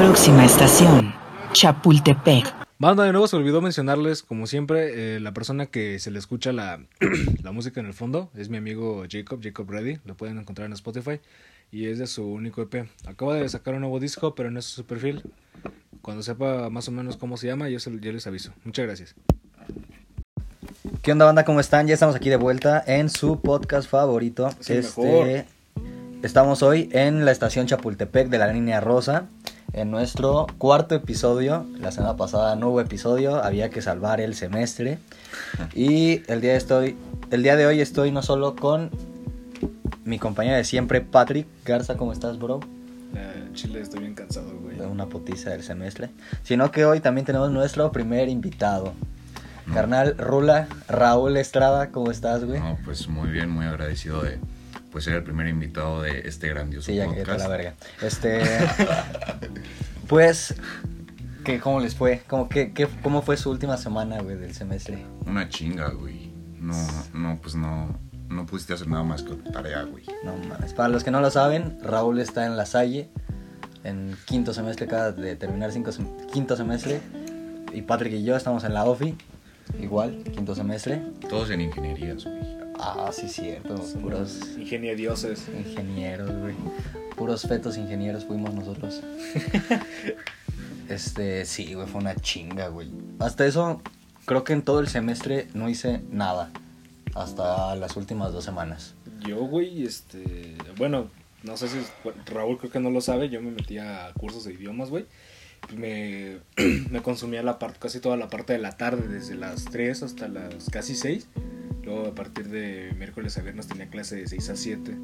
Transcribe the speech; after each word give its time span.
Próxima 0.00 0.46
estación, 0.46 1.12
Chapultepec. 1.52 2.54
Banda, 2.78 3.04
de 3.04 3.12
nuevo 3.12 3.28
se 3.28 3.36
olvidó 3.36 3.60
mencionarles, 3.60 4.22
como 4.22 4.46
siempre, 4.46 5.16
eh, 5.16 5.20
la 5.20 5.34
persona 5.34 5.66
que 5.66 5.98
se 5.98 6.10
le 6.10 6.18
escucha 6.18 6.54
la, 6.54 6.80
la 7.42 7.52
música 7.52 7.80
en 7.80 7.86
el 7.86 7.92
fondo 7.92 8.30
es 8.34 8.48
mi 8.48 8.56
amigo 8.56 9.04
Jacob, 9.10 9.40
Jacob 9.42 9.68
Reddy, 9.68 9.98
lo 10.06 10.16
pueden 10.16 10.38
encontrar 10.38 10.64
en 10.64 10.72
Spotify 10.72 11.20
y 11.70 11.84
es 11.88 11.98
de 11.98 12.06
su 12.06 12.26
único 12.26 12.62
EP. 12.62 12.88
Acaba 13.06 13.34
de 13.34 13.46
sacar 13.50 13.74
un 13.74 13.80
nuevo 13.80 14.00
disco, 14.00 14.34
pero 14.34 14.50
no 14.50 14.58
es 14.58 14.64
su 14.64 14.86
perfil. 14.86 15.22
Cuando 16.00 16.22
sepa 16.22 16.70
más 16.70 16.88
o 16.88 16.92
menos 16.92 17.18
cómo 17.18 17.36
se 17.36 17.48
llama, 17.48 17.68
yo, 17.68 17.78
se, 17.78 17.90
yo 18.00 18.10
les 18.10 18.26
aviso. 18.26 18.54
Muchas 18.64 18.86
gracias. 18.86 19.14
¿Qué 21.02 21.12
onda, 21.12 21.26
banda? 21.26 21.44
¿Cómo 21.44 21.60
están? 21.60 21.86
Ya 21.86 21.92
estamos 21.92 22.16
aquí 22.16 22.30
de 22.30 22.36
vuelta 22.36 22.82
en 22.86 23.10
su 23.10 23.42
podcast 23.42 23.86
favorito. 23.86 24.48
Este, 24.60 24.80
mejor. 24.80 25.44
estamos 26.22 26.62
hoy 26.62 26.88
en 26.92 27.26
la 27.26 27.32
estación 27.32 27.66
Chapultepec 27.66 28.30
de 28.30 28.38
la 28.38 28.50
línea 28.50 28.80
rosa. 28.80 29.28
En 29.72 29.90
nuestro 29.90 30.46
cuarto 30.58 30.94
episodio. 30.94 31.66
La 31.78 31.92
semana 31.92 32.16
pasada 32.16 32.56
no 32.56 32.70
hubo 32.70 32.80
episodio. 32.80 33.42
Había 33.42 33.70
que 33.70 33.82
salvar 33.82 34.20
el 34.20 34.34
semestre. 34.34 34.98
Y 35.74 36.22
el 36.30 36.40
día 36.40 36.52
de, 36.52 36.56
estoy, 36.56 36.96
el 37.30 37.42
día 37.42 37.56
de 37.56 37.66
hoy 37.66 37.80
estoy 37.80 38.10
no 38.10 38.22
solo 38.22 38.56
con 38.56 38.90
mi 40.04 40.18
compañero 40.18 40.56
de 40.56 40.64
siempre, 40.64 41.00
Patrick 41.00 41.46
Garza. 41.64 41.96
¿Cómo 41.96 42.12
estás, 42.12 42.38
bro? 42.38 42.60
Eh, 43.14 43.48
Chile, 43.54 43.80
estoy 43.80 44.00
bien 44.00 44.14
cansado, 44.14 44.52
güey. 44.60 44.76
De 44.76 44.86
una 44.86 45.06
potiza 45.06 45.50
del 45.50 45.62
semestre. 45.62 46.10
Sino 46.42 46.70
que 46.72 46.84
hoy 46.84 47.00
también 47.00 47.24
tenemos 47.24 47.50
nuestro 47.50 47.92
primer 47.92 48.28
invitado. 48.28 48.92
Carnal 49.72 50.16
Rula, 50.18 50.66
Raúl 50.88 51.36
Estrada, 51.36 51.90
¿cómo 51.90 52.10
estás, 52.10 52.44
güey? 52.44 52.58
No, 52.58 52.76
pues 52.84 53.06
muy 53.06 53.30
bien, 53.30 53.50
muy 53.50 53.66
agradecido 53.66 54.20
de 54.22 54.40
pues 54.90 55.04
ser 55.04 55.14
el 55.14 55.22
primer 55.22 55.46
invitado 55.48 56.02
de 56.02 56.20
este 56.28 56.48
grandioso 56.48 56.86
Sí, 56.86 56.96
ya 56.96 57.04
que 57.08 57.20
podcast. 57.20 57.40
la 57.40 57.48
verga. 57.48 57.74
Este. 58.02 58.42
pues. 60.08 60.54
¿qué, 61.44 61.58
¿Cómo 61.60 61.80
les 61.80 61.94
fue? 61.94 62.22
¿Cómo, 62.28 62.48
qué, 62.48 62.72
qué- 62.72 62.88
¿Cómo 63.02 63.22
fue 63.22 63.36
su 63.36 63.50
última 63.50 63.76
semana, 63.76 64.20
güey, 64.20 64.36
del 64.36 64.54
semestre? 64.54 65.04
Una 65.26 65.48
chinga, 65.48 65.88
güey. 65.90 66.32
No, 66.58 66.74
no, 67.14 67.38
pues 67.40 67.54
no, 67.54 67.98
no 68.28 68.46
pudiste 68.46 68.74
hacer 68.74 68.88
nada 68.88 69.02
más 69.04 69.22
que 69.22 69.34
tarea, 69.50 69.82
güey. 69.84 70.04
No 70.24 70.36
mames. 70.48 70.74
Para 70.74 70.88
los 70.88 71.04
que 71.04 71.10
no 71.10 71.20
lo 71.20 71.30
saben, 71.30 71.78
Raúl 71.82 72.20
está 72.20 72.44
en 72.46 72.56
la 72.56 72.66
Salle. 72.66 73.08
En 73.82 74.14
quinto 74.26 74.52
semestre, 74.52 74.84
acaba 74.86 75.12
de 75.12 75.36
terminar 75.36 75.72
cinco 75.72 75.90
sem- 75.90 76.26
quinto 76.30 76.56
semestre. 76.56 77.00
Y 77.72 77.82
Patrick 77.82 78.12
y 78.12 78.24
yo 78.24 78.36
estamos 78.36 78.64
en 78.64 78.74
la 78.74 78.84
OFI. 78.84 79.16
Igual, 79.80 80.22
quinto 80.34 80.54
semestre. 80.54 81.00
Todos 81.30 81.48
en 81.50 81.62
ingenierías, 81.62 82.24
güey. 82.24 82.59
Ah, 82.82 83.10
sí, 83.12 83.28
cierto. 83.28 83.74
Puros 84.00 84.40
Ingenierioses. 84.58 85.48
ingenieros, 85.48 86.30
güey. 86.38 86.54
Puros 87.16 87.42
fetos 87.42 87.76
ingenieros 87.76 88.24
fuimos 88.24 88.54
nosotros. 88.54 89.02
Este, 90.88 91.44
sí, 91.44 91.74
güey, 91.74 91.86
fue 91.86 92.00
una 92.00 92.16
chinga, 92.16 92.68
güey. 92.68 92.90
Hasta 93.20 93.46
eso, 93.46 93.80
creo 94.24 94.42
que 94.42 94.52
en 94.54 94.62
todo 94.62 94.80
el 94.80 94.88
semestre 94.88 95.46
no 95.54 95.68
hice 95.68 96.00
nada. 96.10 96.50
Hasta 97.14 97.76
las 97.76 97.96
últimas 97.96 98.32
dos 98.32 98.44
semanas. 98.44 98.94
Yo, 99.20 99.36
güey, 99.38 99.84
este. 99.84 100.56
Bueno, 100.78 101.08
no 101.42 101.56
sé 101.56 101.68
si 101.68 101.78
Raúl 102.26 102.58
creo 102.58 102.70
que 102.70 102.80
no 102.80 102.90
lo 102.90 103.00
sabe. 103.00 103.28
Yo 103.28 103.40
me 103.40 103.50
metí 103.50 103.78
a 103.78 104.12
cursos 104.18 104.44
de 104.44 104.54
idiomas, 104.54 104.90
güey. 104.90 105.06
Me, 105.76 106.38
me 106.90 107.02
consumía 107.02 107.42
la 107.42 107.58
parte, 107.58 107.78
casi 107.78 108.00
toda 108.00 108.16
la 108.16 108.28
parte 108.28 108.52
de 108.52 108.58
la 108.58 108.72
tarde, 108.72 109.06
desde 109.08 109.34
las 109.34 109.66
3 109.66 110.02
hasta 110.02 110.28
las 110.28 110.70
casi 110.70 110.96
6. 110.96 111.28
Luego, 111.84 112.08
a 112.08 112.14
partir 112.14 112.48
de 112.48 112.92
miércoles 112.98 113.36
a 113.38 113.42
viernes, 113.42 113.66
tenía 113.66 113.88
clase 113.88 114.16
de 114.16 114.26
6 114.26 114.50
a 114.50 114.56
7. 114.56 114.96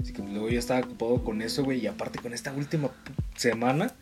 Así 0.00 0.12
que 0.12 0.22
luego 0.22 0.48
ya 0.48 0.58
estaba 0.58 0.80
ocupado 0.80 1.22
con 1.24 1.42
eso, 1.42 1.64
güey. 1.64 1.80
Y 1.80 1.86
aparte, 1.86 2.18
con 2.18 2.32
esta 2.32 2.52
última 2.52 2.90
semana, 3.36 3.92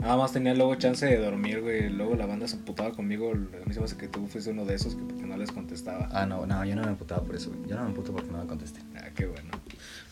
nada 0.00 0.16
más 0.16 0.32
tenía 0.32 0.54
luego 0.54 0.74
chance 0.74 1.06
de 1.06 1.16
dormir, 1.16 1.60
güey. 1.60 1.88
Luego 1.88 2.14
la 2.14 2.26
banda 2.26 2.46
se 2.46 2.56
emputaba 2.56 2.92
conmigo. 2.92 3.32
A 3.32 3.34
mí 3.66 3.72
se 3.72 3.80
me 3.80 3.86
hace 3.86 3.96
que 3.96 4.08
tú 4.08 4.26
fuiste 4.26 4.50
uno 4.50 4.64
de 4.64 4.74
esos 4.74 4.94
que 4.94 5.02
porque 5.02 5.24
no 5.24 5.36
les 5.36 5.50
contestaba. 5.50 6.08
Ah, 6.12 6.26
no, 6.26 6.46
no, 6.46 6.64
yo 6.64 6.76
no 6.76 6.82
me 6.82 6.88
emputaba 6.88 7.22
por 7.22 7.34
eso, 7.36 7.50
güey. 7.50 7.70
Yo 7.70 7.76
no 7.76 7.84
me 7.84 7.88
emputo 7.88 8.12
porque 8.12 8.30
no 8.30 8.38
me 8.38 8.46
contesté. 8.46 8.80
Ah, 8.96 9.08
qué 9.14 9.26
bueno. 9.26 9.50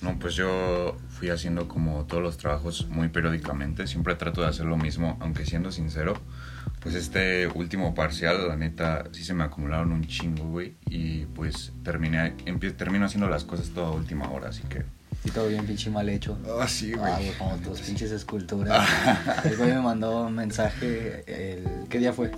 No, 0.01 0.19
pues 0.19 0.35
yo 0.35 0.97
fui 1.11 1.29
haciendo 1.29 1.69
como 1.69 2.07
todos 2.07 2.23
los 2.23 2.37
trabajos 2.39 2.89
muy 2.89 3.09
periódicamente. 3.09 3.87
Siempre 3.87 4.15
trato 4.15 4.41
de 4.41 4.49
hacer 4.49 4.67
lo 4.67 4.77
mismo, 4.77 5.17
aunque 5.21 5.45
siendo 5.45 5.71
sincero, 5.71 6.15
pues 6.83 6.95
este 6.97 7.47
último 7.47 7.95
parcial, 7.95 8.49
la 8.49 8.57
neta, 8.57 9.05
sí 9.13 9.23
se 9.23 9.35
me 9.35 9.45
acumularon 9.45 9.93
un 9.93 10.05
chingo, 10.07 10.45
güey. 10.45 10.75
Y 10.87 11.27
pues 11.27 11.73
terminé, 11.85 12.33
termino 12.77 13.07
haciendo 13.07 13.29
las 13.29 13.45
cosas 13.45 13.71
toda 13.71 13.91
última 13.91 14.31
hora, 14.31 14.49
así 14.49 14.63
que... 14.65 14.83
Sí, 15.23 15.31
todo 15.31 15.47
bien 15.47 15.65
pinche 15.65 15.89
mal 15.89 16.09
hecho. 16.09 16.37
Ah, 16.61 16.67
sí, 16.67 16.93
Ah, 17.01 17.17
güey, 17.19 17.33
como 17.39 17.57
tus 17.59 17.81
pinches 17.81 18.11
esculturas. 18.11 18.85
El 19.45 19.57
güey 19.57 19.71
me 19.71 19.81
mandó 19.81 20.27
un 20.27 20.35
mensaje 20.35 21.23
el... 21.27 21.87
¿Qué 21.89 21.99
día 22.01 22.13
fue? 22.13 22.33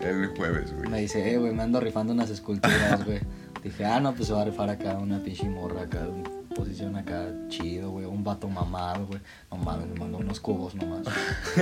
El 0.00 0.28
jueves, 0.28 0.72
güey. 0.72 0.88
Me 0.88 1.00
dice, 1.00 1.30
eh, 1.30 1.36
güey, 1.36 1.52
me 1.52 1.62
ando 1.62 1.80
rifando 1.80 2.14
unas 2.14 2.30
esculturas, 2.30 3.04
güey. 3.04 3.20
Dije, 3.62 3.84
ah, 3.84 4.00
no, 4.00 4.14
pues 4.14 4.28
se 4.28 4.32
va 4.32 4.40
a 4.40 4.44
rifar 4.46 4.70
acá 4.70 4.94
una 4.94 5.22
pinche 5.22 5.44
morra 5.50 5.82
acá, 5.82 6.00
en 6.00 6.39
posición 6.54 6.96
acá 6.96 7.26
chido, 7.48 7.90
güey. 7.90 8.06
Un 8.06 8.22
vato 8.22 8.48
mamado, 8.48 9.06
güey. 9.06 9.20
No 9.50 9.58
mames, 9.58 9.88
me 9.88 9.98
mandó 9.98 10.18
unos 10.18 10.40
cubos 10.40 10.74
nomás. 10.74 11.06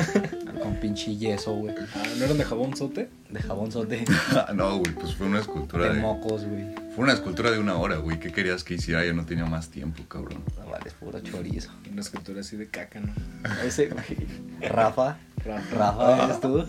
Con 0.63 0.77
pinche 0.77 1.17
yeso, 1.17 1.55
güey. 1.55 1.75
Ah, 1.95 2.03
¿No 2.19 2.25
eran 2.25 2.39
de 2.39 2.45
jabón 2.45 2.77
sote? 2.77 3.09
De 3.31 3.41
jabón 3.41 3.71
de, 3.89 4.05
no, 4.55 4.79
güey, 4.79 4.95
pues 4.95 5.15
fue 5.15 5.27
una 5.27 5.41
escultura 5.41 5.89
de 5.89 5.95
de... 5.95 6.01
mocos, 6.01 6.45
güey. 6.45 6.75
Fue 6.95 7.05
una 7.05 7.13
escultura 7.13 7.51
de 7.51 7.59
una 7.59 7.77
hora, 7.77 7.97
güey. 7.97 8.19
¿Qué 8.19 8.33
querías 8.33 8.65
que 8.65 8.75
hiciera? 8.75 9.05
Yo 9.05 9.15
no 9.15 9.27
tenía 9.27 9.45
más 9.45 9.69
tiempo, 9.69 10.03
cabrón. 10.09 10.43
No, 10.59 10.71
vale, 10.71 10.85
es 10.87 10.95
puro 10.95 11.21
chorizo. 11.21 11.71
Una 11.91 12.01
escultura 12.01 12.41
así 12.41 12.57
de 12.57 12.69
caca, 12.69 13.01
¿no? 13.01 13.13
Ese, 13.65 13.89
güey. 13.89 14.27
Rafa. 14.61 15.19
Rafa. 15.45 15.77
Rafa, 15.77 16.25
¿eres 16.25 16.41
tú? 16.41 16.67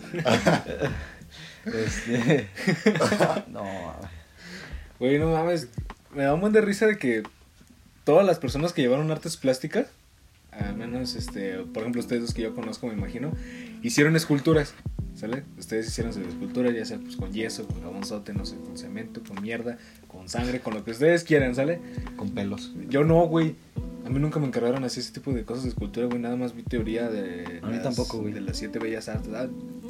este. 1.66 2.50
No, 3.48 3.64
mames. 3.64 4.12
Güey, 5.00 5.20
no 5.20 5.32
mames. 5.32 5.70
Me 6.14 6.24
da 6.24 6.34
un 6.34 6.42
buen 6.42 6.54
de 6.54 6.62
risa 6.62 6.86
de 6.88 6.98
que 6.98 7.24
todas 8.10 8.26
las 8.26 8.40
personas 8.40 8.74
que 8.74 8.82
llevaron 8.82 9.12
artes 9.12 9.38
plásticas, 9.38 9.86
al 10.52 10.76
menos, 10.76 11.14
este, 11.16 11.60
por 11.60 11.84
ejemplo, 11.84 12.02
ustedes 12.02 12.24
dos 12.24 12.34
que 12.34 12.42
yo 12.42 12.56
conozco, 12.56 12.88
me 12.88 12.94
imagino, 12.94 13.32
hicieron 13.84 14.16
esculturas, 14.16 14.74
¿sale? 15.14 15.44
Ustedes 15.60 15.88
hicieron 15.90 16.12
sus 16.12 16.26
esculturas, 16.26 16.74
ya 16.74 16.84
sea 16.86 16.98
pues 16.98 17.16
con 17.16 17.32
yeso, 17.32 17.68
con 17.68 17.84
jabonzote, 17.84 18.34
no 18.34 18.48
sé, 18.48 18.56
con 18.56 18.76
cemento, 18.80 19.22
con 19.22 19.40
mierda, 19.44 19.78
con 20.08 20.28
sangre, 20.28 20.60
con 20.60 20.74
lo 20.74 20.84
que 20.84 20.90
ustedes 20.90 21.24
quieran, 21.24 21.54
¿sale? 21.54 21.80
Con 22.16 22.32
pelos. 22.32 22.74
Yo 22.90 23.04
no, 23.04 23.28
güey. 23.28 23.56
A 24.08 24.10
mí 24.10 24.18
nunca 24.20 24.40
me 24.40 24.48
encargaron 24.48 24.84
así 24.84 25.02
ese 25.02 25.12
tipo 25.14 25.32
de 25.34 25.44
cosas 25.44 25.66
de 25.66 25.70
escultura, 25.70 26.08
güey. 26.08 26.18
Nada 26.18 26.36
más 26.36 26.56
vi 26.56 26.64
teoría 26.64 27.10
de. 27.10 27.60
A 27.62 27.68
mí 27.68 27.78
tampoco, 27.84 28.18
güey. 28.18 28.34
De 28.34 28.42
las 28.42 28.58
siete 28.58 28.80
bellas 28.80 29.08
artes. 29.08 29.32
Ah, 29.36 29.48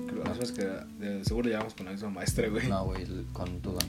creo, 0.07 0.23
más 0.25 0.31
o 0.31 0.41
menos 0.41 0.51
que 0.51 0.65
de- 0.99 1.23
seguro 1.23 1.47
llevamos 1.47 1.73
con 1.73 1.85
la 1.85 1.93
misma 1.93 2.09
maestra, 2.09 2.49
güey. 2.49 2.67
No, 2.67 2.83
güey, 2.83 3.05
con 3.31 3.61
tu 3.61 3.71
don. 3.71 3.87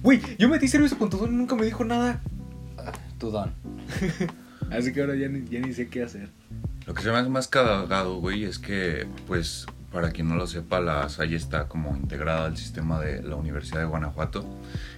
Güey, 0.00 0.20
yo 0.38 0.48
metí 0.48 0.68
servicio 0.68 0.96
con 0.96 1.10
todo 1.10 1.26
y 1.26 1.30
nunca 1.30 1.56
me 1.56 1.64
dijo 1.66 1.84
nada. 1.84 2.22
Tu 3.18 3.30
don. 3.30 3.52
Así 4.70 4.92
que 4.92 5.00
ahora 5.00 5.16
ya 5.16 5.28
ni, 5.28 5.48
ya 5.48 5.60
ni 5.60 5.72
sé 5.72 5.88
qué 5.88 6.02
hacer. 6.02 6.28
Lo 6.86 6.94
que 6.94 7.02
se 7.02 7.10
me 7.10 7.16
hace 7.18 7.28
más 7.28 7.48
cagado, 7.48 8.16
güey, 8.16 8.44
es 8.44 8.58
que, 8.58 9.06
pues, 9.26 9.66
para 9.92 10.10
quien 10.10 10.28
no 10.28 10.36
lo 10.36 10.46
sepa, 10.46 10.80
la 10.80 11.08
Salle 11.08 11.36
está 11.36 11.68
como 11.68 11.96
integrada 11.96 12.46
al 12.46 12.56
sistema 12.56 13.00
de 13.00 13.22
la 13.22 13.36
Universidad 13.36 13.80
de 13.80 13.86
Guanajuato. 13.86 14.44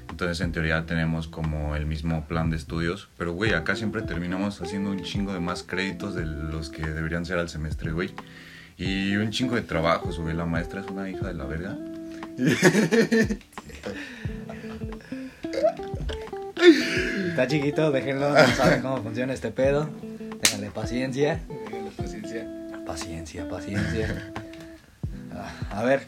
Entonces, 0.08 0.41
en 0.41 0.53
teoría, 0.53 0.86
tenemos 0.86 1.28
como 1.28 1.76
el 1.76 1.86
mismo 1.86 2.26
plan 2.26 2.50
de 2.50 2.56
estudios. 2.56 3.08
Pero, 3.16 3.32
güey, 3.32 3.54
acá 3.54 3.76
siempre 3.76 4.03
terminamos 4.03 4.60
haciendo 4.60 4.91
un 4.91 5.02
chingo 5.02 5.32
de 5.32 5.41
más 5.41 5.62
créditos 5.62 6.14
de 6.14 6.26
los 6.26 6.70
que 6.70 6.82
deberían 6.82 7.25
ser 7.25 7.38
al 7.38 7.48
semestre, 7.48 7.92
güey. 7.92 8.10
Y 8.76 9.16
un 9.16 9.31
chingo 9.31 9.54
de 9.54 9.62
trabajos, 9.62 10.19
güey. 10.19 10.34
La 10.34 10.47
maestra 10.47 10.81
es 10.81 10.87
una 10.88 11.08
hija 11.08 11.26
de 11.26 11.34
la 11.34 11.44
verga. 11.44 11.76
Está 17.41 17.56
chiquito, 17.56 17.91
déjenlo, 17.91 18.28
no 18.34 18.47
saben 18.55 18.83
cómo 18.83 18.99
funciona 19.03 19.33
este 19.33 19.51
pedo. 19.51 19.89
Ténganle 20.43 20.71
paciencia. 20.73 21.41
Ténganle 21.49 21.91
paciencia. 21.97 22.47
Paciencia, 22.87 23.49
paciencia. 23.49 24.32
Ah, 25.35 25.79
A 25.79 25.82
ver, 25.82 26.06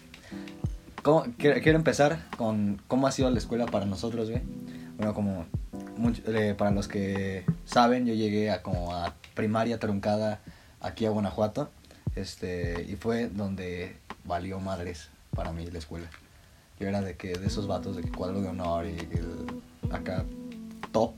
¿cómo- 1.02 1.24
quiero, 1.38 1.78
empezar 1.78 2.18
con 2.36 2.82
cómo 2.86 3.06
ha 3.06 3.12
sido 3.12 3.30
la 3.30 3.38
escuela 3.38 3.64
para 3.64 3.86
nosotros, 3.86 4.28
güey. 4.28 4.42
Bueno, 4.98 5.14
como 5.14 5.46
mucho- 5.96 6.20
eh, 6.26 6.54
para 6.54 6.70
los 6.70 6.86
que 6.86 7.46
saben, 7.64 8.04
yo 8.04 8.12
llegué 8.12 8.50
a 8.50 8.60
como 8.60 8.94
a 8.94 9.14
primaria 9.32 9.78
truncada 9.78 10.40
aquí 10.82 11.06
a 11.06 11.10
Guanajuato. 11.10 11.70
Este, 12.14 12.84
y 12.86 12.96
fue 12.96 13.28
donde 13.28 13.96
valió 14.24 14.60
madres 14.60 15.08
para 15.34 15.50
mí 15.50 15.64
la 15.70 15.78
escuela. 15.78 16.10
Yo 16.78 16.88
era 16.88 17.00
de 17.00 17.16
que 17.16 17.38
de 17.38 17.46
esos 17.46 17.66
vatos 17.66 17.96
de 17.96 18.02
que 18.02 18.10
cuadro 18.10 18.42
de 18.42 18.48
honor 18.48 18.84
y 18.84 18.98
el- 19.16 19.62
acá 19.90 20.26
top. 20.92 21.14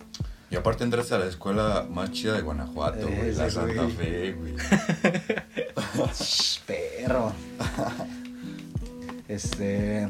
Y 0.51 0.57
aparte 0.57 0.85
entraste 0.85 1.15
a 1.15 1.19
la 1.19 1.27
escuela 1.27 1.87
más 1.91 2.13
chida 2.13 2.35
de 2.35 2.43
Guanajuato, 2.43 3.09
güey. 3.09 3.35
La 3.35 3.51
Santa 3.51 3.83
güey. 3.83 3.91
Fe, 3.93 4.33
güey. 4.35 4.55
Shh, 6.15 6.61
Perro. 6.67 7.33
este. 9.29 10.09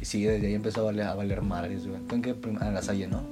Y 0.00 0.04
sí, 0.04 0.24
desde 0.24 0.46
ahí 0.46 0.54
empezó 0.54 0.82
a 0.82 0.84
valer, 0.84 1.06
a 1.06 1.14
valer 1.14 1.42
madres, 1.42 1.86
güey. 1.86 2.00
¿Tú 2.02 2.14
en 2.14 2.22
qué 2.22 2.30
En 2.44 2.74
la 2.74 2.82
Salle, 2.82 3.06
¿no? 3.06 3.22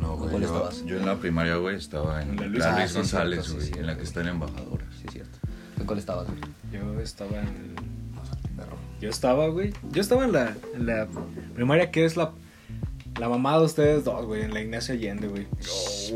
No, 0.00 0.16
güey. 0.16 0.30
¿Cuál 0.30 0.42
Yo, 0.42 0.48
estabas? 0.48 0.84
yo 0.84 0.96
en 0.98 1.06
la 1.06 1.16
primaria, 1.16 1.56
güey, 1.56 1.76
estaba 1.76 2.22
en 2.22 2.36
la 2.36 2.42
la 2.42 2.48
Luis- 2.48 2.64
Ah, 2.64 2.86
sí, 2.88 2.94
González, 2.94 3.44
cierto, 3.44 3.60
güey. 3.68 3.80
en 3.80 3.86
la 3.86 3.92
que 3.92 3.98
güey. 4.00 4.06
está 4.08 4.20
en 4.22 4.28
embajadora. 4.28 4.84
Sí, 4.98 5.04
es 5.06 5.12
cierto. 5.12 5.38
¿En 5.78 5.86
cuál 5.86 5.98
estabas, 5.98 6.26
güey? 6.28 6.40
Yo 6.72 7.00
estaba 7.00 7.38
en 7.40 7.46
el- 7.48 7.74
Perro. 8.56 8.76
Yo 9.00 9.10
estaba, 9.10 9.48
güey. 9.48 9.72
Yo 9.92 10.00
estaba 10.00 10.24
en 10.24 10.32
la, 10.32 10.56
en 10.74 10.86
la 10.86 11.08
primaria 11.54 11.90
que 11.90 12.04
es 12.04 12.16
la, 12.16 12.32
la 13.18 13.28
mamá 13.28 13.58
de 13.58 13.64
ustedes 13.64 14.04
dos, 14.04 14.26
güey. 14.26 14.42
En 14.42 14.52
la 14.54 14.60
Ignacio 14.60 14.94
Allende, 14.94 15.28
güey. 15.28 15.46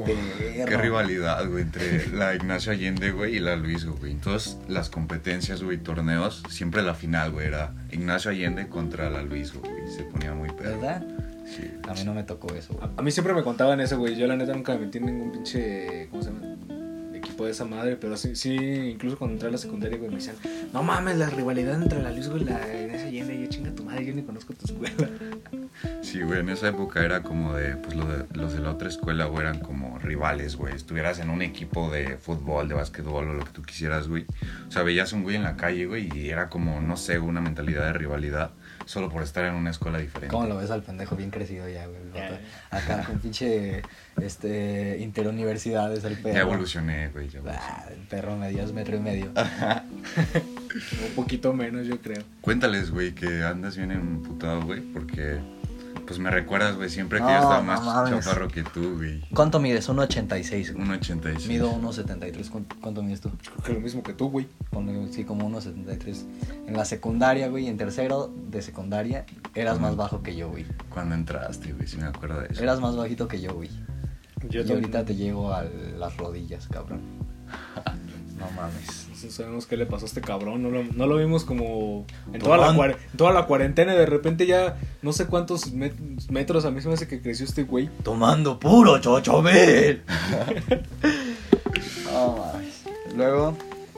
Qué 0.05 0.65
Perro. 0.67 0.83
rivalidad, 0.83 1.49
güey, 1.49 1.63
entre 1.63 2.09
la 2.09 2.35
Ignacio 2.35 2.73
Allende, 2.73 3.11
güey, 3.13 3.37
y 3.37 3.41
la 3.41 3.57
Luis, 3.57 3.85
güey. 3.85 4.13
En 4.13 4.21
todas 4.21 4.59
las 4.69 4.91
competencias, 4.91 5.63
güey, 5.63 5.79
torneos, 5.79 6.43
siempre 6.49 6.83
la 6.83 6.95
final, 6.95 7.31
güey, 7.33 7.47
era 7.47 7.73
Ignacio 7.93 8.31
Allende 8.31 8.69
contra 8.69 9.11
la 9.11 9.23
Luis, 9.23 9.53
güey. 9.55 9.71
Se 9.95 10.03
ponía 10.05 10.35
muy 10.35 10.51
perro. 10.51 10.81
¿Verdad? 10.81 11.07
Sí. 11.47 11.71
A 11.89 11.95
mí 11.95 12.05
no 12.05 12.15
me 12.15 12.25
tocó 12.25 12.53
eso, 12.55 12.75
güey. 12.75 12.85
A, 12.87 13.01
a 13.01 13.03
mí 13.03 13.11
siempre 13.11 13.33
me 13.33 13.43
contaban 13.43 13.81
eso, 13.81 13.97
güey. 13.99 14.17
Yo 14.17 14.27
la 14.27 14.37
neta 14.37 14.53
nunca 14.53 14.75
me 14.75 14.81
metí 14.87 14.99
en 14.99 15.07
ningún 15.07 15.33
pinche. 15.33 16.09
¿Cómo 16.11 16.23
se 16.23 16.31
llama? 16.31 16.57
Equipo 17.29 17.45
de 17.45 17.51
esa 17.53 17.65
madre. 17.65 17.97
Pero 17.97 18.17
sí, 18.17 18.35
sí 18.37 18.55
incluso 18.55 19.19
cuando 19.19 19.35
entré 19.35 19.49
a 19.49 19.53
la 19.53 19.59
secundaria, 19.59 19.99
güey, 19.99 20.11
me 20.11 20.17
decían: 20.17 20.37
No 20.73 20.83
mames, 20.83 21.17
la 21.17 21.29
rivalidad 21.31 21.81
entre 21.81 22.03
la 22.03 22.11
Luis, 22.11 22.29
güey, 22.29 22.43
y 22.43 22.45
la 22.47 22.57
Allende. 22.57 23.35
Y 23.37 23.43
yo, 23.45 23.47
chinga 23.49 23.71
tu 23.75 23.85
madre, 23.85 24.07
yo 24.07 24.15
ni 24.15 24.23
conozco 24.23 24.55
tu 24.55 24.65
escuela. 24.67 25.09
Sí, 26.03 26.23
güey, 26.23 26.41
en 26.41 26.49
esa 26.49 26.69
época 26.69 27.05
era 27.05 27.23
como 27.23 27.55
de, 27.55 27.77
pues 27.77 27.95
lo 27.95 28.05
de- 28.07 28.25
los 28.37 28.53
de 28.53 28.61
la 28.61 28.71
otra 28.71 28.89
escuela, 28.89 29.27
güey, 29.27 29.43
eran 29.43 29.61
como 29.61 29.99
rivales, 29.99 30.57
güey. 30.57 30.75
Estuvieras 30.75 31.19
en 31.21 31.31
un 31.31 31.43
equipo 31.43 31.91
de 31.91 32.17
fútbol, 32.17 32.69
de 32.69 32.75
básquetbol 32.75 33.29
o 33.29 33.35
lo 33.35 33.45
que 33.45 33.53
tú 33.53 33.63
quisieras, 33.63 34.09
güey. 34.09 34.25
O 34.69 34.71
sea, 34.73 34.83
veías 34.83 35.13
un 35.13 35.23
güey 35.23 35.37
en 35.37 35.43
la 35.45 35.57
calle, 35.57 35.87
güey, 35.87 36.09
y 36.17 36.31
era 36.31 36.49
como, 36.49 36.81
no 36.81 36.97
sé, 36.97 37.19
una 37.19 37.41
mentalidad 37.41 37.85
de 37.87 37.93
rivalidad 37.93 38.51
solo 38.87 39.11
por 39.11 39.23
estar 39.23 39.45
en 39.45 39.55
una 39.55 39.71
escuela 39.71 39.99
diferente. 39.99 40.29
¿Cómo 40.35 40.47
lo 40.47 40.57
ves 40.57 40.71
al 40.71 40.83
pendejo 40.83 41.15
bien 41.15 41.31
crecido 41.31 41.69
ya, 41.69 41.87
güey? 41.87 41.99
Acá 42.71 43.05
con 43.05 43.19
pinche 43.19 43.83
este, 44.21 44.99
interuniversidades, 45.01 46.05
el 46.05 46.17
perro. 46.17 46.35
Ya 46.35 46.41
evolucioné, 46.41 47.09
güey, 47.11 47.18
Ah, 47.49 47.85
el 47.91 48.01
perro 48.07 48.37
medías 48.37 48.73
metro 48.73 48.97
y 48.97 49.01
medio. 49.01 49.31
Un 51.09 51.15
poquito 51.17 51.53
menos, 51.53 51.87
yo 51.87 52.01
creo. 52.01 52.23
Cuéntales, 52.41 52.91
güey, 52.91 53.15
que 53.15 53.43
andas 53.43 53.77
bien 53.77 53.91
emputado, 53.91 54.63
güey, 54.63 54.81
porque 54.81 55.39
pues 56.07 56.19
me 56.19 56.31
recuerdas, 56.31 56.77
güey, 56.77 56.89
siempre 56.89 57.19
que 57.19 57.25
No, 57.25 57.31
yo 57.31 57.35
estaba 57.37 57.59
no 57.59 57.65
más 57.65 57.85
mames. 57.85 58.25
chaparro 58.25 58.49
que 58.49 58.63
tú, 58.63 58.97
güey. 58.97 59.21
¿Cuánto 59.35 59.61
mides? 59.61 59.91
1.86. 59.91 60.73
güey. 60.73 60.87
1.86. 61.01 61.49
Mido 61.49 61.71
1.73. 61.71 62.49
¿Cuánto, 62.49 62.77
cuánto 62.81 63.03
mides 63.03 63.21
tú? 63.21 63.31
Creo 63.31 63.63
que 63.63 63.73
lo 63.75 63.81
mismo 63.81 64.03
que 64.03 64.15
tú, 64.15 64.31
güey. 64.31 64.49
Sí, 65.11 65.25
como 65.25 65.51
1.73. 65.51 66.25
En 66.67 66.75
la 66.75 66.87
secundaria, 66.87 67.49
güey, 67.49 67.67
en 67.67 67.77
tercero 67.77 68.33
de 68.51 68.63
secundaria, 68.63 69.27
eras 69.55 69.81
más 69.81 69.97
bajo 69.97 70.23
que 70.23 70.35
yo, 70.35 70.49
güey. 70.49 70.65
Cuando 70.89 71.15
entraste, 71.15 71.75
güey, 71.75 71.87
si 71.87 71.99
me 71.99 72.07
acuerdo 72.07 72.41
de 72.41 72.49
eso. 72.53 72.63
Eras 72.63 72.81
más 72.81 72.97
bajito 72.97 73.29
que 73.29 73.43
yo, 73.43 73.53
güey. 73.53 73.69
Yo 74.49 74.63
y 74.63 74.71
ahorita 74.73 75.05
te 75.05 75.15
llego 75.17 75.53
a 75.53 75.65
las 75.99 76.17
rodillas, 76.17 76.69
cabrón. 76.69 77.01
No 78.39 78.47
mames. 78.55 79.09
No 79.25 79.31
sabemos 79.33 79.67
qué 79.67 79.77
le 79.77 79.85
pasó 79.85 80.05
a 80.05 80.07
este 80.07 80.21
cabrón. 80.21 80.63
No 80.63 80.71
lo, 80.71 80.85
no 80.85 81.09
lo 81.09 81.17
vimos 81.17 81.45
como 81.45 82.07
en 82.33 82.41
toda, 82.41 82.57
la, 82.57 82.69
en 82.71 82.97
toda 83.17 83.33
la 83.33 83.47
cuarentena. 83.47 83.95
y 83.95 83.97
De 83.97 84.07
repente 84.07 84.47
ya 84.47 84.77
no 85.03 85.13
sé 85.13 85.27
cuántos 85.27 85.75
met- 85.75 86.29
metros 86.31 86.65
a 86.65 86.71
mí 86.71 86.81
se 86.81 86.87
me 86.87 86.95
hace 86.95 87.09
que 87.09 87.21
creció 87.21 87.45
este 87.45 87.65
güey. 87.65 87.91
Tomando 88.05 88.61
puro 88.61 89.01
chochobel. 89.01 90.03
no 92.13 92.37
mames. 92.37 92.85
Luego, 93.17 93.57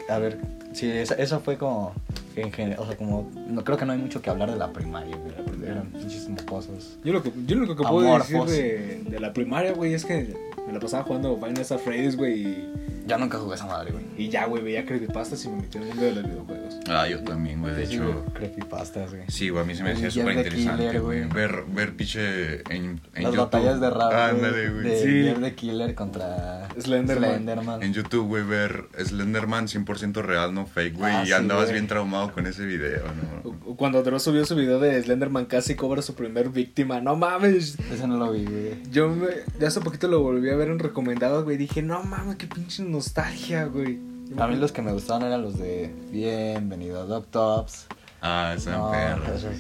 a 0.08 0.18
ver, 0.18 0.38
sí, 0.72 0.88
esa, 0.90 1.16
eso 1.16 1.40
fue 1.40 1.58
como, 1.58 1.92
en 2.36 2.50
general, 2.52 2.78
o 2.82 2.86
sea, 2.86 2.96
como, 2.96 3.30
no, 3.34 3.62
creo 3.62 3.76
que 3.76 3.84
no 3.84 3.92
hay 3.92 3.98
mucho 3.98 4.22
que 4.22 4.30
hablar 4.30 4.50
de 4.50 4.56
la 4.56 4.72
primaria, 4.72 5.16
güey. 5.16 5.34
Eran 5.70 5.86
pinches 5.90 6.28
mocosos. 6.28 6.98
Yo 7.04 7.12
lo 7.12 7.22
que, 7.22 7.32
yo 7.46 7.56
lo 7.56 7.62
único 7.64 7.76
que 7.76 7.82
puedo 7.88 8.08
Amorfos. 8.08 8.50
decir 8.50 9.04
de, 9.04 9.10
de 9.10 9.20
la 9.20 9.32
primaria, 9.32 9.72
güey, 9.72 9.94
es 9.94 10.04
que 10.04 10.34
me 10.70 10.74
la 10.74 10.80
pasaba 10.80 11.02
jugando 11.04 11.34
Final 11.36 11.56
Fantasy 11.56 11.84
Freddy's, 11.84 12.16
güey. 12.16 12.40
Y, 12.42 12.68
Ya 13.06 13.18
nunca 13.18 13.38
jugué 13.38 13.56
esa 13.56 13.66
madre, 13.66 13.90
güey. 13.90 14.04
y 14.16 14.28
ya, 14.28 14.46
güey, 14.46 14.62
veía 14.62 14.84
creepypastas 14.86 15.44
y 15.44 15.48
me 15.48 15.62
metí 15.62 15.78
en 15.78 15.82
el 15.84 15.88
mundo 15.88 16.02
de 16.04 16.12
los 16.12 16.24
videojuegos. 16.24 16.76
Ah, 16.88 17.08
yo 17.08 17.18
también, 17.24 17.60
güey, 17.60 17.74
de 17.74 17.86
Sí, 17.86 17.94
hecho. 17.94 18.24
Creepypastas, 18.34 19.10
güey. 19.10 19.24
Sí, 19.28 19.48
güey, 19.48 19.64
a 19.64 19.66
mí 19.66 19.74
se 19.74 19.82
me 19.82 19.92
hacía 19.92 20.10
súper 20.12 20.36
interesante, 20.36 20.98
güey. 21.00 21.24
Ver, 21.24 21.64
ver 21.66 21.96
piche 21.96 22.60
en, 22.72 22.72
en 22.74 23.00
Las 23.14 23.22
YouTube. 23.24 23.36
batallas 23.38 23.80
de 23.80 23.90
rap, 23.90 24.12
Ah, 24.12 24.30
güey, 24.32 24.44
ándale, 24.44 24.70
güey. 24.70 24.84
de 24.84 25.02
Sí. 25.02 25.22
Jeff 25.24 25.40
the 25.40 25.54
Killer 25.54 25.94
contra 25.96 26.68
Slenderman. 26.78 27.30
Slenderman. 27.30 27.82
En 27.82 27.92
YouTube, 27.94 28.28
güey, 28.28 28.44
ver 28.44 28.84
Slenderman 29.02 29.66
100% 29.66 30.22
real, 30.22 30.54
no 30.54 30.66
fake, 30.66 30.96
güey. 30.96 31.12
Ah, 31.12 31.22
y 31.24 31.26
sí, 31.28 31.32
andabas 31.32 31.72
bien 31.72 31.88
traumado 31.88 32.30
con 32.32 32.46
ese 32.46 32.64
video, 32.64 33.02
¿no? 33.44 33.74
Cuando 33.76 34.02
Dross 34.04 34.22
subió 34.24 34.44
su 34.44 34.54
video 34.54 34.78
de 34.78 35.02
Slenderman 35.02 35.46
casi 35.46 35.74
cobra 35.74 36.02
su 36.02 36.14
primer 36.14 36.50
víctima. 36.50 37.00
No 37.00 37.16
mames. 37.16 37.76
Ese 37.92 38.06
no 38.06 38.18
lo 38.18 38.30
vi, 38.32 38.44
güey. 38.44 38.82
Yo 38.92 39.08
me, 39.08 39.26
ya 39.58 39.68
hace 39.68 39.80
poquito 39.80 40.06
lo 40.06 40.20
volví 40.20 40.48
a 40.50 40.56
ver 40.56 40.59
en 40.68 40.78
recomendados, 40.78 41.44
güey. 41.44 41.56
Dije, 41.56 41.82
no 41.82 42.02
mames, 42.02 42.36
qué 42.36 42.46
pinche 42.46 42.82
nostalgia, 42.82 43.64
güey. 43.64 43.98
A 44.38 44.46
mí 44.46 44.56
los 44.56 44.70
que 44.72 44.82
me 44.82 44.92
gustaban 44.92 45.22
eran 45.22 45.42
los 45.42 45.58
de 45.58 45.92
Bienvenido 46.12 47.00
a 47.00 47.04
Doctops. 47.04 47.86
Ah, 48.20 48.54
esa 48.56 48.72
No, 48.76 48.90
perra. 48.90 49.34
esos- 49.34 49.56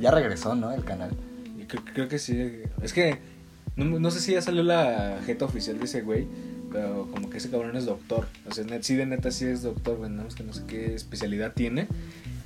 Ya 0.00 0.10
regresó, 0.10 0.54
¿no? 0.54 0.72
El 0.72 0.84
canal. 0.84 1.10
Creo, 1.68 1.82
creo 1.94 2.08
que 2.08 2.18
sí. 2.18 2.62
Es 2.82 2.92
que 2.92 3.18
no, 3.76 3.84
no 3.98 4.10
sé 4.10 4.20
si 4.20 4.32
ya 4.32 4.42
salió 4.42 4.62
la 4.62 5.20
jeta 5.24 5.44
oficial 5.46 5.78
de 5.78 5.84
ese 5.86 6.02
güey. 6.02 6.26
Pero 6.70 7.06
como 7.12 7.28
que 7.30 7.36
ese 7.38 7.50
cabrón 7.50 7.76
es 7.76 7.84
doctor. 7.86 8.26
O 8.48 8.52
sea, 8.52 8.64
net- 8.64 8.82
sí, 8.82 8.94
de 8.96 9.04
neta 9.06 9.30
sí 9.30 9.44
es 9.46 9.62
doctor, 9.62 9.96
güey. 9.98 10.10
Nada 10.10 10.24
más 10.24 10.34
que 10.34 10.42
no 10.42 10.52
sé 10.54 10.62
qué 10.66 10.94
especialidad 10.94 11.52
tiene. 11.54 11.86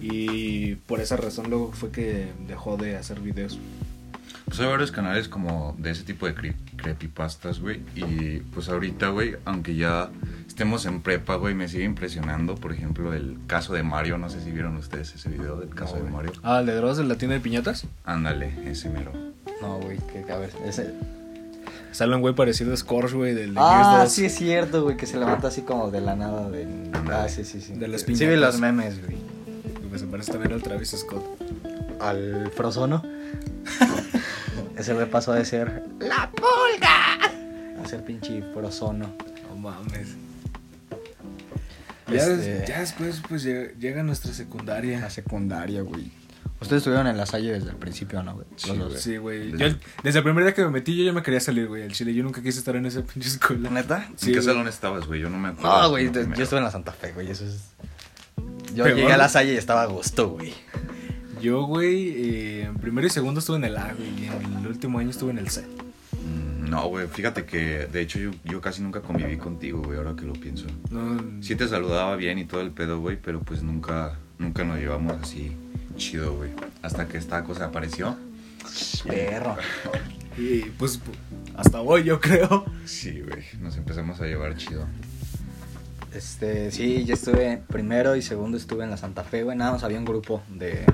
Y 0.01 0.75
por 0.75 1.01
esa 1.01 1.17
razón 1.17 1.49
luego 1.49 1.73
fue 1.73 1.91
que 1.91 2.27
dejó 2.47 2.77
de 2.77 2.97
hacer 2.97 3.21
videos. 3.21 3.59
Pues 4.47 4.61
hay 4.61 4.67
varios 4.67 4.93
canales 4.93 5.29
como 5.29 5.75
de 5.79 5.91
ese 5.91 6.05
tipo 6.05 6.27
de 6.27 6.35
cre- 6.37 6.55
creepypastas, 6.77 7.59
güey. 7.61 7.83
Y 7.97 8.39
pues 8.55 8.69
ahorita, 8.69 9.09
güey, 9.09 9.35
aunque 9.45 9.75
ya 9.75 10.09
estemos 10.47 10.87
en 10.87 11.03
prepa, 11.03 11.35
güey, 11.35 11.55
me 11.55 11.69
sigue 11.69 11.83
impresionando. 11.85 12.55
Por 12.55 12.73
ejemplo, 12.73 13.13
el 13.13 13.39
caso 13.49 13.73
de 13.75 13.83
Mario. 13.83 14.19
No 14.19 14.31
sé 14.31 14.41
si 14.41 14.53
vieron 14.53 14.77
ustedes 14.77 15.13
ese 15.15 15.29
video 15.31 15.57
del 15.57 15.71
caso 15.71 15.97
No, 15.99 16.05
de. 16.05 16.11
Mario. 16.11 16.33
Ah, 16.45 16.61
¿el 16.61 16.67
de 16.67 16.75
Dross 16.77 16.97
de 16.99 17.05
la 17.05 17.17
tienda 17.17 17.35
de 17.35 17.41
piñatas? 17.41 17.87
Ándale, 18.05 18.53
ese 18.71 18.89
mero. 18.89 19.11
No, 19.61 19.79
güey, 19.81 19.99
que 20.13 20.31
a 20.33 20.37
ver, 20.39 20.51
ese... 20.65 20.93
Sale 21.91 22.15
un 22.15 22.21
güey 22.21 22.35
parecido 22.35 22.73
a 22.75 22.77
Scorch, 22.77 23.15
güey, 23.15 23.35
del 23.35 23.55
de 23.55 23.61
Ah, 23.61 23.95
Gears 23.97 24.05
2. 24.05 24.13
sí 24.13 24.25
es 24.27 24.35
cierto, 24.35 24.83
güey, 24.85 24.97
que 24.99 25.07
se 25.07 25.19
levanta 25.19 25.49
así 25.49 25.63
como 25.63 25.91
de 25.91 26.03
la 26.03 26.15
nada 26.15 26.51
del... 26.51 26.69
Ándale. 26.93 27.15
Ah, 27.25 27.29
sí, 27.29 27.43
sí, 27.45 27.61
sí. 27.61 27.73
De 27.73 27.89
las 27.89 28.03
Sí 28.03 28.13
vi 28.13 28.19
piñatas. 28.19 28.39
los 28.41 28.61
memes, 28.61 29.01
güey. 29.05 29.17
Se 29.99 30.07
parece 30.07 30.31
también 30.33 30.53
al 30.53 30.63
Travis 30.63 30.91
Scott. 30.91 31.25
Al 32.01 32.53
Frozono. 32.55 33.03
ese 34.77 34.95
güey 34.95 35.09
pasó 35.11 35.33
de 35.33 35.45
ser... 35.45 35.85
¡La 36.01 36.31
pulga! 36.31 37.15
A 37.83 37.89
ser 37.89 38.05
pinche 38.05 38.43
Frozono. 38.55 39.15
No 39.49 39.57
mames. 39.57 40.09
Ya, 42.09 42.25
Este- 42.27 42.65
ya 42.69 42.81
después, 42.81 43.21
pues 43.29 43.43
llega, 43.43 43.73
llega 43.79 44.03
nuestra 44.03 44.33
secundaria. 44.33 45.01
La 45.01 45.11
secundaria, 45.11 45.83
güey. 45.83 46.13
Ustedes 46.61 46.81
estuvieron 46.81 47.07
en 47.09 47.17
la 47.19 47.27
salle 47.27 47.53
desde 47.53 47.69
el 47.71 47.77
principio, 47.77 48.23
¿no, 48.23 48.35
güey? 48.35 48.47
Sí, 48.57 48.71
güey. 48.71 48.97
Sí, 48.97 49.17
güey. 49.19 49.53
Desde- 49.53 49.59
Yo 49.59 49.67
el- 49.67 49.81
Desde 50.05 50.19
el 50.21 50.25
primer 50.25 50.45
día 50.45 50.55
que 50.55 50.63
me 50.65 50.71
metí, 50.71 50.97
yo 50.97 51.05
ya 51.05 51.13
me 51.13 51.23
quería 51.23 51.41
salir, 51.41 51.67
güey, 51.67 51.83
al 51.83 51.93
chile. 51.93 52.15
Yo 52.15 52.23
nunca 52.23 52.43
quise 52.43 52.59
estar 52.61 52.77
en 52.77 52.87
esa 52.87 53.03
pinche 53.03 53.29
escuela. 53.29 53.69
¿Neta? 53.71 54.09
Sí, 54.17 54.27
¿En 54.29 54.33
qué 54.35 54.39
güey. 54.41 54.43
salón 54.55 54.69
estabas, 54.69 55.07
güey? 55.07 55.21
Yo 55.21 55.29
no 55.31 55.39
me 55.39 55.49
acuerdo. 55.49 55.83
No, 55.83 55.91
güey, 55.91 56.07
te- 56.07 56.21
primero. 56.21 56.37
yo 56.37 56.45
estuve 56.45 56.59
en 56.61 56.65
la 56.65 56.71
Santa 56.71 56.93
Fe, 56.93 57.13
güey, 57.13 57.31
eso 57.31 57.45
es... 57.45 57.61
Yo 58.75 58.85
Peor. 58.85 58.97
llegué 58.97 59.13
a 59.13 59.17
la 59.17 59.29
salle 59.29 59.55
y 59.55 59.57
estaba 59.57 59.83
a 59.83 59.87
gusto, 59.87 60.29
güey. 60.31 60.55
Yo, 61.41 61.65
güey, 61.67 62.09
eh, 62.17 62.63
en 62.65 62.77
primero 62.77 63.07
y 63.07 63.11
segundo 63.11 63.41
estuve 63.41 63.57
en 63.57 63.65
el 63.65 63.77
A, 63.77 63.93
güey. 63.95 64.09
Y 64.21 64.27
en 64.27 64.59
el 64.59 64.67
último 64.67 64.99
año 64.99 65.11
estuve 65.11 65.31
en 65.33 65.39
el 65.39 65.49
C. 65.51 65.63
Mm, 65.63 66.71
No, 66.71 66.89
güey, 66.89 67.07
fíjate 67.09 67.45
que 67.45 67.87
de 67.87 68.01
hecho 68.01 68.19
yo, 68.19 68.31
yo 68.45 68.61
casi 68.61 68.83
nunca 68.83 69.01
conviví 69.01 69.37
contigo, 69.37 69.83
güey, 69.83 69.99
ahora 69.99 70.15
que 70.17 70.25
lo 70.25 70.33
pienso. 70.33 70.67
No, 70.91 71.43
Sí 71.43 71.55
te 71.57 71.69
saludaba 71.69 72.17
bien 72.17 72.39
y 72.39 72.45
todo 72.45 72.61
el 72.63 72.71
pedo, 72.71 73.01
güey, 73.01 73.19
pero 73.23 73.41
pues 73.41 73.63
nunca, 73.63 74.19
nunca 74.39 74.65
nos 74.65 74.79
llevamos 74.79 75.17
así 75.23 75.53
chido, 75.97 76.35
güey. 76.37 76.51
Hasta 76.83 77.07
que 77.09 77.19
esta 77.19 77.43
cosa 77.45 77.67
apareció. 77.67 78.17
Perro. 79.07 79.57
Y 80.37 80.61
pues 80.79 81.01
hasta 81.57 81.81
hoy, 81.81 82.05
yo 82.05 82.21
creo. 82.21 82.65
Sí, 82.85 83.21
güey, 83.23 83.43
nos 83.61 83.77
empezamos 83.77 84.21
a 84.21 84.27
llevar 84.27 84.57
chido. 84.57 84.87
Este, 86.17 86.71
sí, 86.71 87.05
yo 87.05 87.15
estuve 87.15 87.63
primero 87.69 88.17
y 88.17 88.23
segundo 88.23 88.57
estuve 88.57 88.85
en 88.85 88.91
la 88.91 88.97
Santa 88.97 89.23
Fe, 89.23 89.43
güey. 89.43 89.57
Nada 89.57 89.73
más 89.73 89.85
había 89.85 89.99
un 89.99 90.05
grupo 90.07 90.43
de, 90.49 90.85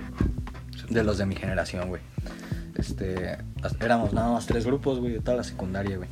de 0.91 1.05
los 1.05 1.19
de 1.19 1.27
mi 1.27 1.37
generación, 1.37 1.89
güey. 1.89 2.03
Este, 2.77 3.39
éramos 3.81 4.13
nada 4.13 4.33
más 4.33 4.47
tres 4.47 4.65
grupos, 4.67 4.99
güey, 4.99 5.13
de 5.13 5.21
toda 5.21 5.37
la 5.37 5.45
secundaria, 5.45 5.97
güey. 5.97 6.09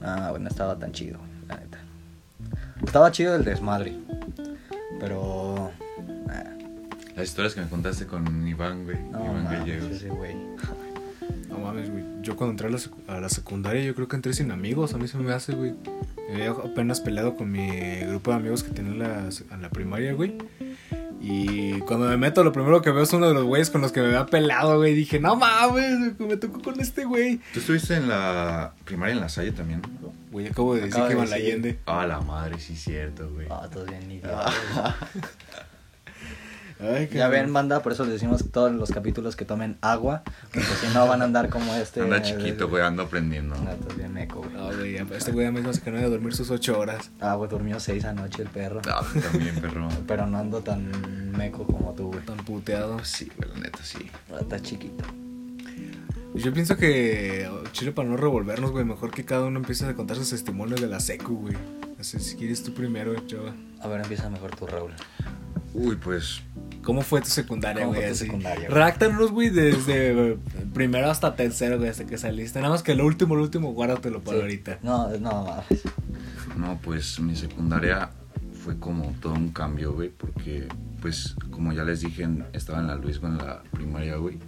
Ah, 0.00 0.28
güey, 0.30 0.42
no 0.42 0.48
estaba 0.48 0.78
tan 0.78 0.92
chido, 0.92 1.18
la 1.48 1.56
neta. 1.56 1.78
Estaba 2.84 3.12
chido 3.12 3.36
el 3.36 3.44
desmadre. 3.44 3.94
Pero. 4.98 5.70
ah, 6.28 6.44
Las 7.14 7.28
historias 7.28 7.54
que 7.54 7.60
me 7.60 7.68
contaste 7.68 8.06
con 8.06 8.46
Iván, 8.48 8.84
güey. 8.84 8.98
no, 9.12 9.24
Iván 9.24 9.44
mames, 9.44 9.60
Gallegos. 9.60 9.90
ese 9.92 10.08
güey. 10.08 10.34
No 11.48 11.58
mames, 11.58 11.90
güey. 11.90 12.04
Yo 12.22 12.34
cuando 12.36 12.50
entré 12.52 12.66
a 12.66 12.70
la, 12.70 13.16
a 13.16 13.20
la 13.20 13.28
secundaria, 13.28 13.82
yo 13.82 13.94
creo 13.94 14.08
que 14.08 14.16
entré 14.16 14.32
sin 14.34 14.50
amigos. 14.50 14.94
A 14.94 14.98
mí 14.98 15.06
se 15.06 15.18
me 15.18 15.32
hace, 15.32 15.52
güey. 15.54 15.74
Me 16.28 16.34
había 16.34 16.50
apenas 16.50 17.00
peleado 17.00 17.36
con 17.36 17.50
mi 17.50 17.68
grupo 18.00 18.30
de 18.30 18.36
amigos 18.36 18.62
que 18.62 18.70
tenía 18.70 18.92
en 18.92 18.98
la, 18.98 19.28
en 19.50 19.62
la 19.62 19.70
primaria, 19.70 20.12
güey. 20.12 20.36
Y 21.20 21.80
cuando 21.80 22.06
me 22.06 22.16
meto, 22.16 22.44
lo 22.44 22.52
primero 22.52 22.80
que 22.80 22.90
veo 22.90 23.02
es 23.02 23.12
uno 23.12 23.26
de 23.28 23.34
los 23.34 23.44
güeyes 23.44 23.70
con 23.70 23.80
los 23.80 23.90
que 23.92 24.00
me 24.00 24.06
había 24.06 24.26
peleado, 24.26 24.76
güey. 24.76 24.94
Dije, 24.94 25.18
no 25.18 25.36
mames, 25.36 26.18
me 26.18 26.36
tocó 26.36 26.60
con 26.60 26.78
este 26.80 27.04
güey. 27.04 27.40
¿Tú 27.52 27.60
estuviste 27.60 27.96
en 27.96 28.08
la 28.08 28.72
primaria 28.84 29.14
en 29.14 29.20
la 29.20 29.28
Salle 29.28 29.52
también? 29.52 29.82
Güey, 30.00 30.14
güey. 30.30 30.46
Acabo 30.48 30.74
de 30.74 30.82
decir 30.82 30.94
Acaba 30.94 31.08
que 31.08 31.14
de 31.14 31.18
iban 31.18 31.30
la 31.30 31.36
decir. 31.36 31.52
Allende. 31.52 31.78
Ah, 31.86 32.06
la 32.06 32.20
madre, 32.20 32.60
sí, 32.60 32.76
cierto, 32.76 33.28
güey. 33.30 33.46
Ah, 33.50 33.68
todos 33.72 33.88
bien 33.88 34.10
idiotas. 34.10 34.54
Ay, 36.80 37.08
Ya 37.12 37.28
ven, 37.28 37.52
banda, 37.52 37.82
por 37.82 37.92
eso 37.92 38.04
les 38.04 38.14
decimos 38.14 38.50
todos 38.52 38.72
los 38.72 38.90
capítulos 38.90 39.34
que 39.34 39.44
tomen 39.44 39.78
agua, 39.80 40.22
porque 40.52 40.68
si 40.80 40.86
no 40.94 41.06
van 41.06 41.22
a 41.22 41.24
andar 41.24 41.48
como 41.48 41.74
este. 41.74 42.02
Anda 42.02 42.22
chiquito, 42.22 42.68
güey, 42.68 42.82
ando 42.82 43.02
aprendiendo. 43.02 43.56
Ah, 43.66 43.72
estás 43.72 43.96
bien 43.96 44.12
meco, 44.12 44.38
güey. 44.40 44.52
No, 44.52 44.66
güey, 44.76 44.96
este 45.16 45.32
güey 45.32 45.46
ya 45.46 45.52
me 45.52 45.60
dijo 45.60 45.72
que 45.82 45.90
no 45.90 45.98
iba 45.98 46.06
a 46.06 46.10
dormir 46.10 46.34
sus 46.34 46.50
ocho 46.50 46.78
horas. 46.78 47.10
Ah, 47.20 47.34
güey, 47.34 47.50
durmió 47.50 47.80
seis 47.80 48.04
anoche 48.04 48.42
el 48.42 48.48
perro. 48.48 48.80
Ah, 48.88 49.04
también, 49.30 49.56
perro. 49.56 49.88
Pero 50.06 50.26
no 50.26 50.38
ando 50.38 50.60
tan 50.60 51.32
meco 51.32 51.66
como 51.66 51.92
tú, 51.94 52.12
güey. 52.12 52.24
Tan 52.24 52.36
puteado. 52.38 53.04
Sí, 53.04 53.30
güey, 53.36 53.50
la 53.50 53.60
neta, 53.60 53.80
sí. 53.82 54.10
Está 54.40 54.60
chiquito. 54.60 55.04
Yo 56.34 56.52
pienso 56.52 56.76
que, 56.76 57.48
oh, 57.50 57.64
chile, 57.72 57.90
para 57.90 58.08
no 58.08 58.16
revolvernos, 58.16 58.70
güey, 58.70 58.84
mejor 58.84 59.10
que 59.10 59.24
cada 59.24 59.46
uno 59.46 59.58
empiece 59.58 59.86
a 59.86 59.94
contar 59.94 60.16
sus 60.16 60.30
testimonios 60.30 60.80
de 60.80 60.86
la 60.86 61.00
secu, 61.00 61.34
güey. 61.34 61.56
Así, 61.98 62.20
si 62.20 62.36
quieres 62.36 62.62
tú 62.62 62.72
primero, 62.72 63.14
chava. 63.26 63.54
A 63.80 63.88
ver, 63.88 64.02
empieza 64.02 64.30
mejor 64.30 64.54
tú, 64.54 64.66
Raúl. 64.66 64.92
Uy, 65.74 65.96
pues, 65.96 66.42
¿Cómo 66.82 67.02
fue 67.02 67.20
tu 67.20 67.28
secundaria, 67.28 67.82
¿Cómo 67.84 67.94
güey? 67.94 68.00
fue 68.00 68.08
tu 68.08 68.14
así? 68.14 68.24
secundaria, 68.24 68.68
güey? 69.30 69.50
Desde 69.50 70.30
eh, 70.32 70.38
primero 70.72 71.10
hasta 71.10 71.36
tercero, 71.36 71.76
güey, 71.78 71.90
hasta 71.90 72.06
que 72.06 72.16
saliste. 72.18 72.58
Nada 72.60 72.70
más 72.72 72.82
que 72.82 72.94
lo 72.94 73.04
último, 73.04 73.36
lo 73.36 73.42
último, 73.42 73.72
guárdatelo 73.72 74.20
para 74.22 74.38
Sí. 74.38 74.42
ahorita. 74.42 74.78
No, 74.82 75.08
no, 75.18 75.44
mames. 75.44 75.82
no, 76.56 76.78
pues 76.82 77.20
mi 77.20 77.36
secundaria 77.36 78.10
fue 78.64 78.78
como 78.78 79.14
todo 79.20 79.34
un 79.34 79.50
cambio, 79.50 79.92
güey, 79.92 80.08
porque, 80.08 80.66
pues, 81.02 81.36
como 81.50 81.72
ya 81.72 81.84
les 81.84 82.00
dije, 82.00 82.26
estaba 82.52 82.80
en 82.80 82.86
la 82.86 82.94
Luis 82.96 83.20
en 83.22 83.36
la 83.38 83.62
primaria, 83.72 84.16
güey. 84.16 84.38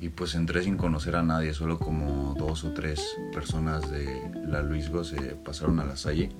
Y 0.00 0.08
pues 0.08 0.34
entré 0.34 0.64
sin 0.64 0.76
conocer 0.76 1.14
a 1.14 1.22
nadie, 1.22 1.54
solo 1.54 1.78
como 1.78 2.34
dos 2.36 2.64
o 2.64 2.72
tres 2.72 3.00
personas 3.32 3.88
de 3.88 4.20
la 4.48 4.60
Luisgo 4.60 5.04
se 5.04 5.16
pasaron 5.36 5.78
a 5.78 5.84
la 5.84 5.96
Salle. 5.96 6.30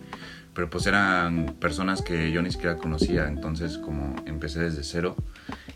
Pero 0.55 0.69
pues 0.69 0.87
eran 0.87 1.55
personas 1.59 2.03
que 2.03 2.31
yo 2.31 2.43
ni 2.43 2.51
siquiera 2.51 2.77
conocía, 2.77 3.27
entonces 3.27 3.79
como 3.79 4.17
empecé 4.27 4.61
desde 4.61 4.83
cero. 4.85 5.17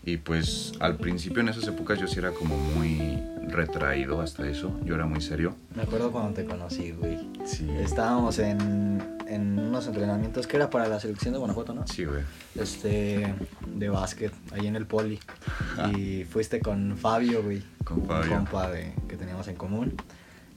Y 0.04 0.18
pues 0.18 0.72
al 0.80 0.96
principio 0.96 1.40
en 1.40 1.48
esas 1.48 1.66
épocas 1.66 1.98
yo 1.98 2.06
sí 2.06 2.18
era 2.18 2.30
como 2.32 2.56
muy 2.56 3.18
retraído 3.48 4.20
hasta 4.20 4.46
eso, 4.48 4.78
yo 4.84 4.94
era 4.94 5.06
muy 5.06 5.20
serio. 5.20 5.56
Me 5.74 5.82
acuerdo 5.82 6.12
cuando 6.12 6.32
te 6.34 6.44
conocí, 6.44 6.92
güey. 6.92 7.18
Sí, 7.44 7.68
Estábamos 7.80 8.38
en, 8.38 9.02
en 9.26 9.58
unos 9.58 9.86
entrenamientos 9.86 10.46
que 10.46 10.56
era 10.56 10.68
para 10.70 10.86
la 10.88 11.00
selección 11.00 11.32
de 11.32 11.38
Guanajuato, 11.38 11.72
¿no? 11.74 11.86
sí, 11.86 12.04
güey. 12.04 12.22
Este, 12.54 13.34
de 13.74 13.88
básquet, 13.88 14.32
ahí 14.52 14.66
en 14.66 14.76
el 14.76 14.86
poli. 14.86 15.18
Y 15.96 16.24
fuiste 16.24 16.60
con 16.60 16.96
Fabio, 16.96 17.42
güey. 17.42 17.62
Con 17.84 18.00
Un 18.02 18.06
Fabio. 18.06 18.30
compa 18.36 18.70
de, 18.70 18.92
que 19.08 19.16
teníamos 19.16 19.48
en 19.48 19.56
común. 19.56 19.94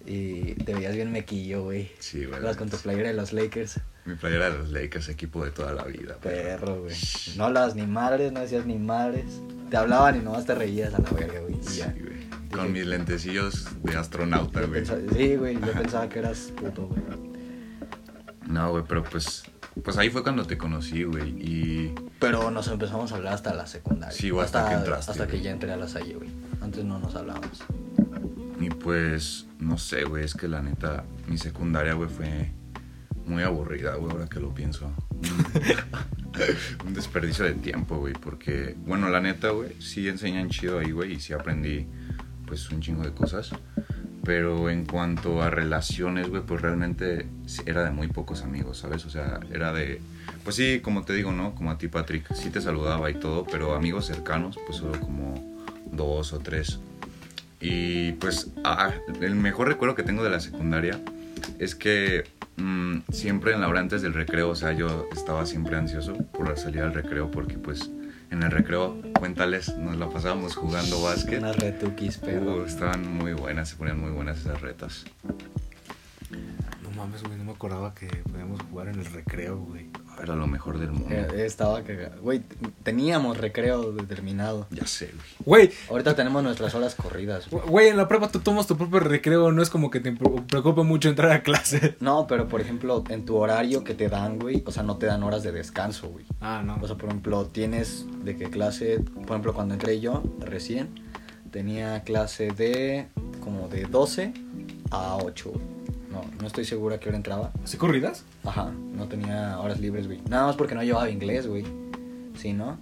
Y 0.09 0.55
te 0.55 0.73
veías 0.73 0.95
bien 0.95 1.11
mequillo, 1.11 1.63
güey. 1.65 1.91
Sí, 1.99 2.25
güey. 2.25 2.39
Ibas 2.39 2.57
con 2.57 2.67
tu 2.67 2.77
playera 2.77 3.09
de 3.09 3.13
los 3.13 3.31
Lakers. 3.31 3.79
Mi 4.05 4.15
playera 4.15 4.49
de 4.49 4.57
los 4.57 4.71
Lakers, 4.71 5.07
equipo 5.07 5.45
de 5.45 5.51
toda 5.51 5.71
la 5.73 5.83
vida. 5.83 6.17
Perro, 6.19 6.81
güey. 6.81 6.95
No 7.37 7.45
hablabas 7.45 7.75
ni 7.75 7.85
madres, 7.85 8.31
no 8.31 8.39
decías 8.39 8.65
ni 8.65 8.79
madres. 8.79 9.39
Te 9.69 9.77
hablaban 9.77 10.15
y 10.15 10.23
nomás 10.23 10.47
te 10.47 10.55
reías 10.55 10.95
a 10.95 10.99
la 10.99 11.11
verga, 11.11 11.41
güey. 11.41 11.59
Sí, 11.61 11.83
güey. 11.83 12.49
Con 12.51 12.73
mis 12.73 12.87
lentecillos 12.87 13.67
de 13.83 13.95
astronauta, 13.95 14.61
güey. 14.63 14.83
sí, 14.83 15.35
güey. 15.35 15.53
Yo 15.61 15.73
pensaba 15.73 16.09
que 16.09 16.17
eras 16.17 16.51
puto, 16.59 16.87
güey. 16.87 17.01
No, 18.47 18.71
güey, 18.71 18.83
pero 18.87 19.03
pues, 19.03 19.43
pues 19.83 19.95
ahí 19.97 20.09
fue 20.09 20.23
cuando 20.23 20.43
te 20.43 20.57
conocí, 20.57 21.03
güey. 21.03 21.29
Y 21.37 21.95
Pero 22.17 22.49
nos 22.49 22.67
empezamos 22.67 23.11
a 23.11 23.17
hablar 23.17 23.33
hasta 23.33 23.53
la 23.53 23.67
secundaria. 23.67 24.17
Sí, 24.17 24.31
güey, 24.31 24.43
hasta 24.43 24.67
que 24.69 24.73
entraste, 24.73 25.11
Hasta 25.11 25.27
que 25.27 25.39
ya 25.39 25.51
entré 25.51 25.71
a 25.71 25.77
la 25.77 25.87
salle, 25.87 26.15
güey. 26.15 26.29
Antes 26.61 26.83
no 26.83 26.97
nos 26.97 27.13
hablábamos. 27.13 27.61
Y 28.59 28.69
pues, 28.69 29.45
no 29.59 29.77
sé, 29.77 30.03
güey, 30.03 30.23
es 30.25 30.33
que 30.33 30.47
la 30.47 30.61
neta, 30.61 31.05
mi 31.27 31.37
secundaria, 31.37 31.93
güey, 31.93 32.09
fue 32.09 32.51
muy 33.25 33.43
aburrida, 33.43 33.95
güey, 33.95 34.11
ahora 34.11 34.27
que 34.27 34.39
lo 34.39 34.53
pienso. 34.53 34.91
Un- 36.85 36.93
desperdicio 36.93 37.45
de 37.45 37.53
tiempo, 37.53 37.97
güey, 37.97 38.13
porque, 38.13 38.75
bueno, 38.85 39.09
la 39.09 39.21
neta, 39.21 39.49
güey, 39.51 39.79
sí 39.81 40.07
enseñan 40.07 40.49
chido 40.49 40.79
ahí, 40.79 40.91
güey, 40.91 41.13
y 41.13 41.19
sí 41.19 41.33
aprendí, 41.33 41.87
pues, 42.45 42.69
un 42.69 42.81
chingo 42.81 43.03
de 43.03 43.11
cosas. 43.11 43.51
Pero 44.25 44.69
en 44.69 44.85
cuanto 44.85 45.41
a 45.41 45.49
relaciones, 45.49 46.29
güey, 46.29 46.43
pues 46.43 46.61
realmente 46.61 47.25
era 47.65 47.85
de 47.85 47.91
muy 47.91 48.07
pocos 48.09 48.43
amigos, 48.43 48.77
¿sabes? 48.79 49.05
O 49.05 49.09
sea, 49.09 49.39
era 49.51 49.71
de... 49.71 50.01
Pues 50.43 50.57
sí, 50.57 50.81
como 50.81 51.03
te 51.03 51.13
digo, 51.13 51.31
¿no? 51.31 51.55
Como 51.55 51.71
a 51.71 51.77
ti, 51.77 51.87
Patrick, 51.87 52.33
sí 52.35 52.49
te 52.49 52.59
saludaba 52.61 53.09
y 53.09 53.15
todo, 53.15 53.45
pero 53.49 53.73
amigos 53.75 54.07
cercanos, 54.07 54.59
pues 54.65 54.77
solo 54.77 54.99
como 54.99 55.63
dos 55.91 56.33
o 56.33 56.39
tres. 56.39 56.79
Y 57.59 58.13
pues 58.13 58.51
ah, 58.63 58.93
el 59.21 59.35
mejor 59.35 59.67
recuerdo 59.67 59.95
que 59.95 60.03
tengo 60.03 60.23
de 60.23 60.29
la 60.29 60.39
secundaria 60.39 60.99
es 61.57 61.75
que 61.75 62.23
mm, 62.57 62.99
siempre 63.11 63.53
en 63.53 63.61
la 63.61 63.67
hora 63.67 63.79
antes 63.79 64.01
del 64.01 64.13
recreo, 64.13 64.49
o 64.49 64.55
sea, 64.55 64.71
yo 64.71 65.07
estaba 65.11 65.45
siempre 65.45 65.75
ansioso 65.75 66.13
por 66.13 66.57
salir 66.57 66.81
al 66.81 66.93
recreo 66.93 67.29
porque 67.31 67.57
pues 67.57 67.89
en 68.31 68.43
el 68.43 68.51
recreo, 68.51 69.01
cuéntales, 69.17 69.75
nos 69.75 69.97
la 69.97 70.07
pasábamos 70.07 70.55
jugando 70.55 71.01
básquet. 71.01 71.39
Unas 71.39 71.57
retuquis, 71.57 72.19
pero. 72.19 72.57
Uh, 72.57 72.65
estaban 72.65 73.11
muy 73.11 73.33
buenas, 73.33 73.69
se 73.69 73.75
ponían 73.75 73.99
muy 73.99 74.11
buenas 74.11 74.39
esas 74.39 74.61
retas. 74.61 75.05
No 76.83 76.91
mames, 76.95 77.23
güey, 77.23 77.37
no 77.39 77.45
me 77.45 77.51
acordaba 77.53 77.95
que 77.95 78.07
podíamos 78.07 78.61
jugar 78.61 78.89
en 78.89 78.99
el 78.99 79.05
recreo, 79.05 79.57
güey. 79.57 79.89
Era 80.21 80.35
lo 80.35 80.47
mejor 80.47 80.79
del 80.79 80.91
mundo. 80.91 81.07
Eh, 81.15 81.45
estaba 81.45 81.81
cagado. 81.83 82.21
Güey, 82.21 82.41
teníamos 82.83 83.37
recreo 83.37 83.91
determinado. 83.91 84.67
Ya 84.71 84.85
sé, 84.85 85.11
güey. 85.45 85.67
Güey, 85.67 85.71
Ahorita 85.89 86.15
tenemos 86.15 86.43
nuestras 86.43 86.73
horas 86.75 86.95
corridas. 86.95 87.49
güey. 87.49 87.63
güey, 87.67 87.87
en 87.87 87.97
la 87.97 88.07
prepa 88.07 88.29
tú 88.29 88.39
tomas 88.39 88.67
tu 88.67 88.77
propio 88.77 88.99
recreo, 88.99 89.51
no 89.51 89.61
es 89.61 89.69
como 89.69 89.89
que 89.89 89.99
te 89.99 90.11
pre- 90.11 90.41
preocupe 90.47 90.83
mucho 90.83 91.09
entrar 91.09 91.31
a 91.31 91.41
clase. 91.43 91.95
No, 92.01 92.27
pero 92.27 92.47
por 92.47 92.61
ejemplo, 92.61 93.03
en 93.09 93.25
tu 93.25 93.37
horario 93.37 93.83
que 93.83 93.93
te 93.93 94.09
dan, 94.09 94.39
güey, 94.39 94.63
o 94.65 94.71
sea, 94.71 94.83
no 94.83 94.97
te 94.97 95.05
dan 95.05 95.23
horas 95.23 95.43
de 95.43 95.51
descanso, 95.51 96.09
güey. 96.09 96.25
Ah, 96.41 96.61
no. 96.65 96.77
O 96.81 96.87
sea, 96.87 96.95
por 96.97 97.09
ejemplo, 97.09 97.45
tienes 97.47 98.05
de 98.23 98.35
qué 98.37 98.49
clase, 98.49 98.99
por 98.99 99.29
ejemplo, 99.31 99.53
cuando 99.53 99.73
entré 99.75 99.99
yo, 99.99 100.23
recién, 100.39 100.89
tenía 101.51 102.03
clase 102.03 102.51
de 102.51 103.07
como 103.43 103.67
de 103.69 103.83
12 103.85 104.33
a 104.91 105.17
8, 105.17 105.51
güey. 105.51 105.78
No, 106.11 106.23
no 106.41 106.47
estoy 106.47 106.65
segura 106.65 106.95
a 106.95 106.99
qué 106.99 107.09
hora 107.09 107.17
entraba. 107.17 107.51
¿Sí 107.65 107.77
corridas? 107.77 108.23
Ajá, 108.43 108.71
no 108.71 109.07
tenía 109.07 109.59
horas 109.59 109.79
libres, 109.79 110.07
güey. 110.07 110.21
Nada 110.29 110.47
más 110.47 110.55
porque 110.55 110.75
no 110.75 110.83
llevaba 110.83 111.09
inglés, 111.09 111.47
güey. 111.47 111.65
Sí, 112.37 112.53
¿no? 112.53 112.77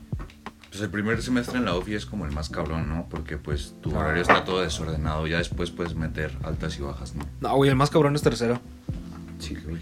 Pues 0.69 0.81
el 0.81 0.89
primer 0.89 1.21
semestre 1.21 1.57
en 1.57 1.65
la 1.65 1.75
UFI 1.75 1.95
es 1.95 2.05
como 2.05 2.25
el 2.25 2.31
más 2.31 2.49
cabrón, 2.49 2.87
¿no? 2.89 3.07
Porque 3.09 3.37
pues 3.37 3.75
tu 3.81 3.91
Ah. 3.95 3.99
horario 3.99 4.21
está 4.21 4.43
todo 4.45 4.61
desordenado. 4.61 5.25
Ya 5.27 5.37
después 5.39 5.71
puedes 5.71 5.95
meter 5.95 6.31
altas 6.43 6.77
y 6.77 6.81
bajas, 6.83 7.15
¿no? 7.15 7.25
No, 7.41 7.55
güey, 7.55 7.69
el 7.69 7.75
más 7.75 7.89
cabrón 7.89 8.15
es 8.15 8.21
tercero. 8.21 8.59
Sí, 9.39 9.55
güey. 9.55 9.81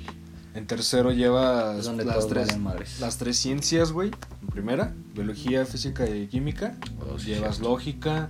En 0.54 0.68
tercero 0.68 1.12
llevas 1.12 1.84
donde 1.86 2.06
las 2.06 2.28
tres, 2.28 2.58
las 3.02 3.18
tres 3.18 3.38
ciencias, 3.38 3.92
güey. 3.92 4.12
En 4.42 4.48
primera, 4.48 4.94
biología, 5.14 5.66
física 5.66 6.08
y 6.10 6.28
química. 6.28 6.76
Oh, 7.02 7.20
sí, 7.20 7.28
llevas 7.32 7.56
cierto. 7.58 7.70
lógica. 7.72 8.30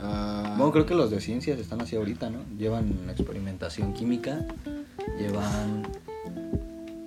Ah, 0.00 0.54
Bueno, 0.56 0.72
creo 0.72 0.86
que 0.86 0.94
los 0.94 1.10
de 1.10 1.20
ciencias 1.20 1.58
están 1.58 1.80
así 1.80 1.96
ahorita, 1.96 2.30
¿no? 2.30 2.38
Llevan 2.58 2.92
experimentación 3.10 3.92
química, 3.94 4.44
llevan 5.18 5.86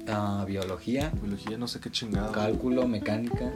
ah, 0.08 0.44
biología, 0.48 1.12
Biología, 1.22 1.58
no 1.58 1.68
sé 1.68 1.80
qué 1.80 1.90
chingada. 1.90 2.32
cálculo, 2.32 2.88
mecánica. 2.88 3.52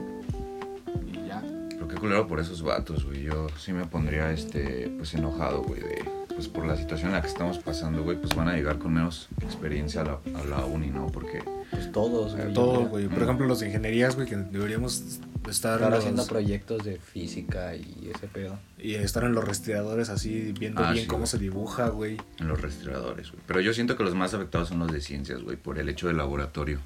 Y 1.12 1.26
ya. 1.28 1.42
Pero 1.70 1.88
qué 1.88 1.96
culero 1.96 2.26
por 2.26 2.40
esos 2.40 2.62
vatos, 2.62 3.04
güey. 3.04 3.22
Yo 3.24 3.46
sí 3.58 3.72
me 3.72 3.84
pondría, 3.86 4.32
este, 4.32 4.88
pues 4.96 5.14
enojado, 5.14 5.62
güey, 5.62 5.80
de... 5.80 6.04
Pues 6.36 6.48
por 6.48 6.66
la 6.66 6.76
situación 6.76 7.08
en 7.08 7.14
la 7.14 7.22
que 7.22 7.28
estamos 7.28 7.56
pasando, 7.58 8.02
güey, 8.04 8.20
pues 8.20 8.34
van 8.36 8.48
a 8.48 8.52
llegar 8.52 8.78
con 8.78 8.92
menos 8.92 9.26
experiencia 9.40 10.02
a 10.02 10.04
la, 10.04 10.18
a 10.38 10.44
la 10.44 10.66
uni, 10.66 10.88
¿no? 10.88 11.06
Porque... 11.06 11.42
Pues 11.70 11.90
todos, 11.92 12.34
güey. 12.34 12.48
yo 12.48 12.52
Todo, 12.52 12.74
creo. 12.76 12.88
güey. 12.90 13.08
Por 13.08 13.22
ejemplo, 13.22 13.46
los 13.46 13.60
de 13.60 13.68
ingenierías, 13.68 14.16
güey, 14.16 14.28
que 14.28 14.36
deberíamos 14.36 15.20
estar, 15.50 15.74
Estar 15.74 15.90
los- 15.90 15.98
haciendo 16.00 16.26
proyectos 16.26 16.84
de 16.84 16.98
física 16.98 17.74
y 17.76 18.10
ese 18.14 18.26
pedo. 18.28 18.58
y 18.78 18.94
estar 18.94 19.24
en 19.24 19.32
los 19.34 19.44
respiradores 19.44 20.08
así, 20.10 20.52
viendo 20.58 20.82
Ah, 20.84 20.92
bien 20.92 21.04
sí, 21.04 21.08
cómo 21.08 21.20
güey. 21.20 21.28
se 21.30 21.38
dibuja, 21.38 21.88
güey. 21.88 22.16
En 22.38 22.48
los 22.48 22.60
respiradores, 22.60 23.30
güey. 23.30 23.42
Pero 23.46 23.60
yo 23.60 23.72
siento 23.74 23.96
que 23.96 24.04
los 24.04 24.14
más 24.14 24.34
afectados 24.34 24.68
son 24.68 24.78
los 24.80 24.92
de 24.92 25.00
ciencias, 25.00 25.42
güey, 25.42 25.56
por 25.56 25.78
el 25.78 25.88
hecho 25.88 26.08
del 26.08 26.16
laboratorio. 26.18 26.80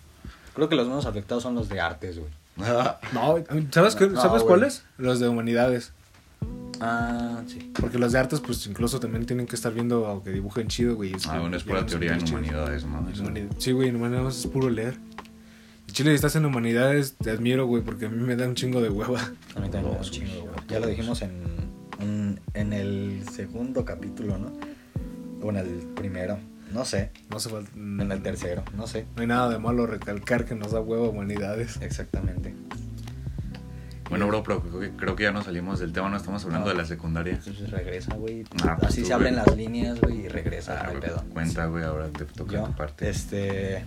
Creo 0.54 0.68
que 0.68 0.76
los 0.76 0.86
menos 0.88 1.06
afectados 1.06 1.42
son 1.42 1.54
los 1.54 1.68
de 1.68 1.80
artes, 1.80 2.18
güey. 2.18 2.30
No, 3.12 3.36
¿sabes, 3.70 3.94
qué? 3.96 4.06
No, 4.08 4.20
¿sabes 4.20 4.42
cuáles? 4.42 4.84
Los 4.98 5.20
de 5.20 5.28
humanidades. 5.28 5.92
Ah, 6.80 7.42
sí. 7.46 7.70
Porque 7.78 7.98
los 7.98 8.12
de 8.12 8.18
artes, 8.18 8.40
pues 8.40 8.66
incluso 8.66 9.00
también 9.00 9.26
tienen 9.26 9.46
que 9.46 9.54
estar 9.54 9.72
viendo 9.72 10.06
aunque 10.06 10.30
dibujen 10.30 10.68
chido, 10.68 10.94
güey. 10.96 11.12
Ah, 11.28 11.38
bueno, 11.38 11.56
es 11.56 11.64
pura 11.64 11.84
teoría 11.84 12.14
en 12.14 12.26
humanidades, 12.28 12.84
¿no? 12.86 13.06
Sí, 13.58 13.72
güey, 13.72 13.88
en 13.90 13.96
humanidades 13.96 14.38
es 14.40 14.46
puro 14.46 14.70
leer. 14.70 14.96
Chile, 15.92 16.10
si 16.10 16.14
estás 16.16 16.36
en 16.36 16.44
humanidades, 16.44 17.14
te 17.16 17.30
admiro, 17.30 17.66
güey, 17.66 17.82
porque 17.82 18.06
a 18.06 18.08
mí 18.08 18.22
me 18.22 18.36
da 18.36 18.46
un 18.46 18.54
chingo 18.54 18.80
de 18.80 18.88
hueva. 18.90 19.20
A 19.56 19.60
mí 19.60 19.68
también 19.70 19.84
me 19.84 19.90
da 19.92 19.96
un 19.98 20.02
chingo, 20.10 20.30
güey. 20.32 20.42
güey. 20.54 20.66
Ya 20.68 20.80
lo 20.80 20.86
dijimos 20.86 21.22
en, 21.22 21.30
en, 22.00 22.40
en 22.54 22.72
el 22.72 23.22
segundo 23.32 23.84
capítulo, 23.84 24.38
¿no? 24.38 24.52
O 25.42 25.50
en 25.50 25.56
el 25.56 25.68
primero. 25.94 26.38
No 26.72 26.84
sé. 26.84 27.10
No 27.30 27.40
falta. 27.40 27.70
En 27.74 28.12
el 28.12 28.22
tercero. 28.22 28.62
No 28.76 28.86
sé. 28.86 29.06
No 29.16 29.22
hay 29.22 29.26
nada 29.28 29.48
de 29.50 29.58
malo 29.58 29.86
recalcar 29.86 30.44
que 30.44 30.54
nos 30.54 30.72
da 30.72 30.80
hueva 30.80 31.08
humanidades. 31.08 31.78
Exactamente. 31.82 32.54
Bueno, 34.08 34.26
bro, 34.26 34.42
pero 34.42 34.60
creo 34.60 34.80
que, 34.80 34.90
creo 34.90 35.14
que 35.16 35.22
ya 35.22 35.30
no 35.32 35.42
salimos 35.42 35.78
del 35.78 35.92
tema, 35.92 36.08
no 36.10 36.16
estamos 36.16 36.44
hablando 36.44 36.66
No. 36.66 36.72
de 36.72 36.78
la 36.78 36.84
secundaria. 36.84 37.34
Entonces 37.34 37.70
regresa, 37.70 38.14
güey. 38.16 38.44
Ah, 38.64 38.76
pues 38.78 38.92
Así 38.92 39.02
tú, 39.02 39.06
se 39.08 39.12
abren 39.14 39.34
güey. 39.34 39.46
las 39.46 39.56
líneas, 39.56 40.00
güey, 40.00 40.22
y 40.26 40.28
regresa, 40.28 40.80
Ah, 40.80 40.88
güey, 40.90 41.00
pedo. 41.00 41.24
cuenta, 41.32 41.66
güey, 41.66 41.84
ahora 41.84 42.08
te 42.08 42.24
toca 42.24 42.52
Yo, 42.52 42.64
tu 42.64 42.72
parte. 42.74 43.08
este, 43.08 43.84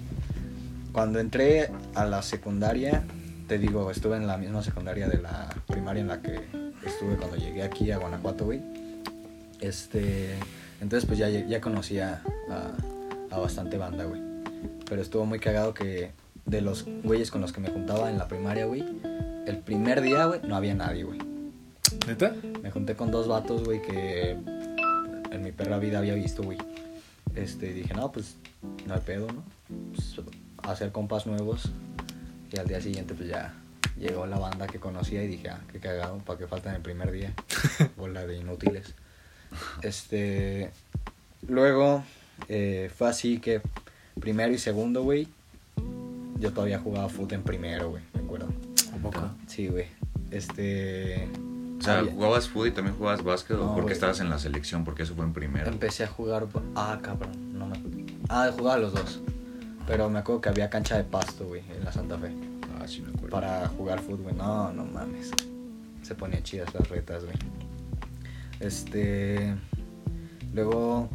cuando 0.94 1.20
entré 1.20 1.70
a 1.96 2.06
la 2.06 2.22
secundaria, 2.22 3.04
te 3.48 3.58
digo, 3.58 3.92
estuve 3.92 4.16
en 4.16 4.28
la 4.28 4.38
misma 4.38 4.64
secundaria 4.64 5.10
de 5.10 5.18
la 5.18 5.50
primaria 5.68 6.02
en 6.02 6.08
la 6.08 6.22
que 6.22 6.36
estuve 6.86 7.18
cuando 7.18 7.36
llegué 7.36 7.64
aquí 7.64 7.92
a 7.92 7.98
Guanajuato, 7.98 8.46
güey. 8.46 8.62
Este, 9.60 10.36
entonces 10.80 11.06
pues 11.06 11.20
ya, 11.20 11.30
ya 11.30 11.60
conocía 11.60 12.22
a, 12.50 13.36
a 13.36 13.40
bastante 13.40 13.78
banda, 13.78 14.06
güey. 14.06 14.22
Pero 14.88 15.02
estuvo 15.02 15.26
muy 15.26 15.40
cagado 15.40 15.74
que 15.74 16.12
de 16.46 16.62
los 16.62 16.86
güeyes 17.04 17.32
con 17.32 17.42
los 17.42 17.52
que 17.52 17.60
me 17.60 17.70
juntaba 17.70 18.10
en 18.10 18.18
la 18.18 18.28
primaria, 18.28 18.66
güey, 18.66 18.84
el 19.46 19.58
primer 19.58 20.02
día, 20.02 20.26
güey, 20.26 20.42
no 20.48 20.56
había 20.56 20.74
nadie, 20.74 21.04
güey. 21.04 21.20
¿Neta? 22.08 22.36
Me 22.62 22.72
junté 22.72 22.96
con 22.96 23.12
dos 23.12 23.28
vatos, 23.28 23.64
güey, 23.64 23.82
que 23.82 24.32
en 25.32 25.42
mi 25.42 25.52
perra 25.52 25.80
vida 25.80 26.00
había 26.00 26.14
visto, 26.16 26.44
güey. 26.44 26.58
Este, 27.36 27.74
dije, 27.74 27.94
no, 27.94 28.12
pues, 28.12 28.38
no 28.86 28.94
hay 28.94 29.02
pedo, 29.02 29.28
¿no? 29.28 29.44
Pues, 29.94 30.16
hacer 30.64 30.92
compas 30.92 31.26
nuevos. 31.28 31.70
Y 32.52 32.60
al 32.60 32.68
día 32.68 32.80
siguiente, 32.82 33.14
pues 33.14 33.30
ya 33.30 33.54
llegó 34.00 34.26
la 34.26 34.38
banda 34.38 34.68
que 34.68 34.80
conocía 34.80 35.24
y 35.24 35.28
dije, 35.28 35.50
ah, 35.50 35.60
qué 35.72 35.80
cagado, 35.80 36.18
para 36.20 36.38
que 36.40 36.48
faltan 36.48 36.76
el 36.76 36.82
primer 36.82 37.12
día. 37.12 37.34
Bola 37.98 38.26
de 38.26 38.38
inútiles. 38.38 38.94
Este, 39.82 40.72
luego, 41.48 42.04
eh, 42.48 42.92
fue 42.96 43.10
así 43.10 43.40
que 43.40 43.62
primero 44.20 44.54
y 44.54 44.58
segundo, 44.58 45.04
güey, 45.04 45.28
yo 46.40 46.52
todavía 46.54 46.80
jugaba 46.80 47.10
fútbol 47.10 47.34
en 47.34 47.44
primero, 47.44 47.92
güey, 47.92 48.04
me 48.14 48.22
acuerdo. 48.22 48.48
¿A 48.94 48.98
poco? 48.98 49.30
Sí, 49.48 49.68
güey. 49.68 49.86
Este. 50.32 51.28
O 51.80 51.84
sea, 51.84 52.00
había- 52.00 52.14
¿jugabas 52.14 52.48
fútbol 52.48 52.68
y 52.70 52.72
también 52.72 52.96
jugabas 52.96 53.24
básquet 53.24 53.58
No, 53.58 53.64
o 53.66 53.68
porque 53.68 53.82
güey. 53.82 53.94
estabas 53.94 54.20
en 54.20 54.30
la 54.30 54.40
selección? 54.40 54.84
Porque 54.86 55.04
eso 55.04 55.16
fue 55.16 55.26
en 55.26 55.34
primero. 55.34 55.68
Empecé 55.68 56.04
a 56.04 56.08
jugar. 56.08 56.48
Ah, 56.76 57.00
cabrón, 57.02 57.58
no 57.58 57.68
me 57.68 57.78
Ah, 58.30 58.50
jugaba 58.58 58.78
los 58.78 58.94
dos. 58.94 59.20
Pero 59.86 60.10
me 60.10 60.20
acuerdo 60.20 60.42
que 60.42 60.50
había 60.50 60.70
cancha 60.70 60.98
de 60.98 61.04
pasto, 61.04 61.46
güey, 61.46 61.62
en 61.76 61.84
la 61.84 61.92
Santa 61.92 62.18
Fe. 62.18 62.32
Ah, 62.80 62.88
sí 62.88 63.02
me 63.02 63.10
acuerdo. 63.10 63.30
Para 63.30 63.68
jugar 63.68 64.00
fútbol. 64.00 64.36
No, 64.38 64.72
no 64.72 64.86
mames. 64.86 65.32
Se 66.02 66.16
ponían 66.16 66.44
chidas 66.44 66.74
las 66.74 66.90
retas, 66.90 67.24
güey. 67.24 67.36
Este. 68.60 69.56
Luego, 70.54 71.10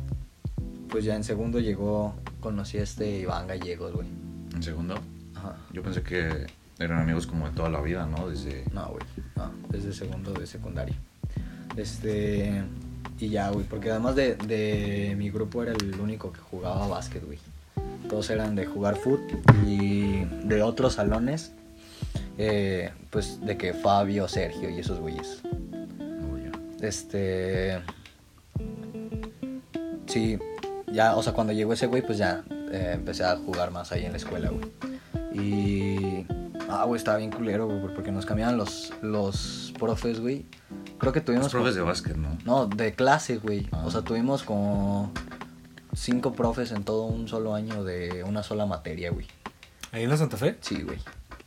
pues 0.88 1.04
ya 1.04 1.16
en 1.16 1.25
segundo 1.25 1.60
llegó. 1.60 2.14
Conocí 2.40 2.78
a 2.78 2.82
este 2.82 3.18
Iván 3.20 3.46
Gallegos, 3.46 3.92
güey. 3.92 4.06
¿En 4.54 4.62
segundo? 4.62 4.98
Ajá. 5.34 5.56
Yo 5.72 5.82
pensé 5.82 6.02
que 6.02 6.46
eran 6.78 7.00
amigos 7.02 7.26
como 7.26 7.48
de 7.48 7.54
toda 7.54 7.68
la 7.68 7.80
vida, 7.80 8.06
¿no? 8.06 8.28
Desde... 8.28 8.64
No, 8.72 8.88
güey. 8.90 9.02
No, 9.34 9.50
desde 9.68 9.92
segundo 9.92 10.32
de 10.32 10.46
secundaria. 10.46 10.94
Este. 11.76 12.62
Y 13.18 13.30
ya, 13.30 13.50
güey. 13.50 13.64
Porque 13.66 13.90
además 13.90 14.14
de, 14.14 14.37
de 14.37 15.14
mi 15.16 15.30
grupo 15.30 15.62
era 15.62 15.72
el 15.72 15.98
único 15.98 16.32
que 16.32 16.40
jugaba 16.40 16.87
básquet, 16.87 17.25
güey. 17.25 17.38
Todos 18.08 18.30
eran 18.30 18.54
de 18.54 18.66
jugar 18.66 18.96
foot 18.96 19.20
y 19.66 20.24
de 20.44 20.62
otros 20.62 20.94
salones. 20.94 21.52
eh, 22.38 22.90
pues 23.10 23.40
de 23.40 23.56
que 23.56 23.74
Fabio, 23.74 24.28
Sergio 24.28 24.70
y 24.70 24.78
esos 24.78 24.98
güeyes. 25.00 25.42
Ya. 25.42 26.86
Este. 26.86 27.80
Sí, 30.06 30.38
ya, 30.92 31.16
o 31.16 31.22
sea, 31.22 31.32
cuando 31.32 31.52
llegó 31.52 31.72
ese 31.72 31.86
güey, 31.86 32.02
pues 32.02 32.18
ya 32.18 32.44
eh, 32.72 32.92
empecé 32.94 33.24
a 33.24 33.36
jugar 33.36 33.70
más 33.70 33.92
ahí 33.92 34.04
en 34.04 34.12
la 34.12 34.18
escuela, 34.18 34.50
güey. 34.50 34.70
Y. 35.34 36.26
Ah, 36.68 36.84
güey, 36.84 36.98
estaba 36.98 37.16
bien 37.18 37.30
culero, 37.30 37.66
güey, 37.66 37.94
porque 37.94 38.12
nos 38.12 38.26
cambiaban 38.26 38.56
los, 38.56 38.92
los 39.02 39.72
profes, 39.78 40.20
güey. 40.20 40.44
Creo 40.98 41.12
que 41.12 41.20
tuvimos. 41.20 41.44
Los 41.46 41.52
profes 41.52 41.74
de 41.74 41.80
básquet, 41.82 42.16
¿no? 42.16 42.38
No, 42.44 42.66
de 42.66 42.94
clase, 42.94 43.36
güey. 43.38 43.68
Ah. 43.72 43.82
O 43.84 43.90
sea, 43.90 44.02
tuvimos 44.02 44.42
como. 44.42 45.12
Cinco 45.95 46.33
profes 46.33 46.73
en 46.73 46.85
todo 46.85 47.04
un 47.04 47.28
solo 47.28 47.54
año 47.54 47.85
de 47.85 48.25
una 48.25 48.42
sola 48.42 48.66
materia, 48.66 49.11
güey. 49.11 49.26
¿Ahí 49.92 50.04
en 50.04 50.11
la 50.11 50.16
Santa 50.16 50.37
Fe? 50.37 50.57
Sí, 50.61 50.83
güey. 50.83 50.99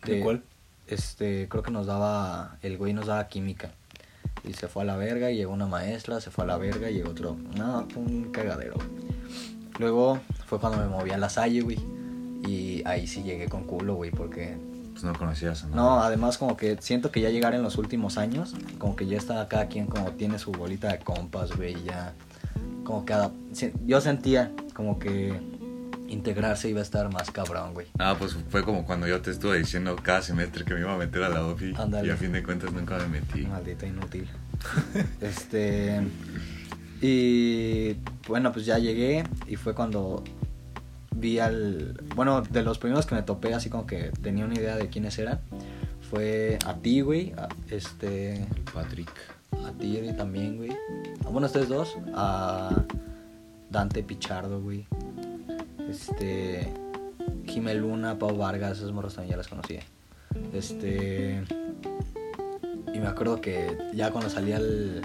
¿De 0.06 0.22
cuál? 0.22 0.44
Este, 0.88 1.48
creo 1.48 1.64
que 1.64 1.72
nos 1.72 1.86
daba, 1.86 2.58
el 2.62 2.78
güey 2.78 2.94
nos 2.94 3.08
daba 3.08 3.28
química. 3.28 3.72
Y 4.44 4.54
se 4.54 4.68
fue 4.68 4.84
a 4.84 4.86
la 4.86 4.96
verga, 4.96 5.32
y 5.32 5.38
llegó 5.38 5.54
una 5.54 5.68
maestra, 5.68 6.20
se 6.20 6.32
fue 6.32 6.44
a 6.46 6.48
la 6.48 6.58
verga, 6.58 6.90
y 6.90 6.96
llegó 6.96 7.12
otro. 7.12 7.38
No, 7.56 7.88
fue 7.90 8.02
un 8.02 8.32
cagadero. 8.32 8.76
güey. 8.76 8.88
Luego 9.78 10.20
fue 10.48 10.60
cuando 10.60 10.80
me 10.80 10.88
moví 10.88 11.12
a 11.12 11.18
la 11.18 11.30
Salle, 11.30 11.62
güey. 11.62 11.80
Y 12.48 12.82
ahí 12.86 13.08
sí 13.08 13.24
llegué 13.24 13.48
con 13.48 13.64
culo, 13.64 13.96
güey, 13.96 14.12
porque... 14.12 14.58
Pues 14.92 15.04
no 15.04 15.14
conocías 15.14 15.64
a 15.64 15.68
nadie. 15.68 15.76
No, 15.76 16.02
además 16.02 16.38
como 16.38 16.58
que 16.58 16.78
siento 16.82 17.12
que 17.12 17.22
ya 17.22 17.30
llegar 17.30 17.54
en 17.54 17.64
los 17.64 17.78
últimos 17.78 18.18
años, 18.18 18.54
como 18.78 18.96
que 18.96 19.06
ya 19.06 19.18
está 19.18 19.48
cada 19.48 19.68
quien 19.68 19.86
como 19.86 20.12
tiene 20.12 20.38
su 20.40 20.52
bolita 20.52 20.92
de 20.92 21.00
compas, 21.00 21.56
güey, 21.56 21.78
y 21.78 21.84
ya... 21.84 22.14
Como 22.84 23.06
que... 23.06 23.14
Yo 23.86 24.02
sentía 24.02 24.52
como 24.74 24.98
que 25.00 25.34
integrarse 26.08 26.70
iba 26.70 26.80
a 26.80 26.84
estar 26.84 27.12
más 27.12 27.32
cabrón, 27.32 27.74
güey. 27.74 27.88
Ah, 27.98 28.16
pues 28.20 28.36
fue 28.50 28.64
como 28.64 28.86
cuando 28.86 29.08
yo 29.08 29.22
te 29.22 29.32
estuve 29.32 29.58
diciendo 29.60 29.96
cada 30.02 30.22
semestre 30.22 30.66
que 30.66 30.74
me 30.74 30.82
iba 30.82 30.94
a 30.94 30.98
meter 30.98 31.24
a 31.24 31.30
la 31.30 31.46
OFI. 31.46 31.74
Y 32.04 32.10
a 32.10 32.18
fin 32.18 32.32
de 32.34 32.44
cuentas 32.44 32.74
nunca 32.74 32.98
me 32.98 33.08
metí. 33.08 33.46
Maldito 33.46 33.86
inútil. 33.86 34.28
este. 35.22 36.02
Y 37.02 37.94
bueno, 38.28 38.52
pues 38.52 38.66
ya 38.66 38.78
llegué 38.78 39.24
y 39.48 39.56
fue 39.56 39.74
cuando 39.74 40.24
vi 41.16 41.40
al. 41.40 42.00
Bueno, 42.16 42.42
de 42.42 42.62
los 42.64 42.78
primeros 42.78 43.06
que 43.06 43.16
me 43.16 43.24
topé, 43.24 43.54
así 43.54 43.70
como 43.70 43.86
que 43.88 44.12
tenía 44.22 44.46
una 44.46 44.56
idea 44.56 44.76
de 44.76 44.90
quiénes 44.90 45.18
eran. 45.18 45.40
Fue 46.10 46.60
a 46.66 46.76
ti, 46.76 47.02
güey. 47.02 47.32
a- 47.38 47.48
Este. 47.70 48.46
Patrick. 48.74 49.10
A 49.76 49.78
ti 49.80 50.14
también, 50.18 50.58
güey. 50.58 50.72
A, 51.26 51.30
bueno, 51.30 51.48
ustedes 51.48 51.70
dos. 51.70 51.98
A 52.14 52.84
Dante 53.70 54.04
Pichardo, 54.04 54.62
güey. 54.62 54.86
Este. 55.90 56.72
Jimé 57.46 57.76
Luna, 57.76 58.18
Pau 58.18 58.36
Vargas, 58.36 58.78
esos 58.78 58.92
morros 58.92 59.16
también 59.16 59.32
ya 59.32 59.38
las 59.38 59.48
conocía. 59.48 59.82
Este. 60.54 61.44
Y 62.94 63.00
me 63.00 63.08
acuerdo 63.08 63.42
que 63.42 63.78
ya 63.94 64.12
cuando 64.12 64.30
salí 64.30 64.52
al. 64.54 65.02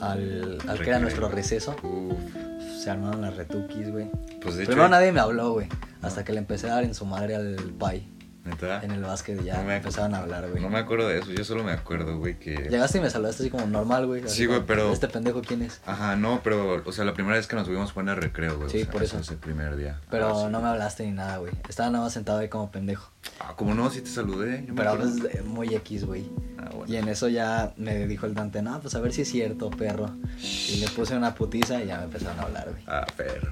al, 0.00 0.58
al 0.66 0.78
que 0.78 0.88
era 0.88 0.98
nuestro 0.98 1.28
receso, 1.28 1.76
Uf. 1.82 2.82
se 2.82 2.90
armaron 2.90 3.22
las 3.22 3.36
retukis, 3.36 3.90
güey. 3.90 4.10
Pues 4.40 4.56
de 4.56 4.62
hecho. 4.62 4.72
Primero 4.72 4.88
nadie 4.88 5.12
me 5.12 5.20
habló, 5.20 5.52
güey. 5.52 5.68
Hasta 6.02 6.24
que 6.24 6.32
le 6.32 6.38
empecé 6.38 6.68
a 6.68 6.74
dar 6.74 6.84
en 6.84 6.94
su 6.94 7.04
madre 7.04 7.34
al 7.36 7.56
Pai. 7.78 8.08
¿Neta? 8.46 8.80
En 8.82 8.92
el 8.92 9.02
básquet 9.02 9.42
ya 9.42 9.56
No 9.58 9.64
me- 9.64 9.76
empezaron 9.76 10.14
a 10.14 10.18
hablar, 10.18 10.48
güey. 10.48 10.62
No 10.62 10.68
me 10.70 10.78
acuerdo 10.78 11.08
de 11.08 11.18
eso, 11.18 11.32
yo 11.32 11.44
solo 11.44 11.64
me 11.64 11.72
acuerdo, 11.72 12.16
güey, 12.18 12.38
que... 12.38 12.54
Llegaste 12.70 12.98
y 12.98 13.00
me 13.00 13.10
saludaste 13.10 13.42
así 13.42 13.50
como 13.50 13.66
normal, 13.66 14.06
güey. 14.06 14.22
Sí, 14.28 14.46
güey, 14.46 14.62
pero- 14.66 14.92
¿Este 14.92 15.08
pendejo 15.08 15.42
quién 15.42 15.62
es? 15.62 15.80
Ajá, 15.84 16.14
no, 16.16 16.40
pero, 16.44 16.82
o 16.84 16.92
sea, 16.92 17.04
la 17.04 17.12
primera 17.14 17.36
vez 17.36 17.46
que 17.46 17.56
nos 17.56 17.68
vimos 17.68 17.92
fue 17.92 18.02
en 18.04 18.10
el 18.10 18.16
recreo, 18.16 18.56
güey. 18.56 18.70
Sí, 18.70 18.78
o 18.78 18.82
sea, 18.84 18.90
por 18.92 19.02
eso. 19.02 19.18
Ese 19.18 19.34
primer 19.36 19.76
día. 19.76 20.00
Pero 20.10 20.28
Ah, 20.28 20.44
sí. 20.46 20.52
no 20.52 20.60
me 20.60 20.68
hablaste 20.68 21.04
ni 21.06 21.12
nada, 21.12 21.38
güey. 21.38 21.52
Estaba 21.68 21.90
nada 21.90 22.04
más 22.04 22.12
sentado 22.12 22.38
ahí 22.38 22.48
como 22.48 22.70
pendejo. 22.70 23.10
Ah, 23.40 23.54
como 23.56 23.74
no, 23.74 23.90
sí 23.90 24.00
te 24.00 24.10
saludé. 24.10 24.64
yo 24.66 24.74
Pero 24.76 24.90
hablas 24.90 25.14
muy 25.44 25.74
X, 25.74 26.04
güey. 26.06 26.30
Ah, 26.58 26.70
bueno. 26.72 26.84
Y 26.92 26.96
en 26.96 27.08
eso 27.08 27.28
ya 27.28 27.72
me 27.76 28.06
dijo 28.06 28.26
el 28.26 28.34
Dante, 28.34 28.62
no, 28.62 28.80
pues 28.80 28.94
a 28.94 29.00
ver 29.00 29.12
si 29.12 29.22
es 29.22 29.28
cierto, 29.28 29.70
perro. 29.70 30.10
Y 30.40 30.76
le 30.76 30.88
puse 30.88 31.16
una 31.16 31.34
putiza 31.34 31.82
y 31.82 31.86
ya 31.88 31.98
me 31.98 32.04
empezaron 32.04 32.38
a 32.38 32.42
hablar, 32.44 32.68
güey. 32.70 32.84
Ah, 32.86 33.04
perro. 33.16 33.50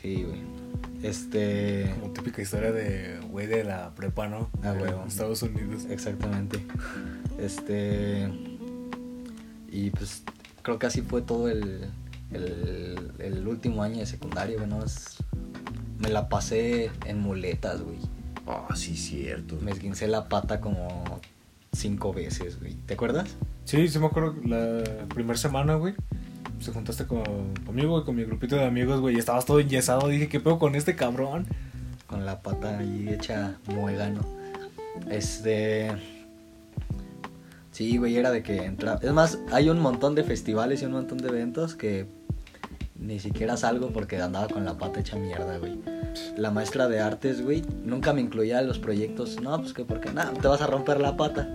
Sí, 0.00 0.24
güey. 0.24 0.40
Este. 1.02 1.94
Como 2.00 2.12
típica 2.12 2.42
historia 2.42 2.72
de 2.72 3.18
güey 3.30 3.46
de 3.46 3.64
la 3.64 3.94
prepa, 3.94 4.28
¿no? 4.28 4.50
Ah, 4.62 4.72
De 4.72 4.82
huevo. 4.82 5.04
Estados 5.06 5.42
Unidos. 5.42 5.86
Exactamente. 5.90 6.64
Este. 7.38 8.28
Y 9.70 9.90
pues 9.90 10.22
creo 10.62 10.78
que 10.78 10.86
así 10.86 11.02
fue 11.02 11.22
todo 11.22 11.48
el, 11.48 11.86
el, 12.32 13.12
el 13.18 13.46
último 13.48 13.82
año 13.82 13.98
de 13.98 14.06
secundaria, 14.06 14.56
güey. 14.56 14.68
¿no? 14.68 14.84
Es- 14.84 15.16
me 15.98 16.08
la 16.10 16.28
pasé 16.28 16.90
en 17.06 17.18
muletas, 17.20 17.82
güey. 17.82 17.98
Ah, 18.46 18.68
sí, 18.76 18.96
cierto. 18.96 19.58
Me 19.60 19.72
esguincé 19.72 20.06
la 20.08 20.28
pata 20.28 20.60
como 20.60 21.20
cinco 21.72 22.12
veces, 22.14 22.58
güey. 22.60 22.74
¿Te 22.86 22.94
acuerdas? 22.94 23.36
Sí, 23.64 23.88
sí 23.88 23.98
me 23.98 24.06
acuerdo 24.06 24.36
la 24.44 24.84
primera 25.12 25.36
semana, 25.36 25.74
güey. 25.74 25.94
Se 26.60 26.72
juntaste 26.72 27.06
con, 27.06 27.54
conmigo 27.64 28.00
y 28.00 28.04
con 28.04 28.16
mi 28.16 28.24
grupito 28.24 28.56
de 28.56 28.64
amigos, 28.64 29.00
güey. 29.00 29.16
Y 29.16 29.18
estabas 29.18 29.44
todo 29.44 29.60
enyesado. 29.60 30.08
Dije, 30.08 30.28
¿qué 30.28 30.40
pedo 30.40 30.58
con 30.58 30.74
este 30.74 30.96
cabrón? 30.96 31.46
Con 32.06 32.26
la 32.26 32.40
pata 32.40 32.78
ahí 32.78 33.08
hecha 33.10 33.58
muegano. 33.66 34.20
Este. 35.10 35.90
Sí, 37.70 37.96
güey, 37.96 38.16
era 38.16 38.30
de 38.30 38.42
que 38.42 38.64
entraba. 38.64 38.98
Es 39.02 39.12
más, 39.12 39.38
hay 39.52 39.68
un 39.70 39.78
montón 39.78 40.14
de 40.14 40.24
festivales 40.24 40.82
y 40.82 40.86
un 40.86 40.92
montón 40.92 41.18
de 41.18 41.28
eventos 41.28 41.74
que 41.74 42.06
ni 42.98 43.20
siquiera 43.20 43.56
salgo 43.56 43.90
porque 43.90 44.20
andaba 44.20 44.48
con 44.48 44.64
la 44.64 44.76
pata 44.76 45.00
hecha 45.00 45.16
mierda, 45.16 45.58
güey. 45.58 45.78
La 46.36 46.50
maestra 46.50 46.88
de 46.88 47.00
artes, 47.00 47.42
güey, 47.42 47.62
nunca 47.84 48.12
me 48.12 48.20
incluía 48.20 48.60
en 48.60 48.66
los 48.66 48.78
proyectos. 48.78 49.40
No, 49.40 49.56
pues 49.60 49.72
que 49.72 49.84
porque 49.84 50.12
nada, 50.12 50.32
te 50.32 50.48
vas 50.48 50.60
a 50.60 50.66
romper 50.66 51.00
la 51.00 51.16
pata. 51.16 51.48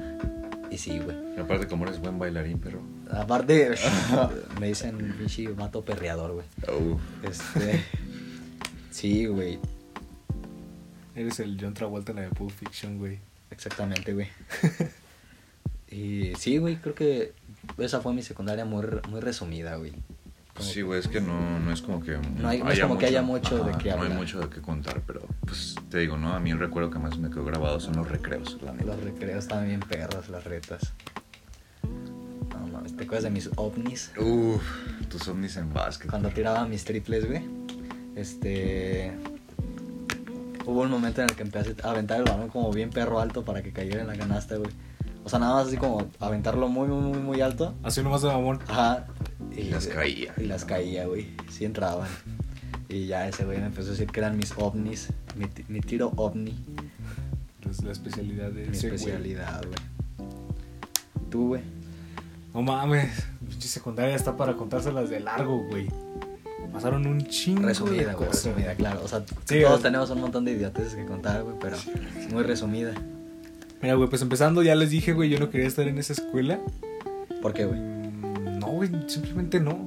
Y 0.74 0.78
sí, 0.80 0.98
güey. 0.98 1.16
Aparte, 1.40 1.68
como 1.68 1.86
eres 1.86 2.00
buen 2.00 2.18
bailarín, 2.18 2.60
pero... 2.60 2.82
Aparte, 3.12 3.76
me 4.60 4.70
dicen 4.70 5.16
pinche 5.20 5.48
vato 5.50 5.86
perreador, 5.86 6.32
güey. 6.34 6.46
Este. 7.22 7.84
Sí, 8.90 9.26
güey. 9.26 9.60
Eres 11.16 11.40
el 11.40 11.58
John 11.60 11.74
Travolta 11.74 12.12
en 12.12 12.18
la 12.18 12.22
de 12.24 12.30
Pulp 12.30 12.52
Fiction, 12.52 12.98
güey. 12.98 13.20
Exactamente, 13.52 14.14
güey. 14.14 14.28
Y 15.90 16.34
sí, 16.40 16.58
güey, 16.58 16.78
creo 16.78 16.96
que 16.96 17.34
esa 17.78 18.02
fue 18.02 18.16
mi 18.16 18.24
secundaria 18.24 18.66
muy, 18.66 18.84
muy 19.10 19.22
resumida, 19.22 19.76
güey. 19.76 19.94
Pues 20.54 20.68
sí, 20.68 20.82
güey, 20.84 21.00
es 21.00 21.08
que 21.08 21.20
no, 21.20 21.60
no 21.60 21.72
es 21.72 21.82
como 21.82 22.00
que 22.02 22.16
No 22.40 22.48
hay- 22.48 22.62
no 22.62 22.70
es 22.72 22.80
como 22.80 22.98
que 22.98 23.08
haya 23.08 23.24
mucho 23.24 23.64
de 23.64 23.72
qué 23.80 23.90
No 23.90 23.96
hay 23.96 24.02
hablar. 24.04 24.18
mucho 24.20 24.40
de 24.40 24.50
qué 24.50 24.62
contar, 24.62 25.02
pero 25.08 25.22
pues 25.46 25.76
te 25.90 25.98
digo, 26.00 26.16
¿no? 26.18 26.34
A 26.34 26.40
mí 26.40 26.54
un 26.54 26.60
recuerdo 26.60 26.92
que 26.92 27.00
más 27.00 27.18
me 27.18 27.30
quedó 27.32 27.44
grabado 27.46 27.80
son 27.80 27.96
los 27.96 28.08
recreos, 28.08 28.60
la 28.64 28.72
neta. 28.72 28.86
Los 28.86 29.04
recreos 29.04 29.40
estaban 29.40 29.66
bien 29.68 29.80
perros, 29.80 30.30
las 30.30 30.44
retas. 30.44 30.94
No 31.84 32.68
mames, 32.72 32.96
¿te 32.96 33.04
acuerdas 33.04 33.24
de 33.24 33.32
mis 33.32 33.50
ovnis? 33.56 34.12
Uf, 34.18 34.62
tus 35.10 35.28
ovnis 35.28 35.58
en 35.58 35.74
básquet. 35.74 36.10
Cuando 36.12 36.30
tiraba 36.30 36.66
mis 36.68 36.84
triples, 36.86 37.28
güey. 37.28 37.42
Este. 38.16 39.12
Hubo 40.66 40.82
un 40.82 40.92
momento 40.92 41.22
en 41.22 41.30
el 41.30 41.36
que 41.36 41.42
empecé 41.42 41.76
a 41.84 41.90
aventar 41.90 42.20
el 42.20 42.24
balón 42.26 42.48
como 42.50 42.72
bien 42.72 42.90
perro 42.92 43.20
alto 43.20 43.44
para 43.44 43.62
que 43.64 43.74
cayera 43.74 44.02
en 44.02 44.08
la 44.08 44.16
canasta, 44.16 44.56
güey. 44.56 44.70
O 45.26 45.30
sea, 45.30 45.40
nada 45.40 45.56
más 45.56 45.68
así 45.68 45.78
como 45.78 46.08
aventarlo 46.20 46.68
muy, 46.68 46.88
muy, 46.88 47.02
muy, 47.02 47.18
muy 47.20 47.42
alto. 47.42 47.74
Así 47.84 48.02
nomás 48.04 48.22
de 48.22 48.28
mamón. 48.30 48.60
Ajá. 48.68 49.08
Y 49.56 49.64
las 49.64 49.88
caía. 49.88 50.34
Y 50.38 50.44
las 50.46 50.66
caía, 50.66 51.06
güey. 51.08 51.28
Sí 51.50 51.66
entraban. 51.66 52.08
Y 52.90 53.08
ya 53.08 53.28
ese 53.28 53.46
güey 53.46 53.60
me 53.60 53.68
empezó 53.68 53.90
a 53.90 53.92
decir 53.92 54.08
que 54.08 54.20
eran 54.20 54.38
mis 54.38 54.54
ovnis. 54.58 55.10
Mi, 55.36 55.46
mi 55.68 55.80
tiro 55.82 56.12
ovni. 56.16 56.56
Es 57.70 57.84
la 57.84 57.92
especialidad 57.92 58.52
de 58.52 58.66
Mi 58.68 58.76
ese 58.78 58.88
especialidad, 58.88 59.62
güey. 59.66 60.30
Tú, 61.30 61.48
güey. 61.50 61.62
No 62.54 62.62
mames, 62.62 63.10
pinche 63.50 63.68
secundaria 63.68 64.16
está 64.16 64.38
para 64.38 64.54
contárselas 64.56 65.10
de 65.10 65.20
largo, 65.20 65.64
güey. 65.70 65.88
Pasaron 66.72 67.06
un 67.08 67.26
chingo 67.28 67.64
Resumida, 67.68 67.98
de 68.10 68.14
güey. 68.14 68.28
cosas. 68.28 68.46
Resumida, 68.46 68.76
claro. 68.76 69.02
O 69.04 69.08
sea, 69.08 69.20
Sí, 69.46 69.62
todos 69.62 69.70
güey. 69.72 69.82
tenemos 69.84 70.10
un 70.12 70.22
montón 70.22 70.46
de 70.46 70.52
idioteces 70.54 70.96
que 70.96 71.06
contar, 71.06 71.44
güey, 71.44 71.56
pero 71.60 71.78
muy 72.32 72.44
resumida. 72.44 72.94
Mira, 73.82 73.96
güey, 73.96 74.10
pues 74.10 74.22
empezando, 74.22 74.62
ya 74.64 74.76
les 74.76 74.90
dije, 74.92 75.14
güey, 75.14 75.30
yo 75.30 75.40
no 75.40 75.50
quería 75.50 75.68
estar 75.68 75.88
en 75.88 75.98
esa 75.98 76.14
escuela. 76.14 76.60
¿Por 77.42 77.54
qué, 77.54 77.66
güey? 77.66 77.80
Mm, 78.74 78.76
güey, 78.76 79.10
simplemente 79.10 79.60
no. 79.60 79.78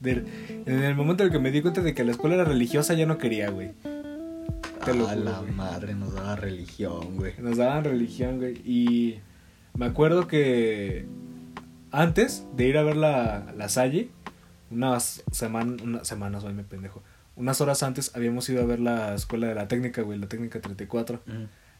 De- 0.00 0.24
en 0.66 0.82
el 0.84 0.94
momento 0.94 1.22
en 1.22 1.28
el 1.28 1.32
que 1.32 1.38
me 1.38 1.50
di 1.50 1.62
cuenta 1.62 1.80
de 1.82 1.94
que 1.94 2.04
la 2.04 2.12
escuela 2.12 2.34
era 2.36 2.44
religiosa, 2.44 2.94
ya 2.94 3.06
no 3.06 3.18
quería, 3.18 3.50
güey. 3.50 3.72
Te 4.84 4.94
lo 4.94 5.08
a 5.08 5.12
juro, 5.14 5.24
la 5.24 5.38
güey. 5.40 5.52
madre 5.52 5.94
nos 5.94 6.14
daba 6.14 6.36
religión, 6.36 7.16
güey. 7.16 7.32
Nos 7.38 7.56
daban 7.56 7.84
religión, 7.84 8.38
güey. 8.38 8.54
Y 8.64 9.18
me 9.76 9.86
acuerdo 9.86 10.26
que 10.28 11.06
antes 11.90 12.46
de 12.56 12.68
ir 12.68 12.78
a 12.78 12.82
ver 12.82 12.96
la, 12.96 13.52
la 13.56 13.68
Salle, 13.68 14.10
unas 14.70 15.22
semanas, 15.32 15.82
unas 15.82 16.06
semanas, 16.06 16.44
hoy 16.44 16.52
me 16.54 16.62
pendejo. 16.62 17.02
Unas 17.36 17.60
horas 17.60 17.82
antes 17.82 18.14
habíamos 18.14 18.48
ido 18.48 18.62
a 18.62 18.66
ver 18.66 18.80
la 18.80 19.14
escuela 19.14 19.46
de 19.48 19.54
la 19.54 19.68
técnica, 19.68 20.02
güey, 20.02 20.18
la 20.18 20.28
técnica 20.28 20.60
34. 20.60 21.20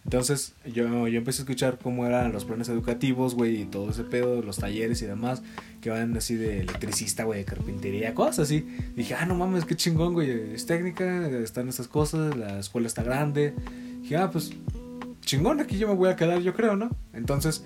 Entonces 0.07 0.55
yo, 0.65 1.09
yo 1.09 1.19
empecé 1.19 1.43
a 1.43 1.43
escuchar 1.43 1.81
cómo 1.83 2.07
eran 2.07 2.33
los 2.33 2.45
planes 2.45 2.69
educativos, 2.69 3.35
güey, 3.35 3.63
y 3.63 3.65
todo 3.65 3.91
ese 3.91 4.05
pedo, 4.05 4.41
los 4.41 4.59
talleres 4.59 5.03
y 5.03 5.07
demás, 5.07 5.43
que 5.81 5.91
van 5.91 6.17
así 6.17 6.37
de 6.37 6.61
electricista, 6.61 7.25
güey, 7.25 7.41
de 7.41 7.45
carpintería, 7.45 8.15
cosas 8.15 8.39
así. 8.39 8.65
Dije, 8.95 9.15
ah, 9.15 9.27
no 9.27 9.35
mames, 9.35 9.65
qué 9.65 9.75
chingón, 9.75 10.13
güey, 10.13 10.31
es 10.55 10.65
técnica, 10.65 11.27
están 11.27 11.69
estas 11.69 11.89
cosas, 11.89 12.37
la 12.37 12.61
escuela 12.61 12.87
está 12.87 13.03
grande. 13.03 13.53
Dije, 14.03 14.17
ah, 14.17 14.31
pues 14.31 14.53
chingón, 15.23 15.59
aquí 15.59 15.77
yo 15.77 15.89
me 15.89 15.95
voy 15.95 16.09
a 16.09 16.15
quedar, 16.15 16.41
yo 16.41 16.55
creo, 16.55 16.77
¿no? 16.77 16.91
Entonces, 17.13 17.65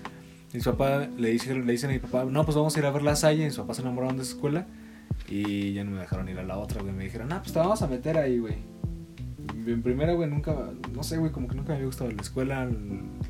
mis 0.55 0.65
papás 0.65 1.11
le 1.19 1.29
dicen, 1.29 1.67
le 1.67 1.73
dicen 1.73 1.91
a 1.91 1.93
mi 1.93 1.99
papá, 1.99 2.25
no, 2.25 2.47
pues 2.47 2.57
vamos 2.57 2.75
a 2.75 2.79
ir 2.79 2.87
a 2.87 2.91
ver 2.91 3.03
la 3.03 3.17
Salle, 3.17 3.43
y 3.43 3.45
mis 3.49 3.57
papás 3.57 3.77
se 3.77 3.83
enamoraron 3.83 4.17
de 4.17 4.23
esa 4.23 4.33
escuela, 4.33 4.67
y 5.29 5.75
ya 5.75 5.85
no 5.85 5.91
me 5.91 6.01
dejaron 6.01 6.27
ir 6.31 6.39
a 6.39 6.43
la 6.43 6.57
otra, 6.57 6.81
güey, 6.81 6.95
me 6.95 7.05
dijeron, 7.05 7.31
ah, 7.35 7.41
pues 7.43 7.53
te 7.53 7.59
vamos 7.59 7.83
a 7.83 7.87
meter 7.87 8.17
ahí, 8.17 8.39
güey. 8.39 8.80
En 9.67 9.83
primera, 9.83 10.13
güey, 10.15 10.29
nunca, 10.29 10.55
no 10.95 11.03
sé, 11.03 11.17
güey, 11.19 11.33
como 11.33 11.49
que 11.49 11.55
nunca 11.55 11.69
me 11.71 11.75
había 11.77 11.87
gustado 11.87 12.11
la 12.11 12.21
escuela, 12.23 12.69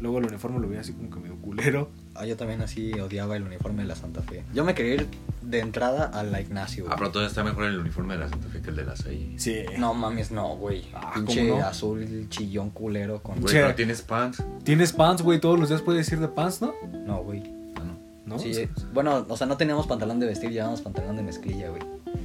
luego 0.00 0.18
el 0.18 0.26
uniforme 0.26 0.58
lo 0.60 0.68
veía 0.68 0.80
así 0.80 0.92
como 0.92 1.10
que 1.10 1.18
medio 1.20 1.36
culero. 1.36 1.88
Ah, 2.14 2.26
yo 2.26 2.36
también 2.36 2.60
así 2.62 2.92
odiaba 3.00 3.36
el 3.36 3.42
uniforme 3.44 3.82
de 3.82 3.88
la 3.88 3.94
Santa 3.96 4.22
Fe. 4.22 4.44
Yo 4.54 4.64
me 4.64 4.74
quería 4.74 4.94
ir 4.94 5.06
de 5.42 5.58
entrada 5.60 6.04
a 6.06 6.22
la 6.22 6.40
Ignacio, 6.40 6.84
Ah, 6.84 6.86
güey. 6.88 6.98
pero 6.98 7.10
todavía 7.10 7.28
está 7.28 7.44
mejor 7.44 7.64
el 7.64 7.78
uniforme 7.78 8.14
de 8.14 8.20
la 8.20 8.28
Santa 8.28 8.48
Fe 8.48 8.60
que 8.60 8.70
el 8.70 8.76
de 8.76 8.84
las 8.84 9.06
ahí. 9.06 9.34
Sí. 9.38 9.62
No 9.78 9.94
mames, 9.94 10.30
no, 10.30 10.56
güey. 10.56 10.84
Ah, 10.94 11.12
Pinche 11.14 11.48
¿cómo 11.48 11.60
no? 11.60 11.66
azul 11.66 12.26
chillón 12.28 12.70
culero 12.70 13.22
con... 13.22 13.40
Güey, 13.40 13.54
Che. 13.54 13.60
pero 13.62 13.74
tienes 13.74 14.02
pants. 14.02 14.42
Tienes 14.64 14.92
pants, 14.92 15.22
güey, 15.22 15.40
todos 15.40 15.58
los 15.58 15.68
días 15.68 15.82
puedes 15.82 16.10
ir 16.12 16.20
de 16.20 16.28
pants, 16.28 16.60
¿no? 16.62 16.74
No, 17.06 17.22
güey. 17.22 17.42
Ah, 17.76 17.82
no. 17.84 17.98
¿No? 18.26 18.38
Sí, 18.38 18.54
Sí. 18.54 18.68
bueno, 18.92 19.24
o 19.28 19.36
sea, 19.36 19.46
no 19.46 19.56
teníamos 19.56 19.86
pantalón 19.86 20.20
de 20.20 20.26
vestir, 20.26 20.50
llevábamos 20.50 20.80
pantalón 20.82 21.16
de 21.16 21.22
mezclilla, 21.22 21.70
güey. 21.70 21.82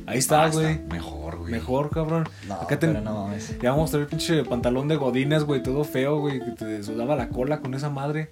Ahí 0.07 0.19
está, 0.19 0.47
güey. 0.49 0.79
Mejor, 0.91 1.37
güey. 1.37 1.51
Mejor, 1.51 1.89
cabrón. 1.89 2.27
No, 2.47 2.55
Acá 2.55 2.77
te- 2.79 2.87
pero 2.87 3.01
no 3.01 3.25
mames. 3.25 3.57
Ya 3.59 3.71
vamos 3.71 3.89
a 3.89 3.93
traer 3.93 4.07
pinche 4.07 4.43
pantalón 4.43 4.87
de 4.87 4.95
godines, 4.97 5.43
güey, 5.43 5.63
todo 5.63 5.83
feo, 5.83 6.19
güey, 6.19 6.39
que 6.39 6.51
te 6.51 6.83
sudaba 6.83 7.15
la 7.15 7.29
cola 7.29 7.59
con 7.59 7.73
esa 7.73 7.89
madre. 7.89 8.29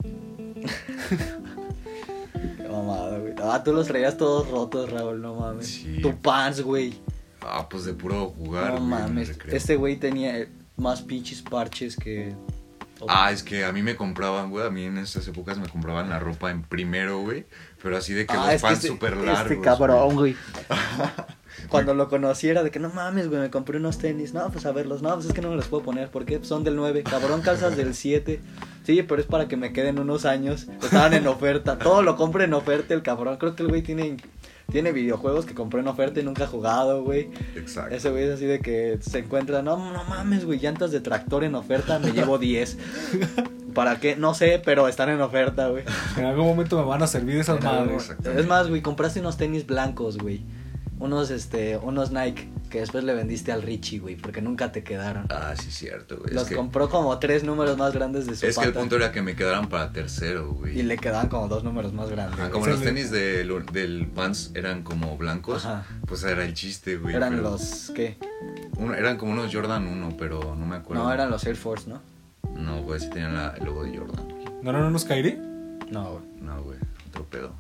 Qué 2.58 2.68
mamada, 2.70 3.18
güey. 3.20 3.34
Ah, 3.44 3.62
tú 3.64 3.74
los 3.74 3.88
traías 3.88 4.18
todos 4.18 4.50
rotos, 4.50 4.92
Raúl, 4.92 5.22
no 5.22 5.36
mames. 5.36 5.68
Sí. 5.68 6.00
Tu 6.02 6.16
pants, 6.18 6.62
güey. 6.62 6.94
Ah, 7.42 7.68
pues 7.70 7.86
de 7.86 7.94
puro 7.94 8.28
jugar. 8.38 8.74
No 8.74 8.78
güey, 8.78 8.90
mames. 8.90 9.38
Este 9.48 9.76
güey 9.76 9.98
tenía 9.98 10.48
más 10.78 11.02
pinches 11.02 11.42
parches 11.42 11.96
que... 11.96 12.36
Ah, 13.10 13.32
es 13.32 13.44
que 13.44 13.66
a 13.66 13.72
mí 13.74 13.82
me 13.84 13.96
compraban, 13.98 14.50
güey. 14.50 14.66
A 14.66 14.70
mí 14.70 14.86
en 14.86 14.98
esas 14.98 15.28
épocas 15.28 15.58
me 15.58 15.68
compraban 15.68 16.10
la 16.10 16.20
ropa 16.20 16.52
en 16.52 16.64
primero, 16.64 17.20
güey. 17.22 17.46
Pero 17.82 17.98
así 17.98 18.14
de 18.14 18.26
que 18.26 18.34
Ah, 18.34 18.54
los 18.54 18.62
pants 18.62 18.78
este- 18.78 18.88
súper 18.88 19.14
este 19.14 19.26
largos. 19.26 19.58
cabrón, 19.64 20.16
güey. 20.16 20.36
Cuando 21.70 21.94
lo 21.94 22.10
conocí 22.10 22.50
era 22.50 22.64
de 22.64 22.72
que 22.72 22.80
no 22.80 22.90
mames, 22.90 23.30
güey, 23.30 23.42
me 23.42 23.50
compré 23.50 23.78
unos 23.78 23.98
tenis. 23.98 24.34
No, 24.34 24.50
pues 24.50 24.66
a 24.66 24.72
verlos. 24.72 25.02
No, 25.02 25.14
pues 25.14 25.28
es 25.28 25.34
que 25.34 25.42
no 25.42 25.50
me 25.50 25.56
los 25.56 25.68
puedo 25.68 25.84
poner. 25.84 26.10
¿Por 26.10 26.26
qué? 26.26 26.38
Pues 26.38 26.48
son 26.48 26.64
del 26.64 26.76
9. 26.76 27.04
Cabrón, 27.04 27.42
calzas 27.42 27.76
del 27.78 27.94
7. 27.96 28.42
Sí, 28.84 29.02
pero 29.04 29.22
es 29.22 29.28
para 29.28 29.48
que 29.48 29.58
me 29.58 29.74
queden 29.74 30.00
unos 30.00 30.26
años. 30.26 30.68
Estaban 30.82 31.14
en 31.14 31.28
oferta. 31.28 31.78
Todo 31.78 32.02
lo 32.02 32.16
compra 32.16 32.44
en 32.44 32.54
oferta 32.54 32.94
el 32.94 33.02
cabrón. 33.02 33.38
Creo 33.38 33.56
que 33.56 33.64
el 33.64 33.70
güey 33.70 33.82
tiene, 33.82 34.18
tiene 34.72 34.92
videojuegos 34.92 35.46
que 35.46 35.54
compró 35.54 35.80
en 35.80 35.88
oferta 35.88 36.20
y 36.20 36.24
nunca 36.24 36.44
ha 36.46 36.48
jugado, 36.48 37.04
güey. 37.04 37.30
Exacto. 37.56 37.96
Ese 37.96 38.10
güey 38.10 38.26
es 38.26 38.32
así 38.32 38.46
de 38.46 38.60
que 38.60 39.00
se 39.02 39.20
encuentra, 39.20 39.62
no, 39.62 39.78
no 39.94 40.04
mames, 40.04 40.46
güey, 40.46 40.60
llantas 40.60 40.92
de 40.92 41.00
tractor 41.00 41.44
en 41.44 41.56
oferta, 41.56 42.00
me 42.00 42.12
llevo 42.12 42.38
10. 42.38 42.78
¿Para 43.74 44.00
qué? 44.00 44.16
No 44.16 44.34
sé, 44.34 44.62
pero 44.64 44.88
están 44.88 45.10
en 45.10 45.22
oferta, 45.22 45.70
güey. 45.70 45.84
En 46.18 46.26
algún 46.26 46.46
momento 46.46 46.78
me 46.78 46.86
van 46.86 47.02
a 47.02 47.08
servir 47.08 47.38
esas 47.38 47.64
madres. 47.64 48.14
Es 48.24 48.48
más, 48.48 48.70
güey, 48.70 48.82
compraste 48.82 49.20
unos 49.20 49.38
tenis 49.38 49.66
blancos, 49.66 50.18
güey. 50.18 50.42
Unos, 51.04 51.32
este, 51.32 51.76
unos 51.78 52.12
Nike 52.12 52.48
que 52.70 52.80
después 52.80 53.04
le 53.04 53.14
vendiste 53.14 53.52
al 53.52 53.62
Richie, 53.62 54.00
güey, 54.00 54.16
porque 54.16 54.42
nunca 54.42 54.72
te 54.72 54.84
quedaron. 54.86 55.26
Ah, 55.30 55.54
sí, 55.62 55.70
cierto, 55.70 56.18
güey. 56.18 56.34
Los 56.34 56.44
es 56.44 56.50
que, 56.50 56.56
compró 56.56 56.90
como 56.90 57.20
tres 57.20 57.44
números 57.44 57.78
más 57.78 57.94
grandes 57.94 58.26
de 58.26 58.36
su 58.38 58.46
es 58.46 58.58
que 58.58 58.64
el 58.64 58.74
punto 58.74 58.96
era 58.96 59.12
que 59.12 59.22
me 59.22 59.36
quedaran 59.36 59.68
para 59.68 59.92
tercero, 59.92 60.54
güey. 60.54 60.80
Y 60.80 60.84
le 60.84 60.98
quedaban 60.98 61.28
como 61.28 61.50
dos 61.50 61.66
números 61.66 61.92
más 61.92 62.10
grandes. 62.10 62.40
Ajá, 62.40 62.50
como 62.52 62.64
Sí, 62.64 62.72
los 62.72 62.80
le- 62.80 62.86
tenis 62.86 63.12
del, 63.12 63.66
del 63.74 64.08
Pants 64.08 64.52
eran 64.56 64.84
como 64.84 65.18
blancos, 65.18 65.66
Ajá. 65.66 65.86
pues 66.08 66.24
era 66.24 66.46
el 66.46 66.54
chiste, 66.54 66.96
güey. 66.98 67.14
Eran 67.14 67.32
pero- 67.32 67.44
los, 67.52 67.92
¿qué? 67.94 68.18
uno- 68.78 68.96
eran 68.96 69.18
como 69.18 69.34
unos 69.34 69.54
Jordan 69.54 69.86
1, 69.86 70.16
pero 70.18 70.56
no 70.56 70.66
me 70.66 70.78
acuerdo. 70.78 71.04
No, 71.04 71.14
eran 71.14 71.30
los 71.30 71.46
Air 71.46 71.58
Force, 71.58 71.90
¿no? 71.90 72.02
No, 72.58 72.82
güey, 72.82 73.02
sí 73.02 73.10
tenían 73.10 73.34
la- 73.36 73.50
el 73.58 73.66
logo 73.66 73.84
de 73.84 73.98
Jordan. 73.98 74.26
¿No 74.62 74.70
eran 74.70 74.84
unos 74.86 75.04
Kairi? 75.04 75.38
No, 75.92 76.12
güey. 76.14 76.24
No, 76.42 76.64
güey, 76.64 76.78
otro 77.10 77.26
pedo. 77.26 77.54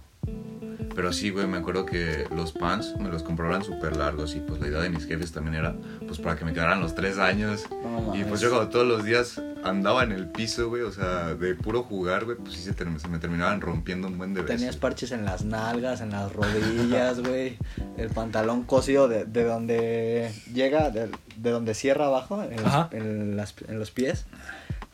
Pero 0.96 1.12
sí, 1.12 1.30
güey, 1.32 1.48
me 1.48 1.58
acuerdo 1.58 1.86
que 1.86 2.28
los 2.36 2.52
pants 2.52 2.96
me 3.00 3.10
los 3.10 3.24
compraban 3.24 3.64
súper 3.64 3.98
largos 3.98 4.36
y 4.36 4.40
pues 4.40 4.62
la 4.62 4.68
idea 4.68 4.80
de 4.82 4.90
mis 4.90 5.06
jefes 5.06 5.32
también 5.32 5.56
era 5.56 5.76
pues 6.06 6.20
para 6.20 6.36
que 6.36 6.46
me 6.46 6.54
quedaran 6.54 6.82
los 6.82 6.94
tres 6.94 7.18
años. 7.18 7.66
No. 7.72 8.16
Y 8.16 8.24
pues 8.26 8.42
yo 8.42 8.50
como 8.52 8.68
todos 8.70 8.86
los 8.88 9.04
días 9.04 9.42
andaba 9.64 10.04
en 10.04 10.12
el 10.12 10.28
piso, 10.28 10.70
güey, 10.70 10.84
o 10.84 10.92
sea, 10.92 11.34
de 11.34 11.56
puro 11.56 11.84
jugar, 11.84 12.26
güey, 12.26 12.38
pues 12.38 12.54
sí 12.54 12.62
se, 12.62 12.76
term- 12.76 13.00
se 13.00 13.08
me 13.08 13.18
terminaban 13.18 13.60
rompiendo 13.62 14.08
un 14.08 14.18
buen 14.18 14.34
de 14.36 14.42
veces. 14.42 14.58
Tenías 14.58 14.76
parches 14.78 15.12
en 15.12 15.26
las 15.26 15.44
nalgas, 15.46 16.02
en 16.02 16.12
las 16.12 16.32
rodillas, 16.32 17.20
güey. 17.28 17.58
El 17.98 18.10
pantalón 18.10 18.64
cosido 18.64 19.08
de, 19.08 19.26
de 19.26 19.44
donde 19.46 20.32
llega, 20.54 20.90
de, 20.92 21.10
de 21.38 21.50
donde 21.52 21.74
cierra 21.74 22.06
abajo, 22.06 22.44
en 22.44 22.62
los, 22.62 22.74
en 22.94 23.36
las- 23.38 23.56
en 23.68 23.80
los 23.80 23.90
pies. 23.92 24.26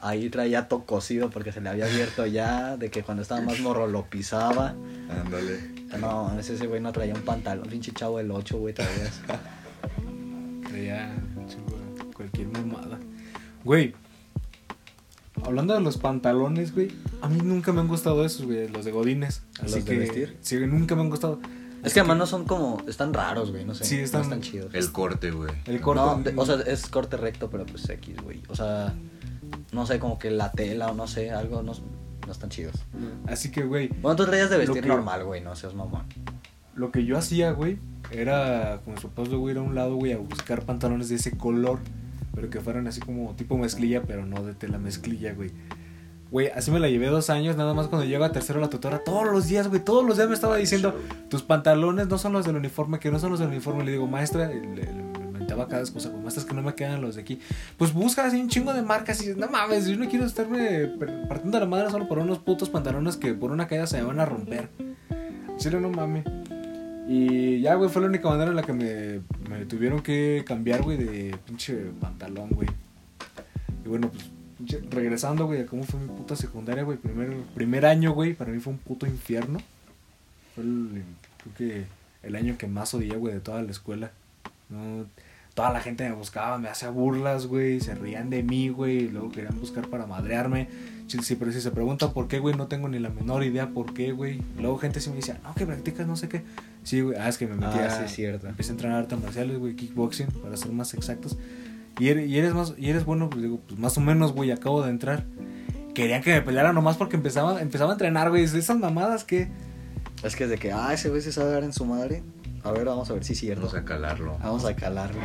Ahí 0.01 0.29
traía 0.29 0.69
todo 0.69 0.85
cosido 0.85 1.29
porque 1.29 1.51
se 1.51 1.59
le 1.59 1.67
había 1.67 1.85
abierto 1.85 2.25
ya, 2.25 2.77
de 2.77 2.89
que 2.89 3.03
cuando 3.03 3.21
estaba 3.21 3.41
más 3.41 3.59
morro 3.59 3.85
lo 3.88 4.05
pisaba. 4.05 4.73
Ándale. 5.09 5.79
No, 5.97 6.38
ese 6.39 6.54
ese 6.56 6.67
güey 6.67 6.82
no 6.82 6.91
traía 6.91 7.13
un 7.13 7.21
pantalón, 7.21 7.67
pinche 7.67 7.91
chavo 7.91 8.17
del 8.19 8.32
8, 8.32 8.58
güey. 8.58 8.73
Traía 8.73 9.12
chingo 11.47 11.78
de 11.97 12.13
cualquier 12.13 12.47
mamada. 12.47 12.99
Güey, 13.63 13.93
hablando 15.45 15.73
de 15.73 15.82
los 15.82 15.97
pantalones, 15.97 16.73
güey, 16.73 16.91
a 17.21 17.30
mí 17.30 17.39
nunca 17.43 17.71
me 17.73 17.82
han 17.82 17.88
gustado 17.88 18.25
esos, 18.25 18.45
güey, 18.45 18.67
los 18.69 18.86
de 18.86 18.91
godines. 18.91 19.43
¿Los 19.62 19.73
Así 19.73 19.82
de 19.82 19.86
que, 19.91 19.99
vestir? 19.99 20.38
Sí, 20.41 20.58
güey, 20.58 20.69
nunca 20.69 20.95
me 20.95 21.02
han 21.02 21.10
gustado. 21.10 21.39
Es 21.84 21.93
que 21.93 22.02
además 22.02 22.17
no 22.17 22.25
son 22.28 22.45
como, 22.45 22.82
están 22.88 23.13
raros, 23.13 23.52
güey, 23.52 23.63
no 23.65 23.73
sé. 23.73 23.86
Sí, 23.86 23.97
no 23.97 24.04
están- 24.04 24.21
están 24.23 24.41
chidos. 24.41 24.73
El 24.73 24.91
corte, 24.91 25.32
güey. 25.32 25.52
El 25.65 25.80
corte. 25.80 26.02
No, 26.02 26.21
de- 26.21 26.34
o 26.36 26.45
sea, 26.45 26.56
es 26.67 26.88
corte 26.88 27.15
recto, 27.17 27.49
pero 27.49 27.65
pues 27.65 27.89
X, 27.89 28.17
güey. 28.21 28.41
O 28.49 28.56
sea, 28.56 28.93
no 29.71 29.86
sé, 29.86 29.97
como 29.97 30.19
que 30.19 30.30
la 30.30 30.52
tela 30.52 30.91
o 30.91 30.93
no 30.93 31.08
sé, 31.08 31.32
algo, 31.32 31.63
no, 31.63 31.73
no 32.30 32.34
están 32.34 32.50
chidos. 32.52 32.76
Así 33.28 33.52
que, 33.52 33.63
güey, 33.63 33.88
Bueno, 34.02 34.15
tú 34.15 34.26
traías 34.26 34.50
de 34.52 34.58
vestir 34.58 34.82
que- 34.84 34.88
normal, 34.88 35.24
güey, 35.26 35.42
no 35.42 35.56
seas 35.56 35.74
mamón. 35.74 36.04
lo 36.76 36.92
que 36.92 37.04
yo 37.04 37.18
hacía, 37.18 37.52
güey, 37.52 37.78
era 38.12 38.80
con 38.86 38.96
papás 38.96 39.28
luego 39.28 39.50
ir 39.50 39.58
a 39.58 39.62
un 39.62 39.76
lado, 39.76 39.96
güey, 39.96 40.13
a 40.13 40.18
buscar 40.18 40.62
pantalones 40.63 41.10
de 41.10 41.15
ese 41.15 41.32
color, 41.36 41.80
pero 42.34 42.50
que 42.50 42.62
fueran 42.62 42.88
así 42.88 43.02
como 43.02 43.36
tipo 43.36 43.58
mezclilla, 43.58 44.04
pero 44.04 44.26
no 44.26 44.44
de 44.44 44.54
tela 44.54 44.78
mezclilla, 44.78 45.34
güey. 45.34 45.52
Güey, 46.32 46.48
así 46.56 46.70
me 46.72 46.80
la 46.80 46.88
llevé 46.88 47.08
dos 47.08 47.30
años, 47.32 47.58
nada 47.58 47.74
más 47.74 47.88
cuando 47.88 48.08
llego 48.08 48.24
a 48.24 48.32
tercero 48.32 48.60
la 48.62 48.70
tutora, 48.70 49.04
todos 49.04 49.30
los 49.30 49.48
días, 49.48 49.68
güey, 49.68 49.84
todos 49.84 50.06
los 50.06 50.15
días 50.15 50.30
me 50.30 50.36
estaba 50.36 50.56
diciendo, 50.58 50.96
tus 51.30 51.42
pantalones 51.42 52.08
no 52.08 52.18
son 52.20 52.32
los 52.34 52.46
del 52.46 52.56
uniforme, 52.56 53.00
que 53.00 53.10
no 53.12 53.18
son 53.20 53.32
los 53.32 53.39
del 53.39 53.50
uniforme. 53.50 53.84
Le 53.84 53.92
digo, 53.94 54.06
maestra, 54.08 54.50
cada 55.67 55.82
excusa, 55.82 56.10
como 56.10 56.24
maestras 56.24 56.45
que 56.45 56.54
no 56.54 56.62
me 56.62 56.76
quedan 56.76 57.02
los 57.02 57.15
de 57.15 57.22
aquí. 57.22 57.39
Pues 57.78 57.93
busca 57.93 58.26
así 58.26 58.39
un 58.39 58.50
chingo 58.50 58.74
de 58.74 58.82
marcas 58.82 59.26
y 59.26 59.36
no 59.36 59.48
mames, 59.48 59.88
yo 59.88 59.98
no 59.98 60.10
quiero 60.10 60.26
estarme 60.26 60.88
partiendo 61.28 61.60
la 61.60 61.65
madre 61.65 61.89
solo 61.89 62.08
por 62.08 62.19
unos 62.19 62.39
putos 62.39 62.69
pantalones 62.69 63.17
que 63.17 63.34
por 63.34 63.52
una 63.52 63.67
caída 63.67 63.88
se 63.88 63.98
me 63.98 64.04
van 64.04 64.19
a 64.19 64.26
romper. 64.26 64.69
Chile, 65.58 65.80
no 65.80 65.89
mames. 65.89 66.24
Y 67.08 67.60
ya, 67.62 67.74
güey, 67.74 67.89
fue 67.89 68.04
la 68.04 68.08
única 68.08 68.30
manera 68.30 68.52
en 68.52 68.56
la 68.56 68.62
que 68.62 68.72
me, 68.72 69.22
me 69.50 69.65
tuvieron 69.65 70.02
que 70.02 70.43
cambiar, 70.45 70.84
güey, 70.84 70.98
de 70.98 71.36
pinche 71.45 71.76
pantalón, 72.00 72.50
güey. 72.52 72.69
Y 73.84 73.89
bueno, 73.89 74.12
pues, 74.12 74.30
regresando, 74.91 75.48
güey, 75.48 75.62
a 75.62 75.65
cómo 75.65 75.84
fue 75.84 76.00
mi 76.00 76.08
puta 76.08 76.36
secundaria, 76.36 76.84
güey. 76.84 76.98
Primer, 76.98 77.36
primer 77.56 77.86
año, 77.86 78.13
güey, 78.13 78.34
para 78.34 78.52
mí 78.52 78.60
fue 78.60 78.74
un 78.74 78.80
puto 78.80 79.08
infierno. 79.08 79.60
Fue 80.54 80.63
el, 80.63 81.04
creo 81.41 81.56
que 81.58 81.86
el 82.22 82.36
año 82.36 82.58
que 82.58 82.67
más 82.67 82.93
odié, 82.93 83.15
güey, 83.15 83.34
de 83.34 83.39
toda 83.39 83.62
la 83.63 83.72
escuela. 83.72 84.12
No, 84.69 85.06
toda 85.60 85.72
la 85.74 85.82
gente 85.82 86.08
me 86.08 86.15
buscaba, 86.15 86.58
me 86.58 86.69
hacía 86.69 86.89
burlas, 86.89 87.48
güey, 87.48 87.82
se 87.82 87.93
reían 87.93 88.30
de 88.30 88.43
mí, 88.43 88.69
güey, 88.69 89.00
y 89.00 89.08
luego 89.10 89.30
querían 89.30 89.60
buscar 89.60 89.89
para 89.89 90.06
madrearme. 90.06 90.69
Sí, 91.08 91.17
sí, 91.22 91.36
pero 91.36 91.52
si 91.52 91.60
se 91.60 91.69
pregunta 91.69 92.13
por 92.13 92.30
qué, 92.30 92.39
güey, 92.39 92.56
no 92.56 92.67
tengo 92.67 92.88
ni 92.88 92.98
la 92.98 93.10
menor 93.10 93.43
idea 93.43 93.67
por 93.72 93.93
qué, 93.93 94.13
güey. 94.13 94.41
Luego 94.58 94.78
gente 94.78 95.02
sí 95.02 95.10
me 95.10 95.17
decía, 95.17 95.38
no, 95.43 95.54
que 95.56 95.65
practicas 95.65 96.08
no 96.08 96.15
sé 96.15 96.30
qué. 96.30 96.43
Sí, 96.84 97.02
güey, 97.02 97.17
ah, 97.19 97.28
es 97.28 97.38
que 97.38 97.45
me 97.45 97.56
metí 97.56 97.78
Ah, 97.78 97.88
a... 97.88 97.89
sí, 97.89 98.04
es 98.06 98.12
cierto. 98.13 98.48
Empecé 98.48 98.69
a 98.69 98.72
entrenar 98.76 99.00
artes 99.00 99.19
marciales, 99.19 99.60
güey, 99.60 99.76
kickboxing, 99.76 100.28
para 100.41 100.56
ser 100.56 100.72
más 100.72 100.93
exactos. 100.93 101.38
Y 102.00 102.08
eres, 102.08 102.30
y 102.30 102.38
eres 102.38 102.54
más, 102.54 102.74
y 102.78 102.89
eres 102.89 103.04
bueno, 103.04 103.30
pues 103.30 103.43
digo, 103.43 103.60
pues 103.67 103.78
más 103.78 103.98
o 103.98 104.00
menos, 104.00 104.32
güey, 104.32 104.52
acabo 104.52 104.82
de 104.82 104.91
entrar. 104.91 105.26
Querían 105.93 106.22
que 106.24 106.32
me 106.32 106.41
peleara 106.41 106.72
nomás 106.72 106.95
porque 106.95 107.17
empezaba, 107.17 107.62
empezaba 107.62 107.89
a 107.89 107.95
entrenar, 107.95 108.30
güey. 108.30 108.45
Esas 108.45 108.78
mamadas 108.78 109.26
que... 109.26 109.50
Es 110.24 110.38
que 110.38 110.45
es 110.45 110.50
de 110.50 110.58
que, 110.58 110.72
ah, 110.72 110.93
ese 110.93 111.10
güey 111.10 111.22
se 111.22 111.34
sabe 111.34 111.52
dar 111.52 111.65
en 111.65 111.74
su 111.74 111.84
madre. 111.84 112.24
A 112.63 112.72
ver, 112.72 112.86
vamos 112.86 113.10
a 113.10 113.13
ver 113.13 113.24
si 113.24 113.34
es 113.34 113.39
cierto. 113.39 113.62
Vamos 113.67 113.76
a 113.76 113.86
calarlo. 113.86 114.38
Vamos 114.41 114.65
a 114.65 114.76
calarlo. 114.76 115.22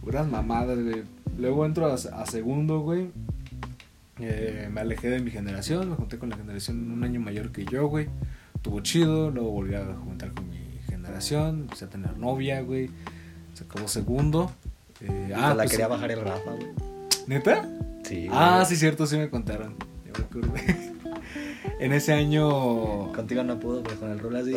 Puras 0.00 0.26
mamadas, 0.26 0.78
güey. 0.82 1.02
Luego 1.38 1.64
entro 1.66 1.86
a, 1.86 1.94
a 1.94 2.26
segundo, 2.26 2.80
güey. 2.80 3.10
Eh, 4.18 4.68
me 4.70 4.80
alejé 4.82 5.08
de 5.10 5.20
mi 5.20 5.30
generación, 5.30 5.90
me 5.90 5.96
junté 5.96 6.18
con 6.18 6.28
la 6.30 6.36
generación 6.36 6.90
un 6.92 7.02
año 7.02 7.20
mayor 7.20 7.50
que 7.52 7.64
yo, 7.64 7.86
güey. 7.88 8.08
Tuvo 8.60 8.80
chido, 8.80 9.30
luego 9.30 9.50
volví 9.50 9.74
a 9.74 9.84
juntar 10.04 10.32
con 10.32 10.48
mi 10.48 10.58
generación, 10.88 11.62
empecé 11.62 11.86
a 11.86 11.88
tener 11.88 12.16
novia, 12.18 12.60
güey. 12.60 12.90
Se 13.54 13.64
acabó 13.64 13.88
segundo. 13.88 14.52
Eh, 15.00 15.32
Ah, 15.34 15.48
la 15.50 15.54
pues, 15.64 15.70
quería 15.72 15.88
bajar 15.88 16.10
el 16.12 16.20
Rafa, 16.20 16.52
güey. 16.52 16.68
¿Neta? 17.26 17.68
Sí. 18.04 18.28
Ah, 18.30 18.56
güey. 18.56 18.66
sí, 18.66 18.76
cierto, 18.76 19.06
sí 19.06 19.16
me 19.16 19.28
contaron. 19.30 19.74
Ya 20.06 20.12
me 20.18 20.24
acordé. 20.24 20.91
en 21.82 21.92
ese 21.92 22.12
año. 22.12 23.12
Contigo 23.12 23.42
no 23.42 23.58
pudo, 23.58 23.82
pero 23.82 23.98
con 23.98 24.10
el 24.12 24.18
rol 24.20 24.36
así. 24.36 24.54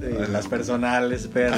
Eh, 0.00 0.26
Las 0.30 0.48
personales, 0.48 1.26
perro. 1.26 1.56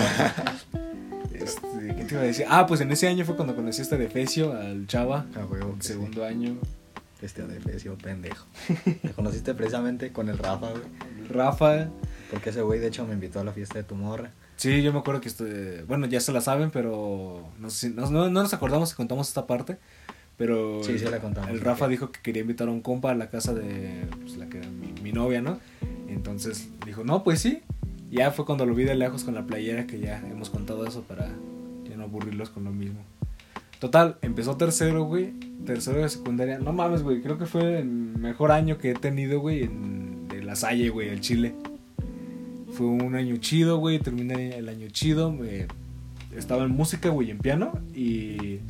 Este, 1.33 1.95
¿Qué 1.97 2.05
te 2.05 2.15
iba 2.15 2.23
a 2.23 2.25
decir? 2.25 2.47
Ah, 2.49 2.67
pues 2.67 2.81
en 2.81 2.91
ese 2.91 3.07
año 3.07 3.25
fue 3.25 3.37
cuando 3.37 3.55
conocí 3.55 3.81
a 3.81 3.85
este 3.85 3.97
Defecio, 3.97 4.53
al 4.53 4.87
Chava. 4.87 5.27
Ah, 5.37 5.47
huevo, 5.49 5.73
el 5.73 5.79
que 5.79 5.87
segundo 5.87 6.25
año. 6.25 6.57
Este 7.23 7.43
adefesio, 7.43 7.97
pendejo. 7.99 8.47
Me 9.03 9.13
conociste 9.13 9.55
precisamente 9.55 10.11
con 10.11 10.29
el 10.29 10.39
Rafa, 10.39 10.71
güey. 10.71 11.29
Rafa. 11.29 11.89
Porque 12.31 12.51
ese 12.51 12.63
güey, 12.63 12.81
de 12.81 12.89
hecho, 12.89 13.07
me 13.07 13.13
invitó 13.13 13.41
a 13.41 13.45
la 13.45 13.53
fiesta 13.53 13.75
de 13.75 13.85
tu 13.85 13.95
morra. 13.95 14.33
Sí, 14.61 14.83
yo 14.83 14.93
me 14.93 14.99
acuerdo 14.99 15.23
que 15.23 15.29
estoy. 15.29 15.83
Bueno, 15.89 16.07
ya 16.07 16.21
se 16.21 16.33
la 16.33 16.43
saben, 16.43 16.71
pero. 16.71 17.49
No, 17.59 17.71
sé 17.71 17.89
si- 17.89 17.95
no, 17.95 18.11
no- 18.11 18.29
no 18.29 18.43
nos 18.43 18.53
acordamos 18.53 18.91
si 18.91 18.95
contamos 18.95 19.27
esta 19.29 19.47
parte. 19.47 19.79
Pero. 20.37 20.85
Sí, 20.85 20.99
sí 20.99 21.07
la 21.07 21.19
contamos, 21.19 21.49
El 21.51 21.61
Rafa 21.63 21.89
dijo 21.89 22.13
que 22.13 22.21
quería 22.21 22.43
invitar 22.43 22.69
a 22.69 22.71
un 22.71 22.83
compa 22.83 23.11
a 23.11 23.15
la 23.15 23.31
casa 23.31 23.55
de. 23.55 24.05
Pues 24.21 24.37
la 24.37 24.51
que 24.51 24.59
era 24.59 24.69
mi, 24.69 24.93
mi 25.03 25.13
novia, 25.13 25.41
¿no? 25.41 25.59
Entonces 26.09 26.69
dijo, 26.85 27.05
no, 27.05 27.25
pues 27.25 27.41
sí. 27.41 27.63
Ya 28.11 28.33
fue 28.33 28.45
cuando 28.45 28.67
lo 28.67 28.75
vi 28.75 28.85
de 28.85 28.97
lejos 28.97 29.25
con 29.25 29.35
la 29.35 29.47
playera, 29.47 29.87
que 29.87 29.99
ya 29.99 30.19
hemos 30.31 30.51
contado 30.51 30.85
eso 30.87 31.05
para 31.05 31.29
ya 31.89 31.97
no 31.97 32.03
aburrirlos 32.05 32.51
con 32.51 32.65
lo 32.65 32.71
mismo. 32.71 33.01
Total, 33.79 34.19
empezó 34.21 34.59
tercero, 34.59 35.05
güey. 35.05 35.33
Tercero 35.65 36.03
de 36.03 36.09
secundaria. 36.11 36.59
No 36.59 36.75
mames, 36.75 37.03
güey. 37.03 37.23
Creo 37.23 37.39
que 37.39 37.47
fue 37.47 37.79
el 37.79 37.87
mejor 37.87 38.53
año 38.53 38.77
que 38.77 38.91
he 38.91 38.95
tenido, 38.95 39.41
güey, 39.41 39.63
en, 39.63 40.29
de 40.29 40.43
la 40.43 40.55
Salle, 40.55 40.91
güey, 40.91 41.09
el 41.09 41.21
Chile. 41.23 41.55
Fue 42.81 42.89
un 42.89 43.15
año 43.15 43.37
chido, 43.37 43.77
güey. 43.77 43.99
Terminé 43.99 44.57
el 44.57 44.71
año 44.71 44.89
chido. 44.89 45.31
me- 45.31 45.67
estaba 46.35 46.65
en 46.65 46.71
música, 46.71 47.11
güey, 47.11 47.31
en 47.31 47.37
piano. 47.37 47.73
Y 47.95 48.61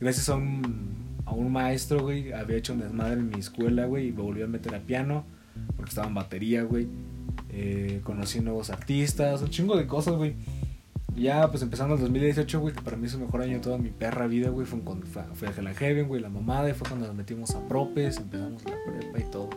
gracias 0.00 0.28
a 0.28 0.34
un, 0.34 0.92
a 1.24 1.30
un 1.30 1.52
maestro, 1.52 2.00
güey, 2.02 2.32
había 2.32 2.56
hecho 2.56 2.72
un 2.72 2.80
desmadre 2.80 3.20
en 3.20 3.28
mi 3.28 3.38
escuela, 3.38 3.86
güey. 3.86 4.08
Y 4.08 4.12
me 4.12 4.22
volvió 4.22 4.44
a 4.46 4.48
meter 4.48 4.74
a 4.74 4.80
piano. 4.80 5.24
Porque 5.76 5.90
estaba 5.90 6.08
en 6.08 6.14
batería, 6.14 6.64
güey. 6.64 6.88
Eh, 7.50 8.00
conocí 8.02 8.40
nuevos 8.40 8.70
artistas, 8.70 9.40
un 9.40 9.50
chingo 9.50 9.76
de 9.76 9.86
cosas, 9.86 10.14
güey. 10.14 10.34
Ya, 11.14 11.48
pues 11.48 11.62
empezando 11.62 11.94
el 11.94 12.00
2018, 12.00 12.58
güey, 12.58 12.74
que 12.74 12.82
para 12.82 12.96
mí 12.96 13.06
es 13.06 13.14
el 13.14 13.20
mejor 13.20 13.42
año 13.42 13.52
de 13.52 13.60
toda 13.60 13.78
mi 13.78 13.90
perra 13.90 14.26
vida, 14.26 14.48
güey. 14.50 14.66
Fue, 14.66 14.80
cuando 14.80 15.06
fue, 15.06 15.22
fue 15.34 15.46
a 15.46 15.74
Heaven, 15.74 16.08
güey, 16.08 16.20
la 16.20 16.28
mamada. 16.28 16.68
Y 16.68 16.72
fue 16.72 16.88
cuando 16.88 17.06
nos 17.06 17.14
metimos 17.14 17.52
a 17.54 17.68
propes, 17.68 18.16
empezamos 18.16 18.64
la 18.64 18.74
prepa 18.84 19.20
y 19.20 19.30
todo. 19.30 19.48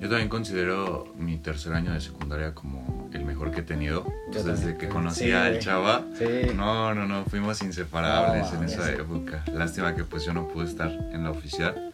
Yo 0.00 0.08
también 0.08 0.28
considero 0.28 1.14
mi 1.16 1.36
tercer 1.38 1.72
año 1.72 1.92
de 1.92 2.00
secundaria 2.00 2.52
como 2.52 2.99
el 3.12 3.24
mejor 3.24 3.50
que 3.50 3.60
he 3.60 3.62
tenido. 3.62 4.04
Yo 4.32 4.42
Desde 4.44 4.76
que 4.76 4.88
conocí 4.88 5.24
Sí, 5.24 5.32
al 5.32 5.58
chava. 5.58 6.04
Sí. 6.18 6.50
No, 6.54 6.94
no, 6.94 7.06
no, 7.06 7.24
fuimos 7.24 7.60
inseparables 7.62 8.52
No, 8.52 8.58
en 8.60 8.64
esa 8.68 8.90
época. 8.92 9.44
Lástima 9.52 9.94
que 9.94 10.04
pues 10.04 10.24
yo 10.24 10.32
no 10.32 10.48
pude 10.48 10.66
estar 10.66 10.88
en 10.90 11.24
la 11.24 11.30
oficial. 11.30 11.92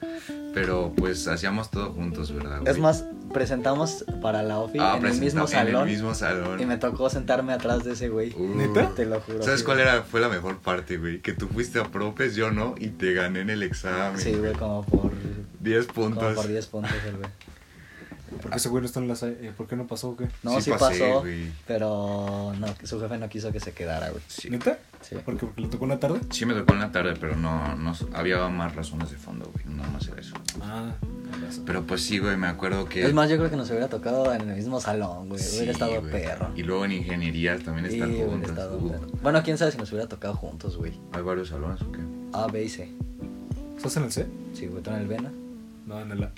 Pero 0.55 0.93
pues 0.97 1.29
hacíamos 1.29 1.71
todo 1.71 1.93
juntos, 1.93 2.33
¿verdad? 2.35 2.61
güey? 2.61 2.73
Es 2.73 2.79
más, 2.79 3.05
presentamos 3.33 4.05
para 4.23 4.43
la 4.43 4.59
OFI 4.59 4.79
Ah, 4.81 4.97
en 4.99 5.05
el 5.07 5.13
mismo 5.21 5.45
presentamos 5.45 5.53
en 5.53 5.59
salón. 5.59 5.83
el 5.89 5.95
mismo 5.95 6.15
salón. 6.15 6.61
Y 6.61 6.65
me 6.67 6.79
tocó 6.79 7.11
sentarme 7.11 7.53
atrás 7.53 7.85
de 7.85 7.93
ese 7.93 8.09
güey. 8.09 8.33
Uh, 8.35 8.57
¿Neta? 8.57 8.91
Te 8.95 9.05
lo 9.05 9.21
juro. 9.21 9.43
¿Sabes 9.43 9.61
sí, 9.61 9.67
cuál 9.67 9.79
güey. 9.79 9.89
era? 9.89 10.03
Fue 10.03 10.21
la 10.21 10.31
mejor 10.31 10.57
parte, 10.59 10.97
güey. 10.97 11.21
Que 11.21 11.35
tú 11.35 11.47
fuiste 11.49 11.79
a 11.79 11.85
propes, 11.85 12.35
yo 12.37 12.51
no, 12.51 12.75
y 12.79 12.89
te 12.89 13.13
gané 13.13 13.41
en 13.41 13.51
el 13.51 13.63
examen. 13.63 14.19
Sí, 14.19 14.33
güey, 14.33 14.55
como 14.55 14.83
por, 14.87 15.11
10 15.61 15.87
como 15.89 16.09
puntos. 16.09 16.35
por 16.35 16.49
10 16.49 16.67
puntos 16.69 16.93
el 17.07 17.17
güey. 17.19 17.29
¿Por 18.43 18.51
qué 18.51 18.57
ese 18.57 18.69
güey 18.69 18.81
no 18.83 18.87
está 18.87 19.01
en 19.01 19.09
la? 19.09 19.15
Eh, 19.23 19.53
¿Por 19.57 19.67
qué 19.67 19.77
no 19.77 19.87
pasó 19.87 20.11
o 20.11 20.17
qué? 20.17 20.29
No, 20.43 20.57
Sí 20.57 20.63
sí, 20.63 20.71
pasé, 20.71 21.01
pasó, 21.01 21.21
güey. 21.21 21.51
pero 21.67 22.53
no, 22.59 22.67
su 22.85 23.01
jefe 23.01 23.19
no 23.19 23.29
quiso 23.29 23.53
que 23.53 23.61
se 23.61 23.73
quedara, 23.73 24.11
güey. 24.11 24.23
Sí. 24.29 24.51
¿Neta? 24.51 24.79
Sí. 25.01 25.15
¿Por 25.25 25.37
qué? 25.39 25.47
¿Porque 25.47 25.61
le 25.61 25.69
tocó 25.69 25.85
en 25.85 25.91
la 25.91 26.01
tarde? 26.01 26.21
Sí 26.31 26.45
me 26.47 26.55
tocó 26.55 26.73
en 26.75 26.81
la 26.81 26.91
tarde, 26.91 27.15
pero 27.21 27.37
no, 27.37 27.77
no 27.77 27.93
había 28.15 28.47
más 28.49 28.75
razones 28.75 29.11
de 29.11 29.17
fondo, 29.17 29.51
güey. 29.53 29.77
Nada 29.77 29.89
más 29.91 30.09
era 30.09 30.21
eso. 30.21 30.35
Ah. 30.63 30.93
Pero 31.65 31.85
pues 31.85 32.03
sí, 32.03 32.19
güey, 32.19 32.37
me 32.37 32.47
acuerdo 32.47 32.87
que... 32.87 33.05
Es 33.05 33.13
más, 33.15 33.29
yo 33.31 33.37
creo 33.37 33.51
que 33.51 33.57
nos 33.57 33.69
hubiera 33.71 33.89
tocado 33.89 34.33
en 34.33 34.49
el 34.49 34.57
mismo 34.57 34.81
salón, 34.81 35.29
güey. 35.29 35.41
Sí, 35.41 35.57
hubiera 35.59 35.73
estado 35.73 36.01
güey. 36.01 36.11
perro. 36.13 36.51
Y 36.57 36.63
luego 36.63 36.85
en 36.85 36.93
ingeniería 36.93 37.59
también 37.59 37.87
Sí, 37.89 37.95
están 37.95 38.11
hubiera 38.11 38.31
juntos. 38.31 38.51
estado 38.51 38.79
Uh, 38.79 38.91
perro. 38.91 39.07
Bueno, 39.23 39.43
quién 39.45 39.59
sabe 39.59 39.73
si 39.73 39.79
nos 39.79 39.91
hubiera 39.93 40.09
tocado 40.09 40.35
juntos, 40.35 40.77
güey. 40.77 40.93
¿Hay 41.13 41.23
varios 41.23 41.49
salones 41.49 41.81
o 41.83 41.93
qué? 41.93 42.01
A, 42.33 42.47
B 42.47 42.65
y 42.65 42.69
C. 42.69 42.93
¿Estás 43.77 43.97
en 43.99 44.05
el 44.05 44.13
C? 44.13 44.27
Sí, 44.55 44.67
güey, 44.67 44.83
tú 44.83 44.91
en 44.91 44.97
el 44.97 45.07
B, 45.07 45.19
¿no? 45.19 45.31
No, 45.87 46.01
en 46.01 46.11
el 46.11 46.23
A. 46.25 46.33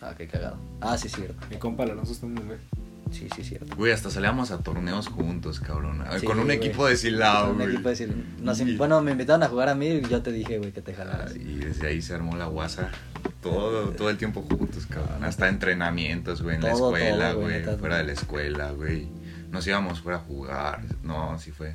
Ah, 0.00 0.14
qué 0.16 0.26
cagado. 0.26 0.56
Ah, 0.80 0.96
sí, 0.96 1.08
cierto. 1.08 1.34
Mi 1.50 1.56
compa, 1.56 1.84
el 1.84 1.90
Alonso 1.92 2.12
está 2.12 2.26
en 2.26 2.38
el 2.38 2.44
B. 2.44 2.56
Sí, 3.12 3.28
sí, 3.34 3.42
cierto. 3.42 3.74
Güey, 3.76 3.92
hasta 3.92 4.08
salíamos 4.08 4.52
a 4.52 4.58
torneos 4.58 5.08
juntos, 5.08 5.58
cabrón. 5.58 6.04
Sí, 6.20 6.24
Con 6.26 6.38
un 6.38 6.44
güey. 6.44 6.56
equipo 6.58 6.86
de 6.86 6.96
Silao, 6.96 7.48
Con 7.48 7.56
un 7.56 7.62
güey. 7.62 7.72
equipo 7.74 7.88
de 7.88 7.96
Sil- 7.98 8.38
nos 8.40 8.58
Sí. 8.58 8.62
in- 8.70 8.78
Bueno, 8.78 9.00
me 9.02 9.10
invitaron 9.10 9.42
a 9.42 9.48
jugar 9.48 9.68
a 9.68 9.74
mí 9.74 9.88
y 9.88 10.00
yo 10.02 10.22
te 10.22 10.30
dije, 10.30 10.58
güey, 10.58 10.70
que 10.70 10.80
te 10.80 10.92
Ah, 10.92 10.96
jalaras. 10.98 11.34
Y 11.34 11.56
desde 11.56 11.88
ahí 11.88 12.00
se 12.02 12.14
armó 12.14 12.36
la 12.36 12.46
guasa. 12.46 12.90
Todo, 13.42 13.90
todo 13.90 14.10
el 14.10 14.16
tiempo 14.16 14.42
juntos, 14.42 14.86
cabrón. 14.86 15.24
Hasta 15.24 15.48
entrenamientos, 15.48 16.40
güey, 16.42 16.56
en 16.56 16.62
la 16.62 16.72
escuela, 16.72 17.30
todo, 17.32 17.40
güey, 17.42 17.62
güey. 17.64 17.76
Fuera 17.78 17.96
de 17.98 18.04
la 18.04 18.12
escuela, 18.12 18.70
güey. 18.72 19.08
Nos 19.50 19.66
íbamos 19.66 20.00
fuera 20.00 20.18
a 20.18 20.20
jugar. 20.20 20.82
No, 21.02 21.36
sí 21.40 21.50
fue 21.50 21.74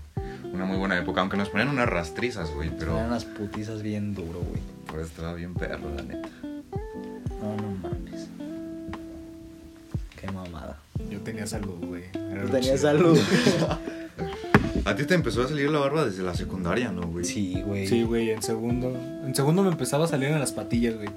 una 0.54 0.64
muy 0.64 0.78
buena 0.78 0.98
época. 0.98 1.20
Aunque 1.20 1.36
nos 1.36 1.50
ponían 1.50 1.68
unas 1.68 1.90
rastrizas, 1.90 2.50
güey. 2.52 2.68
Eran 2.70 2.80
Pero 2.80 2.98
unas 2.98 3.26
putizas 3.26 3.82
bien 3.82 4.14
duro, 4.16 4.40
güey. 4.40 4.62
pero 4.90 5.02
estaba 5.04 5.34
bien 5.34 5.54
perro, 5.54 5.94
la 5.94 6.04
neta. 6.04 6.30
No, 7.46 7.56
no 7.58 7.72
mames. 7.82 8.28
Qué 10.20 10.32
mamada. 10.32 10.80
Yo 11.10 11.20
tenía 11.22 11.46
salud, 11.46 11.78
güey. 11.86 12.12
Tenías 12.12 12.62
chido. 12.62 12.78
salud. 12.78 13.20
A 14.86 14.96
ti 14.96 15.04
te 15.06 15.16
empezó 15.16 15.44
a 15.44 15.48
salir 15.48 15.70
la 15.72 15.80
barba 15.80 16.06
desde 16.06 16.22
la 16.22 16.36
secundaria, 16.36 16.92
¿no, 16.92 17.08
güey? 17.08 17.26
sí, 17.26 17.60
güey. 17.66 17.88
Sí, 17.88 18.04
güey, 18.04 18.30
en 18.30 18.44
segundo. 18.44 18.96
En 19.26 19.34
segundo 19.34 19.64
me 19.64 19.70
empezaba 19.70 20.06
a 20.06 20.08
salir 20.08 20.30
en 20.30 20.40
las 20.40 20.52
patillas, 20.52 20.96
güey. 20.96 21.10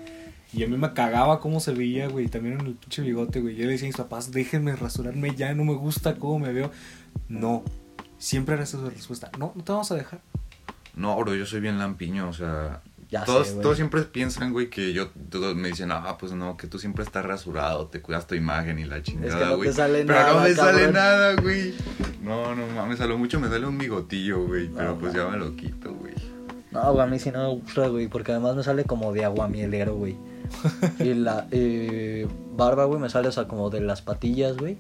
Y 0.55 0.65
a 0.65 0.69
mí 0.69 0.79
me 0.79 0.95
cagaba 0.95 1.41
cómo 1.41 1.61
se 1.61 1.73
veía, 1.73 2.09
güey. 2.09 2.25
y 2.25 2.29
También 2.29 2.59
en 2.61 2.67
el 2.67 2.75
pinche 2.75 3.03
bigote, 3.03 3.41
güey. 3.41 3.57
Yo 3.57 3.67
le 3.67 3.73
decía 3.73 3.87
a 3.87 3.91
mis 3.91 3.97
papás, 3.97 4.33
déjenme 4.33 4.75
rasurarme 4.75 5.35
ya, 5.35 5.53
no 5.53 5.65
me 5.65 5.75
gusta 5.75 6.15
cómo 6.17 6.39
me 6.39 6.53
veo. 6.53 6.71
No. 7.29 7.63
Siempre 8.19 8.55
era 8.55 8.65
esa 8.65 8.79
su 8.79 8.89
respuesta. 8.89 9.31
No, 9.39 9.53
no 9.55 9.63
te 9.63 9.73
vamos 9.73 9.93
a 9.93 9.97
dejar. 9.97 10.21
No, 10.97 11.15
bro, 11.17 11.35
yo 11.35 11.45
soy 11.45 11.61
bien 11.61 11.79
lampiño, 11.79 12.29
o 12.29 12.33
sea... 12.33 12.81
Ya 13.11 13.25
todos, 13.25 13.49
sé, 13.49 13.61
todos 13.61 13.77
siempre 13.77 14.03
piensan, 14.03 14.53
güey, 14.53 14.69
que 14.69 14.93
yo... 14.93 15.09
Todos 15.31 15.57
me 15.57 15.69
dicen, 15.69 15.91
ah, 15.93 16.17
pues 16.19 16.33
no, 16.33 16.57
que 16.57 16.67
tú 16.67 16.79
siempre 16.79 17.05
estás 17.05 17.25
rasurado, 17.25 17.87
te 17.87 18.03
cuidas 18.03 18.27
tu 18.27 18.35
imagen 18.35 18.79
y 18.79 18.85
la 18.85 19.03
chingada, 19.03 19.47
no 19.47 19.51
te 19.51 19.57
güey. 19.57 19.73
sale 19.73 20.05
Pero 20.05 20.21
no 20.21 20.27
nada, 20.27 20.43
me 20.43 20.55
sale 20.55 20.93
nada, 20.93 21.35
güey. 21.41 21.75
No, 22.23 22.55
no 22.55 22.67
mames, 22.75 23.01
a 23.01 23.07
lo 23.07 23.17
mucho 23.17 23.41
me 23.41 23.49
sale 23.49 23.67
un 23.67 23.79
bigotillo, 23.79 24.47
güey. 24.47 24.69
Pero 24.69 24.95
No, 24.95 24.99
pues 24.99 25.15
ya 25.15 25.27
me 25.29 25.39
lo 25.39 25.57
quito, 25.57 25.95
güey. 25.95 26.15
No, 26.71 26.93
güey, 26.93 27.07
a 27.07 27.07
mí 27.07 27.19
sí 27.19 27.31
no 27.31 27.49
me 27.49 27.61
gusta, 27.61 27.89
güey, 27.89 28.09
porque 28.09 28.33
además 28.33 28.57
me 28.57 28.63
sale 28.63 28.85
como 28.85 29.13
de 29.13 29.25
aguamielero, 29.25 29.95
güey. 29.95 30.17
Y 30.99 31.15
la 31.15 31.47
eh, 31.51 32.27
barba, 32.55 32.85
güey, 32.85 33.01
me 33.01 33.09
sale, 33.09 33.29
o 33.29 33.33
sea, 33.33 33.49
como 33.49 33.71
de 33.71 33.81
las 33.81 34.03
patillas, 34.03 34.57
güey. 34.57 34.77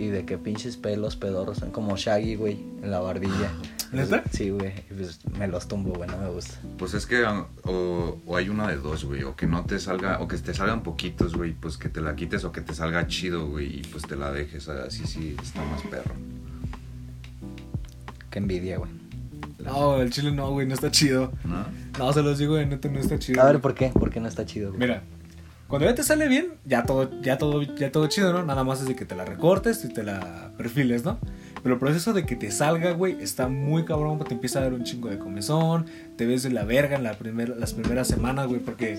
Y 0.00 0.08
de 0.08 0.24
que 0.24 0.38
pinches 0.38 0.78
pelos 0.78 1.16
pedorros, 1.16 1.58
son 1.58 1.72
como 1.72 1.94
Shaggy, 1.94 2.34
güey, 2.34 2.54
en 2.82 2.90
la 2.90 3.00
barbilla. 3.00 3.52
¿Neta? 3.92 4.22
Sí, 4.32 4.48
güey, 4.48 4.72
y 4.90 4.94
pues 4.94 5.18
me 5.36 5.46
los 5.46 5.68
tumbo, 5.68 5.92
güey, 5.92 6.08
no 6.08 6.16
me 6.16 6.30
gusta. 6.30 6.54
Pues 6.78 6.94
es 6.94 7.04
que 7.04 7.22
o, 7.24 8.18
o 8.24 8.36
hay 8.36 8.48
una 8.48 8.68
de 8.68 8.76
dos, 8.76 9.04
güey, 9.04 9.24
o 9.24 9.36
que 9.36 9.46
no 9.46 9.66
te 9.66 9.78
salga, 9.78 10.20
o 10.20 10.26
que 10.26 10.38
te 10.38 10.54
salgan 10.54 10.82
poquitos, 10.82 11.36
güey, 11.36 11.52
pues 11.52 11.76
que 11.76 11.90
te 11.90 12.00
la 12.00 12.16
quites 12.16 12.44
o 12.44 12.52
que 12.52 12.62
te 12.62 12.72
salga 12.72 13.06
chido, 13.08 13.46
güey, 13.46 13.80
y 13.80 13.82
pues 13.82 14.04
te 14.04 14.16
la 14.16 14.32
dejes, 14.32 14.70
así 14.70 15.06
sí 15.06 15.36
está 15.42 15.62
más 15.66 15.82
perro. 15.82 16.14
Qué 18.30 18.38
envidia, 18.38 18.78
güey. 18.78 18.90
No, 19.58 20.00
el 20.00 20.10
chile 20.10 20.32
no, 20.32 20.50
güey, 20.50 20.66
no 20.66 20.72
está 20.72 20.90
chido. 20.90 21.30
¿No? 21.44 21.66
No, 21.98 22.12
se 22.14 22.22
los 22.22 22.38
digo, 22.38 22.56
neta, 22.58 22.88
no 22.88 23.00
está 23.00 23.18
chido. 23.18 23.42
A 23.42 23.52
ver. 23.52 23.60
¿por 23.60 23.74
qué? 23.74 23.88
¿Por 23.88 24.08
qué 24.08 24.18
no 24.18 24.28
está 24.28 24.46
chido, 24.46 24.70
güey? 24.70 24.80
Mira, 24.80 25.02
cuando 25.70 25.86
ya 25.88 25.94
te 25.94 26.02
sale 26.02 26.28
bien, 26.28 26.48
ya 26.66 26.82
todo, 26.82 27.08
ya 27.22 27.38
todo, 27.38 27.62
ya 27.62 27.92
todo 27.92 28.06
chido, 28.08 28.32
¿no? 28.32 28.44
Nada 28.44 28.64
más 28.64 28.80
es 28.82 28.88
de 28.88 28.96
que 28.96 29.04
te 29.04 29.14
la 29.14 29.24
recortes 29.24 29.84
y 29.84 29.88
te 29.88 30.02
la 30.02 30.50
perfiles, 30.58 31.04
¿no? 31.04 31.18
Pero 31.62 31.74
el 31.74 31.78
proceso 31.78 32.12
de 32.12 32.26
que 32.26 32.34
te 32.36 32.50
salga, 32.50 32.90
güey, 32.92 33.22
está 33.22 33.46
muy 33.46 33.84
cabrón, 33.84 34.18
porque 34.18 34.30
te 34.30 34.34
empieza 34.34 34.58
a 34.58 34.62
dar 34.62 34.72
un 34.72 34.82
chingo 34.82 35.08
de 35.08 35.18
comezón, 35.18 35.86
te 36.16 36.26
ves 36.26 36.42
de 36.42 36.50
la 36.50 36.64
verga 36.64 36.96
en 36.96 37.04
la 37.04 37.14
primer, 37.14 37.50
las 37.56 37.72
primeras 37.72 38.08
semanas, 38.08 38.48
güey, 38.48 38.60
porque 38.60 38.98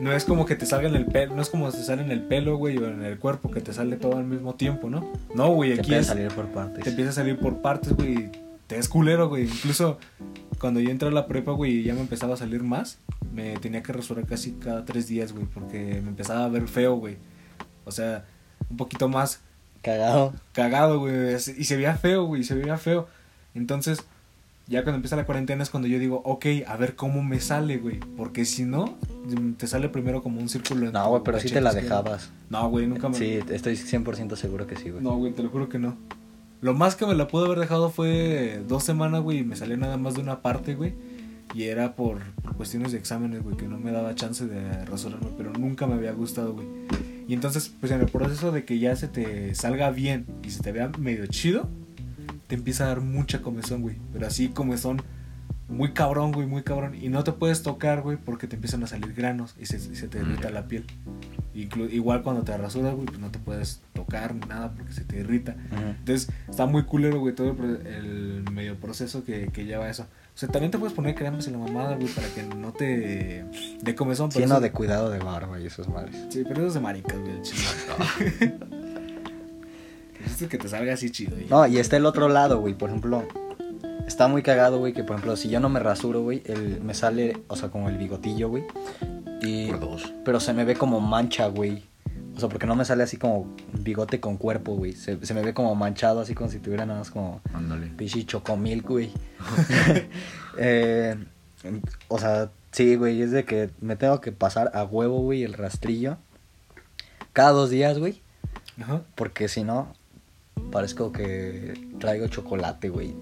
no 0.00 0.12
es 0.12 0.24
como 0.24 0.44
que 0.44 0.54
te 0.54 0.66
salga 0.66 0.88
en 0.88 0.96
el 0.96 1.06
pelo, 1.06 1.34
no 1.34 1.40
es 1.40 1.48
como 1.48 1.70
te 1.70 1.82
sale 1.82 2.02
en 2.02 2.10
el 2.10 2.20
pelo, 2.22 2.56
güey, 2.58 2.76
o 2.76 2.88
en 2.88 3.02
el 3.04 3.18
cuerpo, 3.18 3.50
que 3.50 3.60
te 3.62 3.72
sale 3.72 3.96
todo 3.96 4.18
al 4.18 4.24
mismo 4.24 4.54
tiempo, 4.54 4.90
¿no? 4.90 5.12
No, 5.34 5.48
güey, 5.54 5.74
Te 5.74 5.80
aquí 5.80 5.88
puede 5.90 6.00
es, 6.02 6.06
salir 6.08 6.28
por 6.28 6.46
partes. 6.48 6.84
te 6.84 6.90
empieza 6.90 7.10
a 7.10 7.14
salir 7.14 7.38
por 7.38 7.62
partes, 7.62 7.94
güey, 7.94 8.30
te 8.72 8.78
es 8.78 8.88
culero, 8.88 9.28
güey. 9.28 9.44
Incluso 9.44 9.98
cuando 10.58 10.80
yo 10.80 10.90
entré 10.90 11.08
a 11.08 11.12
la 11.12 11.26
prepa, 11.26 11.52
güey, 11.52 11.80
y 11.80 11.82
ya 11.82 11.94
me 11.94 12.00
empezaba 12.00 12.34
a 12.34 12.36
salir 12.36 12.62
más, 12.62 12.98
me 13.32 13.56
tenía 13.58 13.82
que 13.82 13.92
rasurar 13.92 14.26
casi 14.26 14.52
cada 14.52 14.84
tres 14.84 15.08
días, 15.08 15.32
güey, 15.32 15.44
porque 15.44 16.00
me 16.02 16.08
empezaba 16.08 16.44
a 16.44 16.48
ver 16.48 16.68
feo, 16.68 16.96
güey. 16.96 17.16
O 17.84 17.90
sea, 17.90 18.24
un 18.70 18.76
poquito 18.76 19.08
más 19.08 19.40
Cagado. 19.82 20.32
cagado, 20.52 21.00
güey. 21.00 21.34
Y 21.34 21.64
se 21.64 21.76
veía 21.76 21.96
feo, 21.96 22.24
güey, 22.24 22.44
se 22.44 22.54
veía 22.54 22.78
feo. 22.78 23.08
Entonces, 23.54 24.04
ya 24.68 24.84
cuando 24.84 24.96
empieza 24.96 25.16
la 25.16 25.26
cuarentena 25.26 25.62
es 25.62 25.68
cuando 25.70 25.88
yo 25.88 25.98
digo, 25.98 26.22
ok, 26.24 26.46
a 26.66 26.76
ver 26.76 26.94
cómo 26.96 27.22
me 27.22 27.40
sale, 27.40 27.76
güey. 27.78 27.98
Porque 28.16 28.44
si 28.44 28.64
no, 28.64 28.96
te 29.58 29.66
sale 29.66 29.88
primero 29.90 30.22
como 30.22 30.40
un 30.40 30.48
círculo. 30.48 30.86
en 30.86 30.92
No, 30.92 31.08
güey, 31.10 31.22
pero 31.24 31.40
sí 31.40 31.50
te 31.50 31.60
la 31.60 31.74
dejabas. 31.74 32.30
No, 32.48 32.70
güey, 32.70 32.86
nunca 32.86 33.08
me... 33.08 33.16
Sí, 33.16 33.40
estoy 33.50 33.74
100% 33.74 34.36
seguro 34.36 34.66
que 34.66 34.76
sí, 34.76 34.90
güey. 34.90 35.02
No, 35.02 35.16
güey, 35.16 35.32
te 35.32 35.42
lo 35.42 35.50
juro 35.50 35.68
que 35.68 35.78
no. 35.78 35.96
Lo 36.62 36.74
más 36.74 36.94
que 36.94 37.04
me 37.06 37.16
la 37.16 37.26
pudo 37.26 37.46
haber 37.46 37.58
dejado 37.58 37.90
fue 37.90 38.62
dos 38.68 38.84
semanas, 38.84 39.20
güey, 39.20 39.38
y 39.38 39.44
me 39.44 39.56
salió 39.56 39.76
nada 39.76 39.96
más 39.96 40.14
de 40.14 40.20
una 40.20 40.42
parte, 40.42 40.76
güey. 40.76 40.94
Y 41.54 41.64
era 41.64 41.96
por, 41.96 42.20
por 42.40 42.54
cuestiones 42.56 42.92
de 42.92 42.98
exámenes, 42.98 43.42
güey, 43.42 43.56
que 43.56 43.66
no 43.66 43.78
me 43.78 43.90
daba 43.90 44.14
chance 44.14 44.46
de 44.46 44.84
rasurarme, 44.84 45.26
pero 45.36 45.52
nunca 45.52 45.88
me 45.88 45.94
había 45.94 46.12
gustado, 46.12 46.54
güey. 46.54 46.68
Y 47.26 47.34
entonces, 47.34 47.74
pues 47.80 47.90
en 47.90 48.00
el 48.00 48.06
proceso 48.06 48.52
de 48.52 48.64
que 48.64 48.78
ya 48.78 48.94
se 48.94 49.08
te 49.08 49.56
salga 49.56 49.90
bien 49.90 50.24
y 50.44 50.50
se 50.50 50.62
te 50.62 50.70
vea 50.70 50.88
medio 50.98 51.26
chido, 51.26 51.68
te 52.46 52.54
empieza 52.54 52.84
a 52.84 52.88
dar 52.88 53.00
mucha 53.00 53.42
comezón, 53.42 53.82
güey. 53.82 53.96
Pero 54.12 54.28
así 54.28 54.48
comezón 54.50 55.02
muy 55.68 55.92
cabrón, 55.92 56.30
güey, 56.30 56.46
muy 56.46 56.62
cabrón. 56.62 56.94
Y 56.94 57.08
no 57.08 57.24
te 57.24 57.32
puedes 57.32 57.64
tocar, 57.64 58.02
güey, 58.02 58.18
porque 58.18 58.46
te 58.46 58.54
empiezan 58.54 58.84
a 58.84 58.86
salir 58.86 59.12
granos 59.14 59.56
y 59.58 59.66
se, 59.66 59.80
se 59.80 60.06
te 60.06 60.18
irrita 60.18 60.50
la 60.50 60.68
piel. 60.68 60.86
Igual 61.54 62.22
cuando 62.22 62.42
te 62.42 62.56
rasuras, 62.56 62.94
güey, 62.94 63.06
pues 63.06 63.18
no 63.18 63.30
te 63.30 63.38
puedes 63.38 63.80
tocar 63.92 64.34
ni 64.34 64.46
nada 64.46 64.72
porque 64.72 64.92
se 64.92 65.04
te 65.04 65.20
irrita. 65.20 65.54
Entonces, 65.98 66.30
está 66.48 66.66
muy 66.66 66.84
culero, 66.84 67.20
güey, 67.20 67.34
todo 67.34 67.48
el, 67.50 68.44
medio 68.52 68.76
proceso 68.76 69.22
que, 69.24 69.48
que 69.52 69.64
lleva 69.64 69.88
eso. 69.90 70.04
O 70.34 70.38
sea, 70.38 70.48
también 70.48 70.70
te 70.70 70.78
puedes 70.78 70.94
poner 70.94 71.14
cremas 71.14 71.46
en 71.46 71.52
la 71.52 71.58
mamada, 71.58 71.96
güey, 71.96 72.08
para 72.08 72.26
que 72.28 72.42
no 72.42 72.72
te 72.72 73.44
dé 73.82 73.94
comezón. 73.94 74.30
pero 74.30 74.40
Lleno 74.40 74.54
eso- 74.54 74.62
de 74.62 74.72
cuidado 74.72 75.10
de 75.10 75.18
barba 75.18 75.60
y 75.60 75.66
esos 75.66 75.88
madres. 75.88 76.16
Sí, 76.30 76.42
pero 76.44 76.60
eso 76.60 76.68
es 76.68 76.74
de 76.74 76.80
maricas, 76.80 77.18
güey, 77.18 77.32
el 77.32 77.42
chile. 77.42 77.62
El 80.22 80.28
chiste 80.28 80.44
es 80.44 80.50
que 80.50 80.58
te 80.58 80.68
salga 80.68 80.94
así 80.94 81.10
chido. 81.10 81.38
y- 81.38 81.46
No, 81.50 81.66
y 81.66 81.78
está 81.78 81.96
el 81.96 82.06
otro 82.06 82.28
lado, 82.28 82.60
güey. 82.60 82.74
Por 82.74 82.90
ejemplo, 82.90 83.24
está 84.06 84.28
muy 84.28 84.42
cagado, 84.42 84.78
güey, 84.78 84.92
que 84.92 85.02
por 85.02 85.16
ejemplo, 85.16 85.36
si 85.36 85.48
yo 85.48 85.58
no 85.60 85.68
me 85.68 85.80
rasuro, 85.80 86.22
güey, 86.22 86.42
me 86.82 86.94
sale, 86.94 87.38
o 87.48 87.56
sea, 87.56 87.70
como 87.70 87.88
el 87.88 87.98
bigotillo, 87.98 88.48
güey. 88.48 88.62
Y, 89.42 89.66
Por 89.68 89.80
dos. 89.80 90.12
pero 90.24 90.40
se 90.40 90.52
me 90.52 90.64
ve 90.64 90.74
como 90.76 91.00
mancha, 91.00 91.46
güey. 91.48 91.84
O 92.34 92.40
sea, 92.40 92.48
porque 92.48 92.66
no 92.66 92.74
me 92.74 92.84
sale 92.84 93.02
así 93.02 93.18
como 93.18 93.54
bigote 93.72 94.18
con 94.20 94.36
cuerpo, 94.38 94.74
güey. 94.74 94.92
Se, 94.92 95.24
se 95.24 95.34
me 95.34 95.42
ve 95.42 95.52
como 95.52 95.74
manchado, 95.74 96.20
así 96.20 96.34
como 96.34 96.48
si 96.50 96.58
tuviera 96.60 96.86
nada 96.86 97.00
más 97.00 97.10
como 97.10 97.40
Ándale. 97.52 97.88
pichi 97.88 98.24
chocomilk, 98.24 98.86
güey. 98.88 99.10
Eh, 100.58 101.16
o 102.08 102.18
sea, 102.18 102.50
sí, 102.72 102.96
güey, 102.96 103.22
es 103.22 103.30
de 103.30 103.44
que 103.44 103.70
me 103.80 103.96
tengo 103.96 104.20
que 104.20 104.32
pasar 104.32 104.70
a 104.74 104.84
huevo, 104.84 105.20
güey, 105.22 105.44
el 105.44 105.54
rastrillo. 105.54 106.18
Cada 107.32 107.52
dos 107.52 107.70
días, 107.70 107.98
güey. 107.98 108.20
Ajá, 108.80 109.02
Porque 109.14 109.48
si 109.48 109.64
no, 109.64 109.94
parezco 110.70 111.10
que 111.12 111.72
traigo 111.98 112.26
chocolate, 112.28 112.90
güey. 112.90 113.14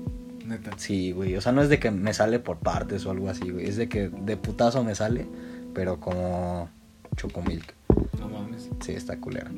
neta. 0.45 0.73
Sí, 0.77 1.13
güey. 1.13 1.37
O 1.37 1.41
sea, 1.41 1.53
no 1.53 1.63
es 1.63 1.69
de 1.69 1.79
que 1.79 1.91
me 1.93 2.13
sale 2.15 2.41
por 2.41 2.59
partes 2.59 3.07
o 3.07 3.13
algo 3.13 3.29
así, 3.31 3.49
güey. 3.51 3.67
Es 3.67 3.77
de 3.77 3.89
que 3.89 4.09
de 4.09 4.37
putazo 4.37 4.83
me 4.83 4.95
sale, 4.97 5.27
pero 5.75 5.99
como 6.01 6.69
chocomilk. 7.17 7.75
No 8.19 8.29
mames. 8.29 8.69
Sí, 8.81 8.93
está 8.93 9.19
culera. 9.19 9.51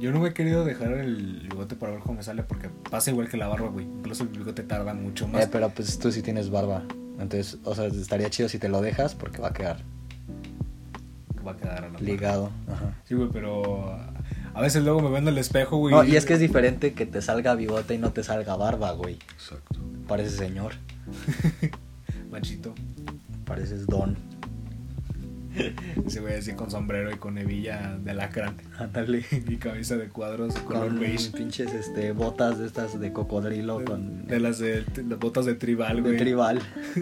Yo 0.00 0.12
no 0.12 0.20
me 0.20 0.30
he 0.30 0.32
querido 0.34 0.64
dejar 0.64 0.92
el 0.92 1.46
bigote 1.50 1.76
para 1.76 1.92
ver 1.92 2.00
cómo 2.00 2.14
me 2.16 2.22
sale 2.22 2.42
porque 2.42 2.70
pasa 2.90 3.10
igual 3.10 3.28
que 3.28 3.36
la 3.36 3.48
barba, 3.48 3.68
güey. 3.68 3.84
Incluso 3.86 4.22
el 4.22 4.30
bigote 4.30 4.62
tarda 4.62 4.94
mucho 4.94 5.28
más. 5.28 5.44
Eh, 5.44 5.48
pero 5.50 5.68
pues 5.70 5.98
tú 5.98 6.10
sí 6.10 6.22
tienes 6.22 6.50
barba. 6.50 6.82
Entonces, 7.18 7.58
o 7.64 7.74
sea, 7.74 7.86
estaría 7.86 8.30
chido 8.30 8.48
si 8.48 8.58
te 8.58 8.68
lo 8.68 8.80
dejas 8.80 9.14
porque 9.14 9.42
va 9.42 9.48
a 9.48 9.52
quedar 9.52 9.82
Va 11.46 11.52
a 11.52 11.56
quedar 11.56 11.84
a 11.84 11.86
la 11.88 11.92
par. 11.94 12.02
ligado. 12.02 12.50
Ajá. 12.70 12.94
Sí, 13.04 13.14
güey, 13.14 13.28
pero 13.32 13.94
a 14.54 14.60
veces 14.60 14.82
luego 14.84 15.00
me 15.00 15.08
veo 15.08 15.18
en 15.18 15.28
el 15.28 15.38
espejo, 15.38 15.76
güey. 15.78 15.94
No, 15.94 16.04
y 16.04 16.16
es 16.16 16.24
que 16.26 16.34
es 16.34 16.40
diferente 16.40 16.92
que 16.94 17.06
te 17.06 17.20
salga 17.22 17.54
bigote 17.54 17.94
y 17.94 17.98
no 17.98 18.12
te 18.12 18.22
salga 18.22 18.56
barba, 18.56 18.92
güey. 18.92 19.14
Exacto. 19.34 19.78
Pareces 20.06 20.34
señor. 20.36 20.72
Machito. 22.30 22.74
Pareces 23.44 23.86
don. 23.86 24.16
Ese 26.06 26.20
güey 26.20 26.34
así 26.34 26.52
con 26.54 26.70
sombrero 26.70 27.10
y 27.12 27.16
con 27.16 27.36
hebilla 27.38 27.98
de 28.02 28.14
lacrán. 28.14 28.56
Ándale. 28.78 29.24
Y 29.48 29.56
camisa 29.56 29.96
de 29.96 30.08
cuadros 30.08 30.54
color 30.60 30.88
Con 30.88 31.00
beige. 31.00 31.30
pinches 31.36 31.72
este, 31.74 32.12
botas 32.12 32.58
de 32.58 32.66
estas 32.66 32.98
de 33.00 33.12
cocodrilo 33.12 33.84
con 33.84 34.26
De 34.26 34.40
las 34.40 34.58
de 34.58 34.84
las 35.08 35.18
botas 35.18 35.46
de 35.46 35.54
tribal, 35.54 35.96
de 35.96 36.02
güey. 36.02 36.16
tribal. 36.16 36.60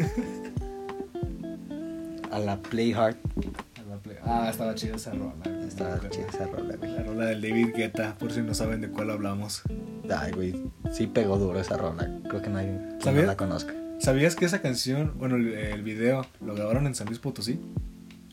A 2.31 2.39
la 2.39 2.59
Play 2.61 2.93
Hard. 2.93 3.17
A 3.77 3.89
la 3.91 3.97
play- 3.97 4.17
Ah, 4.25 4.49
estaba 4.51 4.75
chida 4.75 4.97
esa 4.97 5.13
rola. 5.13 5.35
Está 5.67 5.99
chida 6.11 6.27
esa 6.29 6.47
rola, 6.47 6.77
güey. 6.77 6.93
La 6.93 7.03
rola 7.03 7.27
del 7.27 7.41
David 7.41 7.69
Guetta, 7.75 8.17
por 8.19 8.33
si 8.33 8.43
no 8.43 8.55
saben 8.55 8.81
de 8.83 8.89
cuál 8.91 9.11
hablamos. 9.11 9.63
Ay, 10.15 10.33
güey. 10.33 10.55
Sí 10.93 11.07
pegó 11.07 11.39
duro 11.39 11.59
esa 11.61 11.77
rola. 11.77 12.09
Creo 12.29 12.43
que 12.43 12.51
nadie 12.51 12.79
no 13.05 13.13
la 13.23 13.37
conozca. 13.37 13.73
¿Sabías 13.99 14.37
que 14.37 14.45
esa 14.45 14.61
canción, 14.63 15.15
bueno, 15.19 15.37
el, 15.37 15.49
el 15.55 15.83
video, 15.83 16.25
lo 16.45 16.55
grabaron 16.55 16.87
en 16.87 16.95
San 16.95 17.07
Luis 17.09 17.19
Potosí? 17.19 17.59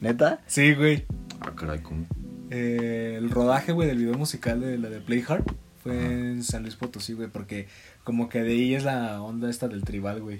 ¿Neta? 0.01 0.41
Sí, 0.47 0.73
güey. 0.73 1.05
Ah, 1.41 1.51
caray, 1.55 1.79
¿cómo? 1.79 2.05
Eh, 2.51 3.15
el 3.17 3.29
rodaje, 3.31 3.71
güey, 3.71 3.87
del 3.87 3.97
video 3.97 4.15
musical 4.17 4.59
de 4.61 4.77
la 4.77 4.89
de 4.89 4.99
Play 5.01 5.23
Hard 5.27 5.43
fue 5.83 5.97
Ajá. 5.97 6.07
en 6.11 6.43
San 6.43 6.63
Luis 6.63 6.75
Potosí, 6.75 7.13
güey, 7.13 7.27
porque 7.29 7.67
como 8.03 8.29
que 8.29 8.41
de 8.41 8.51
ahí 8.51 8.75
es 8.75 8.83
la 8.83 9.21
onda 9.21 9.49
esta 9.49 9.67
del 9.67 9.83
tribal, 9.83 10.21
güey. 10.21 10.37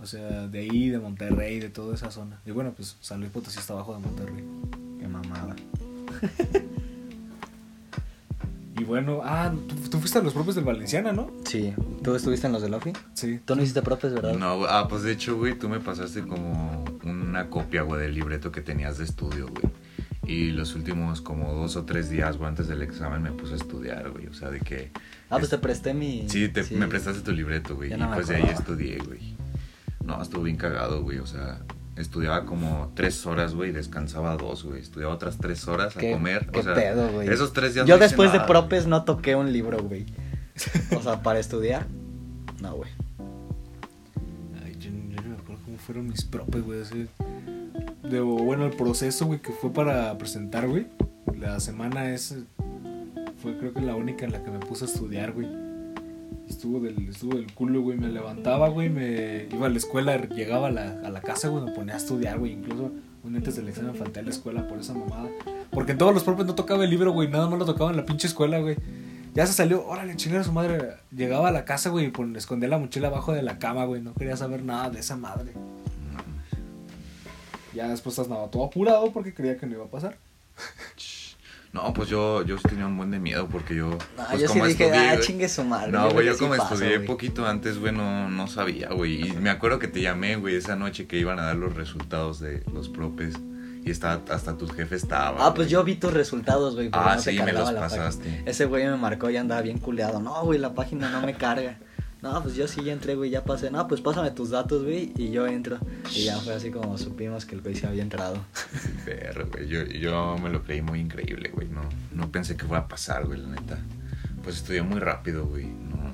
O 0.00 0.06
sea, 0.06 0.46
de 0.46 0.58
ahí, 0.60 0.90
de 0.90 0.98
Monterrey, 1.00 1.58
de 1.58 1.70
toda 1.70 1.94
esa 1.94 2.10
zona. 2.10 2.40
Y 2.46 2.52
bueno, 2.52 2.72
pues 2.76 2.96
San 3.00 3.18
Luis 3.20 3.32
Potosí 3.32 3.58
está 3.58 3.72
abajo 3.74 3.94
de 3.94 4.00
Monterrey. 4.00 4.44
Qué 5.00 5.08
mamada. 5.08 5.56
Y 8.80 8.84
bueno, 8.84 9.22
ah, 9.24 9.52
tú, 9.66 9.74
tú 9.90 9.98
fuiste 9.98 10.20
a 10.20 10.22
los 10.22 10.32
propios 10.32 10.54
del 10.54 10.64
Valenciana, 10.64 11.12
¿no? 11.12 11.32
Sí. 11.44 11.74
¿Tú 12.04 12.14
estuviste 12.14 12.46
en 12.46 12.52
los 12.52 12.62
de 12.62 12.68
Lofi? 12.68 12.92
Sí. 13.12 13.40
Tú 13.44 13.56
no 13.56 13.62
hiciste 13.62 13.82
propes, 13.82 14.14
¿verdad? 14.14 14.34
No, 14.34 14.58
güey. 14.58 14.68
ah, 14.70 14.86
pues 14.88 15.02
de 15.02 15.10
hecho, 15.10 15.36
güey, 15.36 15.58
tú 15.58 15.68
me 15.68 15.80
pasaste 15.80 16.22
como 16.22 16.84
una 17.38 17.50
copia, 17.50 17.82
güey, 17.82 18.00
del 18.00 18.14
libreto 18.14 18.50
que 18.50 18.60
tenías 18.60 18.98
de 18.98 19.04
estudio, 19.04 19.46
güey. 19.48 19.72
Y 20.26 20.50
los 20.50 20.74
últimos 20.74 21.20
como 21.20 21.54
dos 21.54 21.76
o 21.76 21.84
tres 21.84 22.10
días, 22.10 22.36
güey, 22.36 22.48
antes 22.48 22.68
del 22.68 22.82
examen 22.82 23.22
me 23.22 23.30
puse 23.30 23.54
a 23.54 23.56
estudiar, 23.56 24.10
güey. 24.10 24.26
O 24.26 24.34
sea, 24.34 24.50
de 24.50 24.60
que... 24.60 24.90
Ah, 25.30 25.38
pues 25.38 25.48
te 25.48 25.58
presté 25.58 25.94
mi. 25.94 26.28
Sí, 26.28 26.48
te, 26.48 26.64
me 26.74 26.86
prestaste 26.88 27.22
tu 27.22 27.32
libreto, 27.32 27.76
güey. 27.76 27.92
Y 27.92 27.96
no 27.96 28.12
pues 28.12 28.28
de 28.28 28.36
ahí 28.36 28.48
estudié, 28.50 28.98
güey. 28.98 29.36
No, 30.04 30.20
estuvo 30.20 30.42
bien 30.42 30.56
cagado, 30.56 31.02
güey. 31.02 31.18
O 31.18 31.26
sea, 31.26 31.60
estudiaba 31.96 32.44
como 32.44 32.92
tres 32.94 33.24
horas, 33.26 33.54
güey, 33.54 33.70
y 33.70 33.72
descansaba 33.72 34.36
dos, 34.36 34.64
güey. 34.64 34.80
Estudiaba 34.80 35.14
otras 35.14 35.38
tres 35.38 35.66
horas 35.68 35.96
a 35.96 36.00
¿Qué, 36.00 36.12
comer. 36.12 36.48
qué 36.52 36.60
o 36.60 36.62
sea, 36.62 36.74
pedo, 36.74 37.08
güey? 37.12 37.28
Esos 37.28 37.52
tres 37.52 37.74
días 37.74 37.86
Yo 37.86 37.96
no 37.96 38.02
después 38.02 38.32
de 38.32 38.40
propes 38.40 38.84
güey. 38.84 38.90
no 38.90 39.04
toqué 39.04 39.36
un 39.36 39.52
libro, 39.52 39.78
güey. 39.82 40.06
O 40.96 41.02
sea, 41.02 41.22
para 41.22 41.38
estudiar. 41.38 41.86
No, 42.60 42.74
güey. 42.74 42.90
Fueron 45.88 46.06
mis 46.06 46.22
propes, 46.22 46.62
güey. 46.62 46.82
así. 46.82 47.06
De, 48.10 48.20
bueno, 48.20 48.66
el 48.66 48.72
proceso, 48.72 49.24
güey, 49.24 49.40
que 49.40 49.52
fue 49.52 49.72
para 49.72 50.18
presentar, 50.18 50.68
güey. 50.68 50.86
La 51.40 51.58
semana 51.60 52.10
es. 52.12 52.36
Fue 53.42 53.56
creo 53.56 53.72
que 53.72 53.80
la 53.80 53.96
única 53.96 54.26
en 54.26 54.32
la 54.32 54.42
que 54.44 54.50
me 54.50 54.58
puse 54.58 54.84
a 54.84 54.88
estudiar, 54.88 55.32
güey. 55.32 55.48
Estuvo 56.46 56.78
del, 56.80 57.08
estuvo 57.08 57.36
del 57.36 57.50
culo, 57.54 57.80
güey. 57.80 57.96
Me 57.96 58.08
levantaba, 58.08 58.68
güey. 58.68 58.90
Me 58.90 59.48
iba 59.50 59.66
a 59.66 59.70
la 59.70 59.78
escuela, 59.78 60.20
llegaba 60.28 60.66
a 60.66 60.70
la, 60.70 61.00
a 61.06 61.08
la 61.08 61.22
casa, 61.22 61.48
güey. 61.48 61.64
Me 61.64 61.72
ponía 61.72 61.94
a 61.94 61.96
estudiar, 61.96 62.38
güey. 62.38 62.52
Incluso 62.52 62.92
un 63.24 63.36
antes 63.36 63.56
del 63.56 63.68
examen 63.70 63.94
falté 63.94 64.20
a 64.20 64.24
la 64.24 64.30
escuela 64.30 64.68
por 64.68 64.80
esa 64.80 64.92
mamada. 64.92 65.30
Porque 65.70 65.92
en 65.92 65.98
todos 65.98 66.12
los 66.12 66.22
propios 66.22 66.46
no 66.46 66.54
tocaba 66.54 66.84
el 66.84 66.90
libro, 66.90 67.12
güey. 67.12 67.28
Nada 67.28 67.48
más 67.48 67.58
lo 67.58 67.64
tocaba 67.64 67.90
en 67.92 67.96
la 67.96 68.04
pinche 68.04 68.26
escuela, 68.26 68.58
güey. 68.58 68.76
Ya 69.34 69.46
se 69.46 69.54
salió, 69.54 69.86
órale, 69.86 70.16
chingada 70.16 70.44
su 70.44 70.52
madre. 70.52 70.96
Llegaba 71.16 71.48
a 71.48 71.52
la 71.52 71.64
casa, 71.64 71.88
güey, 71.88 72.12
y 72.12 72.36
escondía 72.36 72.68
la 72.68 72.78
mochila 72.78 73.08
abajo 73.08 73.32
de 73.32 73.42
la 73.42 73.58
cama, 73.58 73.86
güey. 73.86 74.02
No 74.02 74.12
quería 74.12 74.36
saber 74.36 74.62
nada 74.64 74.90
de 74.90 75.00
esa 75.00 75.16
madre. 75.16 75.52
Ya 77.74 77.88
después 77.88 78.18
estaba 78.18 78.50
todo 78.50 78.64
apurado 78.64 79.12
porque 79.12 79.34
creía 79.34 79.56
que 79.56 79.66
no 79.66 79.74
iba 79.74 79.84
a 79.84 79.88
pasar. 79.88 80.16
No, 81.72 81.92
pues 81.92 82.08
yo, 82.08 82.42
yo 82.44 82.56
tenía 82.56 82.86
un 82.86 82.96
buen 82.96 83.10
de 83.10 83.18
miedo 83.18 83.46
porque 83.46 83.74
yo. 83.74 83.90
No, 83.90 83.98
pues, 84.30 84.40
yo 84.40 84.48
sí 84.48 84.52
como 84.54 84.66
dije, 84.66 84.86
estudié, 84.86 85.08
ah, 85.10 85.20
chingue 85.20 85.48
su 85.48 85.64
madre. 85.64 85.92
No, 85.92 86.10
güey, 86.10 86.26
yo 86.26 86.32
sí 86.32 86.40
como 86.40 86.54
estudié 86.54 87.00
poquito 87.00 87.46
antes, 87.46 87.78
güey, 87.78 87.92
no, 87.92 88.28
no 88.30 88.46
sabía, 88.46 88.88
güey. 88.88 89.28
Y 89.28 89.32
me 89.34 89.50
acuerdo 89.50 89.78
que 89.78 89.86
te 89.86 90.00
llamé, 90.00 90.36
güey, 90.36 90.56
esa 90.56 90.76
noche 90.76 91.06
que 91.06 91.18
iban 91.18 91.38
a 91.38 91.42
dar 91.42 91.56
los 91.56 91.74
resultados 91.74 92.40
de 92.40 92.62
los 92.72 92.88
propes. 92.88 93.34
Y 93.84 93.90
estaba, 93.90 94.22
hasta 94.34 94.56
tu 94.56 94.66
jefe 94.68 94.96
estaba. 94.96 95.46
Ah, 95.46 95.54
pues 95.54 95.68
yo 95.68 95.84
vi 95.84 95.96
tus 95.96 96.12
resultados, 96.12 96.74
güey. 96.74 96.88
Ah, 96.92 97.14
no 97.16 97.22
sí, 97.22 97.38
me 97.38 97.52
los 97.52 97.70
pasaste. 97.70 98.24
página. 98.24 98.50
Ese 98.50 98.64
güey 98.64 98.86
me 98.86 98.96
marcó 98.96 99.30
y 99.30 99.36
andaba 99.36 99.60
bien 99.60 99.78
culeado. 99.78 100.20
No, 100.20 100.42
güey, 100.44 100.58
la 100.58 100.74
página 100.74 101.10
no 101.10 101.20
me 101.20 101.34
carga. 101.34 101.78
No, 102.22 102.42
pues 102.42 102.56
yo 102.56 102.66
sí 102.66 102.82
ya 102.82 102.92
entré, 102.92 103.14
güey, 103.14 103.30
ya 103.30 103.44
pasé. 103.44 103.70
No, 103.70 103.86
pues 103.86 104.00
pásame 104.00 104.32
tus 104.32 104.50
datos, 104.50 104.82
güey, 104.82 105.12
y 105.16 105.30
yo 105.30 105.46
entro. 105.46 105.78
Y 106.10 106.24
ya 106.24 106.36
fue 106.38 106.54
así 106.54 106.70
como 106.70 106.98
supimos 106.98 107.44
que 107.44 107.54
el 107.54 107.60
güey 107.62 107.76
se 107.76 107.86
había 107.86 108.02
entrado. 108.02 108.38
Perro, 109.04 109.46
güey. 109.48 109.68
Yo, 109.68 109.84
yo 109.84 110.36
me 110.42 110.50
lo 110.50 110.62
creí 110.64 110.82
muy 110.82 110.98
increíble, 111.00 111.50
güey. 111.54 111.68
No, 111.68 111.82
no 112.12 112.30
pensé 112.32 112.56
que 112.56 112.64
fuera 112.64 112.84
a 112.84 112.88
pasar, 112.88 113.24
güey, 113.26 113.40
la 113.40 113.48
neta. 113.48 113.78
Pues 114.42 114.56
estudié 114.56 114.82
muy 114.82 114.98
rápido, 114.98 115.46
güey. 115.46 115.66
No, 115.66 116.12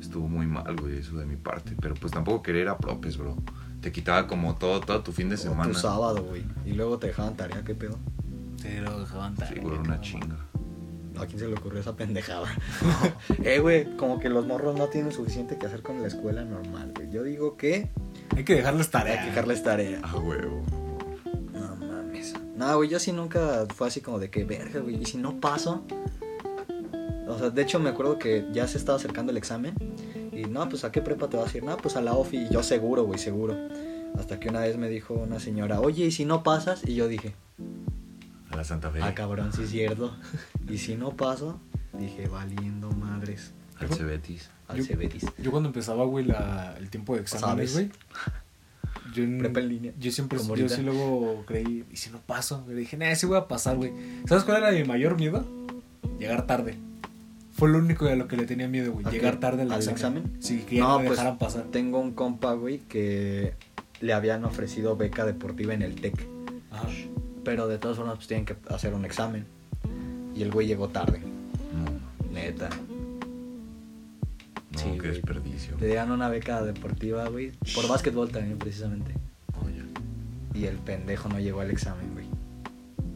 estuvo 0.00 0.28
muy 0.28 0.46
mal, 0.46 0.76
güey, 0.76 0.98
eso 0.98 1.16
de 1.16 1.26
mi 1.26 1.36
parte. 1.36 1.74
Pero 1.80 1.94
pues 1.94 2.12
tampoco 2.12 2.42
quería 2.42 2.62
ir 2.62 2.68
a 2.68 2.78
propes, 2.78 3.16
bro. 3.16 3.36
Te 3.80 3.90
quitaba 3.90 4.26
como 4.28 4.54
todo, 4.54 4.80
todo 4.80 5.02
tu 5.02 5.12
fin 5.12 5.28
de 5.28 5.36
semana. 5.36 5.72
tu 5.72 5.78
sábado, 5.78 6.22
güey. 6.22 6.44
Y 6.64 6.72
luego 6.74 6.98
te 6.98 7.08
dejaban 7.08 7.36
tarea, 7.36 7.62
¿qué 7.64 7.74
pedo? 7.74 7.98
Se 8.56 8.80
lo 8.80 9.00
dejaban 9.00 9.36
Sí, 9.36 9.60
güey, 9.60 9.78
una 9.78 10.00
chinga. 10.00 10.36
¿A 11.18 11.26
quién 11.26 11.38
se 11.38 11.46
le 11.48 11.54
ocurrió 11.54 11.80
esa 11.80 11.96
pendejada? 11.96 12.48
eh, 13.44 13.58
güey, 13.60 13.96
como 13.96 14.18
que 14.18 14.28
los 14.28 14.46
morros 14.46 14.76
no 14.76 14.88
tienen 14.88 15.12
suficiente 15.12 15.56
que 15.58 15.66
hacer 15.66 15.82
con 15.82 16.00
la 16.02 16.08
escuela 16.08 16.44
normal, 16.44 16.92
güey. 16.94 17.10
Yo 17.10 17.22
digo 17.22 17.56
que 17.56 17.88
Hay 18.36 18.44
que 18.44 18.54
dejarles 18.56 18.86
hay 18.86 18.92
tarea. 18.92 19.20
que 19.20 19.26
dejarles 19.30 19.62
tarea. 19.62 20.00
Ah, 20.02 20.16
huevo. 20.16 20.64
No 21.52 21.76
mames. 21.76 22.34
No, 22.56 22.76
güey, 22.76 22.88
yo 22.88 22.98
sí 22.98 23.12
nunca 23.12 23.66
fue 23.74 23.86
así 23.88 24.00
como 24.00 24.18
de 24.18 24.28
que 24.30 24.44
verga, 24.44 24.80
güey. 24.80 24.96
Y 25.00 25.04
si 25.06 25.18
no 25.18 25.40
paso. 25.40 25.84
O 27.28 27.38
sea, 27.38 27.50
de 27.50 27.62
hecho 27.62 27.78
me 27.78 27.90
acuerdo 27.90 28.18
que 28.18 28.46
ya 28.52 28.66
se 28.66 28.76
estaba 28.78 28.96
acercando 28.98 29.30
el 29.30 29.38
examen. 29.38 29.74
Y 30.32 30.44
no, 30.44 30.68
pues 30.68 30.84
a 30.84 30.90
qué 30.90 31.00
prepa 31.00 31.28
te 31.28 31.36
vas 31.36 31.54
a 31.54 31.56
ir. 31.56 31.62
No, 31.64 31.76
pues 31.76 31.96
a 31.96 32.00
la 32.00 32.14
OFI. 32.14 32.36
Y 32.38 32.48
yo 32.52 32.62
seguro, 32.62 33.04
güey, 33.04 33.18
seguro. 33.18 33.56
Hasta 34.18 34.38
que 34.40 34.48
una 34.48 34.60
vez 34.60 34.76
me 34.76 34.88
dijo 34.88 35.14
una 35.14 35.38
señora, 35.40 35.80
oye, 35.80 36.06
¿y 36.06 36.10
si 36.10 36.24
no 36.24 36.42
pasas? 36.42 36.82
Y 36.86 36.94
yo 36.94 37.08
dije, 37.08 37.34
A 38.54 38.58
la 38.58 38.64
Santa 38.64 38.90
Fe. 38.90 39.00
ah, 39.02 39.14
cabrón, 39.14 39.52
sí 39.52 39.62
es 39.64 39.70
cierto. 39.70 40.16
y 40.68 40.78
si 40.78 40.94
no 40.96 41.10
paso, 41.16 41.60
dije, 41.98 42.28
valiendo 42.28 42.90
madres. 42.92 43.52
Al 43.78 43.88
Cebetis. 43.88 44.48
Al 44.68 44.78
Yo- 44.78 44.84
Cebetis. 44.84 45.26
Yo 45.38 45.50
cuando 45.50 45.68
empezaba, 45.68 46.04
güey, 46.04 46.24
la, 46.24 46.76
el 46.78 46.88
tiempo 46.88 47.14
de 47.16 47.22
exámenes, 47.22 47.72
güey. 47.74 47.90
Yo, 49.12 49.24
en- 49.24 49.38
Prepa 49.38 49.60
en 49.60 49.68
línea, 49.68 49.92
yo 49.98 50.10
siempre, 50.12 50.38
como 50.38 50.56
yo 50.56 50.68
sí 50.68 50.82
luego 50.82 51.44
creí, 51.46 51.84
¿y 51.90 51.96
si 51.96 52.10
no 52.10 52.18
paso? 52.20 52.64
Le 52.68 52.74
dije, 52.74 52.96
nah, 52.96 53.14
sí 53.14 53.26
voy 53.26 53.36
a 53.38 53.48
pasar, 53.48 53.76
güey. 53.76 53.92
¿Sabes 54.26 54.44
cuál 54.44 54.58
era 54.62 54.70
mi 54.72 54.84
mayor 54.84 55.16
miedo? 55.16 55.44
Llegar 56.18 56.46
tarde. 56.46 56.78
Fue 57.52 57.68
lo 57.68 57.78
único 57.78 58.04
de 58.06 58.16
lo 58.16 58.26
que 58.28 58.36
le 58.36 58.46
tenía 58.46 58.66
miedo, 58.68 58.92
güey. 58.92 59.04
Llegar 59.10 59.38
tarde 59.40 59.62
al, 59.62 59.72
¿Al 59.72 59.78
examen. 59.80 59.96
examen? 60.24 60.42
Sí, 60.42 60.64
que 60.68 60.76
ya 60.76 60.82
No, 60.82 60.88
no, 60.90 60.98
me 61.00 61.06
pues, 61.06 61.18
dejaran 61.18 61.38
pasar. 61.38 61.64
Tengo 61.70 61.98
un 62.00 62.12
compa, 62.12 62.52
güey, 62.54 62.78
que 62.78 63.54
le 64.00 64.12
habían 64.12 64.44
ofrecido 64.44 64.96
beca 64.96 65.24
deportiva 65.26 65.74
en 65.74 65.82
el 65.82 65.96
TEC. 66.00 66.26
Ajá. 66.70 66.88
Pero 67.44 67.68
de 67.68 67.78
todas 67.78 67.96
formas, 67.96 68.16
pues 68.16 68.26
tienen 68.28 68.46
que 68.46 68.56
hacer 68.68 68.94
un 68.94 69.04
examen. 69.04 69.46
Y 70.34 70.42
el 70.42 70.50
güey 70.50 70.66
llegó 70.66 70.88
tarde. 70.88 71.20
No, 71.20 72.32
Neta. 72.32 72.68
no, 74.70 74.78
Sí, 74.78 74.84
qué 74.92 74.98
güey. 74.98 75.10
desperdicio. 75.12 75.76
Le 75.80 75.86
dieron 75.88 76.10
una 76.10 76.28
beca 76.28 76.62
deportiva, 76.62 77.28
güey. 77.28 77.52
Por 77.74 77.86
básquetbol 77.88 78.30
también, 78.30 78.58
precisamente. 78.58 79.12
Oh, 79.62 79.68
ya. 79.68 79.84
Y 80.58 80.64
el 80.66 80.76
pendejo 80.78 81.28
no 81.28 81.38
llegó 81.38 81.60
al 81.60 81.70
examen, 81.70 82.12
güey. 82.12 82.26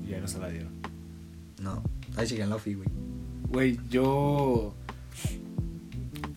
Y 0.07 0.11
ya 0.11 0.21
no 0.21 0.29
se 0.29 0.39
la 0.39 0.49
dieron. 0.49 0.73
No. 1.61 1.83
Ahí 2.17 2.27
sigue 2.27 2.43
en 2.43 2.51
la 2.51 2.57
OFI, 2.57 2.75
güey. 2.75 2.89
Güey, 3.49 3.79
yo. 3.91 4.75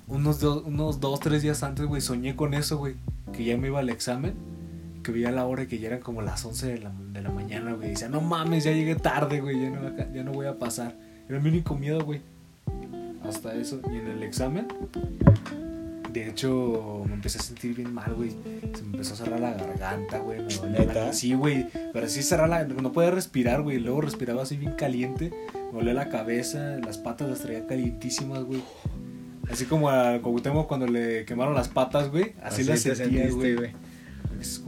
Unos, 0.07 0.39
do- 0.39 0.63
unos 0.65 0.99
dos, 0.99 1.19
tres 1.19 1.41
días 1.41 1.63
antes, 1.63 1.85
güey, 1.85 2.01
soñé 2.01 2.35
con 2.35 2.53
eso, 2.53 2.77
güey. 2.77 2.95
Que 3.33 3.43
ya 3.45 3.57
me 3.57 3.67
iba 3.67 3.79
al 3.79 3.89
examen. 3.89 4.33
Que 5.03 5.11
veía 5.11 5.31
la 5.31 5.45
hora 5.45 5.63
y 5.63 5.67
que 5.67 5.79
ya 5.79 5.87
eran 5.87 5.99
como 5.99 6.21
las 6.21 6.45
11 6.45 6.67
de 6.67 6.77
la, 6.79 6.91
de 7.13 7.21
la 7.21 7.31
mañana, 7.31 7.73
güey. 7.73 7.89
Decía, 7.89 8.09
no 8.09 8.21
mames, 8.21 8.63
ya 8.63 8.71
llegué 8.71 8.95
tarde, 8.95 9.41
güey. 9.41 9.61
Ya 9.61 9.69
no, 9.69 10.13
ya 10.13 10.23
no 10.23 10.31
voy 10.31 10.45
a 10.45 10.59
pasar. 10.59 10.95
Era 11.27 11.39
mi 11.39 11.49
único 11.49 11.75
miedo, 11.75 12.03
güey. 12.03 12.21
Hasta 13.23 13.53
eso. 13.55 13.81
Y 13.91 13.95
en 13.97 14.07
el 14.07 14.23
examen, 14.23 14.67
de 16.11 16.27
hecho, 16.27 17.03
me 17.07 17.13
empecé 17.13 17.39
a 17.39 17.41
sentir 17.41 17.75
bien 17.75 17.93
mal, 17.93 18.13
güey. 18.13 18.31
Se 18.73 18.83
me 18.83 18.91
empezó 18.91 19.13
a 19.13 19.17
cerrar 19.17 19.39
la 19.39 19.53
garganta, 19.53 20.19
güey. 20.19 20.41
Me 20.41 20.53
dolía 20.53 20.93
la... 20.93 21.13
Sí, 21.13 21.33
güey. 21.33 21.67
Pero 21.93 22.09
sí 22.09 22.21
cerrar 22.21 22.49
la... 22.49 22.63
No 22.65 22.91
podía 22.91 23.11
respirar, 23.11 23.61
güey. 23.61 23.79
Luego 23.79 24.01
respiraba 24.01 24.43
así 24.43 24.57
bien 24.57 24.73
caliente. 24.73 25.31
Me 25.71 25.79
dolía 25.79 25.93
la 25.93 26.09
cabeza, 26.09 26.77
las 26.83 26.97
patas 26.97 27.29
las 27.29 27.39
traía 27.39 27.65
calientísimas, 27.65 28.43
güey. 28.43 28.61
Así 29.49 29.65
como 29.65 29.89
a 29.89 30.21
Cuauhtémoc 30.21 30.67
cuando 30.67 30.87
le 30.87 31.25
quemaron 31.25 31.53
las 31.53 31.69
patas, 31.69 32.09
güey. 32.09 32.33
Así, 32.41 32.63
las 32.63 32.83
te 32.83 32.95
sentía, 32.95 33.29
güey. 33.29 33.73
Es 34.39 34.61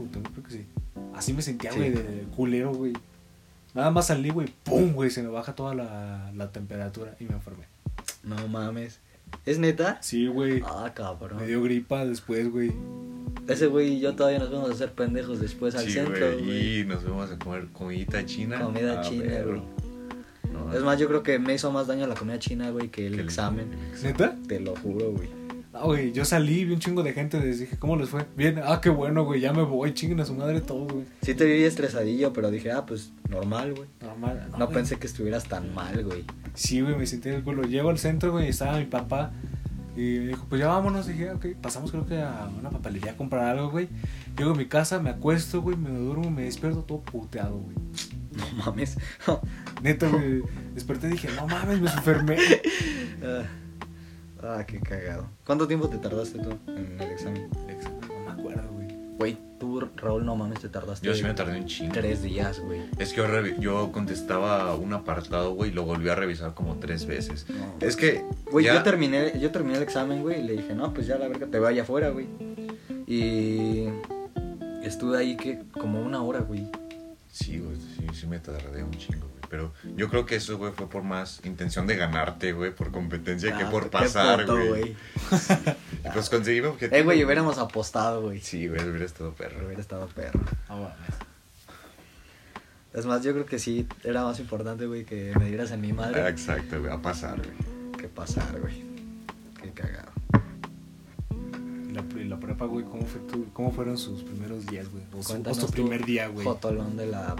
Así 1.16 1.32
me 1.32 1.42
sentía, 1.42 1.70
Sí. 1.72 1.78
güey, 1.78 1.90
de 1.90 2.24
culero, 2.36 2.72
güey. 2.72 2.92
Nada 3.74 3.90
más 3.90 4.06
salí, 4.06 4.30
güey, 4.30 4.48
pum, 4.62 4.92
güey, 4.92 5.10
se 5.10 5.22
me 5.22 5.28
baja 5.28 5.54
toda 5.54 5.74
la, 5.74 6.30
la 6.34 6.52
temperatura 6.52 7.16
y 7.20 7.24
me 7.24 7.32
enfermé. 7.34 7.64
No 8.22 8.46
mames. 8.48 9.00
¿Es 9.46 9.58
neta? 9.58 9.98
Sí, 10.00 10.26
güey. 10.28 10.62
Ah, 10.64 10.92
cabrón. 10.94 11.40
Me 11.40 11.46
dio 11.46 11.60
gripa 11.62 12.04
después, 12.04 12.50
güey. 12.52 12.72
Ese 13.48 13.66
güey 13.66 13.94
y 13.94 14.00
yo 14.00 14.14
todavía 14.14 14.38
nos 14.38 14.50
vamos 14.52 14.70
a 14.70 14.72
hacer 14.74 14.92
pendejos 14.92 15.40
después 15.40 15.74
al 15.74 15.84
Sí, 15.86 15.92
centro, 15.92 16.14
güey. 16.34 16.44
güey. 16.44 16.78
Y 16.80 16.84
nos 16.84 17.02
vamos 17.04 17.30
a 17.32 17.38
comer 17.38 17.66
comidita 17.72 18.24
china. 18.24 18.60
Comida 18.60 19.00
Ah, 19.00 19.02
china, 19.02 19.40
güey. 19.44 19.62
No, 20.52 20.72
Es 20.72 20.82
más, 20.82 20.98
yo 21.00 21.08
creo 21.08 21.22
que 21.24 21.38
me 21.40 21.54
hizo 21.54 21.72
más 21.72 21.88
daño 21.88 22.06
la 22.06 22.14
comida 22.14 22.38
china, 22.38 22.70
güey, 22.70 22.88
que 22.88 23.06
el 23.08 23.14
que 23.14 23.20
el- 23.22 23.26
examen. 23.26 23.66
¿Neta? 24.04 24.36
Te 24.46 24.60
lo 24.60 24.76
juro, 24.76 25.10
güey. 25.10 25.28
Güey, 25.82 26.12
yo 26.12 26.24
salí, 26.24 26.64
vi 26.64 26.72
un 26.72 26.78
chingo 26.78 27.02
de 27.02 27.12
gente, 27.12 27.40
les 27.40 27.58
dije, 27.58 27.76
¿cómo 27.78 27.96
les 27.96 28.08
fue? 28.08 28.24
Bien, 28.36 28.60
ah, 28.64 28.80
qué 28.80 28.90
bueno, 28.90 29.24
güey, 29.24 29.40
ya 29.40 29.52
me 29.52 29.62
voy, 29.62 29.92
chinguen 29.92 30.20
a 30.20 30.24
su 30.24 30.32
madre 30.34 30.60
todo, 30.60 30.86
güey. 30.86 31.04
Sí 31.22 31.34
te 31.34 31.44
vi 31.44 31.64
estresadillo, 31.64 32.32
pero 32.32 32.50
dije, 32.50 32.70
ah, 32.70 32.86
pues 32.86 33.10
normal, 33.28 33.74
güey. 33.74 33.88
Normal. 34.00 34.48
No, 34.52 34.66
güey. 34.66 34.74
pensé 34.74 34.96
que 34.98 35.06
estuvieras 35.06 35.44
tan 35.44 35.74
mal, 35.74 36.04
güey. 36.04 36.24
Sí, 36.54 36.80
güey, 36.80 36.94
me 36.94 37.06
sentí 37.06 37.28
en 37.28 37.36
el 37.36 37.42
culo. 37.42 37.64
Llego 37.64 37.90
al 37.90 37.98
centro, 37.98 38.30
güey, 38.30 38.46
y 38.46 38.50
estaba 38.50 38.78
mi 38.78 38.84
papá. 38.84 39.32
Y 39.96 40.18
me 40.18 40.26
dijo, 40.28 40.46
pues 40.48 40.60
ya 40.60 40.68
vámonos. 40.68 41.06
dije, 41.06 41.30
ok, 41.30 41.46
pasamos 41.60 41.90
creo 41.90 42.06
que 42.06 42.20
a 42.20 42.48
una 42.58 42.70
papelería 42.70 43.12
a 43.12 43.16
comprar 43.16 43.44
algo, 43.44 43.70
güey. 43.70 43.88
Llego 44.38 44.52
a 44.52 44.54
mi 44.54 44.66
casa, 44.66 45.00
me 45.00 45.10
acuesto, 45.10 45.60
güey, 45.60 45.76
me 45.76 45.90
duermo, 45.90 46.30
me 46.30 46.42
despierto 46.42 46.82
todo 46.82 47.00
puteado, 47.00 47.58
güey. 47.58 47.76
No 48.34 48.64
mames. 48.64 48.96
Neta, 49.82 50.08
güey, 50.08 50.42
desperté 50.74 51.06
y 51.08 51.12
dije, 51.12 51.28
no 51.36 51.46
mames, 51.46 51.80
me 51.80 51.90
enfermé. 51.90 52.36
ah, 53.22 53.42
ah, 54.46 54.64
qué 54.66 54.80
cagado. 54.80 55.28
¿Cuánto 55.46 55.66
tiempo 55.66 55.88
te 55.88 55.98
tardaste 55.98 56.38
tú 56.38 56.50
en 56.68 57.00
el 57.00 57.10
examen? 57.12 57.48
El 57.68 57.74
examen, 57.76 58.00
No 58.08 58.24
me 58.34 58.40
acuerdo, 58.40 58.68
güey. 58.72 58.88
Güey, 59.18 59.38
tú, 59.58 59.80
Raúl, 59.96 60.24
no 60.24 60.36
mames, 60.36 60.60
te 60.60 60.68
tardaste. 60.68 61.06
Yo 61.06 61.14
sí 61.14 61.22
me 61.22 61.34
tardé 61.34 61.58
un 61.58 61.66
chingo. 61.66 61.92
Tres 61.92 62.22
días, 62.22 62.60
güey. 62.60 62.80
Es 62.98 63.12
que 63.12 63.20
yo, 63.20 63.46
yo 63.60 63.92
contestaba 63.92 64.74
un 64.74 64.92
apartado, 64.92 65.54
güey, 65.54 65.70
y 65.70 65.72
lo 65.72 65.84
volví 65.84 66.08
a 66.08 66.14
revisar 66.14 66.54
como 66.54 66.76
tres 66.76 67.06
veces. 67.06 67.46
No. 67.48 67.86
Es 67.86 67.96
que. 67.96 68.24
Güey, 68.50 68.64
ya- 68.66 68.74
yo 68.74 68.82
terminé, 68.82 69.38
yo 69.40 69.50
terminé 69.50 69.76
el 69.78 69.82
examen, 69.82 70.22
güey, 70.22 70.40
y 70.40 70.44
le 70.44 70.52
dije, 70.54 70.74
no, 70.74 70.92
pues 70.92 71.06
ya 71.06 71.16
la 71.18 71.28
verga, 71.28 71.46
te 71.46 71.58
vaya 71.58 71.82
afuera, 71.82 72.10
güey. 72.10 72.26
Y 73.06 73.88
estuve 74.82 75.18
ahí 75.18 75.36
que 75.36 75.62
como 75.72 76.00
una 76.02 76.22
hora, 76.22 76.40
güey. 76.40 76.68
Sí, 77.34 77.58
güey, 77.58 77.76
sí, 77.76 78.06
sí 78.14 78.26
me 78.28 78.38
tardé 78.38 78.84
un 78.84 78.92
chingo, 78.92 79.26
güey. 79.26 79.40
Pero 79.50 79.72
yo 79.96 80.08
creo 80.08 80.24
que 80.24 80.36
eso, 80.36 80.56
güey, 80.56 80.72
fue 80.72 80.88
por 80.88 81.02
más 81.02 81.40
intención 81.44 81.84
de 81.88 81.96
ganarte, 81.96 82.52
güey, 82.52 82.72
por 82.72 82.92
competencia 82.92 83.56
que 83.58 83.64
Ah, 83.64 83.70
por 83.70 83.84
qué 83.84 83.88
pasar, 83.90 84.42
puto, 84.42 84.56
güey. 84.68 84.90
Y 84.92 84.96
pues 86.14 86.30
conseguí 86.30 86.60
mi 86.60 86.68
objetivo. 86.68 86.96
Eh, 86.96 87.02
güey, 87.02 87.24
hubiéramos 87.24 87.58
apostado, 87.58 88.22
güey. 88.22 88.40
Sí, 88.40 88.68
güey, 88.68 88.88
hubiera 88.88 89.04
estado 89.04 89.32
perro. 89.34 89.66
Hubiera 89.66 89.80
estado 89.80 90.06
perro. 90.06 90.40
No 90.68 90.76
mames. 90.76 90.96
Es 92.92 93.04
más, 93.04 93.24
yo 93.24 93.32
creo 93.32 93.46
que 93.46 93.58
sí 93.58 93.88
era 94.04 94.22
más 94.22 94.38
importante, 94.38 94.86
güey, 94.86 95.04
que 95.04 95.32
me 95.36 95.46
dieras 95.48 95.72
en 95.72 95.80
mi 95.80 95.90
Ah, 95.90 95.94
madre 95.94 96.28
exacto, 96.28 96.78
güey, 96.80 96.92
a 96.92 97.02
pasar, 97.02 97.36
güey. 97.38 97.92
que 97.98 98.06
pasar, 98.06 98.60
güey. 98.60 98.93
Prepa, 102.54 102.66
güey, 102.66 102.84
¿cómo, 102.84 103.04
fue 103.04 103.20
tu- 103.22 103.52
¿cómo 103.52 103.72
fueron 103.72 103.98
sus 103.98 104.22
primeros 104.22 104.66
días, 104.66 104.88
güey? 104.90 105.02
O, 105.12 105.22
su- 105.22 105.34
o 105.34 105.66
tu 105.66 105.72
primer 105.72 106.04
día, 106.06 106.28
güey. 106.28 106.46
Jotolón 106.46 106.96
de 106.96 107.06
la, 107.06 107.34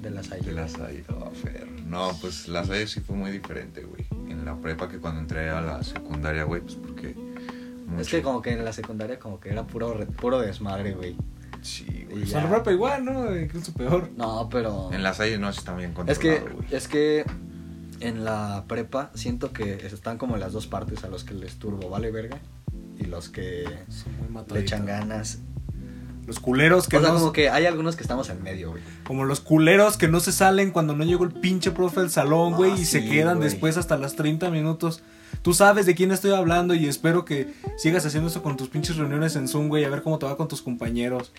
de 0.00 0.10
las 0.10 0.30
De 0.30 0.36
ayudas. 0.36 0.78
la 0.78 0.88
oh, 1.18 1.30
ferro. 1.30 1.70
No, 1.86 2.10
pues 2.20 2.48
la 2.48 2.64
SAI 2.64 2.86
sí 2.86 3.00
fue 3.00 3.16
muy 3.16 3.30
diferente, 3.30 3.82
güey. 3.82 4.06
En 4.30 4.44
la 4.44 4.56
prepa 4.56 4.88
que 4.88 4.98
cuando 4.98 5.20
entré 5.20 5.50
a 5.50 5.60
la 5.60 5.82
secundaria, 5.82 6.44
güey, 6.44 6.62
pues 6.62 6.74
porque 6.74 7.14
Es 8.00 8.08
que 8.08 8.22
como 8.22 8.42
que 8.42 8.52
en 8.52 8.64
la 8.64 8.72
secundaria 8.72 9.18
como 9.18 9.38
que 9.40 9.50
era 9.50 9.66
puro, 9.66 9.96
puro 10.20 10.40
desmadre, 10.40 10.92
güey. 10.94 11.16
Sí, 11.62 12.06
güey. 12.10 12.22
En 12.22 12.32
la 12.32 12.48
prepa 12.50 12.72
igual, 12.72 13.04
¿no? 13.04 13.36
Incluso 13.36 13.72
peor. 13.72 14.10
No, 14.16 14.48
pero... 14.50 14.92
En 14.92 15.02
las 15.02 15.18
Salle 15.18 15.38
no 15.38 15.48
está 15.48 15.74
bien 15.74 15.94
Es 16.06 16.18
que, 16.18 16.42
es 16.70 16.88
que 16.88 17.24
en 18.00 18.24
la 18.24 18.64
prepa 18.68 19.10
siento 19.14 19.52
que 19.52 19.86
están 19.86 20.18
como 20.18 20.36
las 20.36 20.52
dos 20.52 20.66
partes 20.66 21.02
a 21.04 21.08
los 21.08 21.24
que 21.24 21.34
les 21.34 21.58
turbo 21.58 21.88
vale 21.88 22.10
verga 22.10 22.38
y 22.98 23.04
los 23.04 23.28
que 23.28 23.64
le 24.52 24.60
echan 24.60 24.86
ganas. 24.86 25.38
Los 26.26 26.40
culeros 26.40 26.88
que 26.88 26.96
o 26.96 27.00
sea, 27.00 27.10
no... 27.12 27.18
como 27.20 27.32
que 27.32 27.50
hay 27.50 27.66
algunos 27.66 27.94
que 27.94 28.02
estamos 28.02 28.28
en 28.30 28.42
medio, 28.42 28.70
güey. 28.72 28.82
Como 29.04 29.24
los 29.24 29.40
culeros 29.40 29.96
que 29.96 30.08
no 30.08 30.18
se 30.18 30.32
salen 30.32 30.72
cuando 30.72 30.96
no 30.96 31.04
llegó 31.04 31.22
el 31.24 31.30
pinche 31.32 31.70
profe 31.70 32.00
al 32.00 32.10
salón, 32.10 32.54
güey, 32.54 32.72
Ah, 32.72 32.78
y 32.78 32.84
se 32.84 33.04
quedan 33.08 33.36
güey. 33.36 33.48
después 33.48 33.76
hasta 33.76 33.96
las 33.96 34.16
30 34.16 34.50
minutos. 34.50 35.02
Tú 35.42 35.54
sabes 35.54 35.86
de 35.86 35.94
quién 35.94 36.10
estoy 36.10 36.32
hablando 36.32 36.74
y 36.74 36.86
espero 36.86 37.24
que 37.24 37.52
sigas 37.76 38.04
haciendo 38.04 38.28
eso 38.28 38.42
con 38.42 38.56
tus 38.56 38.68
pinches 38.68 38.96
reuniones 38.96 39.36
en 39.36 39.46
Zoom, 39.46 39.68
güey, 39.68 39.84
a 39.84 39.88
ver 39.88 40.02
cómo 40.02 40.18
te 40.18 40.26
va 40.26 40.36
con 40.36 40.48
tus 40.48 40.62
compañeros. 40.62 41.30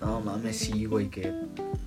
No 0.00 0.20
mames, 0.20 0.58
sí, 0.58 0.84
güey, 0.84 1.08
que... 1.08 1.32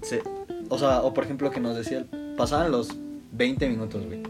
se- 0.01 0.23
o 0.69 0.79
sea, 0.79 1.01
o 1.01 1.13
por 1.13 1.25
ejemplo 1.25 1.51
que 1.51 1.59
nos 1.59 1.75
decía, 1.75 2.07
pasaban 2.37 2.71
los 2.71 2.89
20 3.33 3.69
minutos, 3.69 4.03
güey. 4.05 4.23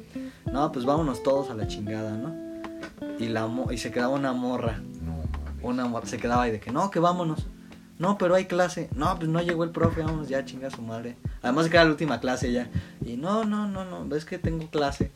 No, 0.52 0.70
pues 0.74 0.84
vámonos 0.86 1.24
todos 1.24 1.50
a 1.50 1.54
la 1.56 1.68
chingada, 1.68 2.18
¿no? 2.18 2.36
Y, 3.20 3.28
la 3.28 3.48
mo- 3.48 3.72
y 3.72 3.78
se 3.78 3.92
quedaba 3.92 4.14
una 4.14 4.34
morra. 4.34 4.80
No. 5.02 5.18
Una 5.62 5.86
morra 5.86 6.06
se 6.08 6.18
quedaba 6.18 6.44
ahí 6.44 6.52
de 6.52 6.60
que, 6.60 6.72
no, 6.72 6.90
que 6.92 7.00
vámonos. 7.00 7.48
No, 8.00 8.18
pero 8.18 8.36
hay 8.36 8.46
clase. 8.46 8.90
No, 8.96 9.18
pues 9.18 9.28
no 9.30 9.42
llegó 9.42 9.64
el 9.64 9.72
profe, 9.72 10.02
vámonos 10.04 10.28
ya, 10.30 10.46
chinga 10.46 10.70
su 10.70 10.82
madre. 10.82 11.18
Además 11.42 11.68
que 11.68 11.76
era 11.78 11.84
la 11.86 11.90
última 11.92 12.20
clase 12.20 12.52
ya. 12.52 12.70
Y 13.06 13.18
no, 13.18 13.44
no, 13.46 13.68
no, 13.68 13.86
no, 13.86 14.06
ves 14.08 14.24
que 14.26 14.38
tengo 14.38 14.68
clase. 14.70 15.12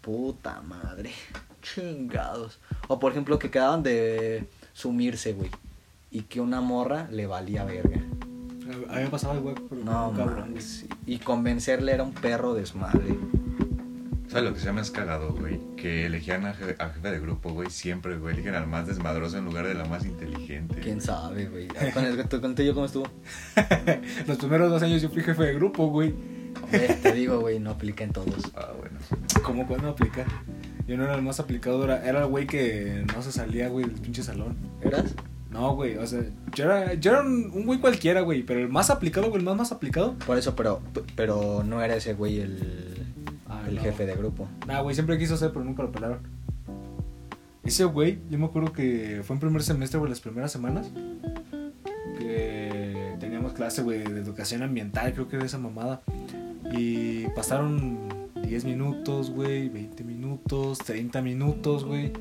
Puta 0.00 0.60
madre. 0.62 1.12
Chingados. 1.62 2.58
O 2.88 2.98
por 2.98 3.12
ejemplo 3.12 3.38
que 3.38 3.50
quedaban 3.50 3.82
de 3.82 4.48
sumirse, 4.72 5.32
güey. 5.32 5.50
Y 6.10 6.22
que 6.22 6.40
una 6.40 6.60
morra 6.60 7.08
le 7.10 7.26
valía 7.26 7.64
verga. 7.64 8.00
A 8.90 8.96
mí 8.96 9.02
me 9.04 9.08
pasaba 9.10 9.34
igual, 9.36 9.56
pero 9.68 9.82
No, 9.84 10.12
cabrón. 10.16 10.54
Y 11.06 11.18
convencerle 11.18 11.92
era 11.92 12.02
un 12.02 12.12
perro 12.14 12.54
desmadre. 12.54 13.16
¿Sabes 14.34 14.48
lo 14.48 14.54
que 14.54 14.58
se 14.58 14.66
llama 14.66 14.80
es 14.80 14.90
cagado, 14.90 15.32
güey? 15.32 15.60
Que 15.76 16.06
elegían 16.06 16.44
a 16.44 16.54
jefe, 16.54 16.74
a 16.80 16.88
jefe 16.88 17.08
de 17.08 17.20
grupo, 17.20 17.52
güey, 17.52 17.70
siempre, 17.70 18.16
güey. 18.16 18.34
Eligen 18.34 18.56
al 18.56 18.66
más 18.66 18.84
desmadroso 18.84 19.38
en 19.38 19.44
lugar 19.44 19.64
de 19.64 19.74
la 19.74 19.84
más 19.84 20.04
inteligente. 20.04 20.80
¿Quién 20.80 21.00
sabe, 21.00 21.46
güey? 21.46 21.68
Con 21.68 22.04
el 22.04 22.28
con 22.28 22.44
el 22.46 22.54
tuyo, 22.56 22.74
¿cómo 22.74 22.86
estuvo? 22.86 23.06
Los 24.26 24.36
primeros 24.38 24.72
dos 24.72 24.82
años 24.82 25.00
yo 25.00 25.08
fui 25.08 25.22
jefe 25.22 25.40
de 25.40 25.54
grupo, 25.54 25.86
güey. 25.86 26.14
Hombre, 26.60 26.98
te 27.00 27.12
digo, 27.12 27.38
güey, 27.38 27.60
no 27.60 27.70
aplica 27.70 28.02
en 28.02 28.10
todos. 28.10 28.50
Ah, 28.56 28.72
bueno. 28.76 28.98
¿Cómo 29.44 29.68
cuando 29.68 29.90
aplicar? 29.90 30.26
Yo 30.88 30.96
no 30.96 31.04
era 31.04 31.14
el 31.14 31.22
más 31.22 31.38
aplicado, 31.38 31.84
era, 31.84 32.04
era 32.04 32.22
el 32.22 32.26
güey 32.26 32.48
que 32.48 33.06
no 33.14 33.22
se 33.22 33.30
salía, 33.30 33.68
güey, 33.68 33.86
del 33.86 34.00
pinche 34.00 34.24
salón. 34.24 34.56
¿Eras? 34.82 35.14
No, 35.48 35.76
güey, 35.76 35.96
o 35.96 36.06
sea, 36.08 36.24
yo 36.56 36.64
era, 36.64 36.94
yo 36.94 37.12
era 37.12 37.20
un, 37.20 37.52
un 37.54 37.66
güey 37.66 37.78
cualquiera, 37.78 38.22
güey, 38.22 38.42
pero 38.42 38.58
el 38.58 38.68
más 38.68 38.90
aplicado, 38.90 39.28
güey, 39.28 39.38
el 39.38 39.44
más 39.44 39.56
más 39.56 39.70
aplicado. 39.70 40.14
Por 40.26 40.36
eso, 40.36 40.56
pero, 40.56 40.82
pero 41.14 41.62
no 41.62 41.80
era 41.80 41.94
ese 41.94 42.14
güey 42.14 42.40
el, 42.40 42.93
Ah, 42.93 42.93
el 43.66 43.76
no. 43.76 43.82
jefe 43.82 44.06
de 44.06 44.14
grupo. 44.14 44.48
Nah, 44.66 44.80
güey, 44.80 44.94
siempre 44.94 45.18
quiso 45.18 45.36
ser, 45.36 45.52
pero 45.52 45.64
nunca 45.64 45.82
lo 45.82 45.92
pelaron. 45.92 46.20
Ese 47.62 47.84
güey, 47.84 48.18
yo 48.30 48.38
me 48.38 48.44
acuerdo 48.44 48.72
que 48.72 49.22
fue 49.24 49.34
en 49.34 49.40
primer 49.40 49.62
semestre, 49.62 49.98
güey, 49.98 50.10
las 50.10 50.20
primeras 50.20 50.52
semanas. 50.52 50.90
Que 52.18 53.16
teníamos 53.20 53.54
clase, 53.54 53.82
güey, 53.82 54.04
de 54.04 54.20
educación 54.20 54.62
ambiental, 54.62 55.12
creo 55.14 55.28
que 55.28 55.36
era 55.36 55.46
esa 55.46 55.58
mamada. 55.58 56.02
Y 56.72 57.26
pasaron 57.28 57.98
10 58.42 58.64
minutos, 58.66 59.30
güey, 59.30 59.68
20 59.68 60.04
minutos, 60.04 60.78
30 60.78 61.22
minutos, 61.22 61.84
güey. 61.84 62.12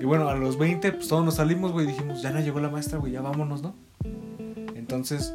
Y 0.00 0.04
bueno, 0.04 0.28
a 0.28 0.36
los 0.36 0.58
20, 0.58 0.92
pues 0.92 1.08
todos 1.08 1.24
nos 1.24 1.34
salimos, 1.34 1.72
güey, 1.72 1.86
dijimos, 1.86 2.22
ya 2.22 2.30
no 2.30 2.40
llegó 2.40 2.60
la 2.60 2.70
maestra, 2.70 2.98
güey, 2.98 3.12
ya 3.12 3.20
vámonos, 3.20 3.62
¿no? 3.62 3.74
Entonces, 4.76 5.34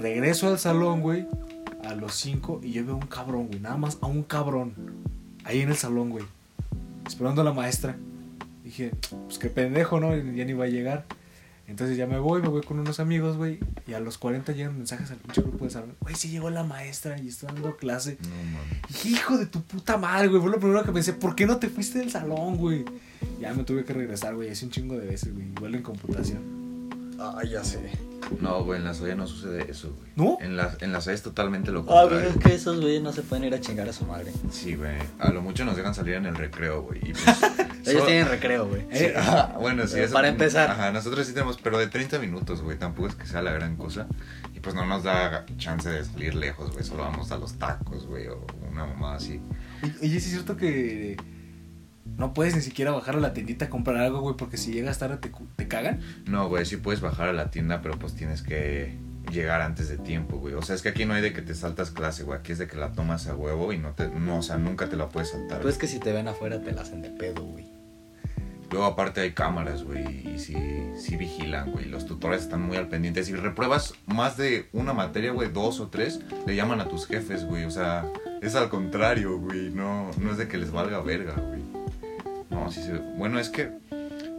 regreso 0.00 0.48
al 0.48 0.58
salón, 0.58 1.00
güey, 1.00 1.26
a 1.84 1.94
los 1.94 2.14
5 2.14 2.60
y 2.62 2.72
yo 2.72 2.84
veo 2.84 2.94
a 2.94 2.98
un 2.98 3.06
cabrón, 3.06 3.48
güey, 3.48 3.60
nada 3.60 3.76
más 3.76 3.98
a 4.00 4.06
un 4.06 4.22
cabrón, 4.22 4.74
ahí 5.44 5.60
en 5.60 5.70
el 5.70 5.76
salón, 5.76 6.10
güey, 6.10 6.24
esperando 7.06 7.42
a 7.42 7.44
la 7.44 7.52
maestra. 7.52 7.96
Dije, 8.64 8.92
pues 9.26 9.38
qué 9.38 9.48
pendejo, 9.48 10.00
¿no? 10.00 10.16
Ya 10.16 10.44
ni 10.44 10.52
va 10.52 10.64
a 10.64 10.68
llegar. 10.68 11.04
Entonces 11.68 11.96
ya 11.96 12.06
me 12.06 12.18
voy, 12.18 12.42
me 12.42 12.48
voy 12.48 12.62
con 12.62 12.78
unos 12.78 13.00
amigos, 13.00 13.36
güey, 13.36 13.58
y 13.86 13.94
a 13.94 14.00
los 14.00 14.18
40 14.18 14.52
llegan 14.52 14.76
mensajes 14.76 15.10
al 15.10 15.16
pinche 15.16 15.42
grupo 15.42 15.64
de 15.64 15.70
salón. 15.70 15.94
Güey, 16.00 16.14
sí 16.14 16.28
llegó 16.28 16.50
la 16.50 16.64
maestra 16.64 17.18
y 17.18 17.28
está 17.28 17.46
dando 17.46 17.76
clase. 17.76 18.18
No 18.20 18.28
mames. 18.28 19.06
Hijo 19.06 19.38
de 19.38 19.46
tu 19.46 19.62
puta 19.62 19.96
madre, 19.96 20.28
güey. 20.28 20.40
Fue 20.42 20.50
lo 20.50 20.58
primero 20.58 20.84
que 20.84 20.92
pensé, 20.92 21.12
¿por 21.12 21.34
qué 21.34 21.46
no 21.46 21.58
te 21.58 21.68
fuiste 21.68 22.00
del 22.00 22.10
salón, 22.10 22.56
güey? 22.56 22.84
Ya 23.40 23.54
me 23.54 23.64
tuve 23.64 23.84
que 23.84 23.92
regresar, 23.92 24.34
güey. 24.34 24.50
Hice 24.50 24.66
un 24.66 24.70
chingo 24.70 24.98
de 24.98 25.06
veces, 25.06 25.32
güey. 25.32 25.46
Igual 25.48 25.74
en 25.76 25.82
computación. 25.82 26.61
Ah, 27.22 27.44
ya 27.44 27.62
sé. 27.64 27.90
No, 28.40 28.64
güey, 28.64 28.78
en 28.78 28.84
la 28.84 28.94
Salle 28.94 29.14
no 29.14 29.26
sucede 29.26 29.70
eso, 29.70 29.94
güey. 29.94 30.10
¿No? 30.16 30.38
En 30.40 30.56
la, 30.56 30.74
en 30.80 30.92
la 30.92 31.00
Salle 31.00 31.16
es 31.16 31.22
totalmente 31.22 31.70
lo 31.70 31.80
Ah, 31.80 31.84
contrario. 31.86 32.18
güey, 32.18 32.30
es 32.30 32.36
que 32.44 32.54
esos 32.54 32.80
güeyes 32.80 33.02
no 33.02 33.12
se 33.12 33.22
pueden 33.22 33.44
ir 33.44 33.54
a 33.54 33.60
chingar 33.60 33.88
a 33.88 33.92
su 33.92 34.06
madre. 34.06 34.32
Sí, 34.50 34.74
güey. 34.74 34.96
A 35.18 35.30
lo 35.30 35.42
mucho 35.42 35.64
nos 35.64 35.76
dejan 35.76 35.94
salir 35.94 36.14
en 36.14 36.26
el 36.26 36.34
recreo, 36.34 36.82
güey. 36.82 37.00
y 37.10 37.12
pues, 37.12 37.24
Ellos 37.86 38.06
tienen 38.06 38.28
recreo, 38.28 38.66
güey. 38.68 38.86
Sí, 38.92 39.06
ajá, 39.14 39.54
bueno, 39.60 39.86
sí, 39.86 39.98
Eh, 39.98 40.04
eso- 40.04 40.14
para 40.14 40.28
empezar. 40.28 40.70
Ajá, 40.70 40.92
nosotros 40.92 41.26
sí 41.26 41.32
tenemos, 41.34 41.58
pero 41.62 41.78
de 41.78 41.88
30 41.88 42.18
minutos, 42.20 42.62
güey. 42.62 42.78
Tampoco 42.78 43.08
es 43.08 43.14
que 43.14 43.26
sea 43.26 43.42
la 43.42 43.52
gran 43.52 43.76
cosa. 43.76 44.06
Y 44.54 44.60
pues 44.60 44.74
no 44.74 44.86
nos 44.86 45.02
da 45.02 45.44
chance 45.58 45.88
de 45.90 46.04
salir 46.04 46.34
lejos, 46.34 46.72
güey. 46.72 46.84
Solo 46.84 47.02
vamos 47.02 47.30
a 47.32 47.38
los 47.38 47.54
tacos, 47.54 48.06
güey, 48.06 48.28
o 48.28 48.46
una 48.70 48.86
mamada 48.86 49.16
así. 49.16 49.40
Oye, 50.00 50.08
sí 50.10 50.16
es 50.16 50.30
cierto 50.30 50.56
que 50.56 51.16
no 52.16 52.34
puedes 52.34 52.54
ni 52.54 52.62
siquiera 52.62 52.92
bajar 52.92 53.16
a 53.16 53.20
la 53.20 53.32
tiendita 53.32 53.66
a 53.66 53.70
comprar 53.70 53.96
algo, 53.96 54.20
güey, 54.20 54.36
porque 54.36 54.56
si 54.56 54.72
llegas 54.72 54.98
tarde 54.98 55.16
te, 55.16 55.32
te 55.56 55.68
cagan. 55.68 56.00
No, 56.26 56.48
güey, 56.48 56.64
sí 56.66 56.76
puedes 56.76 57.00
bajar 57.00 57.28
a 57.28 57.32
la 57.32 57.50
tienda, 57.50 57.82
pero 57.82 57.98
pues 57.98 58.14
tienes 58.14 58.42
que 58.42 58.96
llegar 59.30 59.62
antes 59.62 59.88
de 59.88 59.98
tiempo, 59.98 60.38
güey. 60.38 60.54
O 60.54 60.62
sea, 60.62 60.74
es 60.74 60.82
que 60.82 60.90
aquí 60.90 61.04
no 61.04 61.14
hay 61.14 61.22
de 61.22 61.32
que 61.32 61.42
te 61.42 61.54
saltas 61.54 61.90
clase, 61.90 62.24
güey. 62.24 62.38
Aquí 62.38 62.52
es 62.52 62.58
de 62.58 62.66
que 62.66 62.76
la 62.76 62.92
tomas 62.92 63.26
a 63.26 63.34
huevo 63.34 63.72
y 63.72 63.78
no 63.78 63.92
te, 63.92 64.08
no, 64.08 64.38
o 64.38 64.42
sea, 64.42 64.58
nunca 64.58 64.88
te 64.88 64.96
la 64.96 65.08
puedes 65.08 65.30
saltar. 65.30 65.60
Pues 65.60 65.78
que 65.78 65.86
si 65.86 65.98
te 65.98 66.12
ven 66.12 66.28
afuera 66.28 66.60
te 66.60 66.72
la 66.72 66.82
hacen 66.82 67.02
de 67.02 67.10
pedo, 67.10 67.42
güey. 67.42 67.70
Luego 68.70 68.86
aparte 68.86 69.20
hay 69.20 69.32
cámaras, 69.32 69.84
güey, 69.84 70.30
y 70.34 70.38
sí, 70.38 70.56
sí 70.96 71.16
vigilan, 71.16 71.72
güey. 71.72 71.84
Los 71.84 72.06
tutores 72.06 72.40
están 72.40 72.62
muy 72.62 72.78
al 72.78 72.88
pendiente. 72.88 73.22
Si 73.22 73.34
repruebas 73.34 73.92
más 74.06 74.38
de 74.38 74.70
una 74.72 74.94
materia, 74.94 75.30
güey, 75.32 75.52
dos 75.52 75.78
o 75.80 75.88
tres, 75.88 76.20
le 76.46 76.56
llaman 76.56 76.80
a 76.80 76.88
tus 76.88 77.06
jefes, 77.06 77.44
güey. 77.44 77.64
O 77.64 77.70
sea, 77.70 78.06
es 78.40 78.54
al 78.54 78.70
contrario, 78.70 79.38
güey. 79.38 79.68
No, 79.68 80.10
no 80.18 80.30
es 80.30 80.38
de 80.38 80.48
que 80.48 80.56
les 80.56 80.70
valga 80.70 81.02
verga, 81.02 81.34
güey. 81.34 81.61
No, 82.52 82.70
sí 82.70 82.82
se... 82.82 82.98
Bueno, 82.98 83.38
es 83.38 83.48
que 83.48 83.72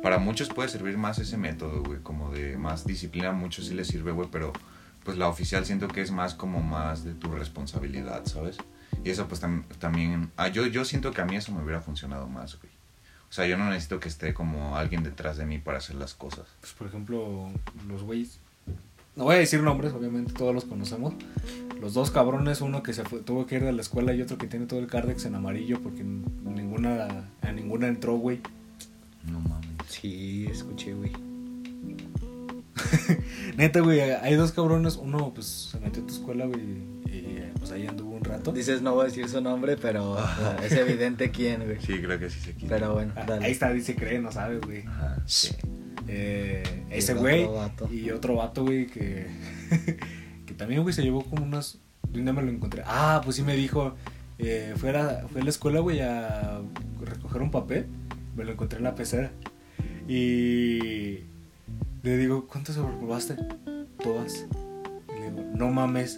para 0.02 0.18
muchos 0.20 0.50
puede 0.50 0.70
servir 0.70 0.98
más 0.98 1.18
ese 1.20 1.38
método, 1.38 1.84
güey. 1.84 2.00
Como 2.02 2.32
de 2.32 2.58
más 2.58 2.86
disciplina, 2.86 3.32
muchos 3.32 3.66
sí 3.68 3.74
les 3.74 3.88
sirve, 3.88 4.12
güey. 4.12 4.30
Pero 4.32 4.54
pues 5.04 5.18
la 5.18 5.28
oficial 5.28 5.66
siento 5.66 5.88
que 5.88 6.02
es 6.02 6.12
más 6.12 6.34
como 6.34 6.62
más 6.62 7.04
de 7.04 7.14
tu 7.14 7.32
responsabilidad, 7.32 8.26
¿sabes? 8.26 8.58
Y 9.04 9.10
eso 9.10 9.28
pues 9.28 9.42
tam- 9.42 9.66
también... 9.80 10.32
Ah, 10.38 10.48
yo, 10.48 10.66
yo 10.68 10.86
siento 10.86 11.12
que 11.12 11.22
a 11.22 11.26
mí 11.26 11.36
eso 11.36 11.52
me 11.52 11.64
hubiera 11.64 11.82
funcionado 11.82 12.28
más, 12.28 12.58
güey. 12.60 12.72
O 13.30 13.34
sea, 13.36 13.48
yo 13.48 13.58
no 13.58 13.68
necesito 13.68 14.00
que 14.00 14.10
esté 14.10 14.34
como 14.36 14.78
alguien 14.78 15.02
detrás 15.04 15.38
de 15.38 15.46
mí 15.48 15.58
para 15.58 15.80
hacer 15.80 15.96
las 15.96 16.14
cosas. 16.14 16.46
Pues, 16.60 16.74
por 16.74 16.88
ejemplo, 16.88 17.50
los 17.88 18.04
güeyes. 18.04 18.40
No 19.16 19.26
voy 19.26 19.36
a 19.36 19.40
decir 19.40 19.62
nombres, 19.62 19.94
obviamente 19.94 20.34
todos 20.34 20.54
los 20.56 20.66
conocemos. 20.66 21.14
Los 21.80 21.94
dos 21.94 22.12
cabrones, 22.12 22.62
uno 22.62 22.82
que 22.82 22.94
se 22.94 23.04
fue, 23.04 23.20
tuvo 23.20 23.46
que 23.46 23.56
ir 23.56 23.64
de 23.64 23.74
la 23.74 23.82
escuela 23.82 24.14
y 24.14 24.22
otro 24.22 24.38
que 24.38 24.48
tiene 24.48 24.66
todo 24.66 24.80
el 24.80 24.88
cardex 24.88 25.26
en 25.26 25.36
amarillo 25.36 25.82
porque 25.82 26.04
ninguna, 26.04 27.26
a 27.42 27.52
ninguna 27.52 27.88
entró, 27.88 28.16
güey. 28.18 28.40
No 29.30 29.40
mames. 29.42 29.68
Sí, 29.90 30.48
escuché, 30.50 30.94
güey. 30.94 31.12
Neta, 33.58 33.82
güey, 33.82 34.00
hay 34.02 34.36
dos 34.36 34.52
cabrones. 34.52 34.96
Uno, 34.96 35.32
pues, 35.34 35.70
se 35.72 35.80
metió 35.80 36.04
a 36.04 36.08
tu 36.08 36.14
escuela, 36.14 36.46
güey, 36.46 36.62
y 37.06 37.40
pues 37.60 37.72
ahí 37.72 37.86
anduvo 37.88 38.16
un 38.16 38.24
rato. 38.24 38.52
Dices, 38.52 38.82
no 38.82 38.94
voy 38.94 39.04
a 39.04 39.08
decir 39.10 39.28
su 39.30 39.42
nombre, 39.42 39.78
pero 39.78 40.16
Ah. 40.18 40.58
es 40.64 40.72
evidente 40.74 41.32
quién, 41.32 41.64
güey. 41.66 41.80
Sí, 41.82 42.00
creo 42.02 42.18
que 42.20 42.30
sí 42.30 42.40
se 42.40 42.54
quita. 42.54 42.76
Pero 42.76 42.94
bueno, 42.94 43.14
Ah, 43.16 43.26
dale. 43.28 43.46
Ahí 43.46 43.52
está, 43.52 43.72
dice 43.72 43.96
cree, 43.96 44.20
no 44.20 44.32
sabe, 44.32 44.60
güey. 44.60 44.84
Ajá, 44.88 45.18
sí. 45.26 45.50
Eh, 46.08 46.64
ese 46.90 47.14
güey 47.14 47.48
y 47.92 48.12
otro 48.12 48.36
vato, 48.36 48.64
güey, 48.64 48.88
que, 48.88 49.28
que 50.46 50.54
también, 50.54 50.82
güey, 50.84 50.94
se 50.94 51.02
llevó 51.02 51.24
como 51.24 51.44
unas... 51.44 51.80
De 52.10 52.20
un 52.20 52.26
día 52.26 52.34
me 52.34 52.44
lo 52.44 52.52
encontré. 52.52 52.84
Ah, 52.86 53.22
pues 53.24 53.38
sí 53.38 53.44
me 53.44 53.56
dijo, 53.56 53.96
eh, 54.38 54.74
fue, 54.78 54.90
a 54.90 54.94
la, 54.94 55.28
fue 55.32 55.42
a 55.42 55.44
la 55.44 55.50
escuela, 55.50 55.80
güey, 55.80 56.02
a 56.02 56.62
recoger 57.02 57.42
un 57.42 57.50
papel. 57.50 57.88
Me 58.36 58.44
lo 58.44 58.52
encontré 58.52 58.78
en 58.78 58.84
la 58.84 58.96
pecera. 58.96 59.32
Y 60.08 61.22
le 62.04 62.18
digo, 62.18 62.48
¿cuántas 62.48 62.76
sobreprobaste? 62.76 63.36
Todas. 64.04 64.46
Y 65.10 65.20
le 65.20 65.32
digo, 65.32 65.44
no 65.56 65.72
mames. 65.72 66.18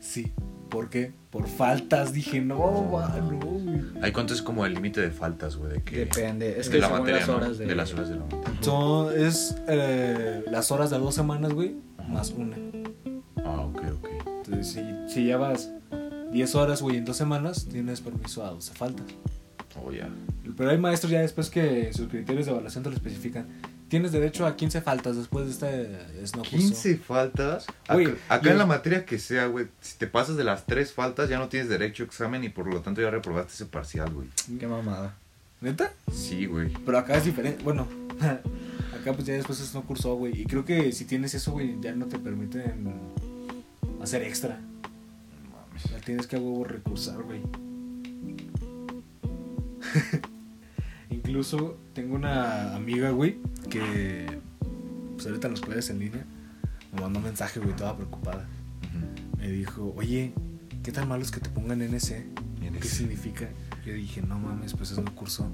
Sí. 0.00 0.32
¿Por 0.70 0.88
qué? 0.88 1.12
Por 1.30 1.48
faltas. 1.48 2.12
Dije, 2.12 2.40
no, 2.40 2.56
no, 2.56 2.70
güey. 2.82 3.80
¿Hay 4.02 4.12
cuánto 4.12 4.32
es 4.32 4.40
como 4.40 4.64
el 4.64 4.74
límite 4.74 5.00
de 5.00 5.10
faltas, 5.10 5.56
güey? 5.56 5.72
De 5.72 5.82
que... 5.82 5.98
Depende. 5.98 6.58
Es 6.58 6.66
de 6.66 6.72
que 6.72 6.78
la 6.78 6.86
según 6.86 7.00
materia, 7.00 7.20
las 7.20 7.28
¿no? 7.28 7.36
horas 7.36 7.58
de... 7.58 7.66
De 7.66 7.74
las 7.74 7.92
horas 7.92 8.08
de 8.08 8.14
la 8.14 8.22
materia. 8.22 8.62
Son, 8.62 9.18
es 9.18 9.56
eh, 9.68 10.44
las 10.50 10.70
horas 10.70 10.90
de 10.90 10.98
dos 10.98 11.14
semanas, 11.14 11.52
güey, 11.52 11.76
más 12.08 12.30
una. 12.30 12.56
Ah, 13.44 13.60
ok, 13.60 13.82
ok. 13.98 14.08
Entonces, 14.44 14.68
si, 14.68 15.12
si 15.12 15.24
llevas 15.24 15.70
10 16.32 16.54
horas, 16.54 16.82
güey, 16.82 16.96
en 16.96 17.04
dos 17.04 17.16
semanas, 17.16 17.66
tienes 17.66 18.00
permiso 18.00 18.44
a 18.44 18.50
12 18.50 18.74
faltas. 18.74 19.06
Oh, 19.82 19.92
ya. 19.92 20.08
Pero 20.56 20.70
hay 20.70 20.78
maestros 20.78 21.12
ya 21.12 21.20
después 21.20 21.50
que 21.50 21.92
sus 21.92 22.08
criterios 22.08 22.46
de 22.46 22.52
evaluación 22.52 22.84
te 22.84 22.90
lo 22.90 22.96
especifican. 22.96 23.48
Tienes 23.90 24.12
derecho 24.12 24.46
a 24.46 24.54
15 24.54 24.82
faltas 24.82 25.16
después 25.16 25.46
de 25.46 25.50
este 25.50 26.22
es 26.22 26.36
no 26.36 26.42
curso. 26.42 26.56
15 26.56 26.96
faltas. 26.98 27.66
Güey, 27.92 28.14
acá 28.28 28.52
en 28.52 28.58
la 28.58 28.64
materia 28.64 29.04
que 29.04 29.18
sea, 29.18 29.46
güey, 29.46 29.66
si 29.80 29.98
te 29.98 30.06
pasas 30.06 30.36
de 30.36 30.44
las 30.44 30.64
tres 30.64 30.92
faltas 30.92 31.28
ya 31.28 31.40
no 31.40 31.48
tienes 31.48 31.68
derecho 31.68 32.04
a 32.04 32.06
examen 32.06 32.44
y 32.44 32.50
por 32.50 32.72
lo 32.72 32.82
tanto 32.82 33.02
ya 33.02 33.10
reprobaste 33.10 33.52
ese 33.52 33.66
parcial, 33.66 34.12
güey. 34.12 34.28
Qué 34.60 34.68
mamada. 34.68 35.16
¿Neta? 35.60 35.92
Sí, 36.12 36.46
güey. 36.46 36.72
Pero 36.86 36.98
acá 36.98 37.16
es 37.16 37.24
diferente. 37.24 37.64
Bueno, 37.64 37.88
acá 38.20 39.12
pues 39.12 39.24
ya 39.24 39.34
después 39.34 39.60
es 39.60 39.74
no 39.74 39.82
curso, 39.82 40.14
güey. 40.14 40.40
Y 40.40 40.44
creo 40.44 40.64
que 40.64 40.92
si 40.92 41.04
tienes 41.04 41.34
eso, 41.34 41.50
güey, 41.50 41.76
ya 41.80 41.92
no 41.92 42.06
te 42.06 42.20
permiten 42.20 42.94
hacer 44.00 44.22
extra. 44.22 44.60
Ya 45.90 45.98
tienes 45.98 46.28
que 46.28 46.36
a 46.36 46.38
huevo 46.38 46.62
recursar, 46.62 47.20
güey. 47.24 47.42
Incluso 51.30 51.78
tengo 51.94 52.16
una 52.16 52.74
amiga, 52.74 53.10
güey, 53.10 53.38
que 53.70 54.26
pues 55.14 55.26
ahorita 55.28 55.46
en 55.46 55.52
las 55.54 55.60
clases 55.60 55.90
en 55.90 56.00
línea 56.00 56.26
me 56.92 57.02
mandó 57.02 57.20
un 57.20 57.24
mensaje, 57.24 57.60
güey, 57.60 57.76
toda 57.76 57.96
preocupada. 57.96 58.48
Me 59.38 59.48
dijo, 59.48 59.94
oye, 59.96 60.32
¿qué 60.82 60.90
tan 60.90 61.06
malo 61.08 61.22
es 61.22 61.30
que 61.30 61.38
te 61.38 61.48
pongan 61.48 61.82
NC? 61.82 62.26
¿Qué 62.80 62.88
significa? 62.88 63.48
Yo 63.86 63.94
dije, 63.94 64.22
no 64.22 64.40
mames, 64.40 64.74
pues 64.74 64.90
es 64.90 64.98
un 64.98 65.04
curso. 65.04 65.48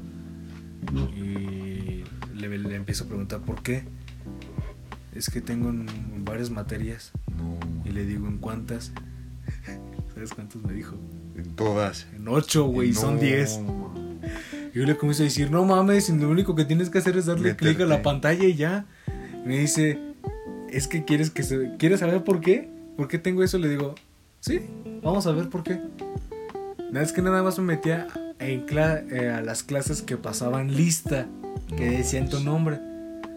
Y 1.15 2.05
le, 2.35 2.59
le 2.59 2.75
empiezo 2.75 3.05
a 3.05 3.09
preguntar, 3.09 3.41
¿por 3.43 3.63
qué? 3.63 3.85
Es 5.15 5.29
que 5.29 5.43
tengo 5.43 5.69
en 5.69 6.25
varias 6.25 6.49
materias. 6.49 7.13
No. 7.37 7.59
Y 7.85 7.93
le 7.93 8.07
digo, 8.07 8.27
¿en 8.29 8.39
cuántas? 8.39 8.93
¿Sabes 10.15 10.33
cuántas 10.33 10.63
me 10.63 10.73
dijo? 10.73 10.97
En 11.37 11.55
todas. 11.55 12.07
En 12.17 12.27
ocho, 12.29 12.65
güey, 12.65 12.95
son 12.95 13.17
No. 13.17 13.21
diez. 13.21 13.61
Y 14.77 14.81
yo 14.81 14.85
le 14.85 14.95
comienzo 14.95 15.23
a 15.23 15.25
decir, 15.25 15.51
no 15.51 15.65
mames, 15.65 16.11
lo 16.11 16.29
único 16.29 16.55
que 16.55 16.67
tienes 16.67 16.91
que 16.91 16.99
hacer 16.99 17.17
es 17.17 17.25
darle 17.25 17.57
clic 17.57 17.81
a 17.81 17.87
la 17.87 18.03
pantalla 18.03 18.45
y 18.45 18.57
ya. 18.57 18.85
Y 19.43 19.49
me 19.49 19.59
dice, 19.61 19.99
es 20.69 20.87
que 20.87 21.03
quieres 21.03 21.31
que 21.31 21.45
se... 21.45 21.79
¿Quieres 21.79 22.01
saber 22.01 22.25
por 22.25 22.43
qué? 22.43 22.69
¿Por 22.95 23.09
qué 23.09 23.19
tengo 23.19 23.43
eso? 23.43 23.57
Le 23.57 23.71
digo, 23.71 23.95
sí, 24.41 24.61
vamos 25.03 25.27
a 25.27 25.33
ver 25.33 25.49
por 25.49 25.63
qué. 25.63 25.81
Nada, 26.93 27.03
es 27.03 27.15
que 27.15 27.23
nada 27.23 27.43
más 27.43 27.59
me 27.59 27.65
metía 27.65 28.07
en 28.39 28.67
eh, 28.69 29.31
a 29.31 29.41
las 29.41 29.63
clases 29.63 30.03
que 30.03 30.19
pasaban 30.19 30.77
lista, 30.77 31.27
que 31.75 31.93
decían 31.93 32.29
tu 32.29 32.41
nombre. 32.41 32.79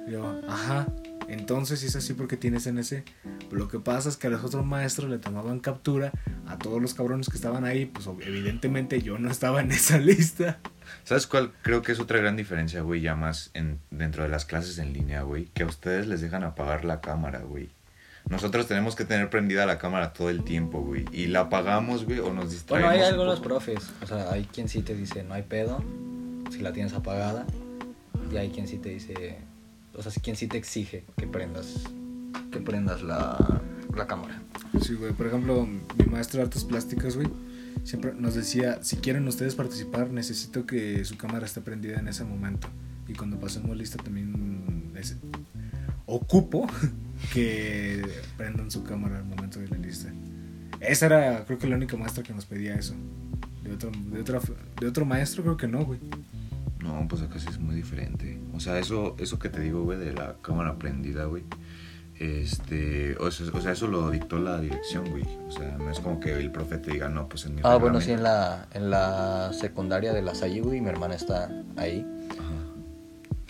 Y 0.10 0.12
yo, 0.12 0.42
ajá, 0.46 0.88
entonces 1.30 1.84
es 1.84 1.96
así 1.96 2.16
porque 2.16 2.36
tienes 2.36 2.68
NC. 2.68 3.06
Pero 3.50 3.62
lo 3.62 3.70
que 3.70 3.80
pasa 3.80 4.10
es 4.10 4.18
que 4.18 4.28
a 4.28 4.30
los 4.30 4.44
otros 4.44 4.66
maestros 4.66 5.10
le 5.10 5.20
tomaban 5.20 5.62
captura 5.62 6.12
a 6.48 6.58
todos 6.58 6.82
los 6.82 6.94
cabrones 6.94 7.30
que 7.30 7.38
estaban 7.38 7.64
ahí, 7.64 7.86
pues 7.86 8.10
evidentemente 8.26 9.02
yo 9.02 9.18
no 9.20 9.32
estaba 9.32 9.62
en 9.62 9.72
esa 9.72 9.98
lista. 10.00 10.60
¿Sabes 11.04 11.28
cuál? 11.28 11.52
Creo 11.62 11.82
que 11.82 11.92
es 11.92 12.00
otra 12.00 12.20
gran 12.20 12.36
diferencia, 12.36 12.82
güey, 12.82 13.02
ya 13.02 13.16
más 13.16 13.52
en, 13.54 13.80
dentro 13.92 14.24
de 14.24 14.30
las 14.30 14.46
clases 14.46 14.78
en 14.80 14.94
línea, 14.94 15.22
güey. 15.24 15.46
Que 15.54 15.64
a 15.64 15.66
ustedes 15.66 16.08
les 16.08 16.22
dejan 16.22 16.44
apagar 16.44 16.86
la 16.86 17.02
cámara, 17.02 17.40
güey. 17.40 17.70
Nosotros 18.28 18.68
tenemos 18.68 18.96
que 18.96 19.06
tener 19.06 19.30
prendida 19.30 19.66
la 19.66 19.78
cámara 19.78 20.14
todo 20.14 20.30
el 20.30 20.44
tiempo, 20.44 20.82
güey. 20.82 21.06
Y 21.12 21.28
la 21.28 21.42
apagamos, 21.42 22.06
güey, 22.06 22.20
o 22.20 22.32
nos 22.34 22.52
distraemos. 22.52 22.90
Bueno, 22.90 23.04
hay 23.04 23.08
un 23.10 23.14
algunos 23.14 23.38
poco. 23.40 23.50
profes. 23.50 23.90
O 24.02 24.06
sea, 24.06 24.32
hay 24.32 24.44
quien 24.46 24.68
sí 24.70 24.82
te 24.82 24.94
dice 24.96 25.24
no 25.24 25.34
hay 25.34 25.44
pedo 25.44 25.84
si 26.52 26.60
la 26.60 26.72
tienes 26.74 26.94
apagada. 26.94 27.46
Y 28.32 28.38
hay 28.38 28.50
quien 28.50 28.68
sí 28.68 28.78
te 28.78 28.90
dice. 28.90 29.38
O 29.96 30.04
sea, 30.04 30.12
quien 30.22 30.36
sí 30.36 30.48
te 30.48 30.58
exige 30.58 31.06
que 31.18 31.26
prendas. 31.28 31.86
Que 32.52 32.60
prendas 32.60 33.02
la, 33.02 33.62
la 33.96 34.06
cámara. 34.06 34.42
Sí, 34.82 34.94
güey, 34.94 35.14
por 35.14 35.28
ejemplo, 35.28 35.66
mi 35.66 36.06
maestro 36.06 36.38
de 36.40 36.44
artes 36.46 36.64
plásticas, 36.64 37.16
güey, 37.16 37.28
siempre 37.84 38.14
nos 38.14 38.36
decía, 38.36 38.82
si 38.84 38.98
quieren 38.98 39.28
ustedes 39.28 39.56
participar, 39.56 40.12
necesito 40.12 40.66
que 40.66 41.04
su 41.06 41.18
cámara 41.18 41.46
esté 41.46 41.62
prendida 41.62 42.00
en 42.00 42.08
ese 42.08 42.24
momento. 42.24 42.68
Y 43.08 43.14
cuando 43.14 43.40
pasemos 43.40 43.76
lista 43.76 43.98
también 44.04 44.92
es- 44.96 45.18
ocupo 46.06 46.68
que 47.34 48.04
prendan 48.38 48.72
su 48.72 48.84
cámara 48.84 49.18
al 49.18 49.26
momento 49.26 49.60
de 49.60 49.68
la 49.68 49.78
lista. 49.78 50.12
Esa 50.80 51.06
era, 51.08 51.46
creo 51.46 51.58
que 51.60 51.68
la 51.68 51.76
única 51.76 51.98
maestra 51.98 52.24
que 52.24 52.34
nos 52.34 52.46
pedía 52.46 52.76
eso. 52.76 52.96
De 53.64 53.74
otro, 53.74 53.92
de 53.92 54.22
otro, 54.22 54.42
de 54.80 54.88
otro 54.88 55.06
maestro 55.06 55.44
creo 55.44 55.58
que 55.58 55.68
no, 55.68 55.86
güey. 55.86 56.00
No, 56.82 57.06
pues 57.10 57.22
acá 57.22 57.38
sí 57.40 57.48
es 57.50 57.60
muy 57.60 57.76
diferente. 57.76 58.40
O 58.54 58.60
sea, 58.60 58.80
eso, 58.80 59.16
eso 59.20 59.38
que 59.38 59.50
te 59.50 59.60
digo, 59.60 59.84
güey, 59.84 60.00
de 60.00 60.14
la 60.14 60.38
cámara 60.42 60.78
prendida, 60.80 61.26
güey. 61.26 61.44
Este, 62.20 63.16
o 63.18 63.32
sea, 63.32 63.48
o 63.54 63.62
sea, 63.62 63.72
eso 63.72 63.88
lo 63.88 64.12
dictó 64.12 64.40
la 64.40 64.60
dirección, 64.60 65.10
güey. 65.10 65.24
O 65.48 65.52
sea, 65.52 65.78
no 65.78 65.90
es 65.90 66.00
como 66.02 66.20
que 66.20 66.34
el 66.34 66.52
profe 66.52 66.78
te 66.78 66.92
diga, 66.92 67.08
no, 67.08 67.30
pues 67.30 67.46
en 67.46 67.56
mi 67.56 67.62
Ah, 67.64 67.78
bueno, 67.78 68.02
sí, 68.02 68.12
en 68.12 68.18
reglamento". 68.18 68.68
la, 68.74 68.78
en 68.78 68.90
la 68.90 69.54
secundaria 69.54 70.12
de 70.14 70.22
la 70.22 70.36
Salle, 70.36 70.60
güey. 70.62 70.82
Mi 70.82 70.90
hermana 70.90 71.16
está 71.16 71.50
ahí. 71.78 72.06
Ajá. 72.32 72.42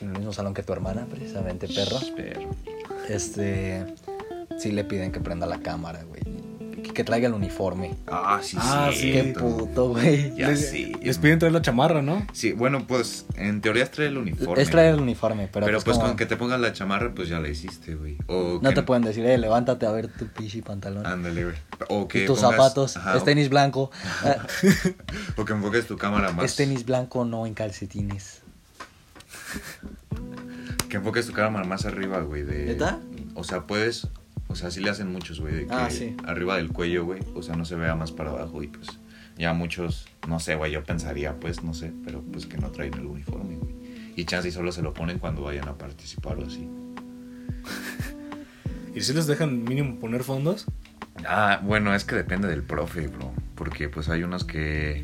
En 0.02 0.10
el 0.10 0.18
mismo 0.18 0.34
salón 0.34 0.54
que 0.54 0.62
tu 0.64 0.72
hermana, 0.72 1.08
precisamente, 1.10 1.68
perro. 1.68 1.98
Pero, 2.16 2.42
Este. 3.10 3.86
Sí 4.60 4.72
le 4.72 4.84
piden 4.84 5.12
que 5.12 5.20
prenda 5.20 5.46
la 5.48 5.60
cámara, 5.60 6.04
güey. 6.04 6.19
Que, 6.94 7.04
traiga 7.04 7.28
el 7.28 7.34
uniforme. 7.34 7.96
Ah, 8.08 8.40
sí, 8.44 8.58
Ah, 8.60 8.90
sí. 8.94 9.12
Qué 9.12 9.24
puto, 9.38 9.90
güey. 9.90 10.36
Ya 10.36 10.50
les, 10.50 10.70
sí. 10.70 10.92
les 11.02 11.18
piden 11.18 11.40
traer 11.40 11.54
la 11.54 11.62
chamarra, 11.62 12.02
¿no? 12.02 12.26
Sí, 12.34 12.52
bueno, 12.52 12.86
pues 12.88 13.26
en 13.36 13.62
teoría 13.62 13.84
es 13.84 13.92
traer 13.92 14.12
el 14.12 14.18
uniforme. 14.18 14.62
Es 14.62 14.70
traer 14.70 14.96
el 14.96 15.00
uniforme, 15.02 15.48
pero, 15.52 15.66
Pero, 15.66 15.78
pues, 15.78 15.86
pues 15.86 15.98
como- 15.98 16.10
con 16.10 16.18
que 16.18 16.26
te 16.26 16.36
pongas 16.36 16.60
la 16.60 16.74
chamarra, 16.74 17.14
pues 17.16 17.30
ya 17.30 17.40
la 17.40 17.48
hiciste, 17.48 17.96
güey. 17.96 18.18
O 18.28 18.60
No 18.62 18.70
que- 18.70 18.76
te 18.76 18.84
pueden 18.84 19.04
decir, 19.04 19.26
eh, 19.26 19.38
levántate 19.38 19.86
a 19.86 19.92
ver 19.92 20.08
tu 20.10 20.28
pichi 20.28 20.62
pantalón. 20.62 21.06
Ándale, 21.06 21.44
güey. 21.46 21.56
O 21.90 22.08
que 22.08 22.24
y 22.24 22.26
tus 22.28 22.40
pongas- 22.40 22.52
zapatos, 22.52 22.98
ajá, 22.98 23.18
es 23.18 23.24
tenis 23.24 23.50
blanco. 23.50 23.92
O, 24.24 25.42
o 25.42 25.46
que 25.46 25.54
enfoques 25.54 25.88
tu 25.88 25.98
cámara 25.98 26.32
más. 26.34 26.46
es 26.46 26.56
tenis 26.56 26.86
blanco, 26.86 27.24
no 27.24 27.46
en 27.46 27.54
calcetines. 27.54 28.42
Que 30.90 30.98
enfoques 30.98 31.28
tu 31.28 31.34
cámara 31.34 31.66
más 31.66 31.86
arriba, 31.86 32.20
güey. 32.22 32.44
De... 32.44 32.66
¿Neta? 32.66 33.00
O 33.36 33.44
sea, 33.44 33.62
puedes. 33.68 34.08
O 34.50 34.56
sea, 34.56 34.70
sí 34.72 34.82
le 34.82 34.90
hacen 34.90 35.12
muchos, 35.12 35.40
güey. 35.40 35.54
De 35.54 35.66
que 35.68 35.74
Ah, 35.74 35.90
sí. 35.90 36.16
arriba 36.26 36.58
del 36.58 36.70
cuello, 36.70 37.06
güey. 37.06 37.22
O 37.36 37.42
sea, 37.42 37.56
no 37.56 37.64
se 37.66 37.76
vea 37.76 37.96
más 37.96 38.12
para 38.12 38.32
abajo. 38.32 38.62
Y 38.64 38.68
pues 38.68 38.88
ya 39.38 39.54
muchos, 39.54 40.08
no 40.28 40.40
sé, 40.40 40.56
güey. 40.56 40.72
Yo 40.74 40.84
pensaría, 40.84 41.40
pues, 41.40 41.64
no 41.64 41.74
sé. 41.74 41.94
Pero 42.04 42.22
pues 42.22 42.46
que 42.46 42.58
no 42.58 42.70
traen 42.72 42.94
el 42.96 43.06
uniforme, 43.06 43.56
güey. 43.56 43.74
Y 44.16 44.26
chance 44.26 44.50
y 44.50 44.52
solo 44.52 44.72
se 44.74 44.82
lo 44.82 44.94
ponen 44.94 45.20
cuando 45.20 45.44
vayan 45.44 45.70
a 45.70 45.78
participar 45.78 46.38
o 46.40 46.46
así. 46.46 46.68
Y 48.96 49.02
si 49.02 49.14
les 49.14 49.28
dejan 49.28 49.64
mínimo 49.64 50.00
poner 50.00 50.24
fondos. 50.24 50.66
Ah, 51.26 51.62
bueno, 51.64 51.94
es 51.94 52.06
que 52.06 52.16
depende 52.16 52.48
del 52.48 52.64
profe, 52.64 53.08
bro. 53.08 53.32
Porque 53.56 53.88
pues 53.88 54.10
hay 54.10 54.24
unos 54.24 54.44
que. 54.46 55.04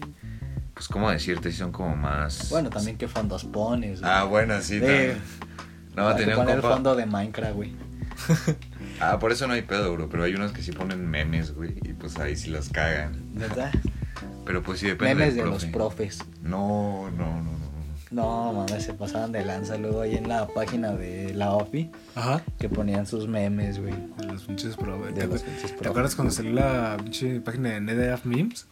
Pues, 0.73 0.87
¿cómo 0.87 1.09
decirte? 1.11 1.51
Sí 1.51 1.57
son 1.59 1.71
como 1.71 1.95
más. 1.95 2.49
Bueno, 2.49 2.69
también 2.71 2.97
qué 2.97 3.07
fondos 3.07 3.45
pones, 3.45 4.01
güey. 4.01 4.11
Ah, 4.11 4.23
bueno, 4.23 4.59
sí. 4.61 4.79
También. 4.79 5.17
No, 5.95 6.09
que 6.15 6.23
tenía 6.25 6.37
un 6.39 6.47
compa- 6.47 6.61
fondo 6.61 6.95
de 6.95 7.05
Minecraft, 7.05 7.53
güey. 7.55 7.73
Ah, 8.99 9.19
por 9.19 9.31
eso 9.31 9.45
no 9.47 9.53
hay 9.53 9.61
pedo, 9.61 9.93
bro. 9.93 10.07
Pero 10.09 10.23
hay 10.23 10.33
unos 10.35 10.51
que 10.51 10.61
sí 10.61 10.71
ponen 10.71 11.05
memes, 11.09 11.53
güey. 11.53 11.75
Y 11.83 11.93
pues 11.93 12.17
ahí 12.17 12.35
sí 12.35 12.49
los 12.49 12.69
cagan. 12.69 13.21
¿Verdad? 13.33 13.71
Pero 14.45 14.61
pues 14.63 14.79
sí 14.79 14.87
depende 14.87 15.15
Memes 15.15 15.35
de 15.35 15.41
del 15.41 15.49
los 15.49 15.65
profe. 15.65 15.73
profes. 16.13 16.19
No, 16.41 17.09
no, 17.11 17.41
no, 17.41 17.51
no. 17.51 17.65
No, 18.11 18.53
mames, 18.53 18.83
se 18.85 18.93
pasaban 18.93 19.31
de 19.31 19.43
lanza 19.43 19.77
luego 19.77 20.01
ahí 20.01 20.15
en 20.15 20.29
la 20.29 20.47
página 20.47 20.91
de 20.93 21.33
la 21.33 21.51
OFI 21.53 21.91
Ajá. 22.13 22.43
que 22.59 22.69
ponían 22.69 23.05
sus 23.07 23.27
memes, 23.27 23.79
güey. 23.81 23.93
De 24.17 24.25
los 24.27 24.43
pinches 24.43 24.77
pro, 24.77 24.97
güey. 24.99 25.13
De 25.13 25.21
¿Te, 25.21 25.27
los 25.27 25.41
pinches 25.41 25.71
¿te 25.71 25.77
pro. 25.79 25.89
acuerdas 25.89 26.15
cuando 26.15 26.31
salió 26.31 26.53
la 26.53 26.95
pinche 27.01 27.41
página 27.41 27.69
de 27.71 27.81
NetApp 27.81 28.23
Memes? 28.23 28.67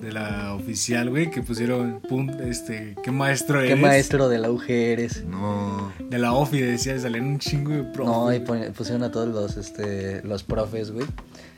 De 0.00 0.12
la 0.12 0.54
oficial, 0.54 1.10
güey, 1.10 1.30
que 1.30 1.42
pusieron, 1.42 2.00
pum, 2.08 2.30
este, 2.40 2.94
¿qué 3.02 3.10
maestro 3.10 3.60
eres? 3.60 3.74
¿Qué 3.74 3.80
maestro 3.80 4.28
de 4.28 4.38
la 4.38 4.50
UG 4.50 4.70
eres? 4.70 5.24
No. 5.24 5.92
De 6.08 6.18
la 6.18 6.32
OFI, 6.34 6.60
decía, 6.60 6.98
salían 6.98 7.26
un 7.26 7.38
chingo 7.38 7.72
de 7.72 7.82
pro. 7.82 8.04
No, 8.04 8.32
y 8.32 8.40
pusieron 8.40 9.02
a 9.02 9.10
todos 9.10 9.28
los, 9.28 9.56
este, 9.56 10.22
los 10.22 10.42
profes, 10.44 10.92
güey. 10.92 11.06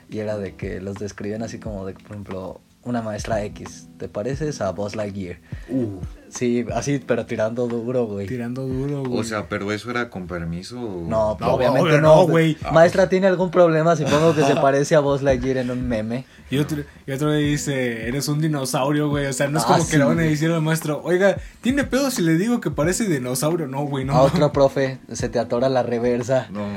Y 0.09 0.19
era 0.19 0.37
de 0.37 0.55
que 0.55 0.81
los 0.81 0.95
describen 0.97 1.43
así 1.43 1.59
como 1.59 1.85
de, 1.85 1.93
por 1.93 2.11
ejemplo, 2.11 2.61
una 2.83 3.01
maestra 3.01 3.43
X. 3.45 3.87
¿Te 3.97 4.07
pareces 4.07 4.59
a 4.61 4.71
Buzz 4.71 4.95
Lightyear? 4.95 5.37
Uh, 5.69 5.99
Sí, 6.31 6.63
así, 6.75 6.99
pero 7.03 7.25
tirando 7.25 7.67
duro, 7.67 8.05
güey. 8.05 8.27
tirando 8.27 8.67
duro, 8.67 9.03
güey. 9.03 9.19
O 9.19 9.23
sea, 9.23 9.49
pero 9.49 9.71
eso 9.71 9.89
era 9.89 10.11
con 10.11 10.27
permiso. 10.27 10.79
o- 10.79 11.07
No, 11.07 11.35
No, 11.39 11.47
obviamente 11.55 11.89
no, 11.99 12.17
no, 12.17 12.27
güey. 12.27 12.55
Maestra, 12.71 13.09
¿tiene 13.09 13.25
algún 13.25 13.49
problema? 13.49 13.95
Supongo 13.95 14.35
que 14.35 14.43
se 14.43 14.53
parece 14.61 14.93
a 14.95 14.99
Buzz 14.99 15.23
Lightyear 15.23 15.57
en 15.57 15.71
un 15.71 15.87
meme. 15.87 16.25
Y 16.51 16.59
otro, 16.59 16.83
y 17.07 17.11
otro 17.11 17.29
le 17.31 17.37
dice, 17.39 18.07
eres 18.07 18.27
un 18.27 18.41
dinosaurio, 18.41 19.09
güey. 19.09 19.25
O 19.25 19.33
sea, 19.33 19.47
no 19.47 19.57
es 19.57 19.63
Ah, 19.63 19.67
como 19.69 19.83
sí, 19.83 19.89
que 19.91 19.97
le 19.97 20.03
van 20.03 20.19
a 20.19 20.21
decir 20.21 20.51
al 20.51 20.61
maestro, 20.61 21.01
oiga, 21.03 21.37
¿tiene 21.61 21.83
pedo 21.83 22.11
si 22.11 22.21
le 22.21 22.37
digo 22.37 22.61
que 22.61 22.69
parece 22.69 23.05
dinosaurio? 23.07 23.65
No, 23.67 23.81
güey, 23.85 24.05
no. 24.05 24.13
a 24.13 24.21
otro 24.21 24.51
profe, 24.51 24.99
se 25.11 25.29
te 25.29 25.39
atora 25.39 25.67
la 25.67 25.81
reversa 25.81 26.47
No. 26.51 26.67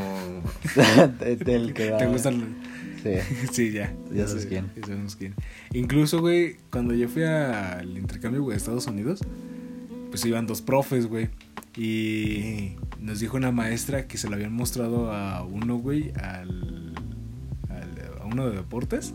de- 1.21 1.37
del 1.37 1.75
que 1.75 1.91
va. 1.93 1.99
¿Te 1.99 2.07
gustan? 2.07 2.57
Sí. 3.03 3.11
Sí, 3.53 3.73
ya. 3.73 3.93
Ya 4.13 4.27
sabes 4.29 4.47
quién. 4.47 4.71
ya 4.77 4.87
sabemos 4.87 5.17
quién. 5.17 5.35
Incluso, 5.73 6.21
güey, 6.21 6.57
cuando 6.71 6.95
yo 6.95 7.09
fui 7.09 7.25
al 7.25 7.97
intercambio, 7.99 8.43
güey, 8.43 8.55
de 8.55 8.59
Estados 8.59 8.87
Unidos, 8.87 9.21
pues 10.11 10.25
iban 10.25 10.47
dos 10.47 10.63
profes, 10.63 11.07
güey. 11.07 11.29
Y 11.77 12.77
nos 13.01 13.21
dijo 13.21 13.37
una 13.37 13.51
maestra 13.51 14.07
que 14.07 14.19
se 14.19 14.29
lo 14.29 14.35
habían 14.35 14.53
mostrado 14.53 15.11
a 15.13 15.43
uno, 15.43 15.77
güey, 15.79 16.13
al, 16.21 16.95
al- 17.69 18.21
a 18.21 18.25
uno 18.27 18.49
de 18.51 18.57
deportes. 18.57 19.15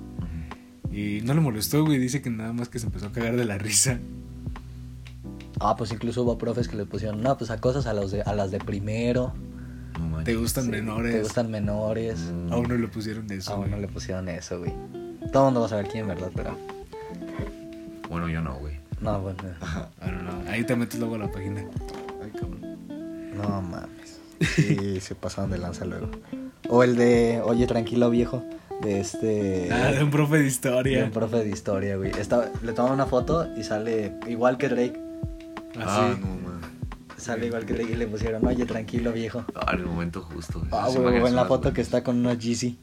Y 0.92 1.22
no 1.24 1.34
le 1.34 1.42
molestó, 1.42 1.86
güey. 1.86 2.00
Dice 2.00 2.22
que 2.22 2.30
nada 2.30 2.54
más 2.54 2.70
que 2.70 2.80
se 2.80 2.88
empezó 2.88 3.08
a 3.08 3.12
cagar 3.12 3.36
de 3.38 3.46
la 3.46 3.58
risa. 3.58 4.00
Ah, 5.60 5.76
pues 5.76 5.92
incluso 5.92 6.24
hubo 6.24 6.38
profes 6.38 6.68
que 6.68 6.76
le 6.76 6.86
pusieron, 6.86 7.22
no, 7.24 7.38
pues 7.38 7.50
a 7.52 7.60
cosas 7.60 7.88
a, 7.88 7.94
los 7.94 8.12
de, 8.12 8.22
a 8.22 8.34
las 8.36 8.52
de 8.52 8.60
primero. 8.60 9.34
No 9.98 10.06
manches. 10.06 10.26
¿Te 10.26 10.36
gustan 10.36 10.64
Sí, 10.66 10.70
menores? 10.72 11.14
Te 11.14 11.22
gustan 11.22 11.52
menores. 11.52 12.20
Mm. 12.20 12.54
A 12.54 12.58
uno 12.58 12.76
le 12.76 12.88
pusieron 12.88 13.32
eso. 13.32 13.54
A 13.54 13.56
uno 13.58 13.68
güey. 13.70 13.82
le 13.82 13.88
pusieron 13.88 14.30
eso, 14.30 14.60
güey. 14.60 14.74
Todo 15.32 15.44
el 15.44 15.46
mundo 15.46 15.60
va 15.62 15.66
a 15.66 15.70
saber 15.70 15.88
quién, 15.88 16.08
¿verdad? 16.08 16.32
Pero. 16.36 16.58
Bueno, 18.10 18.30
yo 18.30 18.42
no, 18.42 18.56
güey. 18.60 18.76
No, 19.02 19.20
bueno. 19.22 19.38
Ah, 19.62 19.90
no, 20.02 20.24
no. 20.24 20.50
Ahí 20.50 20.64
te 20.64 20.76
metes 20.76 21.00
luego 21.00 21.16
a 21.16 21.20
la 21.20 21.32
página. 21.32 21.62
Ay, 22.24 22.32
cabrón. 22.32 22.78
No 23.36 23.62
mames. 23.62 24.20
Sí, 24.56 25.00
se 25.02 25.16
pasaron 25.16 25.52
de 25.52 25.58
lanza 25.58 25.86
luego. 25.86 26.10
O 26.70 26.84
el 26.84 26.96
de, 26.96 27.42
oye, 27.44 27.68
tranquilo 27.68 28.10
viejo. 28.10 28.44
De 28.82 29.00
este. 29.00 29.70
Ah, 29.72 29.92
de 29.92 30.04
un 30.04 30.12
profe 30.12 30.38
de 30.38 30.44
de 30.44 30.48
historia. 30.48 31.04
un 31.06 31.12
profe 31.12 31.38
de 31.44 31.50
historia, 31.50 31.98
güey. 31.98 32.12
Estaba, 32.12 32.46
le 32.62 32.74
toman 32.74 32.94
una 32.94 33.06
foto 33.08 33.48
y 33.58 33.64
sale 33.64 34.14
igual 34.28 34.58
que 34.58 34.70
Drake. 34.70 35.00
Ah, 35.80 36.12
Así. 36.12 36.22
no. 36.22 36.47
Sale 37.28 37.46
igual 37.48 37.66
que 37.66 37.82
y 37.84 37.96
le 37.96 38.08
pusieron, 38.08 38.46
oye, 38.46 38.66
tranquilo 38.66 39.12
viejo. 39.12 39.44
Ah, 39.56 39.72
en 39.74 39.80
el 39.82 39.86
momento 39.86 40.22
justo. 40.22 40.66
Ah, 40.72 40.90
güey, 40.94 41.18
en 41.18 41.36
la 41.36 41.46
foto 41.46 41.74
que 41.74 41.82
está 41.82 42.04
con 42.04 42.18
unos 42.18 42.38
Yeezy. 42.40 42.78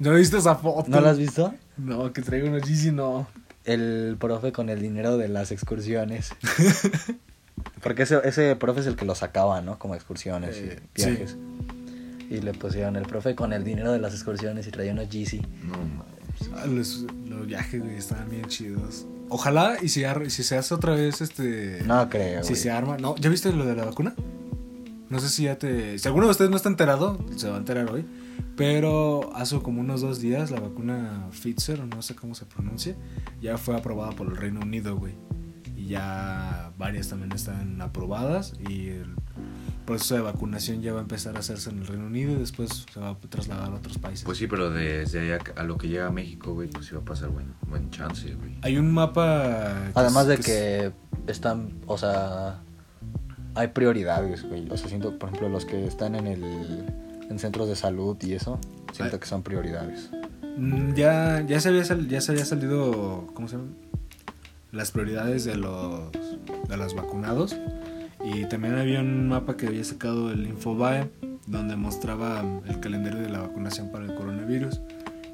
¿No 0.00 0.12
viste 0.14 0.36
esa 0.38 0.56
foto? 0.56 0.90
¿No 0.90 1.00
la 1.00 1.10
has 1.10 1.18
visto? 1.18 1.54
No, 1.76 2.12
que 2.12 2.20
traigo 2.22 2.48
unos 2.48 2.62
Yeezy, 2.68 2.90
no. 2.92 3.26
El 3.64 4.16
profe 4.18 4.52
con 4.52 4.68
el 4.68 4.80
dinero 4.82 5.16
de 5.16 5.28
las 5.28 5.50
excursiones. 5.52 6.30
Porque 7.82 8.02
ese, 8.02 8.20
ese 8.24 8.56
profe 8.56 8.80
es 8.80 8.86
el 8.86 8.96
que 8.96 9.04
lo 9.04 9.14
sacaba, 9.14 9.60
¿no? 9.60 9.78
Como 9.78 9.94
excursiones 9.94 10.56
Eh, 10.56 10.80
y 10.96 11.04
viajes. 11.04 11.36
Y 12.30 12.40
le 12.40 12.52
pusieron 12.54 12.96
el 12.96 13.04
profe 13.04 13.34
con 13.34 13.52
el 13.52 13.62
dinero 13.64 13.92
de 13.92 13.98
las 14.00 14.12
excursiones 14.14 14.66
y 14.66 14.70
traía 14.70 14.92
unos 14.92 15.08
Yeezy. 15.08 15.40
No, 15.62 15.76
mames. 15.76 16.50
Ah, 16.56 16.66
Los, 16.66 17.04
los 17.28 17.46
viajes, 17.46 17.80
güey, 17.82 17.96
estaban 17.96 18.28
bien 18.28 18.44
chidos. 18.46 19.06
Ojalá 19.28 19.76
y 19.82 19.88
si, 19.88 20.04
ar- 20.04 20.30
si 20.30 20.42
se 20.42 20.56
hace 20.56 20.74
otra 20.74 20.94
vez 20.94 21.20
este... 21.20 21.82
No 21.86 22.08
creo, 22.08 22.42
Si 22.42 22.50
güey. 22.50 22.60
se 22.62 22.70
arma... 22.70 22.96
¿No? 22.98 23.16
¿Ya 23.16 23.30
viste 23.30 23.52
lo 23.52 23.64
de 23.64 23.74
la 23.74 23.84
vacuna? 23.84 24.14
No 25.08 25.18
sé 25.20 25.28
si 25.28 25.44
ya 25.44 25.58
te... 25.58 25.98
Si 25.98 26.06
alguno 26.08 26.26
de 26.26 26.32
ustedes 26.32 26.50
no 26.50 26.56
está 26.56 26.68
enterado, 26.68 27.18
se 27.36 27.48
va 27.48 27.56
a 27.56 27.58
enterar 27.58 27.90
hoy. 27.90 28.04
Pero 28.56 29.34
hace 29.34 29.58
como 29.60 29.80
unos 29.80 30.00
dos 30.00 30.20
días 30.20 30.50
la 30.50 30.60
vacuna 30.60 31.26
Pfizer, 31.32 31.80
o 31.80 31.86
no 31.86 32.02
sé 32.02 32.14
cómo 32.14 32.34
se 32.34 32.44
pronuncia, 32.44 32.94
ya 33.40 33.58
fue 33.58 33.76
aprobada 33.76 34.12
por 34.12 34.28
el 34.28 34.36
Reino 34.36 34.60
Unido, 34.60 34.96
güey. 34.96 35.14
Y 35.76 35.86
ya 35.88 36.72
varias 36.78 37.08
también 37.08 37.32
están 37.32 37.80
aprobadas 37.82 38.52
y 38.68 38.88
el 38.88 39.14
proceso 39.84 40.14
de 40.14 40.20
vacunación 40.22 40.80
ya 40.82 40.92
va 40.92 40.98
a 41.00 41.02
empezar 41.02 41.36
a 41.36 41.40
hacerse 41.40 41.70
en 41.70 41.78
el 41.78 41.86
Reino 41.86 42.06
Unido 42.06 42.32
y 42.32 42.36
después 42.36 42.86
se 42.92 43.00
va 43.00 43.10
a 43.10 43.16
trasladar 43.16 43.70
a 43.72 43.74
otros 43.76 43.98
países. 43.98 44.24
Pues 44.24 44.38
sí, 44.38 44.46
pero 44.46 44.70
desde 44.70 45.20
allá 45.20 45.38
a 45.56 45.62
lo 45.64 45.76
que 45.78 45.88
llega 45.88 46.06
a 46.06 46.10
México, 46.10 46.54
güey, 46.54 46.68
pues 46.68 46.90
iba 46.90 47.00
a 47.00 47.04
pasar 47.04 47.28
buen, 47.30 47.54
buen 47.68 47.90
chance, 47.90 48.32
güey. 48.34 48.56
Hay 48.62 48.78
un 48.78 48.90
mapa... 48.92 49.74
que 49.92 49.98
Además 50.00 50.26
es- 50.26 50.28
de 50.28 50.38
que 50.38 50.92
están, 51.32 51.72
o 51.86 51.98
sea, 51.98 52.60
hay 53.54 53.68
prioridades, 53.68 54.42
güey. 54.48 54.68
O 54.70 54.76
sea, 54.76 54.88
siento, 54.88 55.18
por 55.18 55.28
ejemplo, 55.28 55.48
los 55.48 55.64
que 55.64 55.86
están 55.86 56.14
en 56.14 56.26
el 56.26 56.44
en 57.30 57.38
centros 57.38 57.68
de 57.68 57.76
salud 57.76 58.16
y 58.22 58.34
eso, 58.34 58.58
siento 58.92 59.16
Ay. 59.16 59.20
que 59.20 59.26
son 59.26 59.42
prioridades. 59.42 60.10
Mm, 60.58 60.94
Ya, 60.94 61.40
ya, 61.46 61.58
se 61.60 61.68
había 61.70 61.84
sal- 61.84 62.06
ya 62.08 62.20
se 62.20 62.32
había 62.32 62.44
salido, 62.44 63.26
¿cómo 63.34 63.48
se 63.48 63.56
llama? 63.56 63.68
Las 64.72 64.90
prioridades 64.90 65.44
de 65.44 65.56
los, 65.56 66.10
de 66.68 66.76
los 66.76 66.94
vacunados. 66.94 67.56
Y 68.24 68.48
también 68.48 68.74
había 68.74 69.00
un 69.00 69.28
mapa 69.28 69.56
que 69.56 69.66
había 69.66 69.84
sacado 69.84 70.30
el 70.32 70.46
Infobae, 70.46 71.10
donde 71.46 71.76
mostraba 71.76 72.42
el 72.66 72.80
calendario 72.80 73.20
de 73.20 73.28
la 73.28 73.40
vacunación 73.40 73.90
para 73.92 74.06
el 74.06 74.14
coronavirus. 74.14 74.80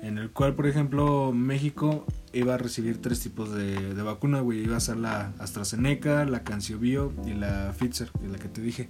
En 0.02 0.18
el 0.18 0.30
cual, 0.30 0.54
por 0.54 0.66
ejemplo, 0.66 1.32
México 1.32 2.06
iba 2.32 2.54
a 2.54 2.58
recibir 2.58 3.00
tres 3.00 3.20
tipos 3.20 3.52
de, 3.52 3.94
de 3.94 4.02
vacuna, 4.02 4.40
güey. 4.40 4.64
Iba 4.64 4.76
a 4.76 4.80
ser 4.80 4.96
la 4.96 5.32
AstraZeneca, 5.38 6.24
la 6.24 6.42
CanSioBio 6.42 7.12
y 7.26 7.34
la 7.34 7.72
Pfizer, 7.78 8.10
que 8.18 8.26
es 8.26 8.32
la 8.32 8.38
que 8.38 8.48
te 8.48 8.60
dije. 8.60 8.88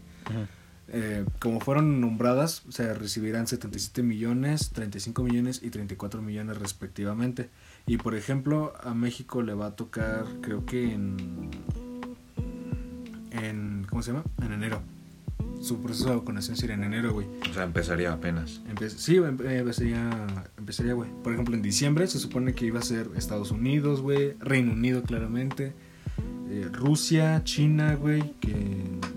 Eh, 0.93 1.25
como 1.39 1.61
fueron 1.61 2.01
nombradas, 2.01 2.63
se 2.69 2.93
recibirán 2.95 3.47
77 3.47 4.03
millones, 4.03 4.71
35 4.71 5.23
millones 5.23 5.61
y 5.63 5.71
34 5.71 6.21
millones 6.21 6.59
respectivamente. 6.59 7.51
Y 7.87 7.99
por 7.99 8.15
ejemplo, 8.15 8.73
a 8.83 8.95
México 8.95 9.43
le 9.43 9.55
va 9.55 9.67
a 9.67 9.77
tocar, 9.77 10.25
creo 10.41 10.65
que 10.65 10.93
en. 10.93 11.51
En 13.31 13.87
¿Cómo 13.89 14.03
se 14.03 14.13
llama? 14.13 14.25
En 14.43 14.53
enero. 14.53 14.81
Su 15.61 15.81
proceso 15.83 16.11
de 16.11 16.17
vacunación 16.17 16.57
sería 16.57 16.75
en 16.75 16.85
enero, 16.85 17.13
güey. 17.13 17.27
O 17.51 17.55
sea, 17.55 17.65
empezaría 17.65 18.13
apenas. 18.13 18.61
Empe- 18.71 18.89
sí, 18.89 19.17
empezaría, 19.17 20.27
empezaría, 20.59 20.95
güey. 20.95 21.11
Por 21.23 21.33
ejemplo, 21.33 21.55
en 21.55 21.63
diciembre 21.63 22.07
se 22.07 22.19
supone 22.19 22.55
que 22.55 22.67
iba 22.67 22.79
a 22.79 22.83
ser 22.83 23.09
Estados 23.17 23.51
Unidos, 23.51 24.01
güey. 24.01 24.35
Reino 24.41 24.73
Unido, 24.73 25.03
claramente. 25.03 25.73
eh, 26.51 26.69
Rusia, 26.73 27.43
China, 27.45 27.95
güey. 27.95 28.35
Que, 28.41 28.53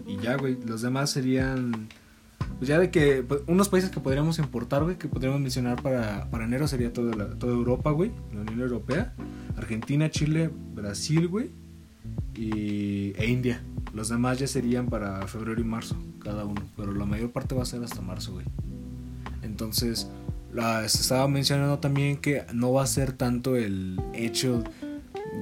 y 0.08 0.18
ya, 0.18 0.36
güey. 0.38 0.58
Los 0.66 0.82
demás 0.82 1.12
serían... 1.12 1.88
Pues 2.58 2.68
ya 2.68 2.78
de 2.80 2.92
que... 2.92 3.24
pues, 3.24 3.42
unos 3.48 3.68
países 3.70 3.90
que 3.90 4.00
podríamos 4.00 4.38
importar, 4.40 4.84
güey. 4.84 4.98
Que 4.98 5.08
podríamos 5.08 5.40
mencionar 5.42 5.82
para, 5.82 6.30
para 6.30 6.44
enero 6.46 6.68
sería 6.68 6.92
toda, 6.94 7.16
la- 7.16 7.30
toda 7.40 7.54
Europa, 7.54 7.92
güey. 7.92 8.12
La 8.34 8.42
Unión 8.42 8.60
Europea. 8.62 9.14
Argentina, 9.58 10.10
Chile, 10.10 10.50
Brasil, 10.76 11.28
güey. 11.28 11.52
Y, 12.36 13.14
e 13.18 13.28
India. 13.28 13.62
Los 13.94 14.10
demás 14.10 14.40
ya 14.40 14.48
serían 14.48 14.88
para 14.88 15.26
febrero 15.28 15.62
y 15.62 15.64
marzo, 15.64 15.96
cada 16.24 16.46
uno. 16.46 16.62
Pero 16.76 16.94
la 16.94 17.06
mayor 17.06 17.32
parte 17.32 17.54
va 17.56 17.62
a 17.64 17.66
ser 17.66 17.84
hasta 17.84 18.02
marzo, 18.02 18.34
güey. 18.34 18.46
Entonces, 19.42 20.08
la- 20.54 20.88
se 20.90 21.02
estaba 21.02 21.28
mencionando 21.28 21.80
también 21.80 22.18
que 22.18 22.44
no 22.54 22.74
va 22.74 22.84
a 22.84 22.88
ser 22.88 23.14
tanto 23.14 23.56
el 23.56 24.00
hecho 24.14 24.64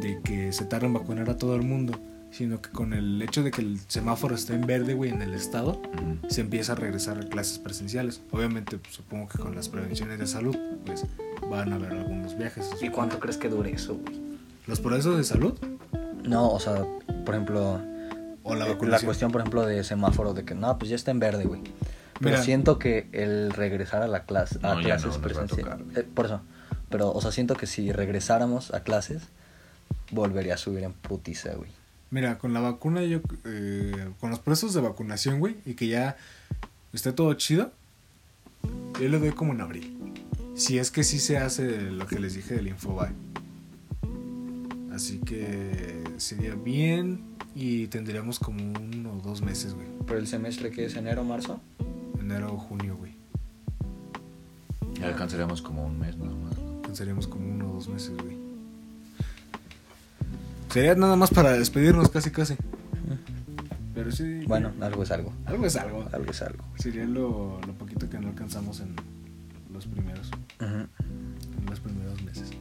de 0.02 0.20
que 0.24 0.52
se 0.54 0.66
tarde 0.66 0.88
en 0.88 0.94
vacunar 0.94 1.30
a 1.30 1.38
todo 1.38 1.56
el 1.56 1.62
mundo, 1.64 2.00
sino 2.32 2.62
que 2.62 2.70
con 2.70 2.94
el 2.94 3.22
hecho 3.22 3.44
de 3.44 3.52
que 3.52 3.62
el 3.62 3.80
semáforo 3.88 4.36
está 4.36 4.54
en 4.56 4.66
verde, 4.66 4.94
güey, 4.94 5.12
en 5.12 5.22
el 5.22 5.34
estado, 5.34 5.72
Ujú. 5.94 6.30
se 6.30 6.42
empieza 6.42 6.72
a 6.74 6.76
regresar 6.76 7.18
a 7.20 7.28
clases 7.28 7.60
presenciales. 7.60 8.22
Obviamente, 8.32 8.78
pues, 8.78 8.96
supongo 8.96 9.28
que 9.28 9.38
con 9.38 9.54
las 9.56 9.68
prevenciones 9.70 10.18
de 10.18 10.28
salud, 10.28 10.56
pues 10.86 11.06
van 11.50 11.74
a 11.74 11.76
haber 11.76 11.92
algunos 11.92 12.38
viajes. 12.38 12.70
¿Y 12.82 12.90
cuánto 12.90 13.20
crees 13.20 13.38
que 13.38 13.50
dure 13.50 13.72
eso, 13.72 13.96
güey? 13.96 14.20
¿Los 14.68 14.80
procesos 14.80 15.18
de 15.18 15.24
salud? 15.26 15.54
No, 16.24 16.50
o 16.52 16.60
sea, 16.60 16.86
por 17.26 17.36
ejemplo, 17.36 17.82
¿O 18.44 18.56
la 18.56 18.66
eh, 18.66 18.70
vacunación? 18.70 19.06
cuestión, 19.08 19.32
por 19.32 19.42
ejemplo, 19.42 19.66
de 19.66 19.84
semáforo, 19.84 20.34
de 20.34 20.44
que 20.44 20.56
no, 20.56 20.78
pues 20.78 20.90
ya 20.90 20.96
está 20.96 21.12
en 21.12 21.20
verde, 21.20 21.46
güey. 21.46 21.62
Pero 22.20 22.32
Mira. 22.32 22.44
siento 22.44 22.78
que 22.80 23.08
el 23.14 23.52
regresar 23.52 24.02
a 24.04 24.08
la 24.08 24.26
clase, 24.26 24.60
a 24.62 24.76
No, 24.76 24.82
clases 24.82 25.16
no, 25.16 25.22
presenciales, 25.22 25.98
eh, 25.98 26.04
por 26.04 26.26
eso, 26.26 26.42
pero, 26.90 27.12
o 27.12 27.22
sea, 27.22 27.32
siento 27.32 27.56
que 27.56 27.66
si 27.66 27.92
regresáramos 27.92 28.74
a 28.74 28.84
clases, 28.84 29.24
volvería 30.12 30.54
a 30.56 30.58
subir 30.58 30.84
en 30.84 30.94
putiza, 30.94 31.54
güey. 31.56 31.70
Mira, 32.12 32.38
con 32.38 32.54
la 32.54 32.60
vacuna, 32.60 33.04
yo, 33.04 33.22
eh, 33.46 34.10
con 34.20 34.30
los 34.30 34.40
procesos 34.40 34.74
de 34.74 34.82
vacunación, 34.82 35.40
güey, 35.40 35.56
y 35.66 35.74
que 35.76 35.88
ya 35.88 36.18
esté 36.94 37.14
todo 37.14 37.34
chido, 37.36 37.72
yo 39.00 39.08
le 39.08 39.18
doy 39.18 39.32
como 39.32 39.54
en 39.54 39.62
abril. 39.62 39.98
Si 40.56 40.78
es 40.78 40.92
que 40.92 41.04
sí 41.04 41.20
se 41.20 41.38
hace 41.38 41.82
lo 41.82 42.06
que 42.06 42.20
les 42.20 42.36
dije 42.36 42.56
del 42.56 42.68
Infobae. 42.68 43.14
Así 44.94 45.20
que 45.20 46.04
sería 46.18 46.54
bien 46.54 47.31
y 47.56 47.88
tendríamos 47.88 48.40
como 48.40 48.64
uno 48.64 49.14
o 49.14 49.22
dos 49.22 49.42
meses, 49.42 49.74
güey. 49.74 49.88
Pero 50.08 50.20
el 50.20 50.28
semestre 50.28 50.72
que 50.72 50.86
es 50.86 50.96
enero, 50.96 51.24
marzo, 51.24 51.60
Enero 52.20 52.54
o 52.54 52.58
junio, 52.58 52.96
güey. 52.98 53.14
Ya 55.00 55.08
alcanzaríamos 55.08 55.62
como 55.62 55.86
un 55.86 56.00
mes 56.00 56.16
nada 56.18 56.36
más. 56.36 56.58
¿no? 56.58 56.82
Pensaríamos 56.84 57.28
como 57.28 57.50
uno 57.50 57.72
o 57.72 57.74
dos 57.76 57.88
meses, 57.90 58.16
güey. 58.24 58.38
Sería 60.70 60.96
nada 60.96 61.16
más 61.16 61.32
para 61.32 61.52
despedirnos, 61.54 62.10
casi, 62.10 62.30
casi. 62.32 62.56
Pero 63.94 64.12
sí. 64.12 64.46
bueno, 64.48 64.72
algo 64.80 65.04
es 65.04 65.12
algo, 65.12 65.34
Algo 65.46 65.66
es 65.66 65.76
algo. 65.76 66.06
algo 66.14 66.32
es 66.32 66.42
algo. 66.42 66.64
Sería 66.78 67.06
lo, 67.06 67.60
lo 67.68 67.74
poquito 67.74 68.10
que 68.10 68.20
no 68.20 68.30
alcanzamos 68.30 68.80
en 68.80 68.96
los 69.74 69.86
primeros, 69.86 70.32
en 70.60 70.88
los 71.70 71.80
primeros 71.82 72.22
meses. 72.24 72.52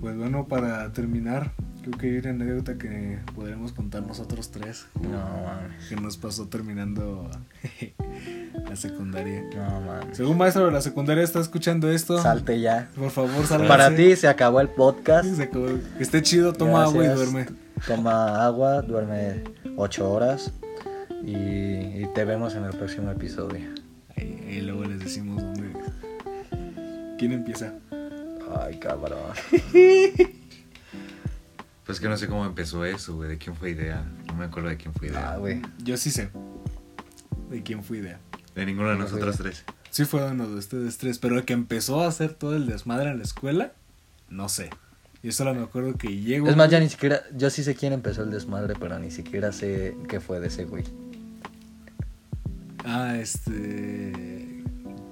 Pues 0.00 0.16
bueno, 0.16 0.46
para 0.48 0.92
terminar, 0.92 1.52
creo 1.82 1.98
que 1.98 2.06
hay 2.06 2.16
una 2.18 2.30
anécdota 2.30 2.78
que 2.78 3.18
podremos 3.34 3.72
contar 3.72 4.06
nosotros 4.06 4.50
tres. 4.50 4.86
No 5.00 5.08
mames, 5.10 5.88
Que 5.88 5.96
nos 5.96 6.16
pasó 6.16 6.48
terminando 6.48 7.28
la 8.68 8.76
secundaria. 8.76 9.42
no 9.54 9.80
mames. 9.80 10.16
Según 10.16 10.38
maestro 10.38 10.66
de 10.66 10.72
la 10.72 10.80
secundaria 10.80 11.22
está 11.22 11.40
escuchando 11.40 11.90
esto, 11.90 12.18
Salte 12.22 12.60
ya. 12.60 12.88
por 12.96 13.10
favor, 13.10 13.46
salga. 13.46 13.68
Para 13.68 13.94
ti 13.94 14.16
se 14.16 14.28
acabó 14.28 14.60
el 14.60 14.68
podcast. 14.68 15.28
Que 15.38 16.02
esté 16.02 16.22
chido, 16.22 16.52
toma 16.52 16.84
agua 16.84 17.04
y 17.04 17.08
duerme. 17.08 17.46
Toma 17.86 18.44
agua, 18.46 18.82
duerme 18.82 19.42
8 19.76 20.10
horas 20.10 20.52
y, 21.24 21.34
y 21.34 22.08
te 22.14 22.24
vemos 22.24 22.54
en 22.54 22.64
el 22.64 22.70
próximo 22.76 23.10
episodio. 23.10 23.60
Ahí, 24.16 24.44
ahí 24.48 24.60
luego 24.60 24.84
les 24.84 25.00
decimos 25.00 25.42
dónde. 25.42 25.72
¿Quién 27.18 27.32
empieza? 27.32 27.72
Ay, 28.60 28.78
cabrón. 28.78 29.18
Pues 31.84 31.98
que 32.00 32.08
no 32.08 32.16
sé 32.16 32.28
cómo 32.28 32.44
empezó 32.46 32.84
eso, 32.84 33.16
güey. 33.16 33.28
¿De 33.28 33.38
quién 33.38 33.56
fue 33.56 33.70
idea? 33.70 34.04
No 34.26 34.34
me 34.34 34.44
acuerdo 34.44 34.68
de 34.68 34.76
quién 34.76 34.94
fue 34.94 35.08
idea. 35.08 35.32
Ah, 35.32 35.36
güey. 35.38 35.60
Yo 35.82 35.96
sí 35.96 36.10
sé 36.10 36.30
de 37.50 37.62
quién 37.62 37.82
fue 37.84 37.98
idea. 37.98 38.18
de 38.54 38.64
ninguno 38.66 38.88
de 38.88 38.94
No 38.96 39.02
nosotros 39.02 39.34
idea. 39.40 39.50
tres. 39.52 39.64
Sí 39.90 40.04
fue 40.06 40.24
uno 40.30 40.48
de 40.48 40.54
ustedes 40.56 40.96
tres, 40.98 41.18
pero 41.18 41.36
el 41.36 41.44
que 41.44 41.52
empezó 41.52 42.02
a 42.02 42.06
hacer 42.08 42.32
todo 42.32 42.56
el 42.56 42.66
desmadre 42.66 43.10
en 43.10 43.18
la 43.18 43.24
escuela, 43.24 43.72
no 44.30 44.48
sé. 44.48 44.70
Yo 45.22 45.30
solo 45.32 45.54
me 45.54 45.62
acuerdo 45.62 45.96
que 45.98 46.08
llego. 46.18 46.48
Es 46.48 46.56
más, 46.56 46.70
ya 46.70 46.80
ni 46.80 46.88
siquiera, 46.88 47.20
yo 47.36 47.50
sí 47.50 47.62
sé 47.62 47.74
quién 47.74 47.92
empezó 47.92 48.22
el 48.22 48.30
desmadre, 48.30 48.74
pero 48.80 48.98
ni 48.98 49.10
siquiera 49.10 49.52
sé 49.52 49.94
qué 50.08 50.18
fue 50.20 50.40
de 50.40 50.46
ese 50.48 50.64
güey. 50.64 50.84
Ah, 52.84 53.16
este. 53.18 54.64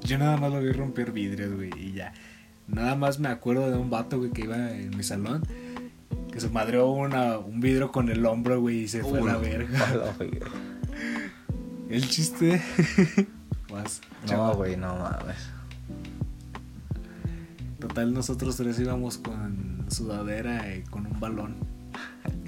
Yo 0.03 0.19
nada 0.19 0.37
más 0.39 0.51
lo 0.51 0.61
vi 0.61 0.73
romper 0.73 1.13
vidrios, 1.13 1.55
güey, 1.55 1.71
y 1.77 1.93
ya. 1.93 2.13
Nada 2.67 2.95
más 2.97 3.19
me 3.19 3.29
acuerdo 3.29 3.71
de 3.71 3.77
un 3.77 3.91
vato, 3.91 4.19
güey, 4.19 4.31
que 4.31 4.43
iba 4.43 4.73
en 4.73 4.97
mi 4.97 5.03
salón. 5.03 5.43
Que 6.33 6.41
se 6.41 6.49
madreó 6.49 6.91
una, 6.91 7.39
un 7.39 7.61
vidrio 7.61 7.91
con 7.91 8.09
el 8.09 8.25
hombro, 8.25 8.61
güey, 8.61 8.81
y 8.81 8.89
se 8.89 9.03
fue 9.03 9.21
a 9.21 9.25
la 9.25 9.39
Uy. 9.39 9.49
verga. 9.49 9.89
A 9.89 9.95
la 9.95 10.13
verga. 10.13 10.47
El 11.89 12.09
chiste. 12.09 12.63
Más. 13.73 14.01
No, 14.31 14.55
güey, 14.55 14.77
no 14.77 14.95
mames. 14.97 15.51
Total, 17.81 18.13
nosotros 18.13 18.57
tres 18.57 18.79
íbamos 18.79 19.19
con 19.19 19.87
sudadera 19.89 20.75
y 20.75 20.83
con 20.83 21.07
un 21.07 21.19
balón. 21.19 21.57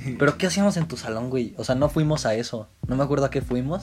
Pero 0.18 0.37
¿qué 0.37 0.47
hacíamos 0.47 0.76
en 0.76 0.87
tu 0.87 0.97
salón, 0.97 1.30
güey? 1.30 1.55
O 1.57 1.64
sea, 1.64 1.74
no 1.74 1.89
fuimos 1.89 2.26
a 2.26 2.35
eso. 2.35 2.68
No 2.87 2.97
me 2.97 3.03
acuerdo 3.03 3.24
a 3.26 3.30
qué 3.30 3.41
fuimos. 3.41 3.83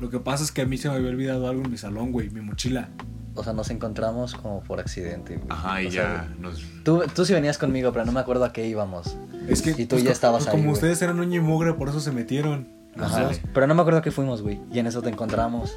Lo 0.00 0.10
que 0.10 0.20
pasa 0.20 0.44
es 0.44 0.52
que 0.52 0.62
a 0.62 0.66
mí 0.66 0.76
se 0.76 0.88
me 0.88 0.96
había 0.96 1.08
olvidado 1.08 1.48
algo 1.48 1.64
en 1.64 1.70
mi 1.70 1.78
salón, 1.78 2.12
güey, 2.12 2.30
mi 2.30 2.42
mochila. 2.42 2.90
O 3.36 3.44
sea, 3.44 3.52
nos 3.52 3.70
encontramos 3.70 4.34
como 4.34 4.62
por 4.62 4.80
accidente, 4.80 5.36
güey. 5.36 5.46
Ajá, 5.50 5.82
y 5.82 5.86
O 5.86 5.90
ya 5.90 6.02
sea, 6.02 6.34
nos... 6.38 6.62
Tú, 6.84 7.02
tú 7.14 7.24
sí 7.24 7.32
venías 7.32 7.58
conmigo, 7.58 7.92
pero 7.92 8.04
no 8.04 8.12
me 8.12 8.20
acuerdo 8.20 8.44
a 8.44 8.52
qué 8.52 8.66
íbamos. 8.66 9.16
Es 9.48 9.62
que. 9.62 9.70
Y 9.70 9.86
tú 9.86 9.96
pues, 9.96 10.04
ya 10.04 10.10
estabas 10.12 10.44
pues, 10.44 10.48
ahí, 10.48 10.52
Como 10.52 10.64
güey. 10.64 10.74
ustedes 10.74 11.00
eran 11.02 11.20
uña 11.20 11.36
y 11.36 11.40
mugre, 11.40 11.74
por 11.74 11.88
eso 11.88 12.00
se 12.00 12.12
metieron. 12.12 12.68
Ajá. 12.98 13.30
Pero 13.52 13.66
no 13.66 13.74
me 13.74 13.82
acuerdo 13.82 14.00
a 14.00 14.02
qué 14.02 14.10
fuimos, 14.10 14.42
güey. 14.42 14.58
Y 14.72 14.78
en 14.78 14.86
eso 14.86 15.02
te 15.02 15.10
encontramos. 15.10 15.76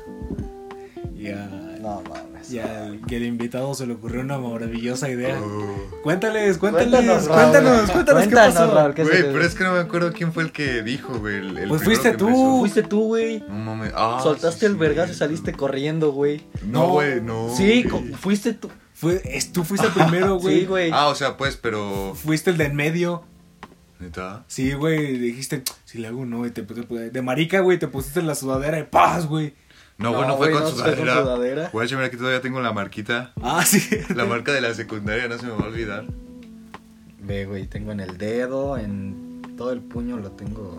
Y 1.16 1.28
a, 1.30 1.48
No 1.82 2.02
mames. 2.08 2.29
Y 2.52 2.60
al 2.60 3.02
que 3.08 3.18
el 3.18 3.26
invitado 3.26 3.74
se 3.74 3.86
le 3.88 3.94
ocurrió 3.94 4.22
una 4.22 4.38
maravillosa 4.38 5.10
idea. 5.10 5.40
Oh. 5.42 6.02
Cuéntales, 6.04 6.58
cuéntales, 6.58 6.90
Cuéntanos, 6.90 7.28
cuéntanos, 7.28 7.72
Raúl. 7.72 7.92
cuéntanos, 7.92 8.22
qué 8.24 8.30
Cuéntanos, 8.30 8.56
pasó. 8.56 8.76
Raúl, 8.76 8.94
¿qué 8.94 9.06
se 9.06 9.10
Güey, 9.12 9.34
pero 9.34 9.46
es 9.46 9.56
que 9.56 9.64
no 9.64 9.74
me 9.74 9.80
acuerdo 9.80 10.14
quién 10.14 10.34
fue 10.34 10.44
el 10.44 10.52
que 10.52 10.82
dijo, 10.84 11.20
güey. 11.20 11.36
el- 11.38 11.58
el 11.58 11.70
Pues 11.70 11.84
fuiste 11.84 12.12
tú. 12.14 12.28
empezó. 12.28 12.58
Fuiste 12.60 12.84
tú, 12.84 13.04
güey. 13.08 13.40
No 13.48 13.56
mames. 13.76 13.92
Ah, 13.96 14.20
Soltaste 14.24 14.62
sí, 14.62 14.66
el 14.66 14.76
vergazo 14.76 15.08
güey. 15.08 15.16
y 15.16 15.20
saliste 15.20 15.54
corriendo, 15.54 16.12
güey. 16.12 16.42
No, 16.66 16.90
güey, 16.90 17.22
no. 17.22 17.54
Sí, 17.56 17.84
güey. 17.84 18.14
fuiste 18.14 18.54
tú. 18.54 18.70
Fue, 18.94 19.22
es- 19.24 19.52
tú 19.54 19.64
fuiste 19.64 19.88
el 19.88 19.94
primero, 19.94 20.36
güey. 20.40 20.60
Sí, 20.62 20.66
güey. 20.66 20.92
Ah, 20.94 21.08
o 21.08 21.16
sea, 21.16 21.38
pues, 21.38 21.56
pero... 21.58 22.14
Fuiste 22.16 22.50
el 22.50 22.58
de 22.58 22.66
en 22.66 22.76
medio. 22.76 23.24
¿Neta? 24.00 24.46
Sí, 24.48 24.72
güey. 24.74 25.18
Dijiste, 25.18 25.64
si 25.84 25.98
le 25.98 26.08
hago 26.08 26.26
no, 26.26 26.46
y 26.46 26.52
te, 26.52 26.62
te- 26.64 27.10
de 27.10 27.22
marica, 27.22 27.60
güey, 27.60 27.78
te 27.78 27.88
pusiste 27.88 28.22
la 28.22 28.34
sudadera 28.36 28.80
y 28.80 28.84
paz, 28.84 29.26
güey. 29.28 29.54
No, 30.00 30.12
No, 30.12 30.18
bueno, 30.18 30.38
fue 30.38 30.52
con 30.52 30.62
no 30.64 30.70
fue 30.70 30.78
con 30.78 30.96
sudadera. 30.96 31.22
sudadera. 31.22 31.70
Güey, 31.74 31.88
mira, 31.92 32.06
aquí 32.06 32.18
todavía 32.18 32.42
tengo 32.42 32.62
la 32.62 32.72
marquita. 32.74 33.34
Ah, 33.42 33.64
sí. 33.66 33.82
La 34.16 34.26
marca 34.26 34.52
de 34.54 34.62
la 34.62 34.74
secundaria, 34.74 35.28
no 35.28 35.38
se 35.38 35.46
me 35.46 35.52
va 35.52 35.60
a 35.60 35.68
olvidar. 35.68 36.06
Ve, 37.22 37.46
güey, 37.46 37.68
tengo 37.68 37.92
en 37.92 38.00
el 38.00 38.18
dedo, 38.18 38.78
en 38.78 39.42
todo 39.58 39.72
el 39.72 39.82
puño 39.82 40.18
lo 40.18 40.32
tengo. 40.32 40.78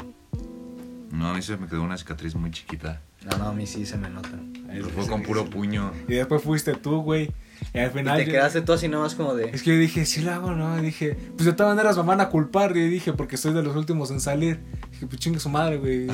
No, 1.12 1.30
a 1.30 1.34
mí 1.34 1.42
se 1.42 1.56
me 1.56 1.66
quedó 1.66 1.82
una 1.82 1.98
cicatriz 1.98 2.34
muy 2.34 2.50
chiquita. 2.50 3.00
No, 3.30 3.36
no, 3.36 3.44
a 3.48 3.52
mí 3.52 3.66
sí 3.66 3.84
se 3.84 3.98
me 3.98 4.08
nota. 4.08 4.30
Pero 4.68 4.88
fue 4.88 5.06
con 5.06 5.22
puro 5.22 5.44
puño. 5.44 5.92
Y 6.08 6.14
después 6.14 6.42
fuiste 6.42 6.74
tú, 6.74 7.02
güey. 7.02 7.30
Y 7.74 7.78
al 7.78 7.90
Y 7.90 7.90
final. 7.90 8.16
te 8.16 8.24
yo- 8.24 8.32
quedaste 8.32 8.62
tú 8.62 8.72
así 8.72 8.88
nomás 8.88 9.14
como 9.14 9.34
de... 9.34 9.50
Es 9.50 9.62
que 9.62 9.74
yo 9.74 9.76
dije, 9.78 10.06
sí 10.06 10.22
lo 10.22 10.32
hago, 10.32 10.52
¿no? 10.52 10.78
Y 10.78 10.82
dije, 10.82 11.14
pues 11.36 11.44
de 11.44 11.52
todas 11.52 11.76
maneras 11.76 11.96
me 11.98 12.04
van 12.04 12.22
a 12.22 12.30
culpar. 12.30 12.74
Y 12.76 12.88
dije, 12.88 13.12
porque 13.12 13.36
soy 13.36 13.52
de 13.52 13.62
los 13.62 13.76
últimos 13.76 14.10
en 14.10 14.20
salir. 14.20 14.60
Dije, 15.00 15.30
pues 15.30 15.42
su 15.42 15.48
madre, 15.48 15.78
güey. 15.78 16.08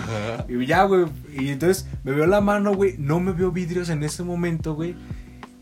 Y 0.48 0.66
ya, 0.66 0.84
güey. 0.84 1.06
Y 1.36 1.48
entonces 1.48 1.88
me 2.04 2.12
veo 2.12 2.26
la 2.26 2.40
mano, 2.40 2.72
güey. 2.74 2.94
No 2.98 3.18
me 3.18 3.32
veo 3.32 3.50
vidrios 3.50 3.88
en 3.88 4.04
ese 4.04 4.22
momento, 4.22 4.74
güey. 4.74 4.94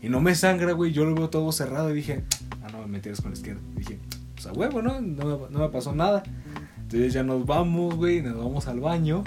Y 0.01 0.09
no 0.09 0.21
me 0.21 0.35
sangra, 0.35 0.73
güey. 0.73 0.91
Yo 0.91 1.05
lo 1.05 1.15
veo 1.15 1.29
todo 1.29 1.51
cerrado. 1.51 1.89
Y 1.89 1.95
dije, 1.95 2.23
ah, 2.63 2.67
no, 2.71 2.81
me 2.81 2.87
metías 2.87 3.21
con 3.21 3.31
la 3.31 3.37
izquierda. 3.37 3.61
Y 3.75 3.79
dije, 3.79 3.99
pues 4.35 4.45
a 4.45 4.53
huevo, 4.53 4.83
¿no? 4.83 5.01
No 5.01 5.49
no 5.49 5.59
me 5.59 5.69
pasó 5.69 5.95
nada. 5.95 6.21
Entonces 6.77 7.13
ya 7.13 7.23
nos 7.23 7.47
vamos, 7.47 7.95
güey. 7.95 8.21
Nos 8.21 8.37
vamos 8.37 8.67
al 8.67 8.79
baño. 8.79 9.23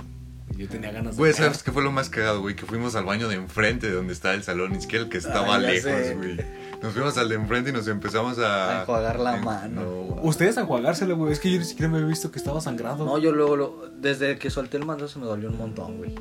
Yo 0.59 0.69
tenía 0.69 0.91
ganas 0.91 1.17
de. 1.17 1.21
Güey. 1.21 1.33
¿sabes 1.33 1.63
qué 1.63 1.71
fue 1.73 1.83
lo 1.85 1.93
más 1.93 2.11
cagado, 2.11 2.41
güey? 2.41 2.57
Que 2.57 2.67
fuimos 2.67 2.97
al 2.97 3.05
baño 3.05 3.29
de 3.29 3.37
enfrente 3.37 3.87
de 3.87 3.95
donde 3.95 4.13
estaba 4.13 4.35
el 4.35 4.43
salón, 4.43 4.73
ni 4.73 4.81
siquiera 4.81 5.05
el 5.05 5.11
que 5.11 5.19
estaba 5.19 5.57
lejos, 5.59 5.93
güey. 6.17 6.37
Nos 6.83 6.93
fuimos 6.93 7.17
al 7.17 7.29
de 7.29 7.37
enfrente 7.37 7.71
y 7.71 7.73
nos 7.73 7.87
empezamos 7.89 8.39
a... 8.39 8.79
A 8.79 8.81
enjuagar 8.83 9.19
la 9.21 9.37
en- 9.37 9.45
mano. 9.45 9.81
No, 9.83 10.23
Ustedes 10.23 10.59
a 10.59 10.65
jugárselo, 10.65 11.17
güey. 11.17 11.33
Es 11.33 11.41
que 11.41 11.51
yo 11.51 11.59
ni 11.59 11.65
siquiera 11.65 11.89
me 11.91 11.99
había 11.99 12.09
visto 12.09 12.31
que 12.31 12.39
estaba 12.39 12.61
sangrado. 12.61 13.05
No, 13.05 13.19
yo 13.19 13.33
luego, 13.33 13.57
lo- 13.57 13.91
desde 14.01 14.37
que 14.39 14.51
solté 14.51 14.77
el 14.77 14.85
mando 14.85 15.07
se 15.09 15.19
me 15.19 15.27
dolió 15.27 15.49
un 15.49 15.59
montón, 15.59 15.97
güey. 15.99 16.15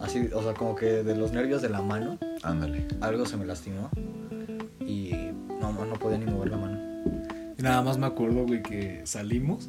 Así, 0.00 0.28
o 0.34 0.42
sea, 0.42 0.54
como 0.54 0.74
que 0.74 0.86
de 1.04 1.14
los 1.16 1.30
nervios 1.32 1.62
de 1.62 1.68
la 1.68 1.80
mano, 1.82 2.18
Ándale. 2.42 2.86
algo 3.00 3.26
se 3.26 3.36
me 3.36 3.44
lastimó. 3.44 3.90
Y 4.80 5.12
no, 5.60 5.72
no 5.72 5.94
podía 5.94 6.18
ni 6.18 6.26
mover 6.26 6.50
la 6.50 6.56
mano. 6.56 6.78
Y 7.58 7.62
nada 7.62 7.82
más 7.82 7.98
me 7.98 8.06
acuerdo, 8.06 8.44
güey, 8.44 8.62
que 8.62 9.02
salimos 9.04 9.68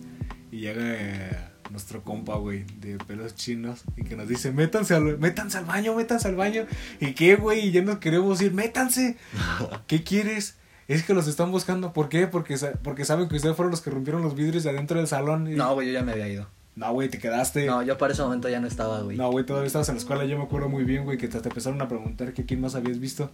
y 0.52 0.60
llega 0.62 0.82
eh, 0.84 1.38
nuestro 1.74 2.02
compa, 2.04 2.36
güey, 2.38 2.64
de 2.80 2.98
pelos 3.00 3.36
chinos 3.36 3.82
y 3.98 4.04
que 4.04 4.16
nos 4.16 4.30
dice, 4.30 4.52
métanse 4.54 4.94
al, 4.96 5.18
métanse 5.18 5.58
al 5.58 5.66
baño, 5.66 5.94
métanse 5.96 6.30
al 6.30 6.36
baño. 6.36 6.66
¿Y 7.02 7.14
qué, 7.14 7.36
güey? 7.36 7.68
Y 7.68 7.72
ya 7.72 7.82
nos 7.82 7.98
queremos 7.98 8.42
ir, 8.42 8.54
métanse. 8.54 9.18
¿Qué 9.88 10.04
quieres? 10.04 10.56
Es 10.88 11.04
que 11.04 11.14
los 11.14 11.28
están 11.28 11.52
buscando. 11.52 11.92
¿Por 11.92 12.08
qué? 12.08 12.28
Porque, 12.28 12.56
porque 12.84 13.04
saben 13.04 13.28
que 13.28 13.36
ustedes 13.36 13.56
fueron 13.56 13.72
los 13.72 13.82
que 13.82 13.90
rompieron 13.90 14.22
los 14.22 14.36
vidrios 14.36 14.64
de 14.64 14.70
adentro 14.70 14.98
del 14.98 15.08
salón. 15.08 15.52
Y- 15.52 15.56
No, 15.56 15.74
güey, 15.74 15.88
yo 15.88 15.94
ya 15.94 16.04
me 16.04 16.14
había 16.14 16.30
ido. 16.30 16.48
No, 16.76 16.92
güey, 16.94 17.10
te 17.10 17.20
quedaste. 17.20 17.66
No, 17.66 17.84
yo 17.84 17.98
para 17.98 18.14
ese 18.14 18.22
momento 18.24 18.50
ya 18.50 18.60
no 18.60 18.68
estaba, 18.68 19.02
güey. 19.02 19.18
No, 19.18 19.30
güey, 19.32 19.46
todavía 19.46 19.68
estabas 19.68 19.90
en 19.90 19.96
la 19.96 20.00
escuela. 20.00 20.26
Yo 20.26 20.38
me 20.38 20.44
acuerdo 20.44 20.70
muy 20.70 20.84
bien, 20.86 21.04
güey, 21.06 21.18
que 21.18 21.28
te, 21.28 21.40
te 21.40 21.50
empezaron 21.50 21.82
a 21.82 21.88
preguntar 21.88 22.34
que 22.34 22.46
quién 22.46 22.62
más 22.62 22.74
habías 22.76 23.00
visto. 23.00 23.30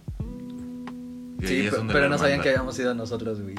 Sí, 1.42 1.68
pero 1.88 2.00
la 2.00 2.08
no 2.08 2.18
sabían 2.18 2.42
que 2.42 2.50
habíamos 2.50 2.78
ido 2.78 2.94
nosotros, 2.94 3.40
güey. 3.40 3.54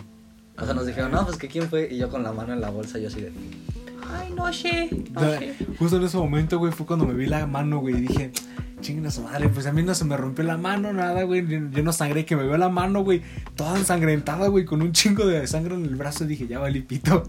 O 0.58 0.66
sea, 0.66 0.74
nos 0.76 0.86
dijeron, 0.86 1.12
no, 1.12 1.26
pues 1.26 1.38
que 1.38 1.48
quién 1.48 1.68
fue. 1.68 1.88
Y 1.92 1.98
yo 1.98 2.10
con 2.10 2.22
la 2.22 2.32
mano 2.32 2.54
en 2.54 2.62
la 2.62 2.70
bolsa, 2.70 3.00
yo 3.00 3.08
así 3.08 3.22
de. 3.22 3.32
Ay, 4.14 4.34
no 4.36 4.52
sé, 4.54 4.90
no 5.12 5.22
O 5.22 5.24
sea, 5.24 5.40
sé. 5.40 5.56
Justo 5.78 5.98
en 5.98 6.04
ese 6.04 6.18
momento, 6.18 6.60
güey, 6.60 6.72
fue 6.72 6.86
cuando 6.86 7.06
me 7.06 7.14
vi 7.14 7.26
la 7.26 7.46
mano, 7.48 7.80
güey, 7.80 7.98
y 7.98 8.02
dije, 8.02 8.32
chinguen 8.82 9.06
a 9.06 9.12
su 9.12 9.22
madre, 9.22 9.50
pues 9.50 9.66
a 9.66 9.72
mí 9.72 9.84
no 9.84 9.94
se 9.94 10.06
me 10.06 10.18
rompió 10.18 10.44
la 10.44 10.58
mano, 10.58 10.92
nada, 10.94 11.24
güey, 11.24 11.46
yo 11.48 11.60
yo 11.72 11.84
no 11.84 11.94
sangré, 11.94 12.26
que 12.26 12.36
me 12.36 12.44
veo 12.44 12.58
la 12.58 12.70
mano, 12.70 13.04
güey, 13.04 13.22
toda 13.56 13.78
ensangrentada, 13.78 14.48
güey, 14.48 14.66
con 14.66 14.82
un 14.82 14.92
chingo 14.92 15.26
de 15.26 15.46
sangre 15.48 15.76
en 15.76 15.86
el 15.86 15.96
brazo, 15.96 16.26
y 16.26 16.28
dije, 16.28 16.48
ya 16.48 16.60
valí 16.60 16.82
pito. 16.82 17.24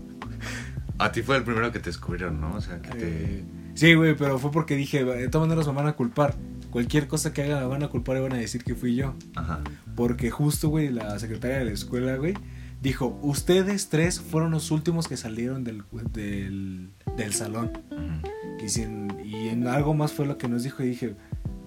A 0.99 1.11
ti 1.11 1.23
fue 1.23 1.37
el 1.37 1.43
primero 1.43 1.73
que 1.73 1.79
te 1.79 1.91
descubrieron, 1.91 2.41
¿no? 2.41 2.55
O 2.55 2.61
sea, 2.61 2.81
que 2.81 2.91
te... 2.91 2.99
Eh, 3.01 3.45
sí, 3.75 3.95
güey, 3.95 4.15
pero 4.17 4.39
fue 4.39 4.51
porque 4.51 4.77
dije, 4.77 5.05
de 5.05 5.29
todas 5.29 5.49
maneras 5.49 5.67
me 5.67 5.75
van 5.75 5.87
a 5.89 5.93
culpar, 5.95 6.37
cualquier 6.71 7.09
cosa 7.09 7.33
que 7.33 7.43
haga 7.43 7.61
me 7.61 7.67
van 7.67 7.83
a 7.83 7.89
culpar 7.89 8.17
y 8.17 8.21
van 8.21 8.33
a 8.33 8.37
decir 8.37 8.65
que 8.65 8.75
fui 8.75 8.95
yo. 8.95 9.15
Ajá. 9.35 9.61
Porque 9.95 10.31
justo, 10.31 10.69
güey, 10.69 10.91
la 10.91 11.19
secretaria 11.19 11.59
de 11.59 11.65
la 11.67 11.73
escuela, 11.73 12.17
güey, 12.17 12.35
dijo, 12.83 13.17
ustedes 13.23 13.89
tres 13.89 14.21
fueron 14.21 14.51
los 14.51 14.73
últimos 14.73 15.07
que 15.07 15.17
salieron 15.17 15.63
del, 15.63 15.85
del, 16.13 16.91
del 17.17 17.33
salón. 17.33 17.71
Y, 18.63 18.69
sin, 18.69 19.09
y 19.25 19.49
en 19.49 19.69
algo 19.69 19.95
más 19.95 20.13
fue 20.13 20.27
lo 20.27 20.37
que 20.37 20.49
nos 20.49 20.65
dijo 20.65 20.83
y 20.83 20.89
dije, 20.89 21.15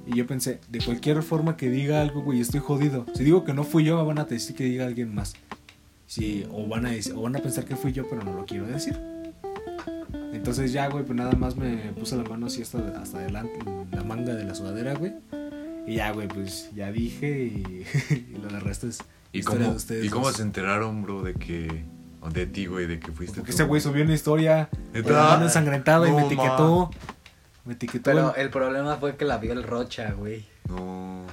y 0.05 0.15
yo 0.15 0.27
pensé, 0.27 0.59
de 0.69 0.79
cualquier 0.79 1.23
forma 1.23 1.55
que 1.55 1.69
diga 1.69 2.01
algo, 2.01 2.21
güey, 2.21 2.41
estoy 2.41 2.59
jodido. 2.59 3.05
Si 3.15 3.23
digo 3.23 3.45
que 3.45 3.53
no 3.53 3.63
fui 3.63 3.85
yo, 3.85 4.05
van 4.05 4.19
a 4.19 4.25
decir 4.25 4.55
que 4.55 4.65
diga 4.65 4.85
alguien 4.85 5.15
más. 5.15 5.35
Sí, 6.05 6.45
o 6.51 6.67
van 6.67 6.85
a 6.85 6.91
decir, 6.91 7.13
o 7.13 7.21
van 7.21 7.35
a 7.37 7.39
pensar 7.39 7.65
que 7.65 7.75
fui 7.75 7.93
yo, 7.93 8.07
pero 8.09 8.23
no 8.23 8.33
lo 8.33 8.45
quiero 8.45 8.67
decir. 8.67 8.99
Entonces 10.33 10.73
ya, 10.73 10.89
güey, 10.89 11.05
pues 11.05 11.17
nada 11.17 11.31
más 11.31 11.55
me 11.55 11.93
puse 11.93 12.17
la 12.17 12.23
mano 12.23 12.47
así 12.47 12.61
hasta, 12.61 12.79
hasta 13.01 13.19
adelante, 13.19 13.57
la 13.91 14.03
manga 14.03 14.35
de 14.35 14.43
la 14.43 14.53
sudadera, 14.53 14.93
güey. 14.95 15.13
Y 15.87 15.95
ya, 15.95 16.11
güey, 16.11 16.27
pues 16.27 16.69
ya 16.75 16.91
dije 16.91 17.45
y, 17.45 17.85
y 18.33 18.37
lo 18.37 18.49
del 18.49 18.61
resto 18.61 18.87
es 18.87 18.99
¿Y 19.39 19.43
cómo, 19.43 19.59
de 19.59 19.67
ustedes 19.69 20.05
¿Y 20.05 20.09
cómo 20.09 20.27
dos. 20.27 20.35
se 20.37 20.41
enteraron, 20.43 21.01
bro, 21.03 21.21
de 21.23 21.33
que... 21.33 21.83
de 22.33 22.45
ti, 22.47 22.65
güey, 22.65 22.87
de 22.87 22.99
que 22.99 23.11
fuiste 23.11 23.35
Porque 23.41 23.51
tú? 23.51 23.55
ese 23.55 23.63
güey 23.65 23.81
subió 23.81 24.03
una 24.03 24.13
historia 24.13 24.69
la 24.93 25.01
mano 25.23 25.43
ensangrentada 25.45 26.07
y 26.07 26.11
No, 26.11 26.17
me 26.17 26.25
etiquetó. 26.25 26.89
Me 27.65 27.73
etiquetó. 27.73 28.03
Pero 28.03 28.35
el 28.35 28.49
problema 28.49 28.97
fue 28.97 29.15
que 29.15 29.25
la 29.25 29.37
vio 29.37 29.53
el 29.53 29.63
Rocha, 29.63 30.11
güey. 30.13 30.45
No... 30.69 31.23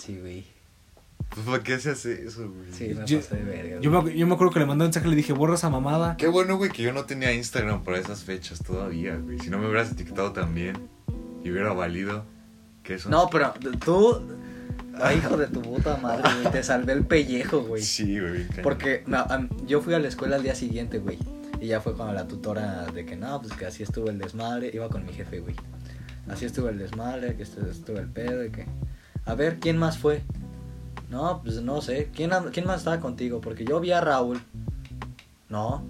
Sí, 0.00 0.18
güey. 0.20 0.46
Pues, 1.34 1.46
¿por 1.46 1.62
qué 1.62 1.78
se 1.78 1.90
hace 1.90 2.26
eso, 2.26 2.48
güey? 2.50 2.72
Sí, 2.72 2.94
me 2.94 3.04
Yo- 3.06 3.18
pasé 3.20 3.36
de 3.36 3.42
verga. 3.44 3.80
Yo 3.80 3.90
me, 4.02 4.16
yo 4.16 4.26
me 4.26 4.34
acuerdo 4.34 4.52
que 4.52 4.58
le 4.60 4.66
mandé 4.66 4.84
un 4.84 4.88
mensaje 4.88 5.06
y 5.06 5.10
le 5.10 5.16
dije, 5.16 5.32
borra 5.32 5.54
esa 5.54 5.70
mamada. 5.70 6.16
Qué 6.16 6.26
bueno, 6.26 6.56
güey, 6.56 6.70
que 6.70 6.82
yo 6.82 6.92
no 6.92 7.04
tenía 7.04 7.32
Instagram 7.32 7.84
para 7.84 7.98
esas 7.98 8.24
fechas 8.24 8.60
todavía, 8.64 9.16
güey. 9.16 9.38
Si 9.38 9.48
no 9.50 9.58
me 9.58 9.66
hubieras 9.66 9.92
etiquetado 9.92 10.32
también 10.32 10.76
y 11.44 11.50
hubiera 11.50 11.72
valido 11.72 12.24
que 12.82 12.94
eso... 12.94 13.10
No, 13.10 13.28
pero 13.30 13.52
tú. 13.84 14.22
Ay, 15.02 15.18
hijo 15.18 15.36
de 15.36 15.46
tu 15.46 15.62
puta 15.62 15.96
madre, 15.96 16.22
güey. 16.40 16.52
Te 16.52 16.62
salvé 16.62 16.92
el 16.92 17.04
pellejo, 17.04 17.62
güey. 17.62 17.82
Sí, 17.82 18.18
güey. 18.18 18.46
Porque 18.62 19.02
no, 19.06 19.24
yo 19.66 19.80
fui 19.80 19.94
a 19.94 19.98
la 19.98 20.08
escuela 20.08 20.36
al 20.36 20.42
día 20.42 20.54
siguiente, 20.54 20.98
güey. 20.98 21.18
Y 21.60 21.66
ya 21.66 21.80
fue 21.80 21.94
cuando 21.94 22.14
la 22.14 22.26
tutora 22.26 22.86
de 22.86 23.04
que 23.04 23.16
no, 23.16 23.40
pues 23.40 23.52
que 23.54 23.66
así 23.66 23.82
estuvo 23.82 24.08
el 24.10 24.18
desmadre. 24.18 24.70
Iba 24.72 24.88
con 24.88 25.04
mi 25.04 25.12
jefe, 25.12 25.40
güey. 25.40 25.54
Así 26.28 26.44
estuvo 26.44 26.68
el 26.68 26.78
desmadre, 26.78 27.36
que 27.36 27.44
estu- 27.44 27.66
estuvo 27.68 27.98
el 27.98 28.08
pedo 28.08 28.44
y 28.44 28.50
que. 28.50 28.66
A 29.26 29.34
ver, 29.34 29.58
¿quién 29.58 29.76
más 29.76 29.98
fue? 29.98 30.22
No, 31.10 31.40
pues 31.42 31.60
no 31.62 31.80
sé. 31.82 32.10
¿Quién, 32.14 32.30
¿Quién 32.52 32.66
más 32.66 32.78
estaba 32.78 33.00
contigo? 33.00 33.40
Porque 33.40 33.64
yo 33.64 33.80
vi 33.80 33.92
a 33.92 34.00
Raúl. 34.00 34.40
No. 35.48 35.84